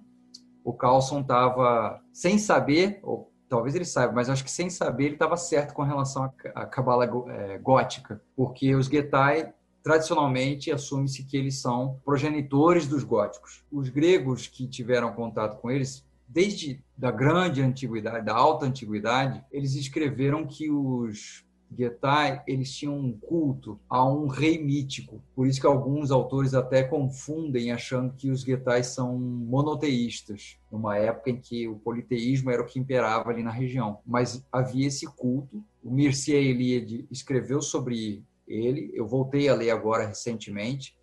o 0.63 0.73
Carlson 0.73 1.21
estava 1.21 1.99
sem 2.11 2.37
saber, 2.37 2.99
ou 3.01 3.31
talvez 3.49 3.75
ele 3.75 3.85
saiba, 3.85 4.13
mas 4.13 4.29
acho 4.29 4.43
que 4.43 4.51
sem 4.51 4.69
saber 4.69 5.05
ele 5.05 5.15
estava 5.15 5.37
certo 5.37 5.73
com 5.73 5.83
relação 5.83 6.31
à 6.53 6.65
cabala 6.65 7.05
é, 7.29 7.57
gótica, 7.57 8.21
porque 8.35 8.75
os 8.75 8.87
Getai 8.87 9.53
tradicionalmente 9.83 10.71
assume-se 10.71 11.25
que 11.25 11.35
eles 11.35 11.59
são 11.59 11.99
progenitores 12.05 12.87
dos 12.87 13.03
góticos. 13.03 13.63
Os 13.71 13.89
gregos 13.89 14.47
que 14.47 14.65
tiveram 14.65 15.11
contato 15.11 15.59
com 15.59 15.69
eles, 15.69 16.05
desde 16.27 16.81
da 16.97 17.11
grande 17.11 17.61
antiguidade, 17.61 18.25
da 18.25 18.33
alta 18.33 18.65
antiguidade, 18.65 19.43
eles 19.51 19.75
escreveram 19.75 20.47
que 20.47 20.71
os 20.71 21.45
Getai, 21.75 22.43
eles 22.47 22.71
tinham 22.71 22.97
um 22.97 23.17
culto 23.17 23.79
a 23.89 24.07
um 24.07 24.27
rei 24.27 24.63
mítico. 24.63 25.21
Por 25.35 25.47
isso 25.47 25.59
que 25.59 25.65
alguns 25.65 26.11
autores 26.11 26.53
até 26.53 26.83
confundem 26.83 27.71
achando 27.71 28.13
que 28.13 28.29
os 28.29 28.41
Getai 28.41 28.83
são 28.83 29.17
monoteístas, 29.17 30.57
numa 30.71 30.97
época 30.97 31.31
em 31.31 31.39
que 31.39 31.67
o 31.67 31.75
politeísmo 31.75 32.51
era 32.51 32.61
o 32.61 32.65
que 32.65 32.79
imperava 32.79 33.31
ali 33.31 33.43
na 33.43 33.51
região. 33.51 33.99
Mas 34.05 34.45
havia 34.51 34.87
esse 34.87 35.05
culto. 35.07 35.63
O 35.83 35.91
Mircea 35.91 36.39
Eliade 36.39 37.07
escreveu 37.11 37.61
sobre 37.61 38.23
ele. 38.47 38.91
Eu 38.93 39.07
voltei 39.07 39.49
a 39.49 39.55
ler 39.55 39.71
agora 39.71 40.07
recentemente 40.07 40.95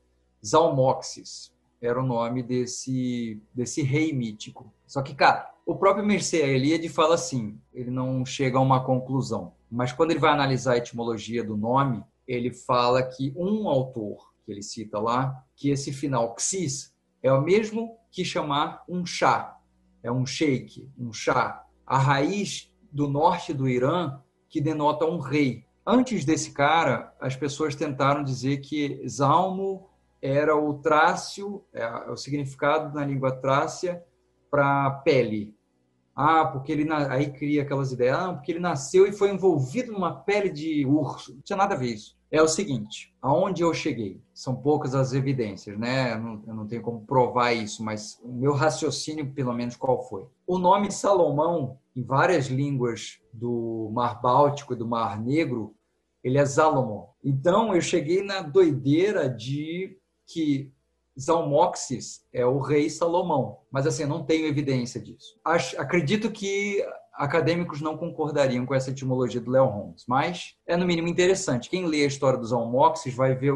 Zalmoxis 0.44 1.52
era 1.80 2.00
o 2.00 2.06
nome 2.06 2.42
desse, 2.42 3.40
desse 3.54 3.82
rei 3.82 4.12
mítico. 4.12 4.72
Só 4.86 5.02
que, 5.02 5.14
cara, 5.14 5.50
o 5.64 5.76
próprio 5.76 6.04
Mircea 6.04 6.46
Eliade 6.46 6.88
fala 6.88 7.14
assim, 7.14 7.58
ele 7.72 7.90
não 7.90 8.24
chega 8.24 8.58
a 8.58 8.60
uma 8.60 8.84
conclusão, 8.84 9.54
mas 9.70 9.92
quando 9.92 10.10
ele 10.10 10.20
vai 10.20 10.32
analisar 10.32 10.74
a 10.74 10.78
etimologia 10.78 11.42
do 11.42 11.56
nome, 11.56 12.04
ele 12.26 12.52
fala 12.52 13.02
que 13.02 13.32
um 13.36 13.68
autor, 13.68 14.30
que 14.44 14.52
ele 14.52 14.62
cita 14.62 14.98
lá, 14.98 15.44
que 15.56 15.70
esse 15.70 15.92
final 15.92 16.34
xis 16.38 16.94
é 17.22 17.32
o 17.32 17.42
mesmo 17.42 17.96
que 18.10 18.24
chamar 18.24 18.82
um 18.88 19.06
chá, 19.06 19.58
é 20.02 20.10
um 20.10 20.26
sheik, 20.26 20.88
um 20.98 21.12
chá. 21.12 21.64
A 21.86 21.98
raiz 21.98 22.72
do 22.92 23.08
norte 23.08 23.52
do 23.52 23.68
Irã 23.68 24.20
que 24.48 24.60
denota 24.60 25.04
um 25.06 25.18
rei. 25.18 25.64
Antes 25.86 26.24
desse 26.24 26.52
cara, 26.52 27.14
as 27.20 27.34
pessoas 27.34 27.74
tentaram 27.74 28.22
dizer 28.22 28.58
que 28.58 29.02
Zalmo 29.08 29.88
era 30.20 30.54
o 30.54 30.74
trácio, 30.74 31.64
é, 31.72 31.82
é 31.82 32.10
o 32.10 32.16
significado 32.16 32.94
na 32.94 33.04
língua 33.04 33.32
trácia 33.32 34.04
para 34.50 34.90
pele. 35.04 35.56
Ah, 36.14 36.44
porque 36.44 36.72
ele 36.72 36.86
aí 36.92 37.32
cria 37.32 37.62
aquelas 37.62 37.92
ideias, 37.92 38.18
ah, 38.18 38.32
porque 38.34 38.52
ele 38.52 38.58
nasceu 38.58 39.06
e 39.06 39.12
foi 39.12 39.30
envolvido 39.30 39.92
numa 39.92 40.14
pele 40.14 40.50
de 40.50 40.84
urso. 40.84 41.34
Não 41.34 41.40
tinha 41.40 41.56
nada 41.56 41.74
a 41.74 41.78
ver 41.78 41.94
isso. 41.94 42.19
É 42.32 42.40
o 42.40 42.46
seguinte, 42.46 43.12
aonde 43.20 43.62
eu 43.62 43.74
cheguei? 43.74 44.22
São 44.32 44.54
poucas 44.54 44.94
as 44.94 45.12
evidências, 45.12 45.76
né? 45.76 46.12
Eu 46.14 46.20
não, 46.20 46.42
eu 46.46 46.54
não 46.54 46.66
tenho 46.66 46.80
como 46.80 47.04
provar 47.04 47.52
isso, 47.52 47.82
mas 47.82 48.20
o 48.22 48.32
meu 48.32 48.52
raciocínio, 48.52 49.32
pelo 49.32 49.52
menos, 49.52 49.74
qual 49.74 50.00
foi? 50.08 50.26
O 50.46 50.56
nome 50.56 50.92
Salomão, 50.92 51.78
em 51.94 52.04
várias 52.04 52.46
línguas 52.46 53.18
do 53.32 53.90
Mar 53.92 54.20
Báltico 54.22 54.74
e 54.74 54.76
do 54.76 54.86
Mar 54.86 55.20
Negro, 55.20 55.74
ele 56.22 56.38
é 56.38 56.46
Salomão. 56.46 57.08
Então, 57.24 57.74
eu 57.74 57.80
cheguei 57.80 58.22
na 58.22 58.42
doideira 58.42 59.28
de 59.28 59.98
que 60.24 60.72
Zalmoxis 61.18 62.24
é 62.32 62.46
o 62.46 62.58
rei 62.60 62.88
Salomão, 62.88 63.58
mas 63.70 63.86
assim, 63.86 64.04
não 64.04 64.24
tenho 64.24 64.46
evidência 64.46 65.00
disso. 65.00 65.38
Acho, 65.44 65.78
acredito 65.80 66.30
que 66.30 66.84
acadêmicos 67.20 67.82
não 67.82 67.98
concordariam 67.98 68.64
com 68.64 68.74
essa 68.74 68.90
etimologia 68.90 69.42
do 69.42 69.50
Léo 69.50 69.66
Holmes, 69.66 70.04
mas 70.08 70.54
é 70.66 70.74
no 70.74 70.86
mínimo 70.86 71.06
interessante. 71.06 71.68
Quem 71.68 71.86
lê 71.86 72.02
a 72.02 72.06
história 72.06 72.38
dos 72.38 72.48
Zalmoxis 72.48 73.14
vai 73.14 73.34
ver 73.34 73.52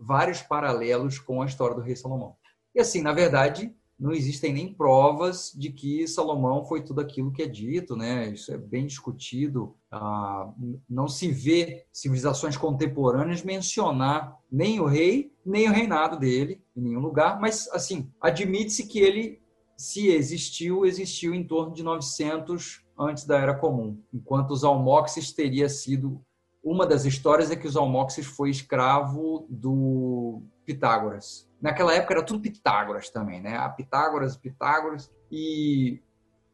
vários 0.00 0.42
paralelos 0.42 1.20
com 1.20 1.40
a 1.40 1.46
história 1.46 1.76
do 1.76 1.80
rei 1.80 1.94
Salomão. 1.94 2.34
E 2.74 2.80
assim, 2.80 3.00
na 3.00 3.12
verdade, 3.12 3.72
não 3.96 4.10
existem 4.10 4.52
nem 4.52 4.74
provas 4.74 5.52
de 5.56 5.70
que 5.70 6.08
Salomão 6.08 6.64
foi 6.64 6.82
tudo 6.82 7.00
aquilo 7.00 7.30
que 7.30 7.42
é 7.42 7.46
dito, 7.46 7.94
né? 7.94 8.30
Isso 8.30 8.52
é 8.52 8.58
bem 8.58 8.84
discutido. 8.84 9.76
Ah, 9.92 10.52
não 10.90 11.06
se 11.06 11.30
vê 11.30 11.86
civilizações 11.92 12.56
contemporâneas 12.56 13.44
mencionar 13.44 14.36
nem 14.50 14.80
o 14.80 14.86
rei, 14.86 15.32
nem 15.46 15.68
o 15.68 15.72
reinado 15.72 16.18
dele 16.18 16.60
em 16.76 16.82
nenhum 16.82 17.00
lugar, 17.00 17.40
mas 17.40 17.68
assim, 17.72 18.10
admite-se 18.20 18.88
que 18.88 18.98
ele 18.98 19.40
se 19.76 20.08
existiu, 20.08 20.84
existiu 20.84 21.32
em 21.32 21.44
torno 21.44 21.72
de 21.72 21.84
900 21.84 22.87
antes 22.98 23.24
da 23.24 23.38
Era 23.38 23.54
Comum, 23.54 24.00
enquanto 24.12 24.50
os 24.50 24.64
Almoxes 24.64 25.32
teria 25.32 25.68
sido 25.68 26.20
uma 26.62 26.86
das 26.86 27.04
histórias 27.04 27.50
é 27.50 27.56
que 27.56 27.66
os 27.66 27.76
Almoxes 27.76 28.26
foi 28.26 28.50
escravo 28.50 29.46
do 29.48 30.42
Pitágoras, 30.64 31.48
Naquela 31.60 31.92
época 31.92 32.14
era 32.14 32.22
tudo 32.22 32.40
Pitágoras 32.40 33.10
também, 33.10 33.40
né? 33.40 33.56
A 33.56 33.68
Pitágoras, 33.68 34.36
Pitágoras. 34.36 35.10
E 35.30 36.00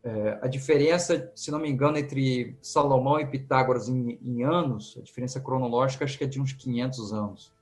é, 0.03 0.39
a 0.43 0.49
diferença, 0.49 1.31
se 1.35 1.51
não 1.51 1.59
me 1.59 1.71
engano, 1.71 1.99
entre 1.99 2.57
Salomão 2.63 3.21
e 3.21 3.27
Pitágoras 3.27 3.89
em, 3.89 4.19
em, 4.23 4.43
anos, 4.43 4.97
a 4.99 5.03
diferença 5.03 5.41
cronológica, 5.41 6.05
acho 6.05 6.17
que 6.17 6.25
é 6.25 6.27
de 6.27 6.41
uns 6.41 6.53
500 6.53 7.13
anos. 7.13 7.53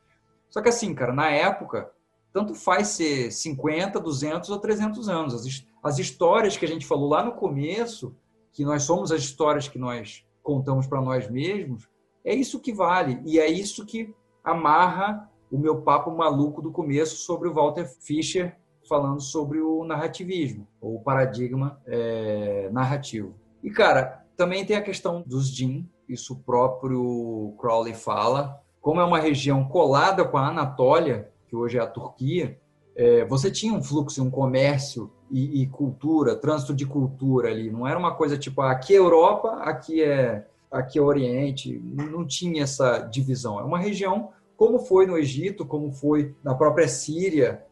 Só 0.48 0.62
que 0.62 0.68
assim, 0.68 0.94
cara, 0.94 1.12
na 1.12 1.30
época, 1.30 1.90
tanto 2.32 2.54
faz 2.54 2.88
ser 2.88 3.32
50, 3.32 3.98
200 3.98 4.50
ou 4.50 4.58
300 4.58 5.08
anos. 5.08 5.34
As, 5.34 5.66
as 5.82 5.98
histórias 5.98 6.56
que 6.56 6.64
a 6.64 6.68
gente 6.68 6.86
falou 6.86 7.08
lá 7.08 7.24
no 7.24 7.32
começo, 7.32 8.14
que 8.52 8.64
nós 8.64 8.82
somos 8.82 9.10
as 9.10 9.22
histórias 9.22 9.68
que 9.68 9.78
nós 9.78 10.24
contamos 10.42 10.86
para 10.86 11.00
nós 11.00 11.28
mesmos, 11.30 11.88
é 12.24 12.34
isso 12.34 12.60
que 12.60 12.72
vale. 12.72 13.20
E 13.24 13.38
é 13.38 13.48
isso 13.48 13.86
que 13.86 14.14
amarra 14.44 15.30
o 15.50 15.58
meu 15.58 15.82
papo 15.82 16.10
maluco 16.10 16.62
do 16.62 16.70
começo 16.70 17.16
sobre 17.16 17.48
o 17.48 17.54
Walter 17.54 17.86
Fischer 17.86 18.56
falando 18.88 19.20
sobre 19.20 19.60
o 19.60 19.84
narrativismo, 19.84 20.66
ou 20.80 21.00
paradigma 21.00 21.80
é, 21.86 22.68
narrativo. 22.72 23.34
E, 23.62 23.70
cara, 23.70 24.24
também 24.36 24.64
tem 24.64 24.76
a 24.76 24.82
questão 24.82 25.22
dos 25.24 25.54
Jin, 25.54 25.88
isso 26.08 26.34
o 26.34 26.38
próprio 26.38 27.54
Crowley 27.58 27.94
fala. 27.94 28.60
Como 28.80 29.00
é 29.00 29.04
uma 29.04 29.20
região 29.20 29.64
colada 29.64 30.24
com 30.24 30.36
a 30.36 30.48
Anatólia, 30.48 31.30
que 31.46 31.54
hoje 31.54 31.78
é 31.78 31.80
a 31.80 31.86
Turquia, 31.86 32.58
é, 32.94 33.24
você 33.24 33.50
tinha 33.50 33.72
um 33.72 33.82
fluxo, 33.82 34.22
um 34.22 34.30
comércio 34.30 35.10
e, 35.30 35.62
e, 35.62 35.66
cultura, 35.66 36.36
trânsito 36.36 36.74
de 36.74 36.86
cultura 36.86 37.48
ali. 37.48 37.70
Não 37.70 37.86
era 37.86 37.98
uma 37.98 38.14
coisa 38.14 38.36
tipo, 38.36 38.60
ah, 38.60 38.70
aqui 38.70 38.94
é 38.94 38.98
Europa, 38.98 39.56
aqui 39.62 40.02
é, 40.02 40.46
aqui 40.70 40.98
é 40.98 41.02
Oriente. 41.02 41.80
Não 41.82 42.26
tinha 42.26 42.62
essa 42.62 42.98
divisão. 42.98 43.58
É 43.58 43.62
uma 43.62 43.78
região 43.78 44.30
como 44.56 44.78
foi 44.78 45.06
no 45.06 45.18
Egito, 45.18 45.66
como 45.66 45.90
foi 45.92 46.34
na 46.44 46.54
própria 46.54 46.86
Síria, 46.86 47.64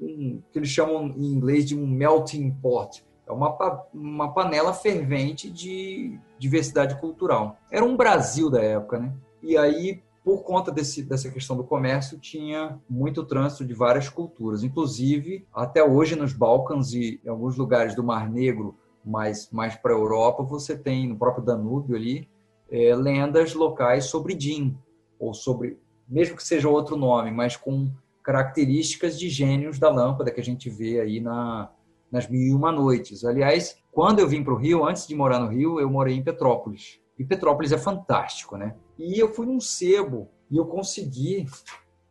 um, 0.00 0.40
que 0.50 0.58
eles 0.58 0.70
chamam 0.70 1.08
em 1.16 1.26
inglês 1.26 1.66
de 1.66 1.76
um 1.76 1.86
melting 1.86 2.50
pot. 2.62 3.04
É 3.26 3.32
uma, 3.32 3.84
uma 3.92 4.32
panela 4.32 4.72
fervente 4.72 5.50
de 5.50 6.18
diversidade 6.38 6.98
cultural. 6.98 7.58
Era 7.70 7.84
um 7.84 7.96
Brasil 7.96 8.48
da 8.48 8.62
época, 8.62 8.98
né? 8.98 9.12
E 9.42 9.56
aí, 9.58 10.00
por 10.28 10.42
conta 10.42 10.70
desse, 10.70 11.02
dessa 11.02 11.30
questão 11.30 11.56
do 11.56 11.64
comércio, 11.64 12.18
tinha 12.18 12.78
muito 12.86 13.24
trânsito 13.24 13.64
de 13.64 13.72
várias 13.72 14.10
culturas. 14.10 14.62
Inclusive, 14.62 15.46
até 15.54 15.82
hoje 15.82 16.16
nos 16.16 16.34
Balcãs 16.34 16.92
e 16.92 17.18
em 17.24 17.30
alguns 17.30 17.56
lugares 17.56 17.94
do 17.94 18.04
Mar 18.04 18.28
Negro, 18.28 18.76
mais, 19.02 19.50
mais 19.50 19.74
para 19.76 19.94
a 19.94 19.96
Europa, 19.96 20.42
você 20.42 20.76
tem, 20.76 21.08
no 21.08 21.16
próprio 21.16 21.42
Danúbio 21.42 21.96
ali, 21.96 22.28
é, 22.70 22.94
lendas 22.94 23.54
locais 23.54 24.04
sobre 24.04 24.34
Din, 24.34 24.76
ou 25.18 25.32
sobre 25.32 25.78
mesmo 26.06 26.36
que 26.36 26.44
seja 26.44 26.68
outro 26.68 26.94
nome, 26.94 27.30
mas 27.30 27.56
com 27.56 27.90
características 28.22 29.18
de 29.18 29.30
gênios 29.30 29.78
da 29.78 29.88
lâmpada 29.88 30.30
que 30.30 30.42
a 30.42 30.44
gente 30.44 30.68
vê 30.68 31.00
aí 31.00 31.20
na, 31.20 31.70
nas 32.12 32.28
Mil 32.28 32.42
e 32.42 32.52
Uma 32.52 32.70
Noites. 32.70 33.24
Aliás, 33.24 33.78
quando 33.90 34.18
eu 34.18 34.28
vim 34.28 34.44
para 34.44 34.52
o 34.52 34.58
Rio, 34.58 34.84
antes 34.84 35.06
de 35.06 35.14
morar 35.14 35.38
no 35.38 35.48
Rio, 35.48 35.80
eu 35.80 35.88
morei 35.88 36.16
em 36.16 36.22
Petrópolis. 36.22 37.00
E 37.18 37.24
Petrópolis 37.24 37.72
é 37.72 37.78
fantástico, 37.78 38.58
né? 38.58 38.76
E 38.98 39.18
eu 39.18 39.32
fui 39.32 39.46
num 39.46 39.60
sebo 39.60 40.28
e 40.50 40.56
eu 40.56 40.66
consegui 40.66 41.46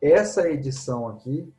essa 0.00 0.48
edição 0.48 1.06
aqui 1.08 1.52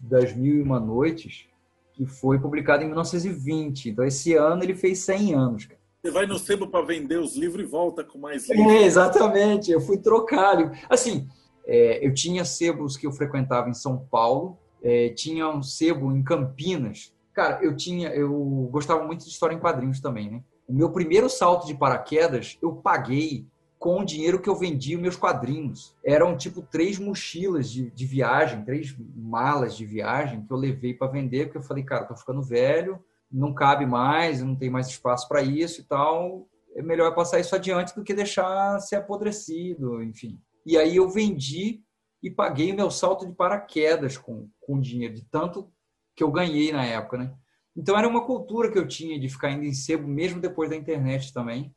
das 0.00 0.34
Mil 0.34 0.56
e 0.56 0.62
Uma 0.62 0.80
Noites, 0.80 1.46
que 1.92 2.06
foi 2.06 2.38
publicada 2.40 2.82
em 2.82 2.86
1920. 2.86 3.90
Então, 3.90 4.04
esse 4.04 4.34
ano 4.34 4.64
ele 4.64 4.74
fez 4.74 4.98
100 5.00 5.34
anos. 5.34 5.66
Cara. 5.66 5.80
Você 6.02 6.10
vai 6.10 6.26
no 6.26 6.38
sebo 6.38 6.66
para 6.66 6.84
vender 6.84 7.18
os 7.18 7.36
livros 7.36 7.62
e 7.62 7.66
volta 7.66 8.02
com 8.02 8.18
mais 8.18 8.48
livros. 8.48 8.72
É, 8.72 8.82
exatamente. 8.82 9.70
Eu 9.70 9.80
fui 9.80 9.98
trocar. 9.98 10.56
Assim, 10.90 11.28
é, 11.64 12.04
eu 12.04 12.12
tinha 12.12 12.44
sebos 12.44 12.96
que 12.96 13.06
eu 13.06 13.12
frequentava 13.12 13.68
em 13.68 13.74
São 13.74 13.98
Paulo, 14.10 14.58
é, 14.82 15.10
tinha 15.10 15.48
um 15.48 15.62
sebo 15.62 16.10
em 16.10 16.22
Campinas. 16.24 17.14
Cara, 17.32 17.62
eu 17.62 17.76
tinha, 17.76 18.08
eu 18.08 18.32
gostava 18.72 19.04
muito 19.04 19.24
de 19.24 19.30
história 19.30 19.54
em 19.54 19.60
quadrinhos 19.60 20.00
também, 20.00 20.28
né? 20.28 20.42
O 20.66 20.72
meu 20.72 20.90
primeiro 20.90 21.28
salto 21.28 21.66
de 21.66 21.74
paraquedas 21.74 22.58
eu 22.60 22.72
paguei 22.72 23.46
com 23.82 23.98
o 23.98 24.04
dinheiro 24.04 24.40
que 24.40 24.48
eu 24.48 24.54
vendi 24.54 24.96
meus 24.96 25.16
quadrinhos. 25.16 25.92
Eram 26.04 26.36
tipo 26.36 26.62
três 26.62 27.00
mochilas 27.00 27.68
de, 27.68 27.90
de 27.90 28.06
viagem, 28.06 28.64
três 28.64 28.96
malas 29.12 29.76
de 29.76 29.84
viagem 29.84 30.46
que 30.46 30.52
eu 30.52 30.56
levei 30.56 30.94
para 30.94 31.10
vender, 31.10 31.46
porque 31.46 31.58
eu 31.58 31.64
falei, 31.64 31.82
cara, 31.82 32.04
tô 32.04 32.14
ficando 32.14 32.40
velho, 32.40 33.04
não 33.28 33.52
cabe 33.52 33.84
mais, 33.84 34.40
não 34.40 34.54
tem 34.54 34.70
mais 34.70 34.86
espaço 34.86 35.26
para 35.26 35.42
isso 35.42 35.80
e 35.80 35.84
tal. 35.84 36.48
É 36.76 36.80
melhor 36.80 37.12
passar 37.12 37.40
isso 37.40 37.56
adiante 37.56 37.92
do 37.92 38.04
que 38.04 38.14
deixar 38.14 38.78
ser 38.78 38.94
apodrecido, 38.94 40.00
enfim. 40.00 40.40
E 40.64 40.78
aí 40.78 40.94
eu 40.94 41.10
vendi 41.10 41.82
e 42.22 42.30
paguei 42.30 42.70
o 42.70 42.76
meu 42.76 42.88
salto 42.88 43.26
de 43.26 43.32
paraquedas 43.32 44.16
com, 44.16 44.48
com 44.60 44.80
dinheiro, 44.80 45.14
de 45.14 45.24
tanto 45.24 45.68
que 46.14 46.22
eu 46.22 46.30
ganhei 46.30 46.70
na 46.70 46.84
época, 46.84 47.18
né? 47.18 47.34
Então 47.76 47.98
era 47.98 48.06
uma 48.06 48.24
cultura 48.24 48.70
que 48.70 48.78
eu 48.78 48.86
tinha 48.86 49.18
de 49.18 49.28
ficar 49.28 49.50
indo 49.50 49.64
em 49.64 49.74
sebo, 49.74 50.06
mesmo 50.06 50.40
depois 50.40 50.70
da 50.70 50.76
internet 50.76 51.32
também. 51.32 51.74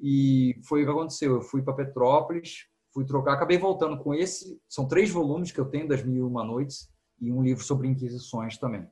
E 0.00 0.60
foi 0.64 0.82
o 0.82 0.84
que 0.84 0.90
aconteceu. 0.90 1.34
Eu 1.34 1.42
fui 1.42 1.62
para 1.62 1.74
Petrópolis, 1.74 2.66
fui 2.92 3.04
trocar, 3.04 3.34
acabei 3.34 3.58
voltando 3.58 3.98
com 3.98 4.14
esse. 4.14 4.60
São 4.68 4.86
três 4.86 5.10
volumes 5.10 5.52
que 5.52 5.60
eu 5.60 5.66
tenho 5.66 5.88
das 5.88 6.02
Mil 6.02 6.24
e 6.24 6.28
Uma 6.28 6.44
Noites 6.44 6.88
e 7.20 7.32
um 7.32 7.42
livro 7.42 7.64
sobre 7.64 7.88
inquisições 7.88 8.58
também. 8.58 8.86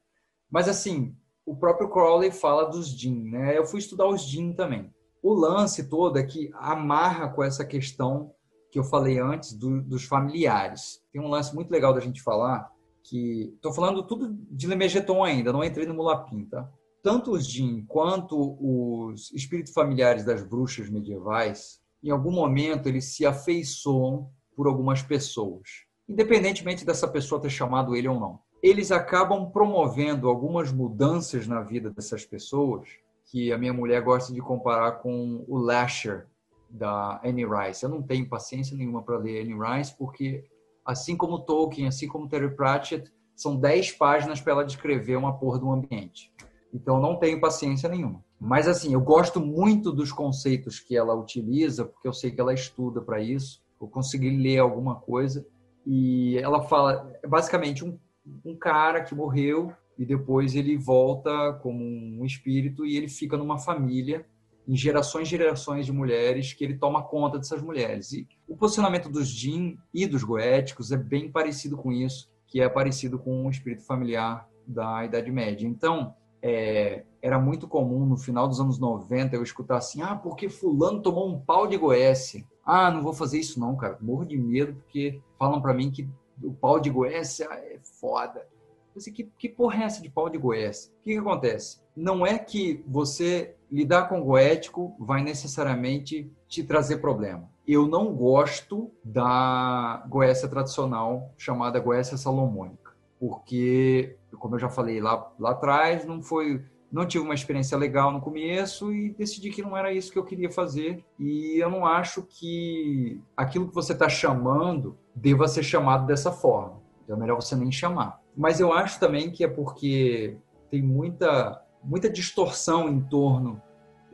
Mas 0.50 0.68
assim, 0.68 1.16
o 1.44 1.56
próprio 1.56 1.88
Crowley 1.88 2.30
fala 2.30 2.64
dos 2.64 2.88
Jin, 2.88 3.30
né? 3.30 3.56
Eu 3.56 3.64
fui 3.64 3.78
estudar 3.78 4.06
os 4.06 4.22
Jin 4.22 4.52
também. 4.52 4.92
O 5.22 5.32
lance 5.32 5.88
todo 5.88 6.18
é 6.18 6.22
que 6.22 6.50
amarra 6.54 7.28
com 7.28 7.42
essa 7.42 7.64
questão 7.64 8.32
que 8.70 8.78
eu 8.78 8.84
falei 8.84 9.18
antes 9.18 9.52
do, 9.54 9.80
dos 9.80 10.04
familiares. 10.04 11.00
Tem 11.12 11.20
um 11.20 11.28
lance 11.28 11.54
muito 11.54 11.70
legal 11.70 11.94
da 11.94 12.00
gente 12.00 12.22
falar 12.22 12.70
que 13.02 13.52
estou 13.54 13.72
falando 13.72 14.02
tudo 14.02 14.36
de 14.50 14.66
Lemegeton 14.66 15.22
ainda, 15.22 15.52
não 15.52 15.62
entrei 15.62 15.86
no 15.86 15.94
Mulapim, 15.94 16.44
tá? 16.44 16.68
Tanto 17.02 17.32
os 17.32 17.46
Jin 17.46 17.84
quanto 17.86 18.56
os 18.60 19.30
espíritos 19.32 19.72
familiares 19.72 20.24
das 20.24 20.42
bruxas 20.42 20.90
medievais, 20.90 21.80
em 22.02 22.10
algum 22.10 22.32
momento 22.32 22.88
eles 22.88 23.14
se 23.14 23.24
afeiçoam 23.24 24.30
por 24.56 24.66
algumas 24.66 25.02
pessoas. 25.02 25.84
independentemente 26.08 26.84
dessa 26.84 27.08
pessoa 27.08 27.40
ter 27.40 27.50
chamado 27.50 27.96
ele 27.96 28.06
ou 28.06 28.18
não. 28.18 28.38
Eles 28.62 28.92
acabam 28.92 29.50
promovendo 29.50 30.28
algumas 30.28 30.72
mudanças 30.72 31.46
na 31.48 31.60
vida 31.60 31.90
dessas 31.90 32.24
pessoas 32.24 32.88
que 33.24 33.52
a 33.52 33.58
minha 33.58 33.72
mulher 33.72 34.00
gosta 34.02 34.32
de 34.32 34.40
comparar 34.40 34.92
com 35.02 35.44
o 35.48 35.58
Lasher 35.58 36.28
da 36.70 37.20
Anne 37.24 37.44
Rice. 37.44 37.84
Eu 37.84 37.90
não 37.90 38.02
tenho 38.02 38.28
paciência 38.28 38.76
nenhuma 38.76 39.02
para 39.02 39.18
ler 39.18 39.42
Anne 39.42 39.56
Rice 39.58 39.96
porque 39.96 40.44
assim 40.84 41.16
como 41.16 41.40
Tolkien, 41.40 41.88
assim 41.88 42.06
como 42.06 42.28
Terry 42.28 42.54
Pratchett, 42.54 43.12
são 43.34 43.56
10 43.56 43.92
páginas 43.92 44.40
para 44.40 44.52
ela 44.52 44.64
descrever 44.64 45.16
uma 45.16 45.36
porra 45.36 45.58
do 45.58 45.70
ambiente. 45.70 46.32
Então 46.72 47.00
não 47.00 47.16
tenho 47.16 47.40
paciência 47.40 47.88
nenhuma. 47.88 48.24
Mas 48.40 48.68
assim, 48.68 48.92
eu 48.92 49.00
gosto 49.00 49.40
muito 49.40 49.92
dos 49.92 50.12
conceitos 50.12 50.78
que 50.78 50.96
ela 50.96 51.14
utiliza, 51.14 51.84
porque 51.84 52.06
eu 52.06 52.12
sei 52.12 52.30
que 52.30 52.40
ela 52.40 52.52
estuda 52.52 53.00
para 53.00 53.20
isso. 53.20 53.62
Eu 53.80 53.88
consegui 53.88 54.30
ler 54.30 54.58
alguma 54.58 54.96
coisa 54.96 55.46
e 55.86 56.36
ela 56.38 56.62
fala 56.62 57.10
basicamente 57.26 57.84
um, 57.84 57.98
um 58.44 58.56
cara 58.56 59.02
que 59.02 59.14
morreu 59.14 59.72
e 59.98 60.04
depois 60.04 60.54
ele 60.54 60.76
volta 60.76 61.54
como 61.62 61.82
um 61.82 62.24
espírito 62.24 62.84
e 62.84 62.96
ele 62.96 63.08
fica 63.08 63.36
numa 63.36 63.58
família 63.58 64.26
em 64.68 64.76
gerações 64.76 65.28
e 65.28 65.30
gerações 65.30 65.86
de 65.86 65.92
mulheres 65.92 66.52
que 66.52 66.64
ele 66.64 66.76
toma 66.76 67.02
conta 67.02 67.38
dessas 67.38 67.62
mulheres. 67.62 68.12
E 68.12 68.26
o 68.48 68.56
posicionamento 68.56 69.08
dos 69.08 69.28
Jin 69.28 69.78
e 69.94 70.06
dos 70.06 70.24
goéticos 70.24 70.90
é 70.90 70.96
bem 70.96 71.30
parecido 71.30 71.76
com 71.76 71.92
isso, 71.92 72.28
que 72.46 72.60
é 72.60 72.68
parecido 72.68 73.18
com 73.18 73.46
o 73.46 73.50
espírito 73.50 73.84
familiar 73.84 74.48
da 74.66 75.04
Idade 75.04 75.30
Média. 75.30 75.66
Então, 75.66 76.14
é, 76.42 77.04
era 77.22 77.38
muito 77.38 77.66
comum 77.66 78.04
no 78.06 78.16
final 78.16 78.46
dos 78.46 78.60
anos 78.60 78.78
90 78.78 79.34
eu 79.34 79.42
escutar 79.42 79.78
assim: 79.78 80.02
ah, 80.02 80.14
porque 80.14 80.48
Fulano 80.48 81.02
tomou 81.02 81.28
um 81.28 81.40
pau 81.40 81.66
de 81.66 81.76
Goécia. 81.76 82.44
Ah, 82.64 82.90
não 82.90 83.02
vou 83.02 83.12
fazer 83.12 83.38
isso 83.38 83.60
não, 83.60 83.76
cara. 83.76 83.98
Morro 84.00 84.24
de 84.24 84.36
medo 84.36 84.74
porque 84.74 85.20
falam 85.38 85.60
para 85.60 85.74
mim 85.74 85.90
que 85.90 86.08
o 86.42 86.52
pau 86.52 86.78
de 86.80 86.90
Goécia 86.90 87.46
é 87.50 87.78
foda. 88.00 88.46
Eu 88.94 89.12
que, 89.12 89.24
que 89.38 89.48
porra 89.48 89.82
é 89.82 89.84
essa 89.84 90.02
de 90.02 90.08
pau 90.08 90.30
de 90.30 90.38
Goécia? 90.38 90.90
O 90.90 91.02
que, 91.02 91.12
que 91.12 91.18
acontece? 91.18 91.80
Não 91.94 92.26
é 92.26 92.38
que 92.38 92.82
você 92.86 93.54
lidar 93.70 94.08
com 94.08 94.22
goético 94.22 94.96
vai 94.98 95.22
necessariamente 95.22 96.30
te 96.48 96.62
trazer 96.62 96.98
problema. 96.98 97.50
Eu 97.66 97.86
não 97.86 98.14
gosto 98.14 98.90
da 99.04 100.04
Goécia 100.08 100.48
tradicional 100.48 101.32
chamada 101.36 101.80
Goécia 101.80 102.16
salomônica, 102.16 102.85
porque, 103.18 104.16
como 104.38 104.54
eu 104.54 104.58
já 104.58 104.68
falei 104.68 105.00
lá, 105.00 105.32
lá 105.38 105.50
atrás, 105.52 106.04
não 106.04 106.22
foi 106.22 106.62
não 106.90 107.04
tive 107.04 107.24
uma 107.24 107.34
experiência 107.34 107.76
legal 107.76 108.12
no 108.12 108.20
começo 108.20 108.92
e 108.94 109.10
decidi 109.10 109.50
que 109.50 109.60
não 109.60 109.76
era 109.76 109.92
isso 109.92 110.12
que 110.12 110.18
eu 110.18 110.24
queria 110.24 110.50
fazer. 110.50 111.04
E 111.18 111.58
eu 111.58 111.68
não 111.68 111.84
acho 111.84 112.22
que 112.22 113.20
aquilo 113.36 113.68
que 113.68 113.74
você 113.74 113.92
está 113.92 114.08
chamando 114.08 114.96
deva 115.14 115.48
ser 115.48 115.62
chamado 115.62 116.06
dessa 116.06 116.30
forma. 116.30 116.80
Então 117.04 117.16
é 117.16 117.18
melhor 117.18 117.36
você 117.36 117.56
nem 117.56 117.72
chamar. 117.72 118.20
Mas 118.36 118.60
eu 118.60 118.72
acho 118.72 119.00
também 119.00 119.30
que 119.30 119.44
é 119.44 119.48
porque 119.48 120.38
tem 120.70 120.82
muita 120.82 121.62
muita 121.82 122.10
distorção 122.10 122.88
em 122.88 123.00
torno 123.00 123.62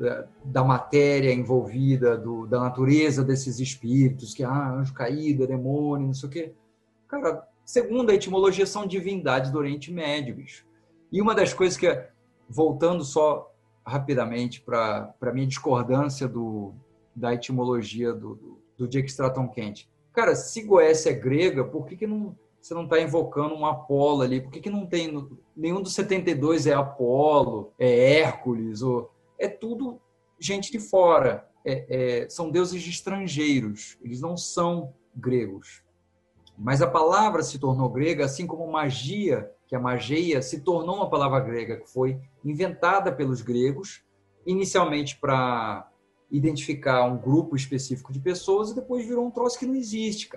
é, 0.00 0.26
da 0.44 0.62
matéria 0.62 1.32
envolvida, 1.32 2.18
do, 2.18 2.46
da 2.46 2.60
natureza 2.60 3.24
desses 3.24 3.60
espíritos, 3.60 4.34
que 4.34 4.44
ah, 4.44 4.72
anjo 4.72 4.92
caído, 4.92 5.44
é 5.44 5.46
demônio, 5.46 6.06
não 6.06 6.14
sei 6.14 6.28
o 6.28 6.32
quê. 6.32 6.54
Cara, 7.08 7.46
segundo 7.64 8.10
a 8.10 8.14
etimologia, 8.14 8.66
são 8.66 8.86
divindades 8.86 9.50
do 9.50 9.58
Oriente 9.58 9.92
Médio, 9.92 10.36
bicho. 10.36 10.66
E 11.10 11.20
uma 11.20 11.34
das 11.34 11.52
coisas 11.52 11.76
que, 11.76 11.86
voltando 12.48 13.04
só 13.04 13.52
rapidamente 13.86 14.60
para 14.60 15.14
a 15.20 15.32
minha 15.32 15.46
discordância 15.46 16.28
do, 16.28 16.72
da 17.14 17.34
etimologia 17.34 18.12
do, 18.12 18.34
do, 18.36 18.62
do 18.78 18.88
Jake 18.88 19.08
Stratton 19.08 19.48
Kent. 19.48 19.88
Cara, 20.12 20.34
se 20.34 20.62
Goécia 20.62 21.10
é 21.10 21.14
grega, 21.14 21.64
por 21.64 21.86
que, 21.86 21.96
que 21.96 22.06
não 22.06 22.36
você 22.62 22.74
não 22.74 22.84
está 22.84 23.00
invocando 23.00 23.56
um 23.56 23.66
Apolo 23.66 24.22
ali? 24.22 24.40
Por 24.40 24.52
que, 24.52 24.60
que 24.60 24.70
não 24.70 24.86
tem. 24.86 25.28
Nenhum 25.56 25.82
dos 25.82 25.94
72 25.94 26.68
é 26.68 26.72
Apolo, 26.72 27.72
é 27.76 28.20
Hércules, 28.20 28.82
ou, 28.82 29.10
é 29.36 29.48
tudo 29.48 30.00
gente 30.38 30.70
de 30.70 30.78
fora. 30.78 31.48
É, 31.64 32.22
é, 32.22 32.28
são 32.28 32.50
deuses 32.50 32.86
estrangeiros, 32.86 33.98
eles 34.02 34.20
não 34.20 34.36
são 34.36 34.92
gregos. 35.14 35.82
Mas 36.56 36.82
a 36.82 36.86
palavra 36.86 37.42
se 37.42 37.58
tornou 37.58 37.88
grega, 37.88 38.24
assim 38.24 38.46
como 38.46 38.70
magia, 38.70 39.50
que 39.66 39.74
a 39.74 39.80
magia 39.80 40.42
se 40.42 40.60
tornou 40.60 40.96
uma 40.96 41.08
palavra 41.08 41.40
grega, 41.40 41.78
que 41.78 41.90
foi 41.90 42.20
inventada 42.44 43.10
pelos 43.10 43.40
gregos, 43.40 44.02
inicialmente 44.46 45.18
para 45.18 45.88
identificar 46.30 47.04
um 47.04 47.18
grupo 47.18 47.56
específico 47.56 48.12
de 48.12 48.20
pessoas, 48.20 48.70
e 48.70 48.74
depois 48.74 49.06
virou 49.06 49.26
um 49.26 49.30
troço 49.30 49.58
que 49.58 49.66
não 49.66 49.74
existe. 49.74 50.30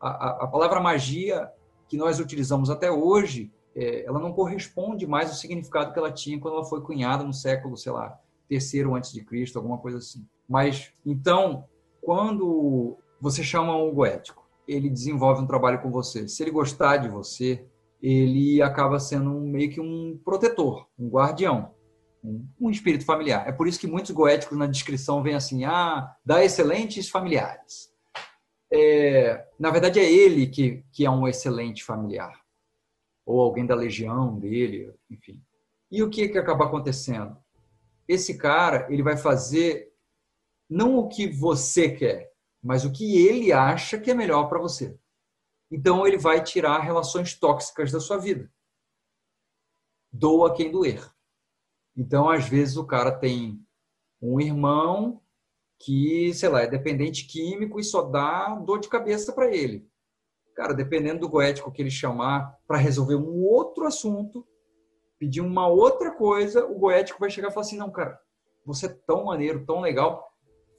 A, 0.00 0.08
a, 0.08 0.44
a 0.44 0.46
palavra 0.46 0.80
magia 0.80 1.50
que 1.88 1.96
nós 1.96 2.20
utilizamos 2.20 2.70
até 2.70 2.90
hoje, 2.90 3.50
é, 3.74 4.04
ela 4.04 4.18
não 4.18 4.32
corresponde 4.32 5.06
mais 5.06 5.30
ao 5.30 5.36
significado 5.36 5.92
que 5.92 5.98
ela 5.98 6.12
tinha 6.12 6.38
quando 6.38 6.54
ela 6.54 6.64
foi 6.64 6.80
cunhada 6.82 7.24
no 7.24 7.32
século, 7.32 7.76
sei 7.76 7.92
lá, 7.92 8.18
terceiro 8.48 8.94
antes 8.94 9.12
de 9.12 9.24
Cristo, 9.24 9.58
alguma 9.58 9.78
coisa 9.78 9.98
assim. 9.98 10.26
Mas 10.48 10.92
então, 11.04 11.64
quando 12.02 12.96
você 13.20 13.42
chama 13.42 13.76
um 13.76 13.92
goético, 13.92 14.47
ele 14.68 14.90
desenvolve 14.90 15.42
um 15.42 15.46
trabalho 15.46 15.80
com 15.80 15.90
você. 15.90 16.28
Se 16.28 16.42
ele 16.42 16.50
gostar 16.50 16.98
de 16.98 17.08
você, 17.08 17.66
ele 18.00 18.62
acaba 18.62 19.00
sendo 19.00 19.32
meio 19.40 19.70
que 19.70 19.80
um 19.80 20.20
protetor, 20.24 20.86
um 20.98 21.08
guardião, 21.08 21.74
um, 22.22 22.46
um 22.60 22.70
espírito 22.70 23.04
familiar. 23.04 23.48
É 23.48 23.52
por 23.52 23.66
isso 23.66 23.80
que 23.80 23.86
muitos 23.86 24.10
goéticos 24.10 24.56
na 24.56 24.66
descrição 24.66 25.22
vêm 25.22 25.34
assim: 25.34 25.64
ah, 25.64 26.14
dá 26.24 26.44
excelentes 26.44 27.08
familiares 27.08 27.88
é, 28.70 29.46
na 29.58 29.70
verdade, 29.70 29.98
é 29.98 30.10
ele 30.10 30.46
que, 30.46 30.84
que 30.92 31.04
é 31.04 31.10
um 31.10 31.26
excelente 31.26 31.82
familiar. 31.82 32.40
Ou 33.24 33.40
alguém 33.40 33.66
da 33.66 33.74
legião 33.74 34.38
dele, 34.38 34.92
enfim. 35.10 35.42
E 35.90 36.02
o 36.02 36.10
que, 36.10 36.28
que 36.28 36.38
acaba 36.38 36.66
acontecendo? 36.66 37.36
Esse 38.06 38.36
cara, 38.36 38.86
ele 38.90 39.02
vai 39.02 39.16
fazer 39.16 39.92
não 40.68 40.98
o 40.98 41.08
que 41.08 41.26
você 41.26 41.90
quer, 41.90 42.27
mas 42.62 42.84
o 42.84 42.92
que 42.92 43.26
ele 43.26 43.52
acha 43.52 43.98
que 43.98 44.10
é 44.10 44.14
melhor 44.14 44.48
para 44.48 44.58
você. 44.58 44.98
Então, 45.70 46.06
ele 46.06 46.18
vai 46.18 46.42
tirar 46.42 46.80
relações 46.80 47.34
tóxicas 47.34 47.92
da 47.92 48.00
sua 48.00 48.16
vida. 48.16 48.50
Doa 50.10 50.54
quem 50.54 50.70
doer. 50.70 51.06
Então, 51.96 52.28
às 52.28 52.48
vezes, 52.48 52.76
o 52.76 52.86
cara 52.86 53.12
tem 53.12 53.60
um 54.20 54.40
irmão 54.40 55.22
que, 55.78 56.32
sei 56.34 56.48
lá, 56.48 56.62
é 56.62 56.66
dependente 56.66 57.26
químico 57.26 57.78
e 57.78 57.84
só 57.84 58.02
dá 58.02 58.54
dor 58.54 58.80
de 58.80 58.88
cabeça 58.88 59.32
para 59.32 59.54
ele. 59.54 59.88
Cara, 60.54 60.74
dependendo 60.74 61.20
do 61.20 61.28
goético 61.28 61.70
que 61.70 61.80
ele 61.80 61.90
chamar 61.90 62.58
para 62.66 62.78
resolver 62.78 63.14
um 63.14 63.44
outro 63.44 63.86
assunto, 63.86 64.46
pedir 65.18 65.40
uma 65.40 65.68
outra 65.68 66.10
coisa, 66.10 66.66
o 66.66 66.76
goético 66.76 67.20
vai 67.20 67.30
chegar 67.30 67.48
e 67.48 67.52
falar 67.52 67.64
assim: 67.64 67.76
não, 67.76 67.90
cara, 67.92 68.20
você 68.66 68.86
é 68.86 68.98
tão 69.06 69.26
maneiro, 69.26 69.64
tão 69.64 69.80
legal, 69.80 70.27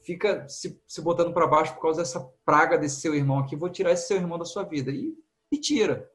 fica 0.01 0.47
se, 0.47 0.81
se 0.87 1.01
botando 1.01 1.33
para 1.33 1.47
baixo 1.47 1.73
por 1.75 1.81
causa 1.81 2.01
dessa 2.01 2.19
praga 2.45 2.77
desse 2.77 3.01
seu 3.01 3.15
irmão 3.15 3.39
aqui, 3.39 3.55
vou 3.55 3.69
tirar 3.69 3.91
esse 3.91 4.07
seu 4.07 4.17
irmão 4.17 4.37
da 4.37 4.45
sua 4.45 4.63
vida. 4.63 4.91
E, 4.91 5.13
e 5.51 5.57
tira. 5.57 6.09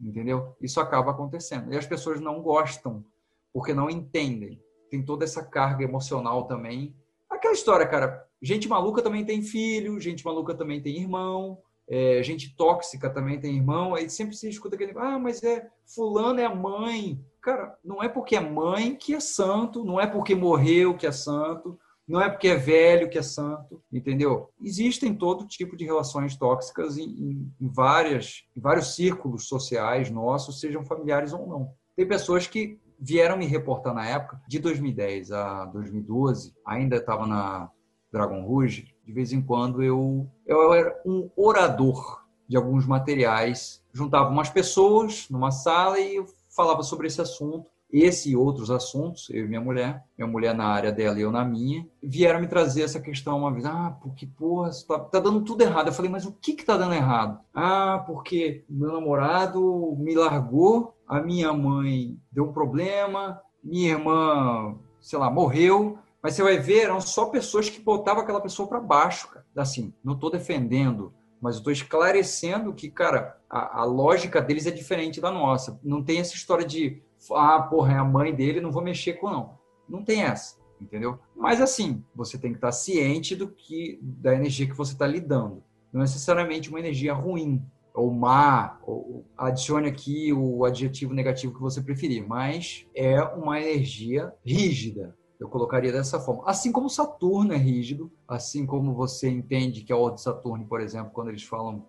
Entendeu? 0.00 0.56
Isso 0.60 0.80
acaba 0.80 1.10
acontecendo. 1.10 1.72
E 1.72 1.76
as 1.76 1.86
pessoas 1.86 2.20
não 2.20 2.40
gostam, 2.40 3.04
porque 3.52 3.74
não 3.74 3.90
entendem. 3.90 4.62
Tem 4.90 5.04
toda 5.04 5.24
essa 5.24 5.44
carga 5.44 5.84
emocional 5.84 6.46
também 6.46 6.94
Aquela 7.28 7.54
história, 7.54 7.86
cara. 7.86 8.26
Gente 8.40 8.68
maluca 8.68 9.02
também 9.02 9.24
tem 9.24 9.42
filho, 9.42 10.00
gente 10.00 10.24
maluca 10.24 10.54
também 10.54 10.80
tem 10.80 10.96
irmão, 10.96 11.58
é, 11.88 12.22
gente 12.22 12.54
tóxica 12.56 13.10
também 13.10 13.38
tem 13.38 13.56
irmão. 13.56 13.94
Aí 13.94 14.08
sempre 14.08 14.34
se 14.34 14.48
escuta 14.48 14.76
aquele, 14.76 14.92
ah, 14.96 15.18
mas 15.18 15.42
é 15.42 15.68
fulano 15.84 16.40
é 16.40 16.44
a 16.44 16.54
mãe. 16.54 17.20
Cara, 17.40 17.76
não 17.84 18.02
é 18.02 18.08
porque 18.08 18.36
é 18.36 18.40
mãe 18.40 18.94
que 18.94 19.14
é 19.14 19.20
santo, 19.20 19.84
não 19.84 20.00
é 20.00 20.06
porque 20.06 20.34
morreu 20.34 20.96
que 20.96 21.06
é 21.06 21.12
santo, 21.12 21.78
não 22.08 22.22
é 22.22 22.30
porque 22.30 22.48
é 22.48 22.56
velho 22.56 23.10
que 23.10 23.18
é 23.18 23.22
santo, 23.22 23.82
entendeu? 23.92 24.48
Existem 24.62 25.14
todo 25.14 25.46
tipo 25.46 25.76
de 25.76 25.84
relações 25.84 26.34
tóxicas 26.36 26.96
em, 26.96 27.52
em, 27.60 27.68
várias, 27.68 28.44
em 28.56 28.60
vários 28.60 28.94
círculos 28.94 29.46
sociais 29.46 30.10
nossos, 30.10 30.58
sejam 30.58 30.84
familiares 30.84 31.34
ou 31.34 31.46
não. 31.46 31.70
Tem 31.94 32.08
pessoas 32.08 32.46
que 32.46 32.80
vieram 32.98 33.36
me 33.36 33.46
reportar 33.46 33.94
na 33.94 34.06
época, 34.06 34.40
de 34.48 34.58
2010 34.58 35.30
a 35.32 35.66
2012, 35.66 36.54
ainda 36.64 36.96
estava 36.96 37.26
na 37.26 37.70
Dragon 38.10 38.42
Rouge, 38.42 38.94
de 39.04 39.12
vez 39.12 39.32
em 39.32 39.42
quando 39.42 39.82
eu, 39.82 40.26
eu 40.46 40.72
era 40.72 41.00
um 41.04 41.30
orador 41.36 42.24
de 42.48 42.56
alguns 42.56 42.86
materiais, 42.86 43.84
juntava 43.92 44.30
umas 44.30 44.48
pessoas 44.48 45.28
numa 45.28 45.50
sala 45.50 46.00
e 46.00 46.24
falava 46.48 46.82
sobre 46.82 47.06
esse 47.06 47.20
assunto 47.20 47.70
esse 47.90 48.30
e 48.30 48.36
outros 48.36 48.70
assuntos, 48.70 49.28
eu 49.30 49.44
e 49.44 49.48
minha 49.48 49.60
mulher, 49.60 50.04
minha 50.16 50.28
mulher 50.28 50.54
na 50.54 50.66
área 50.66 50.92
dela 50.92 51.18
e 51.18 51.22
eu 51.22 51.32
na 51.32 51.44
minha, 51.44 51.86
vieram 52.02 52.40
me 52.40 52.46
trazer 52.46 52.82
essa 52.82 53.00
questão 53.00 53.38
uma 53.38 53.52
vez. 53.52 53.64
Ah, 53.64 53.96
porque, 54.02 54.26
porra, 54.26 54.70
tá, 54.86 54.98
tá 54.98 55.20
dando 55.20 55.42
tudo 55.42 55.62
errado. 55.62 55.88
Eu 55.88 55.92
falei, 55.92 56.10
mas 56.10 56.26
o 56.26 56.32
que 56.32 56.52
que 56.52 56.64
tá 56.64 56.76
dando 56.76 56.94
errado? 56.94 57.40
Ah, 57.54 58.04
porque 58.06 58.64
meu 58.68 58.92
namorado 58.92 59.96
me 59.98 60.14
largou, 60.14 60.94
a 61.06 61.20
minha 61.20 61.52
mãe 61.52 62.18
deu 62.30 62.44
um 62.44 62.52
problema, 62.52 63.40
minha 63.64 63.92
irmã, 63.92 64.76
sei 65.00 65.18
lá, 65.18 65.30
morreu. 65.30 65.98
Mas 66.22 66.34
você 66.34 66.42
vai 66.42 66.58
ver, 66.58 66.84
eram 66.84 67.00
só 67.00 67.26
pessoas 67.26 67.70
que 67.70 67.80
botavam 67.80 68.22
aquela 68.22 68.40
pessoa 68.40 68.68
para 68.68 68.80
baixo, 68.80 69.28
cara. 69.28 69.46
Assim, 69.56 69.94
não 70.04 70.14
estou 70.14 70.30
defendendo 70.30 71.12
mas 71.40 71.56
estou 71.56 71.72
esclarecendo 71.72 72.72
que, 72.72 72.90
cara, 72.90 73.36
a, 73.48 73.82
a, 73.82 73.84
lógica 73.84 74.40
deles 74.40 74.66
é 74.66 74.70
diferente 74.70 75.20
da 75.20 75.30
nossa. 75.30 75.78
Não 75.82 76.02
tem 76.02 76.18
essa 76.18 76.34
história 76.34 76.66
de, 76.66 77.02
ah, 77.32 77.62
porra, 77.62 77.92
é 77.92 77.96
a 77.96 78.04
mãe 78.04 78.34
dele, 78.34 78.60
não 78.60 78.72
vou 78.72 78.82
mexer 78.82 79.14
com 79.14 79.30
não. 79.30 79.58
Não 79.88 80.04
tem 80.04 80.22
essa, 80.22 80.56
entendeu? 80.80 81.18
Mas 81.34 81.60
assim, 81.60 82.04
você 82.14 82.38
tem 82.38 82.52
que 82.52 82.58
estar 82.58 82.72
ciente 82.72 83.34
do 83.34 83.48
que 83.48 83.98
da 84.02 84.34
energia 84.34 84.66
que 84.66 84.76
você 84.76 84.92
está 84.92 85.06
lidando. 85.06 85.62
Não 85.92 86.00
necessariamente 86.00 86.68
uma 86.68 86.78
energia 86.78 87.14
ruim 87.14 87.62
ou 87.94 88.12
má, 88.12 88.78
ou 88.82 89.24
adicione 89.36 89.88
aqui 89.88 90.32
o 90.32 90.64
adjetivo 90.64 91.12
negativo 91.12 91.54
que 91.54 91.60
você 91.60 91.80
preferir, 91.80 92.26
mas 92.26 92.86
é 92.94 93.20
uma 93.22 93.60
energia 93.60 94.32
rígida, 94.44 95.16
eu 95.40 95.48
colocaria 95.48 95.90
dessa 95.92 96.20
forma. 96.20 96.44
Assim 96.46 96.70
como 96.70 96.88
Saturno 96.88 97.52
é 97.52 97.56
rígido, 97.56 98.10
assim 98.26 98.66
como 98.66 98.94
você 98.94 99.28
entende 99.28 99.82
que 99.82 99.92
a 99.92 99.96
Ordem 99.96 100.16
de 100.16 100.22
Saturno, 100.22 100.66
por 100.66 100.80
exemplo, 100.80 101.10
quando 101.12 101.28
eles 101.28 101.42
falam, 101.42 101.84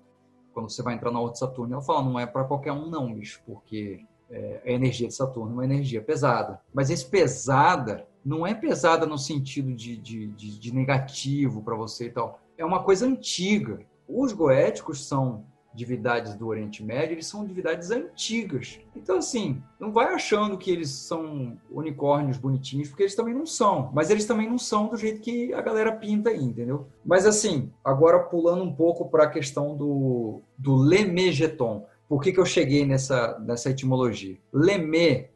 quando 0.53 0.69
você 0.69 0.81
vai 0.81 0.95
entrar 0.95 1.11
na 1.11 1.19
Ordem 1.19 1.34
de 1.34 1.39
Saturno, 1.39 1.73
ela 1.73 1.81
fala, 1.81 2.03
não 2.03 2.19
é 2.19 2.26
para 2.26 2.43
qualquer 2.43 2.72
um 2.72 2.89
não, 2.89 3.14
bicho, 3.14 3.41
porque 3.45 4.06
é, 4.30 4.61
a 4.65 4.72
energia 4.72 5.07
de 5.07 5.14
Saturno 5.14 5.51
é 5.51 5.53
uma 5.53 5.65
energia 5.65 6.01
pesada. 6.01 6.60
Mas 6.73 6.89
esse 6.89 7.06
pesada 7.06 8.07
não 8.23 8.45
é 8.45 8.53
pesada 8.53 9.06
no 9.06 9.18
sentido 9.18 9.73
de, 9.73 9.97
de, 9.97 10.27
de, 10.27 10.60
de 10.60 10.73
negativo 10.73 11.61
para 11.61 11.76
você 11.76 12.06
e 12.06 12.11
tal. 12.11 12.39
É 12.57 12.65
uma 12.65 12.84
coisa 12.84 13.06
antiga. 13.06 13.80
Os 14.07 14.34
goéticos 14.34 15.07
são 15.07 15.45
divindades 15.73 16.35
do 16.35 16.47
Oriente 16.47 16.84
Médio, 16.84 17.14
eles 17.14 17.27
são 17.27 17.45
divindades 17.45 17.91
antigas. 17.91 18.80
Então, 18.95 19.18
assim, 19.18 19.61
não 19.80 19.91
vai 19.91 20.14
achando 20.14 20.57
que 20.57 20.72
eles 20.72 20.89
são 20.89 21.57
unicórnios 21.69 22.38
bonitinhos, 22.38 22.89
porque 22.89 23.03
eles 23.03 23.15
também 23.15 23.34
não 23.34 23.45
são. 23.45 23.91
Mas 23.93 24.10
eles 24.10 24.26
também 24.26 24.49
não 24.49 24.57
são 24.57 24.88
do 24.88 24.97
jeito 24.97 25.22
que 25.22 25.53
a 25.53 25.61
galera 25.61 25.91
pinta 25.91 26.31
aí, 26.31 26.43
entendeu? 26.43 26.88
Mas, 27.06 27.26
assim, 27.26 27.72
agora 27.84 28.19
pulando 28.19 28.64
um 28.64 28.73
pouco 28.73 29.10
para 29.10 29.26
a 29.26 29.30
questão 29.30 29.77
do, 29.77 30.41
do 30.57 30.76
Lemegeton. 30.76 31.85
Por 32.10 32.22
que, 32.22 32.34
que 32.34 32.40
eu 32.40 32.45
cheguei 32.45 32.86
nessa, 32.86 33.40
nessa 33.40 33.69
etimologia? 33.69 34.38
Lemé, 34.52 35.30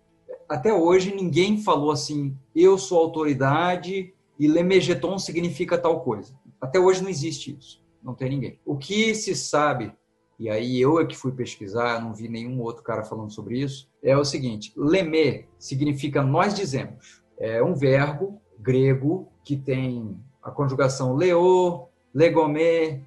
até 0.50 0.74
hoje 0.74 1.16
ninguém 1.16 1.62
falou 1.62 1.92
assim, 1.92 2.36
eu 2.56 2.78
sou 2.78 3.00
autoridade 3.00 4.14
e 4.40 4.48
Lemegeton 4.48 5.18
significa 5.18 5.78
tal 5.78 6.02
coisa. 6.02 6.34
Até 6.60 6.80
hoje 6.80 7.02
não 7.02 7.10
existe 7.10 7.56
isso. 7.58 7.82
Não 8.04 8.16
tem 8.16 8.30
ninguém. 8.30 8.60
O 8.66 8.76
que 8.76 9.14
se 9.14 9.36
sabe 9.36 9.94
e 10.40 10.50
aí 10.50 10.82
eu 10.82 11.00
é 11.00 11.06
que 11.06 11.16
fui 11.16 11.32
pesquisar, 11.32 12.02
não 12.02 12.14
vi 12.14 12.28
nenhum 12.28 12.60
outro 12.62 12.84
cara 12.84 13.04
falando 13.04 13.32
sobre 13.32 13.60
isso, 13.60 13.90
é 14.02 14.18
o 14.18 14.26
seguinte, 14.26 14.74
lemé 14.76 15.46
significa 15.58 16.22
nós 16.22 16.54
dizemos. 16.54 17.24
É 17.40 17.64
um 17.64 17.76
verbo 17.76 18.42
grego 18.60 19.32
que 19.44 19.56
tem 19.56 20.18
a 20.42 20.52
conjugação 20.52 21.16
leo, 21.16 21.88
legomé, 22.14 23.02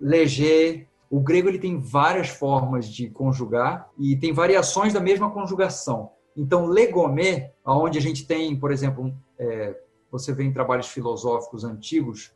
leger. 0.00 0.86
O 1.10 1.20
grego 1.20 1.48
ele 1.48 1.58
tem 1.58 1.80
várias 1.80 2.28
formas 2.28 2.86
de 2.86 3.08
conjugar 3.10 3.90
e 3.98 4.16
tem 4.16 4.32
variações 4.32 4.92
da 4.92 5.00
mesma 5.00 5.30
conjugação. 5.30 6.10
Então, 6.36 6.66
legomé, 6.66 7.52
aonde 7.64 7.98
a 7.98 8.00
gente 8.00 8.26
tem, 8.26 8.58
por 8.58 8.72
exemplo, 8.72 9.14
é, 9.38 9.78
você 10.10 10.32
vê 10.32 10.44
em 10.44 10.52
trabalhos 10.52 10.88
filosóficos 10.88 11.64
antigos, 11.64 12.32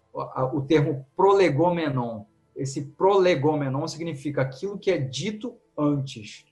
o 0.53 0.61
termo 0.63 1.07
prolegomenon, 1.17 2.25
esse 2.57 2.83
prolegomenon 2.83 3.87
significa 3.87 4.43
aquilo 4.43 4.79
que 4.79 4.91
é 4.91 4.99
dito 4.99 5.57
antes. 5.77 6.45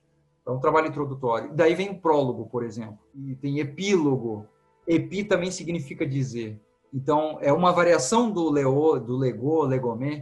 É 0.47 0.51
um 0.51 0.61
trabalho 0.61 0.87
introdutório. 0.87 1.53
Daí 1.53 1.75
vem 1.75 1.91
o 1.91 2.01
prólogo, 2.01 2.47
por 2.47 2.63
exemplo. 2.63 2.99
E 3.13 3.35
tem 3.35 3.59
epílogo. 3.59 4.47
Epi 4.87 5.25
também 5.25 5.51
significa 5.51 6.07
dizer. 6.07 6.61
Então, 6.95 7.39
é 7.41 7.53
uma 7.53 7.73
variação 7.73 8.31
do 8.31 8.49
leo, 8.49 9.01
do 9.01 9.17
lego, 9.17 9.65
legomé. 9.65 10.21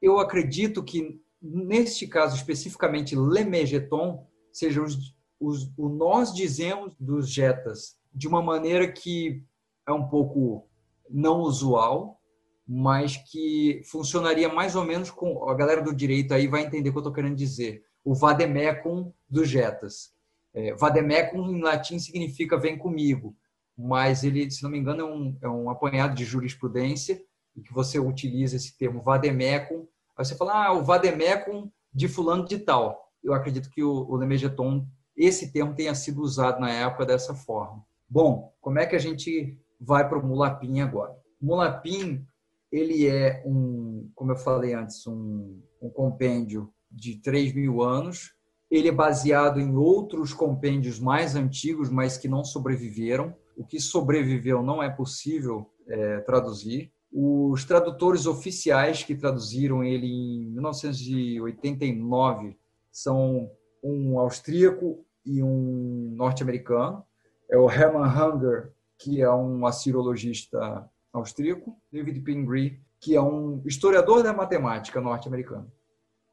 Eu 0.00 0.20
acredito 0.20 0.84
que, 0.84 1.20
neste 1.44 2.06
caso 2.06 2.34
especificamente, 2.36 3.14
lemegeton, 3.14 4.26
seja 4.50 4.82
os, 4.82 5.14
os, 5.38 5.70
o 5.76 5.88
nós 5.88 6.32
dizemos 6.32 6.96
dos 6.98 7.28
jetas 7.28 7.98
de 8.14 8.26
uma 8.26 8.40
maneira 8.40 8.90
que 8.90 9.44
é 9.86 9.92
um 9.92 10.08
pouco 10.08 10.66
não 11.10 11.40
usual, 11.40 12.20
mas 12.66 13.16
que 13.16 13.82
funcionaria 13.84 14.48
mais 14.48 14.74
ou 14.74 14.84
menos 14.84 15.10
com 15.10 15.48
a 15.48 15.54
galera 15.54 15.82
do 15.82 15.94
direito 15.94 16.32
aí 16.32 16.46
vai 16.46 16.62
entender 16.62 16.88
o 16.88 16.92
que 16.92 16.98
eu 16.98 17.00
estou 17.00 17.12
querendo 17.12 17.36
dizer. 17.36 17.84
O 18.02 18.14
vademecum 18.14 19.12
dos 19.28 19.48
jetas. 19.48 20.14
É, 20.54 20.74
vademecum 20.74 21.50
em 21.50 21.60
latim 21.60 21.98
significa 21.98 22.56
vem 22.56 22.78
comigo, 22.78 23.36
mas 23.76 24.24
ele, 24.24 24.50
se 24.50 24.62
não 24.62 24.70
me 24.70 24.78
engano, 24.78 25.00
é 25.00 25.04
um, 25.04 25.38
é 25.42 25.48
um 25.48 25.68
apanhado 25.68 26.14
de 26.14 26.24
jurisprudência 26.24 27.22
e 27.56 27.60
que 27.60 27.72
você 27.72 27.98
utiliza 27.98 28.56
esse 28.56 28.78
termo 28.78 29.02
vademecum. 29.02 29.86
Aí 30.16 30.24
você 30.24 30.36
fala, 30.36 30.66
ah, 30.66 30.72
o 30.72 30.84
vademecum 30.84 31.70
de 31.92 32.08
fulano 32.08 32.44
de 32.44 32.58
tal. 32.58 33.12
Eu 33.22 33.32
acredito 33.34 33.70
que 33.70 33.82
o, 33.82 33.90
o 33.90 34.16
Lemegeton, 34.16 34.86
esse 35.16 35.52
termo 35.52 35.74
tenha 35.74 35.94
sido 35.94 36.20
usado 36.20 36.60
na 36.60 36.70
época 36.70 37.06
dessa 37.06 37.34
forma. 37.34 37.84
Bom, 38.08 38.52
como 38.60 38.78
é 38.78 38.86
que 38.86 38.96
a 38.96 39.00
gente 39.00 39.58
vai 39.80 40.08
para 40.08 40.18
o 40.18 40.26
Mulapim 40.26 40.80
agora? 40.80 41.14
Mulapim 41.40 42.26
ele 42.74 43.06
é 43.06 43.40
um, 43.46 44.10
como 44.16 44.32
eu 44.32 44.36
falei 44.36 44.74
antes, 44.74 45.06
um, 45.06 45.62
um 45.80 45.88
compêndio 45.88 46.72
de 46.90 47.16
3 47.22 47.54
mil 47.54 47.82
anos. 47.82 48.34
Ele 48.68 48.88
é 48.88 48.92
baseado 48.92 49.60
em 49.60 49.76
outros 49.76 50.34
compêndios 50.34 50.98
mais 50.98 51.36
antigos, 51.36 51.88
mas 51.88 52.18
que 52.18 52.26
não 52.26 52.42
sobreviveram. 52.42 53.32
O 53.56 53.64
que 53.64 53.78
sobreviveu 53.78 54.60
não 54.60 54.82
é 54.82 54.90
possível 54.90 55.70
é, 55.86 56.18
traduzir. 56.22 56.92
Os 57.16 57.64
tradutores 57.64 58.26
oficiais 58.26 59.04
que 59.04 59.14
traduziram 59.14 59.84
ele 59.84 60.08
em 60.08 60.50
1989 60.50 62.58
são 62.90 63.48
um 63.80 64.18
austríaco 64.18 65.06
e 65.24 65.40
um 65.40 66.12
norte-americano. 66.16 67.04
É 67.48 67.56
o 67.56 67.70
Hermann 67.70 68.10
Hunger, 68.10 68.72
que 68.98 69.22
é 69.22 69.30
um 69.30 69.64
assirologista 69.64 70.90
austríaco, 71.12 71.80
David 71.92 72.18
Pingree, 72.20 72.80
que 72.98 73.14
é 73.14 73.22
um 73.22 73.62
historiador 73.64 74.24
da 74.24 74.32
matemática 74.32 75.00
norte-americano. 75.00 75.70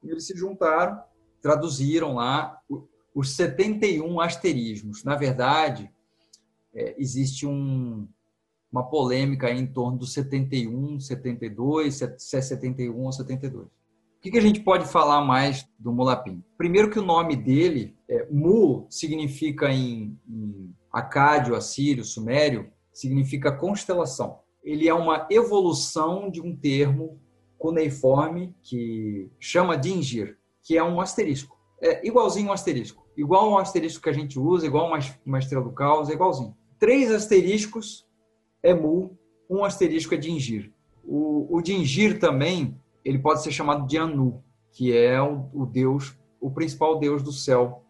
E 0.02 0.10
eles 0.10 0.26
se 0.26 0.36
juntaram, 0.36 1.00
traduziram 1.40 2.16
lá 2.16 2.60
os 3.14 3.36
71 3.36 4.20
asterismos. 4.20 5.04
Na 5.04 5.14
verdade, 5.14 5.88
é, 6.74 6.96
existe 6.98 7.46
um, 7.46 8.08
uma 8.72 8.88
polêmica 8.88 9.50
em 9.50 9.66
torno 9.66 9.98
do 9.98 10.06
71, 10.06 10.98
72, 10.98 12.02
se 12.18 12.36
é 12.36 12.40
71 12.40 12.98
ou 12.98 13.12
72. 13.12 13.66
O 13.66 13.70
que, 14.22 14.30
que 14.30 14.38
a 14.38 14.42
gente 14.42 14.60
pode 14.60 14.86
falar 14.86 15.20
mais 15.20 15.68
do 15.78 15.92
Mulapim? 15.92 16.42
Primeiro 16.56 16.90
que 16.90 16.98
o 16.98 17.04
nome 17.04 17.36
dele, 17.36 17.96
é, 18.08 18.26
Mu, 18.30 18.86
significa 18.88 19.70
em, 19.70 20.16
em 20.28 20.74
acádio, 20.92 21.56
assírio, 21.56 22.04
sumério, 22.04 22.70
significa 22.92 23.52
constelação 23.52 24.42
ele 24.62 24.88
é 24.88 24.94
uma 24.94 25.26
evolução 25.30 26.30
de 26.30 26.40
um 26.40 26.54
termo 26.54 27.20
cuneiforme 27.58 28.54
que 28.62 29.28
chama 29.40 29.76
Dingir, 29.76 30.38
que 30.62 30.76
é 30.76 30.84
um 30.84 31.00
asterisco. 31.00 31.58
É 31.80 32.06
igualzinho 32.06 32.48
um 32.48 32.52
asterisco. 32.52 33.04
Igual 33.16 33.50
um 33.50 33.58
asterisco 33.58 34.02
que 34.02 34.08
a 34.08 34.12
gente 34.12 34.38
usa, 34.38 34.66
igual 34.66 34.86
uma, 34.86 34.98
uma 35.26 35.38
estrela 35.38 35.64
do 35.64 35.72
caos, 35.72 36.08
é 36.08 36.12
igualzinho. 36.12 36.56
Três 36.78 37.10
asteriscos 37.10 38.06
é 38.62 38.74
Mu, 38.74 39.16
um 39.48 39.64
asterisco 39.64 40.14
é 40.14 40.16
Dingir. 40.16 40.72
O, 41.04 41.56
o 41.56 41.60
Dingir 41.60 42.18
também, 42.18 42.76
ele 43.04 43.18
pode 43.18 43.42
ser 43.42 43.50
chamado 43.50 43.86
de 43.86 43.98
Anu, 43.98 44.42
que 44.70 44.96
é 44.96 45.20
o, 45.20 45.48
o 45.52 45.66
deus, 45.66 46.16
o 46.40 46.50
principal 46.50 46.98
deus 46.98 47.22
do 47.22 47.32
céu, 47.32 47.82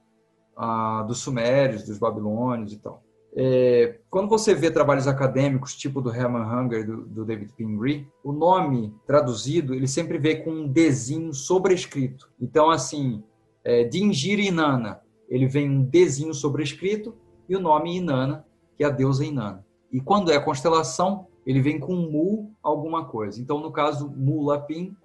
ah, 0.56 1.04
dos 1.06 1.18
sumérios, 1.18 1.84
dos 1.84 1.98
babilônios 1.98 2.72
e 2.72 2.78
tal. 2.78 3.02
É, 3.34 3.98
quando 4.10 4.28
você 4.28 4.54
vê 4.54 4.70
trabalhos 4.70 5.08
acadêmicos, 5.08 5.74
tipo 5.74 6.02
do 6.02 6.14
Herman 6.14 6.42
Hunger, 6.42 6.86
do, 6.86 7.06
do 7.06 7.24
David 7.24 7.52
Pingree, 7.56 8.06
o 8.22 8.30
nome 8.30 8.94
traduzido, 9.06 9.74
ele 9.74 9.88
sempre 9.88 10.18
vê 10.18 10.36
com 10.36 10.50
um 10.50 10.68
desenho 10.68 11.32
sobrescrito. 11.32 12.30
Então, 12.38 12.70
assim, 12.70 13.22
é, 13.64 13.84
Dingir 13.84 14.38
Inanna, 14.38 15.00
ele 15.28 15.46
vem 15.46 15.70
um 15.70 15.82
desenho 15.82 16.34
sobrescrito 16.34 17.14
e 17.48 17.56
o 17.56 17.60
nome 17.60 17.96
Inanna, 17.96 18.44
que 18.76 18.84
é 18.84 18.86
a 18.86 18.90
deusa 18.90 19.24
Inanna. 19.24 19.64
E 19.92 20.00
quando 20.00 20.32
é 20.32 20.40
constelação, 20.40 21.26
ele 21.44 21.60
vem 21.60 21.78
com 21.78 21.94
Mu 21.94 22.52
alguma 22.62 23.04
coisa. 23.04 23.40
Então, 23.40 23.60
no 23.60 23.70
caso, 23.70 24.08
Mu 24.08 24.42
Lapin 24.42 24.96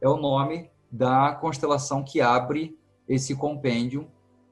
é 0.00 0.08
o 0.08 0.16
nome 0.16 0.70
da 0.90 1.34
constelação 1.34 2.04
que 2.04 2.20
abre 2.20 2.78
esse 3.08 3.34
compêndio, 3.34 4.06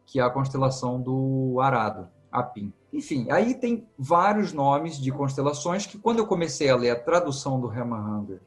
que 0.05 0.19
é 0.19 0.23
a 0.23 0.31
constelação 0.31 1.01
do 1.01 1.59
Arado, 1.61 2.09
Apim. 2.31 2.73
Enfim, 2.93 3.31
aí 3.31 3.55
tem 3.55 3.87
vários 3.97 4.53
nomes 4.53 4.99
de 4.99 5.11
constelações 5.13 5.87
que 5.87 5.99
quando 5.99 6.19
eu 6.19 6.27
comecei 6.27 6.69
a 6.69 6.77
ler 6.77 6.91
a 6.91 7.01
tradução 7.01 7.61
do 7.61 7.73
Herman 7.73 8.01
Hunger 8.01 8.41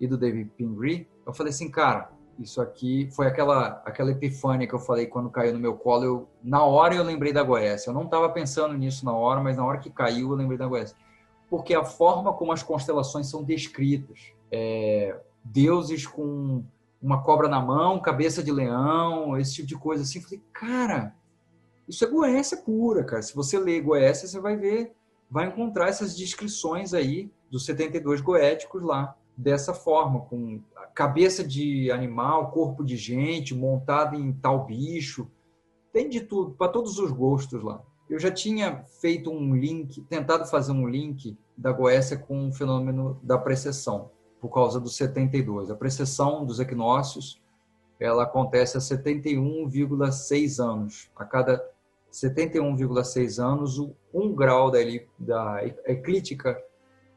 e 0.00 0.06
do 0.06 0.16
David 0.16 0.50
Pingree, 0.56 1.06
eu 1.26 1.32
falei 1.32 1.50
assim, 1.50 1.70
cara, 1.70 2.10
isso 2.38 2.60
aqui 2.60 3.08
foi 3.12 3.26
aquela 3.26 3.82
aquela 3.84 4.10
epifânia 4.10 4.66
que 4.66 4.74
eu 4.74 4.78
falei 4.78 5.06
quando 5.06 5.30
caiu 5.30 5.52
no 5.52 5.58
meu 5.58 5.74
colo. 5.74 6.04
Eu, 6.04 6.28
na 6.42 6.62
hora 6.64 6.94
eu 6.94 7.02
lembrei 7.02 7.32
da 7.32 7.42
Goécia. 7.42 7.90
Eu 7.90 7.94
não 7.94 8.04
estava 8.04 8.28
pensando 8.28 8.74
nisso 8.74 9.04
na 9.04 9.12
hora, 9.12 9.40
mas 9.40 9.56
na 9.56 9.64
hora 9.64 9.78
que 9.78 9.90
caiu 9.90 10.30
eu 10.30 10.36
lembrei 10.36 10.58
da 10.58 10.66
Goécia. 10.66 10.96
Porque 11.48 11.74
a 11.74 11.84
forma 11.84 12.32
como 12.32 12.52
as 12.52 12.62
constelações 12.62 13.28
são 13.28 13.42
descritas, 13.42 14.32
é, 14.50 15.18
deuses 15.44 16.06
com 16.06 16.64
uma 17.00 17.22
cobra 17.22 17.48
na 17.48 17.60
mão, 17.60 18.00
cabeça 18.00 18.42
de 18.42 18.50
leão, 18.50 19.38
esse 19.38 19.54
tipo 19.54 19.68
de 19.68 19.76
coisa 19.76 20.02
assim. 20.02 20.20
Falei, 20.20 20.42
cara, 20.52 21.14
isso 21.88 22.04
é 22.04 22.08
Goécia 22.08 22.56
pura, 22.58 23.04
cara. 23.04 23.22
Se 23.22 23.34
você 23.34 23.58
ler 23.58 23.80
Goécia, 23.80 24.26
você 24.26 24.40
vai 24.40 24.56
ver, 24.56 24.92
vai 25.30 25.46
encontrar 25.46 25.88
essas 25.88 26.16
descrições 26.16 26.92
aí 26.92 27.30
dos 27.50 27.64
72 27.64 28.20
goéticos 28.20 28.82
lá, 28.82 29.16
dessa 29.36 29.72
forma, 29.72 30.20
com 30.22 30.60
cabeça 30.96 31.44
de 31.44 31.90
animal, 31.92 32.50
corpo 32.50 32.82
de 32.82 32.96
gente, 32.96 33.54
montado 33.54 34.16
em 34.16 34.32
tal 34.32 34.64
bicho. 34.64 35.30
Tem 35.92 36.08
de 36.08 36.22
tudo, 36.22 36.52
para 36.52 36.72
todos 36.72 36.98
os 36.98 37.12
gostos 37.12 37.62
lá. 37.62 37.82
Eu 38.08 38.18
já 38.18 38.30
tinha 38.30 38.82
feito 38.98 39.30
um 39.30 39.54
link, 39.54 40.00
tentado 40.04 40.46
fazer 40.46 40.72
um 40.72 40.88
link 40.88 41.36
da 41.54 41.70
Goécia 41.70 42.16
com 42.16 42.48
o 42.48 42.52
fenômeno 42.52 43.20
da 43.22 43.36
precessão, 43.36 44.10
por 44.40 44.48
causa 44.48 44.80
do 44.80 44.88
72. 44.88 45.70
A 45.70 45.74
precessão 45.74 46.46
dos 46.46 46.60
equinócios, 46.60 47.42
ela 48.00 48.22
acontece 48.22 48.78
a 48.78 48.80
71,6 48.80 50.64
anos. 50.64 51.10
A 51.14 51.26
cada 51.26 51.62
71,6 52.10 53.38
anos, 53.38 53.78
um 54.14 54.34
grau 54.34 54.70
da, 54.70 54.78
da 55.18 55.62
eclíptica 55.84 56.58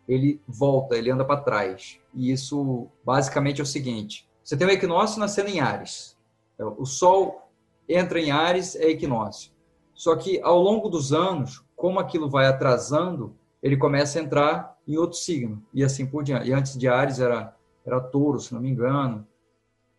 ele 0.10 0.42
volta, 0.48 0.98
ele 0.98 1.12
anda 1.12 1.24
para 1.24 1.40
trás. 1.40 2.00
E 2.14 2.32
isso 2.32 2.88
basicamente 3.06 3.62
é 3.62 3.64
o 3.64 3.68
seguinte: 3.68 4.28
você 4.44 4.58
tem 4.58 4.66
o 4.66 4.72
equinócio 4.72 5.20
nascendo 5.20 5.50
em 5.50 5.60
Ares. 5.60 6.18
O 6.58 6.86
Sol 6.86 7.48
entra 7.88 8.20
em 8.20 8.32
Ares, 8.32 8.76
é 8.76 8.90
equinócio. 8.90 9.52
Só 9.94 10.16
que 10.16 10.42
ao 10.42 10.60
longo 10.60 10.90
dos 10.90 11.14
anos, 11.14 11.64
como 11.76 12.00
aquilo 12.00 12.30
vai 12.30 12.48
atrasando, 12.48 13.36
ele 13.62 13.78
começa 13.78 14.18
a 14.18 14.22
entrar 14.22 14.78
em 14.88 14.98
outro 14.98 15.18
signo 15.18 15.64
e 15.74 15.84
assim 15.84 16.06
por 16.06 16.24
diante. 16.24 16.50
E 16.50 16.54
antes 16.54 16.78
de 16.78 16.88
Ares 16.88 17.20
era 17.20 17.56
era 17.86 18.00
Touro, 18.00 18.40
se 18.40 18.54
não 18.54 18.62
me 18.62 18.70
engano. 18.70 19.26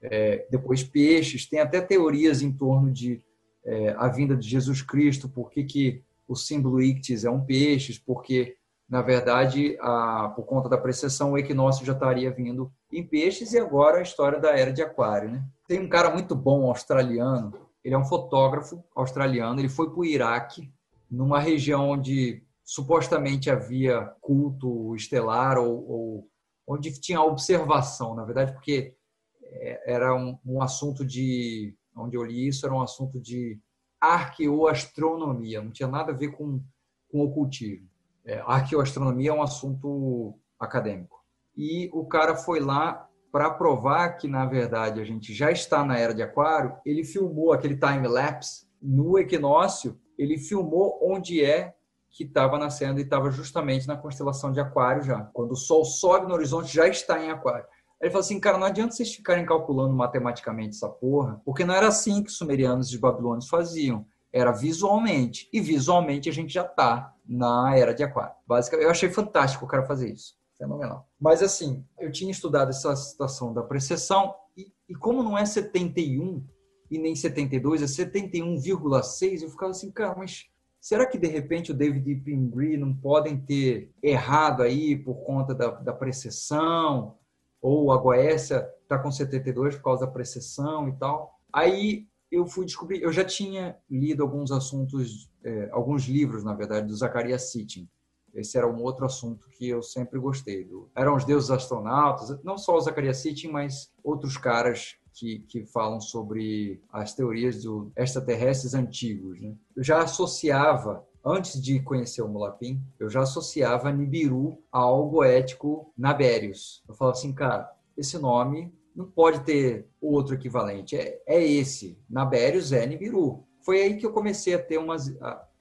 É, 0.03 0.47
depois 0.51 0.83
Peixes. 0.83 1.47
Tem 1.47 1.61
até 1.61 1.81
teorias 1.81 2.43
em 2.43 2.53
torno 2.53 2.91
de 2.91 3.23
é, 3.65 3.91
a 3.99 4.09
vinda 4.09 4.37
de 4.37 4.49
Jesus 4.49 4.83
Cristo, 4.83 5.29
por 5.29 5.51
que, 5.51 5.65
que 5.65 6.03
o 6.27 6.35
símbolo 6.37 6.81
ictis 6.81 7.25
é 7.25 7.31
um 7.31 7.41
peixes, 7.41 7.99
porque 7.99 8.57
na 8.91 9.03
verdade, 9.03 9.79
a, 9.81 10.33
por 10.35 10.45
conta 10.45 10.69
da 10.69 10.77
precessão, 10.77 11.31
o 11.31 11.39
equinócio 11.39 11.87
já 11.87 11.93
estaria 11.93 12.29
vindo 12.33 12.73
em 12.93 13.07
peixes 13.07 13.53
e 13.53 13.59
agora 13.59 13.99
a 13.99 14.03
história 14.03 14.41
da 14.41 14.51
era 14.51 14.73
de 14.73 14.83
aquário. 14.83 15.31
Né? 15.31 15.45
Tem 15.69 15.79
um 15.79 15.89
cara 15.89 16.11
muito 16.11 16.35
bom 16.35 16.67
australiano, 16.67 17.53
ele 17.85 17.95
é 17.95 17.99
um 17.99 18.05
fotógrafo 18.05 18.83
australiano, 18.97 19.61
ele 19.61 19.69
foi 19.69 19.91
para 19.91 20.01
o 20.01 20.05
Iraque, 20.05 20.73
numa 21.09 21.39
região 21.39 21.89
onde 21.89 22.43
supostamente 22.65 23.49
havia 23.49 24.13
culto 24.21 24.97
estelar 24.97 25.57
ou, 25.57 25.89
ou 25.89 26.29
onde 26.67 26.93
tinha 27.01 27.23
observação, 27.23 28.17
na 28.17 28.25
verdade, 28.25 28.53
porque 28.53 28.97
é, 29.41 29.95
era 29.95 30.15
um, 30.17 30.37
um, 30.45 30.61
assunto 30.61 31.05
de, 31.05 31.77
onde 31.97 32.17
eu 32.17 32.25
li 32.25 32.49
isso, 32.49 32.67
era 32.67 32.75
um 32.75 32.83
assunto 32.83 33.21
de 33.21 33.57
arqueoastronomia, 34.01 35.63
não 35.63 35.71
tinha 35.71 35.89
nada 35.89 36.11
a 36.11 36.17
ver 36.17 36.33
com, 36.33 36.61
com 37.09 37.21
ocultismo. 37.21 37.90
É, 38.25 38.43
arqueoastronomia 38.47 39.31
é 39.31 39.33
um 39.33 39.43
assunto 39.43 40.35
acadêmico. 40.59 41.21
E 41.57 41.91
o 41.93 42.05
cara 42.05 42.37
foi 42.37 42.61
lá 42.61 43.09
para 43.33 43.51
provar 43.51 44.17
que, 44.17 44.27
na 44.27 44.45
verdade, 44.45 45.01
a 45.01 45.05
gente 45.05 45.33
já 45.33 45.51
está 45.51 45.85
na 45.85 45.99
era 45.99 46.15
de 46.15 46.23
Aquário. 46.23 46.77
Ele 46.85 47.05
filmou 47.05 47.53
aquele 47.53 47.77
time-lapse 47.77 48.67
no 48.83 49.19
equinócio, 49.19 49.99
ele 50.19 50.39
filmou 50.39 50.99
onde 51.03 51.45
é 51.45 51.75
que 52.11 52.25
estava 52.25 52.59
nascendo 52.59 52.99
e 52.99 53.05
estava 53.05 53.31
justamente 53.31 53.87
na 53.87 53.97
constelação 53.97 54.51
de 54.51 54.61
Aquário 54.61 55.03
já. 55.03 55.21
Quando 55.33 55.53
o 55.53 55.57
Sol 55.57 55.85
sobe 55.85 56.27
no 56.27 56.35
horizonte, 56.35 56.75
já 56.75 56.89
está 56.89 57.23
em 57.23 57.31
Aquário. 57.31 57.65
Aí 58.01 58.07
ele 58.07 58.11
falou 58.11 58.25
assim, 58.25 58.41
cara, 58.41 58.59
não 58.59 58.67
adianta 58.67 58.95
vocês 58.95 59.15
ficarem 59.15 59.47
calculando 59.47 59.95
matematicamente 59.95 60.75
essa 60.75 60.89
porra, 60.89 61.41
porque 61.45 61.65
não 61.65 61.75
era 61.75 61.89
assim 61.89 62.23
que 62.23 62.31
os 62.31 62.37
sumerianos 62.37 62.91
e 62.91 62.95
os 62.95 63.01
babilônios 63.01 63.49
faziam. 63.49 64.07
Era 64.33 64.51
visualmente. 64.51 65.49
E 65.53 65.61
visualmente 65.61 66.29
a 66.29 66.33
gente 66.33 66.53
já 66.53 66.63
está 66.63 67.15
na 67.31 67.77
era 67.77 67.95
de 67.95 68.03
Aquário. 68.03 68.35
Basicamente, 68.45 68.87
eu 68.87 68.91
achei 68.91 69.09
fantástico 69.09 69.65
o 69.65 69.69
cara 69.69 69.87
fazer 69.87 70.13
isso. 70.13 70.35
Fenomenal. 70.59 71.09
Mas 71.19 71.43
assim, 71.43 71.85
eu 71.99 72.11
tinha 72.11 72.31
estudado 72.31 72.71
essa 72.71 72.95
situação 72.97 73.55
da 73.55 73.63
precessão 73.63 74.35
e, 74.57 74.71
e 74.89 74.95
como 74.95 75.23
não 75.23 75.39
é 75.39 75.47
71 75.47 76.45
e 76.91 76.99
nem 76.99 77.15
72, 77.15 77.83
é 77.83 77.87
71,6, 77.87 79.43
eu 79.43 79.49
ficava 79.49 79.71
assim, 79.71 79.93
cara, 79.93 80.15
mas 80.19 80.49
será 80.81 81.07
que 81.07 81.17
de 81.17 81.29
repente 81.29 81.71
o 81.71 81.75
David 81.75 82.11
e 82.11 82.17
Pingree 82.17 82.77
não 82.77 82.93
podem 82.93 83.39
ter 83.39 83.95
errado 84.03 84.63
aí 84.63 84.97
por 84.97 85.23
conta 85.25 85.55
da, 85.55 85.71
da 85.71 85.93
precessão? 85.93 87.17
Ou 87.63 87.93
a 87.93 87.97
Goécia 87.97 88.69
está 88.83 88.99
com 88.99 89.11
72 89.11 89.77
por 89.77 89.85
causa 89.85 90.05
da 90.05 90.13
precessão 90.13 90.89
e 90.89 90.93
tal? 90.97 91.39
Aí 91.53 92.09
eu 92.31 92.47
fui 92.47 92.65
descobrir, 92.65 93.03
eu 93.03 93.13
já 93.13 93.25
tinha 93.25 93.77
lido 93.91 94.23
alguns 94.23 94.53
assuntos, 94.53 95.31
é, 95.45 95.69
alguns 95.73 96.05
livros, 96.05 96.45
na 96.45 96.55
verdade, 96.55 96.87
do 96.87 96.97
Zacarias 96.97 97.51
Sitchin. 97.51 97.89
Esse 98.33 98.57
era 98.57 98.71
um 98.71 98.81
outro 98.83 99.05
assunto 99.05 99.49
que 99.51 99.69
eu 99.69 99.83
sempre 99.83 100.19
gostei. 100.19 100.65
Do, 100.65 100.89
eram 100.95 101.17
os 101.17 101.25
deuses 101.25 101.51
astronautas, 101.51 102.41
não 102.45 102.57
só 102.57 102.77
o 102.77 102.81
Zacarias 102.81 103.19
Sitchin, 103.19 103.49
mas 103.49 103.93
outros 104.05 104.37
caras 104.37 104.97
que, 105.13 105.41
que 105.41 105.67
falam 105.67 106.01
sobre 106.01 106.81
as 106.93 107.15
teorias 107.15 107.63
do 107.63 107.91
extraterrestres 107.97 108.75
antigos. 108.75 109.41
Né? 109.41 109.55
Eu 109.77 109.83
já 109.83 110.03
associava, 110.03 111.05
antes 111.25 111.61
de 111.61 111.81
conhecer 111.81 112.23
o 112.23 112.29
Mulapim, 112.29 112.81
eu 112.99 113.11
já 113.11 113.23
associava 113.23 113.91
Nibiru 113.91 114.59
ao 114.71 115.09
goético 115.09 115.93
Nabérios. 115.97 116.83
Eu 116.89 116.95
falava 116.95 117.19
assim, 117.19 117.33
cara, 117.33 117.71
esse 117.97 118.17
nome 118.19 118.73
não 119.01 119.11
pode 119.11 119.41
ter 119.45 119.87
outro 120.01 120.35
equivalente. 120.35 120.97
É, 120.97 121.21
é 121.27 121.43
esse. 121.43 121.99
Nabérios 122.09 122.73
é 122.73 122.87
Nibiru. 122.87 123.45
Foi 123.65 123.81
aí 123.83 123.97
que 123.97 124.07
eu 124.07 124.13
comecei 124.13 124.55
a 124.55 124.63
ter 124.63 124.79
umas 124.79 125.15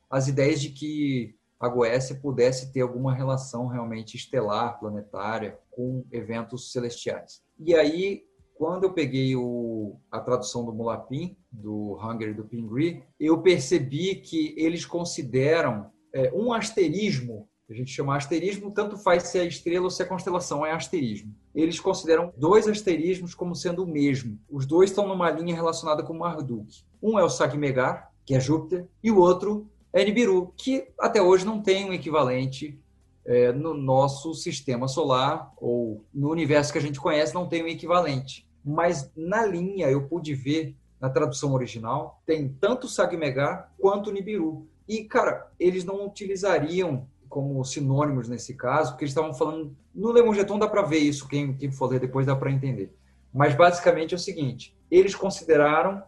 as 0.09 0.27
ideias 0.27 0.59
de 0.59 0.69
que 0.69 1.35
a 1.59 1.67
Goécia 1.67 2.15
pudesse 2.15 2.71
ter 2.71 2.81
alguma 2.81 3.13
relação 3.13 3.67
realmente 3.67 4.15
estelar, 4.15 4.79
planetária, 4.79 5.59
com 5.69 6.05
eventos 6.11 6.71
celestiais. 6.71 7.43
E 7.59 7.75
aí, 7.75 8.23
quando 8.55 8.85
eu 8.85 8.93
peguei 8.93 9.35
o, 9.35 9.97
a 10.09 10.19
tradução 10.19 10.65
do 10.65 10.73
Mulapim, 10.73 11.37
do 11.51 11.97
Hunger 12.01 12.29
e 12.29 12.33
do 12.33 12.45
Pingree, 12.45 13.03
eu 13.19 13.41
percebi 13.41 14.15
que 14.15 14.55
eles 14.57 14.85
consideram 14.85 15.91
é, 16.13 16.31
um 16.33 16.53
asterismo 16.53 17.48
a 17.69 17.75
gente 17.75 17.91
chama 17.91 18.15
asterismo, 18.15 18.71
tanto 18.71 18.97
faz 18.97 19.23
se 19.23 19.37
é 19.37 19.45
estrela 19.45 19.85
ou 19.85 19.91
se 19.91 20.01
é 20.01 20.05
constelação, 20.05 20.65
é 20.65 20.71
asterismo. 20.71 21.35
Eles 21.53 21.79
consideram 21.79 22.33
dois 22.35 22.67
asterismos 22.67 23.35
como 23.35 23.55
sendo 23.55 23.83
o 23.83 23.87
mesmo. 23.87 24.39
Os 24.49 24.65
dois 24.65 24.89
estão 24.89 25.07
numa 25.07 25.29
linha 25.29 25.55
relacionada 25.55 26.01
com 26.01 26.13
Marduk. 26.13 26.83
Um 27.01 27.19
é 27.19 27.23
o 27.23 27.29
Sagmegar, 27.29 28.11
que 28.25 28.33
é 28.33 28.39
Júpiter, 28.39 28.87
e 29.03 29.11
o 29.11 29.19
outro 29.19 29.67
é 29.93 30.03
Nibiru, 30.03 30.53
que 30.57 30.87
até 30.99 31.21
hoje 31.21 31.45
não 31.45 31.61
tem 31.61 31.85
um 31.85 31.93
equivalente 31.93 32.79
é, 33.25 33.51
no 33.51 33.73
nosso 33.73 34.33
sistema 34.33 34.87
solar, 34.87 35.53
ou 35.57 36.03
no 36.13 36.31
universo 36.31 36.71
que 36.71 36.79
a 36.79 36.81
gente 36.81 36.99
conhece, 36.99 37.33
não 37.33 37.47
tem 37.47 37.63
um 37.63 37.67
equivalente. 37.67 38.47
Mas 38.65 39.11
na 39.15 39.45
linha 39.45 39.87
eu 39.89 40.07
pude 40.07 40.33
ver, 40.33 40.75
na 40.99 41.09
tradução 41.09 41.53
original, 41.53 42.21
tem 42.25 42.49
tanto 42.59 42.87
Sagmegar 42.87 43.71
quanto 43.79 44.11
Nibiru. 44.11 44.67
E, 44.87 45.03
cara, 45.03 45.51
eles 45.59 45.85
não 45.85 46.05
utilizariam 46.05 47.07
como 47.29 47.63
sinônimos 47.63 48.27
nesse 48.27 48.55
caso, 48.55 48.91
porque 48.91 49.05
eles 49.05 49.11
estavam 49.11 49.33
falando. 49.33 49.75
No 49.93 50.11
Lemongeton 50.11 50.57
dá 50.57 50.67
para 50.67 50.81
ver 50.81 50.97
isso, 50.97 51.27
quem, 51.27 51.53
quem 51.55 51.71
for 51.71 51.91
ler 51.91 51.99
depois 51.99 52.25
dá 52.25 52.35
para 52.35 52.51
entender. 52.51 52.93
Mas 53.33 53.55
basicamente 53.55 54.13
é 54.13 54.17
o 54.17 54.19
seguinte: 54.19 54.75
eles 54.89 55.15
consideraram 55.15 56.03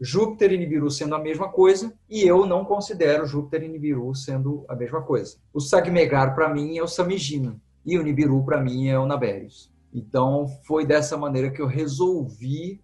Júpiter 0.00 0.52
e 0.52 0.56
Nibiru 0.56 0.90
sendo 0.90 1.14
a 1.14 1.18
mesma 1.18 1.48
coisa 1.48 1.92
e 2.08 2.22
eu 2.22 2.46
não 2.46 2.64
considero 2.64 3.26
Júpiter 3.26 3.64
e 3.64 3.68
Nibiru 3.68 4.14
sendo 4.14 4.64
a 4.68 4.74
mesma 4.74 5.02
coisa. 5.02 5.36
O 5.52 5.60
Sagmegar 5.60 6.34
para 6.34 6.48
mim 6.48 6.78
é 6.78 6.82
o 6.82 6.88
Samigina 6.88 7.60
e 7.84 7.98
o 7.98 8.02
Nibiru 8.02 8.42
para 8.44 8.62
mim 8.62 8.88
é 8.88 8.98
o 8.98 9.06
Nabérios. 9.06 9.70
Então 9.92 10.46
foi 10.64 10.86
dessa 10.86 11.18
maneira 11.18 11.50
que 11.50 11.60
eu 11.60 11.66
resolvi 11.66 12.80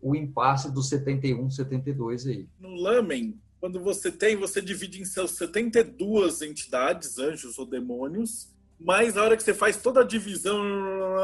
o 0.00 0.16
impasse 0.16 0.72
do 0.72 0.82
71, 0.82 1.50
72 1.50 2.26
aí. 2.26 2.48
No 2.58 2.74
Lamen, 2.74 3.38
quando 3.60 3.80
você 3.80 4.10
tem, 4.10 4.36
você 4.36 4.62
divide 4.62 5.00
em 5.00 5.04
seus 5.04 5.32
72 5.32 6.42
entidades, 6.42 7.18
anjos 7.18 7.58
ou 7.58 7.66
demônios, 7.66 8.54
mas 8.78 9.14
na 9.14 9.22
hora 9.22 9.36
que 9.36 9.42
você 9.42 9.52
faz 9.52 9.76
toda 9.76 10.00
a 10.00 10.04
divisão, 10.04 10.62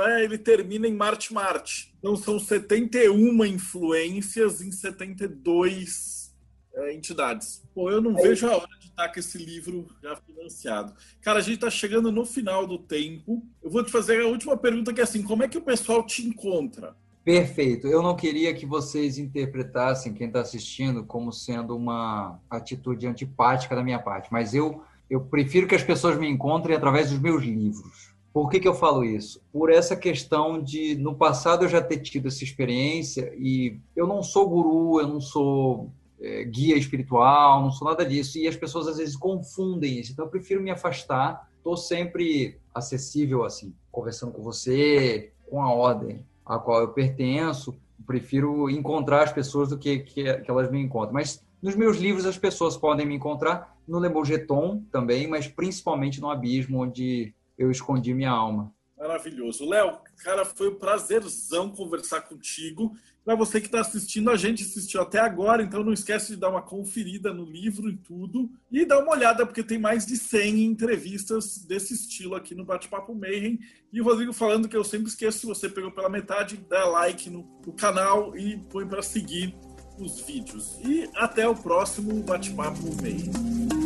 é, 0.03 0.25
ele 0.25 0.37
termina 0.37 0.89
em 0.89 0.95
Marte-Marte. 0.95 1.95
Então 1.99 2.17
são 2.17 2.39
71 2.39 3.45
influências 3.45 4.61
em 4.61 4.73
72 4.73 6.35
é, 6.75 6.93
entidades. 6.93 7.63
Pô, 7.73 7.91
eu 7.91 8.01
não 8.01 8.19
é 8.19 8.23
vejo 8.23 8.49
a 8.49 8.57
hora 8.57 8.79
de 8.81 8.87
estar 8.87 9.09
com 9.09 9.21
esse 9.21 9.39
livro 9.39 9.87
já 10.03 10.17
financiado. 10.17 10.95
Cara, 11.21 11.39
a 11.39 11.43
gente 11.43 11.55
está 11.55 11.71
chegando 11.71 12.11
no 12.11 12.27
final 12.27 12.67
do 12.67 12.79
tempo. 12.79 13.47
Eu 13.63 13.71
vou 13.71 13.85
te 13.85 13.93
fazer 13.93 14.21
a 14.21 14.27
última 14.27 14.57
pergunta, 14.57 14.93
que 14.93 15.01
é 15.01 15.05
assim, 15.05 15.23
como 15.23 15.45
é 15.45 15.49
que 15.49 15.59
o 15.59 15.63
pessoal 15.63 16.05
te 16.05 16.27
encontra? 16.27 16.97
Perfeito. 17.25 17.87
Eu 17.87 18.03
não 18.03 18.15
queria 18.15 18.53
que 18.53 18.67
vocês 18.67 19.17
interpretassem 19.17 20.13
quem 20.13 20.27
está 20.27 20.41
assistindo 20.41 21.05
como 21.05 21.33
sendo 21.33 21.75
uma 21.75 22.39
atitude 22.51 23.07
antipática 23.07 23.75
da 23.75 23.83
minha 23.83 23.99
parte, 23.99 24.31
mas 24.31 24.55
eu 24.55 24.83
eu 25.09 25.21
prefiro 25.21 25.67
que 25.67 25.75
as 25.75 25.83
pessoas 25.83 26.19
me 26.19 26.29
encontrem 26.29 26.77
através 26.77 27.11
dos 27.11 27.19
meus 27.19 27.43
livros. 27.43 28.15
Por 28.33 28.49
que, 28.51 28.59
que 28.59 28.67
eu 28.67 28.75
falo 28.75 29.05
isso? 29.05 29.41
Por 29.53 29.71
essa 29.71 29.95
questão 29.95 30.61
de, 30.61 30.97
no 30.97 31.15
passado, 31.15 31.65
eu 31.65 31.69
já 31.69 31.81
ter 31.81 31.99
tido 31.99 32.29
essa 32.29 32.43
experiência 32.43 33.33
e 33.37 33.79
eu 33.95 34.07
não 34.07 34.23
sou 34.23 34.49
guru, 34.49 35.01
eu 35.01 35.07
não 35.07 35.21
sou 35.21 35.93
é, 36.21 36.43
guia 36.45 36.77
espiritual, 36.77 37.63
não 37.63 37.71
sou 37.71 37.87
nada 37.87 38.05
disso. 38.05 38.39
E 38.39 38.49
as 38.49 38.57
pessoas 38.57 38.89
às 38.89 38.97
vezes 38.97 39.15
confundem 39.15 40.01
isso. 40.01 40.13
Então 40.13 40.25
eu 40.25 40.31
prefiro 40.31 40.61
me 40.61 40.71
afastar. 40.71 41.49
Estou 41.59 41.77
sempre 41.77 42.59
acessível, 42.75 43.45
assim, 43.45 43.73
conversando 43.93 44.33
com 44.33 44.43
você, 44.43 45.33
com 45.49 45.63
a 45.63 45.73
ordem 45.73 46.25
a 46.45 46.59
qual 46.59 46.81
eu 46.81 46.89
pertenço. 46.89 47.79
prefiro 48.07 48.69
encontrar 48.69 49.23
as 49.23 49.33
pessoas 49.33 49.71
do 49.71 49.79
que, 49.79 50.01
que, 50.01 50.41
que 50.41 50.51
elas 50.51 50.71
me 50.71 50.81
encontram. 50.81 51.15
Mas 51.15 51.43
nos 51.63 51.77
meus 51.77 51.97
livros 51.97 52.27
as 52.27 52.37
pessoas 52.37 52.77
podem 52.77 53.07
me 53.07 53.15
encontrar 53.15 53.75
no 53.87 53.99
Lemogeton 53.99 54.83
também, 54.91 55.27
mas 55.27 55.49
principalmente 55.49 56.21
no 56.21 56.31
Abismo, 56.31 56.83
onde 56.83 57.35
eu 57.57 57.71
escondi 57.71 58.13
minha 58.13 58.31
alma. 58.31 58.74
Maravilhoso. 59.05 59.69
Léo, 59.69 59.99
cara, 60.17 60.47
foi 60.47 60.71
um 60.71 60.77
prazerzão 60.77 61.69
conversar 61.69 62.23
contigo. 62.23 62.97
Para 63.23 63.35
você 63.35 63.61
que 63.61 63.67
está 63.67 63.81
assistindo, 63.81 64.31
a 64.31 64.37
gente 64.37 64.63
assistiu 64.63 65.03
até 65.03 65.19
agora, 65.19 65.63
então 65.63 65.85
não 65.85 65.93
esquece 65.93 66.33
de 66.33 66.41
dar 66.41 66.49
uma 66.49 66.63
conferida 66.63 67.31
no 67.31 67.45
livro 67.45 67.91
e 67.91 67.99
tudo. 67.99 68.51
E 68.73 68.87
dar 68.87 69.01
uma 69.01 69.13
olhada, 69.13 69.45
porque 69.45 69.63
tem 69.63 69.79
mais 69.79 70.07
de 70.07 70.17
100 70.17 70.65
entrevistas 70.65 71.59
desse 71.59 71.93
estilo 71.93 72.35
aqui 72.35 72.55
no 72.55 72.65
Bate-Papo 72.65 73.15
Mayhem. 73.15 73.59
E 73.93 74.01
o 74.01 74.05
Rodrigo 74.05 74.33
falando 74.33 74.71
que 74.71 74.77
eu 74.77 74.85
sempre 74.85 75.09
esqueço, 75.09 75.41
se 75.41 75.47
você 75.47 75.69
pegou 75.69 75.93
pela 75.93 76.09
metade, 76.09 76.57
dá 76.57 76.87
like 76.87 77.29
no, 77.29 77.47
no 77.67 77.75
canal 77.75 78.35
e 78.35 78.57
põe 78.71 78.87
para 78.87 79.03
seguir 79.03 79.55
os 79.99 80.23
vídeos. 80.23 80.79
E 80.83 81.11
até 81.15 81.47
o 81.47 81.55
próximo 81.55 82.23
Bate-Papo 82.23 82.97
Mayhem. 83.03 83.84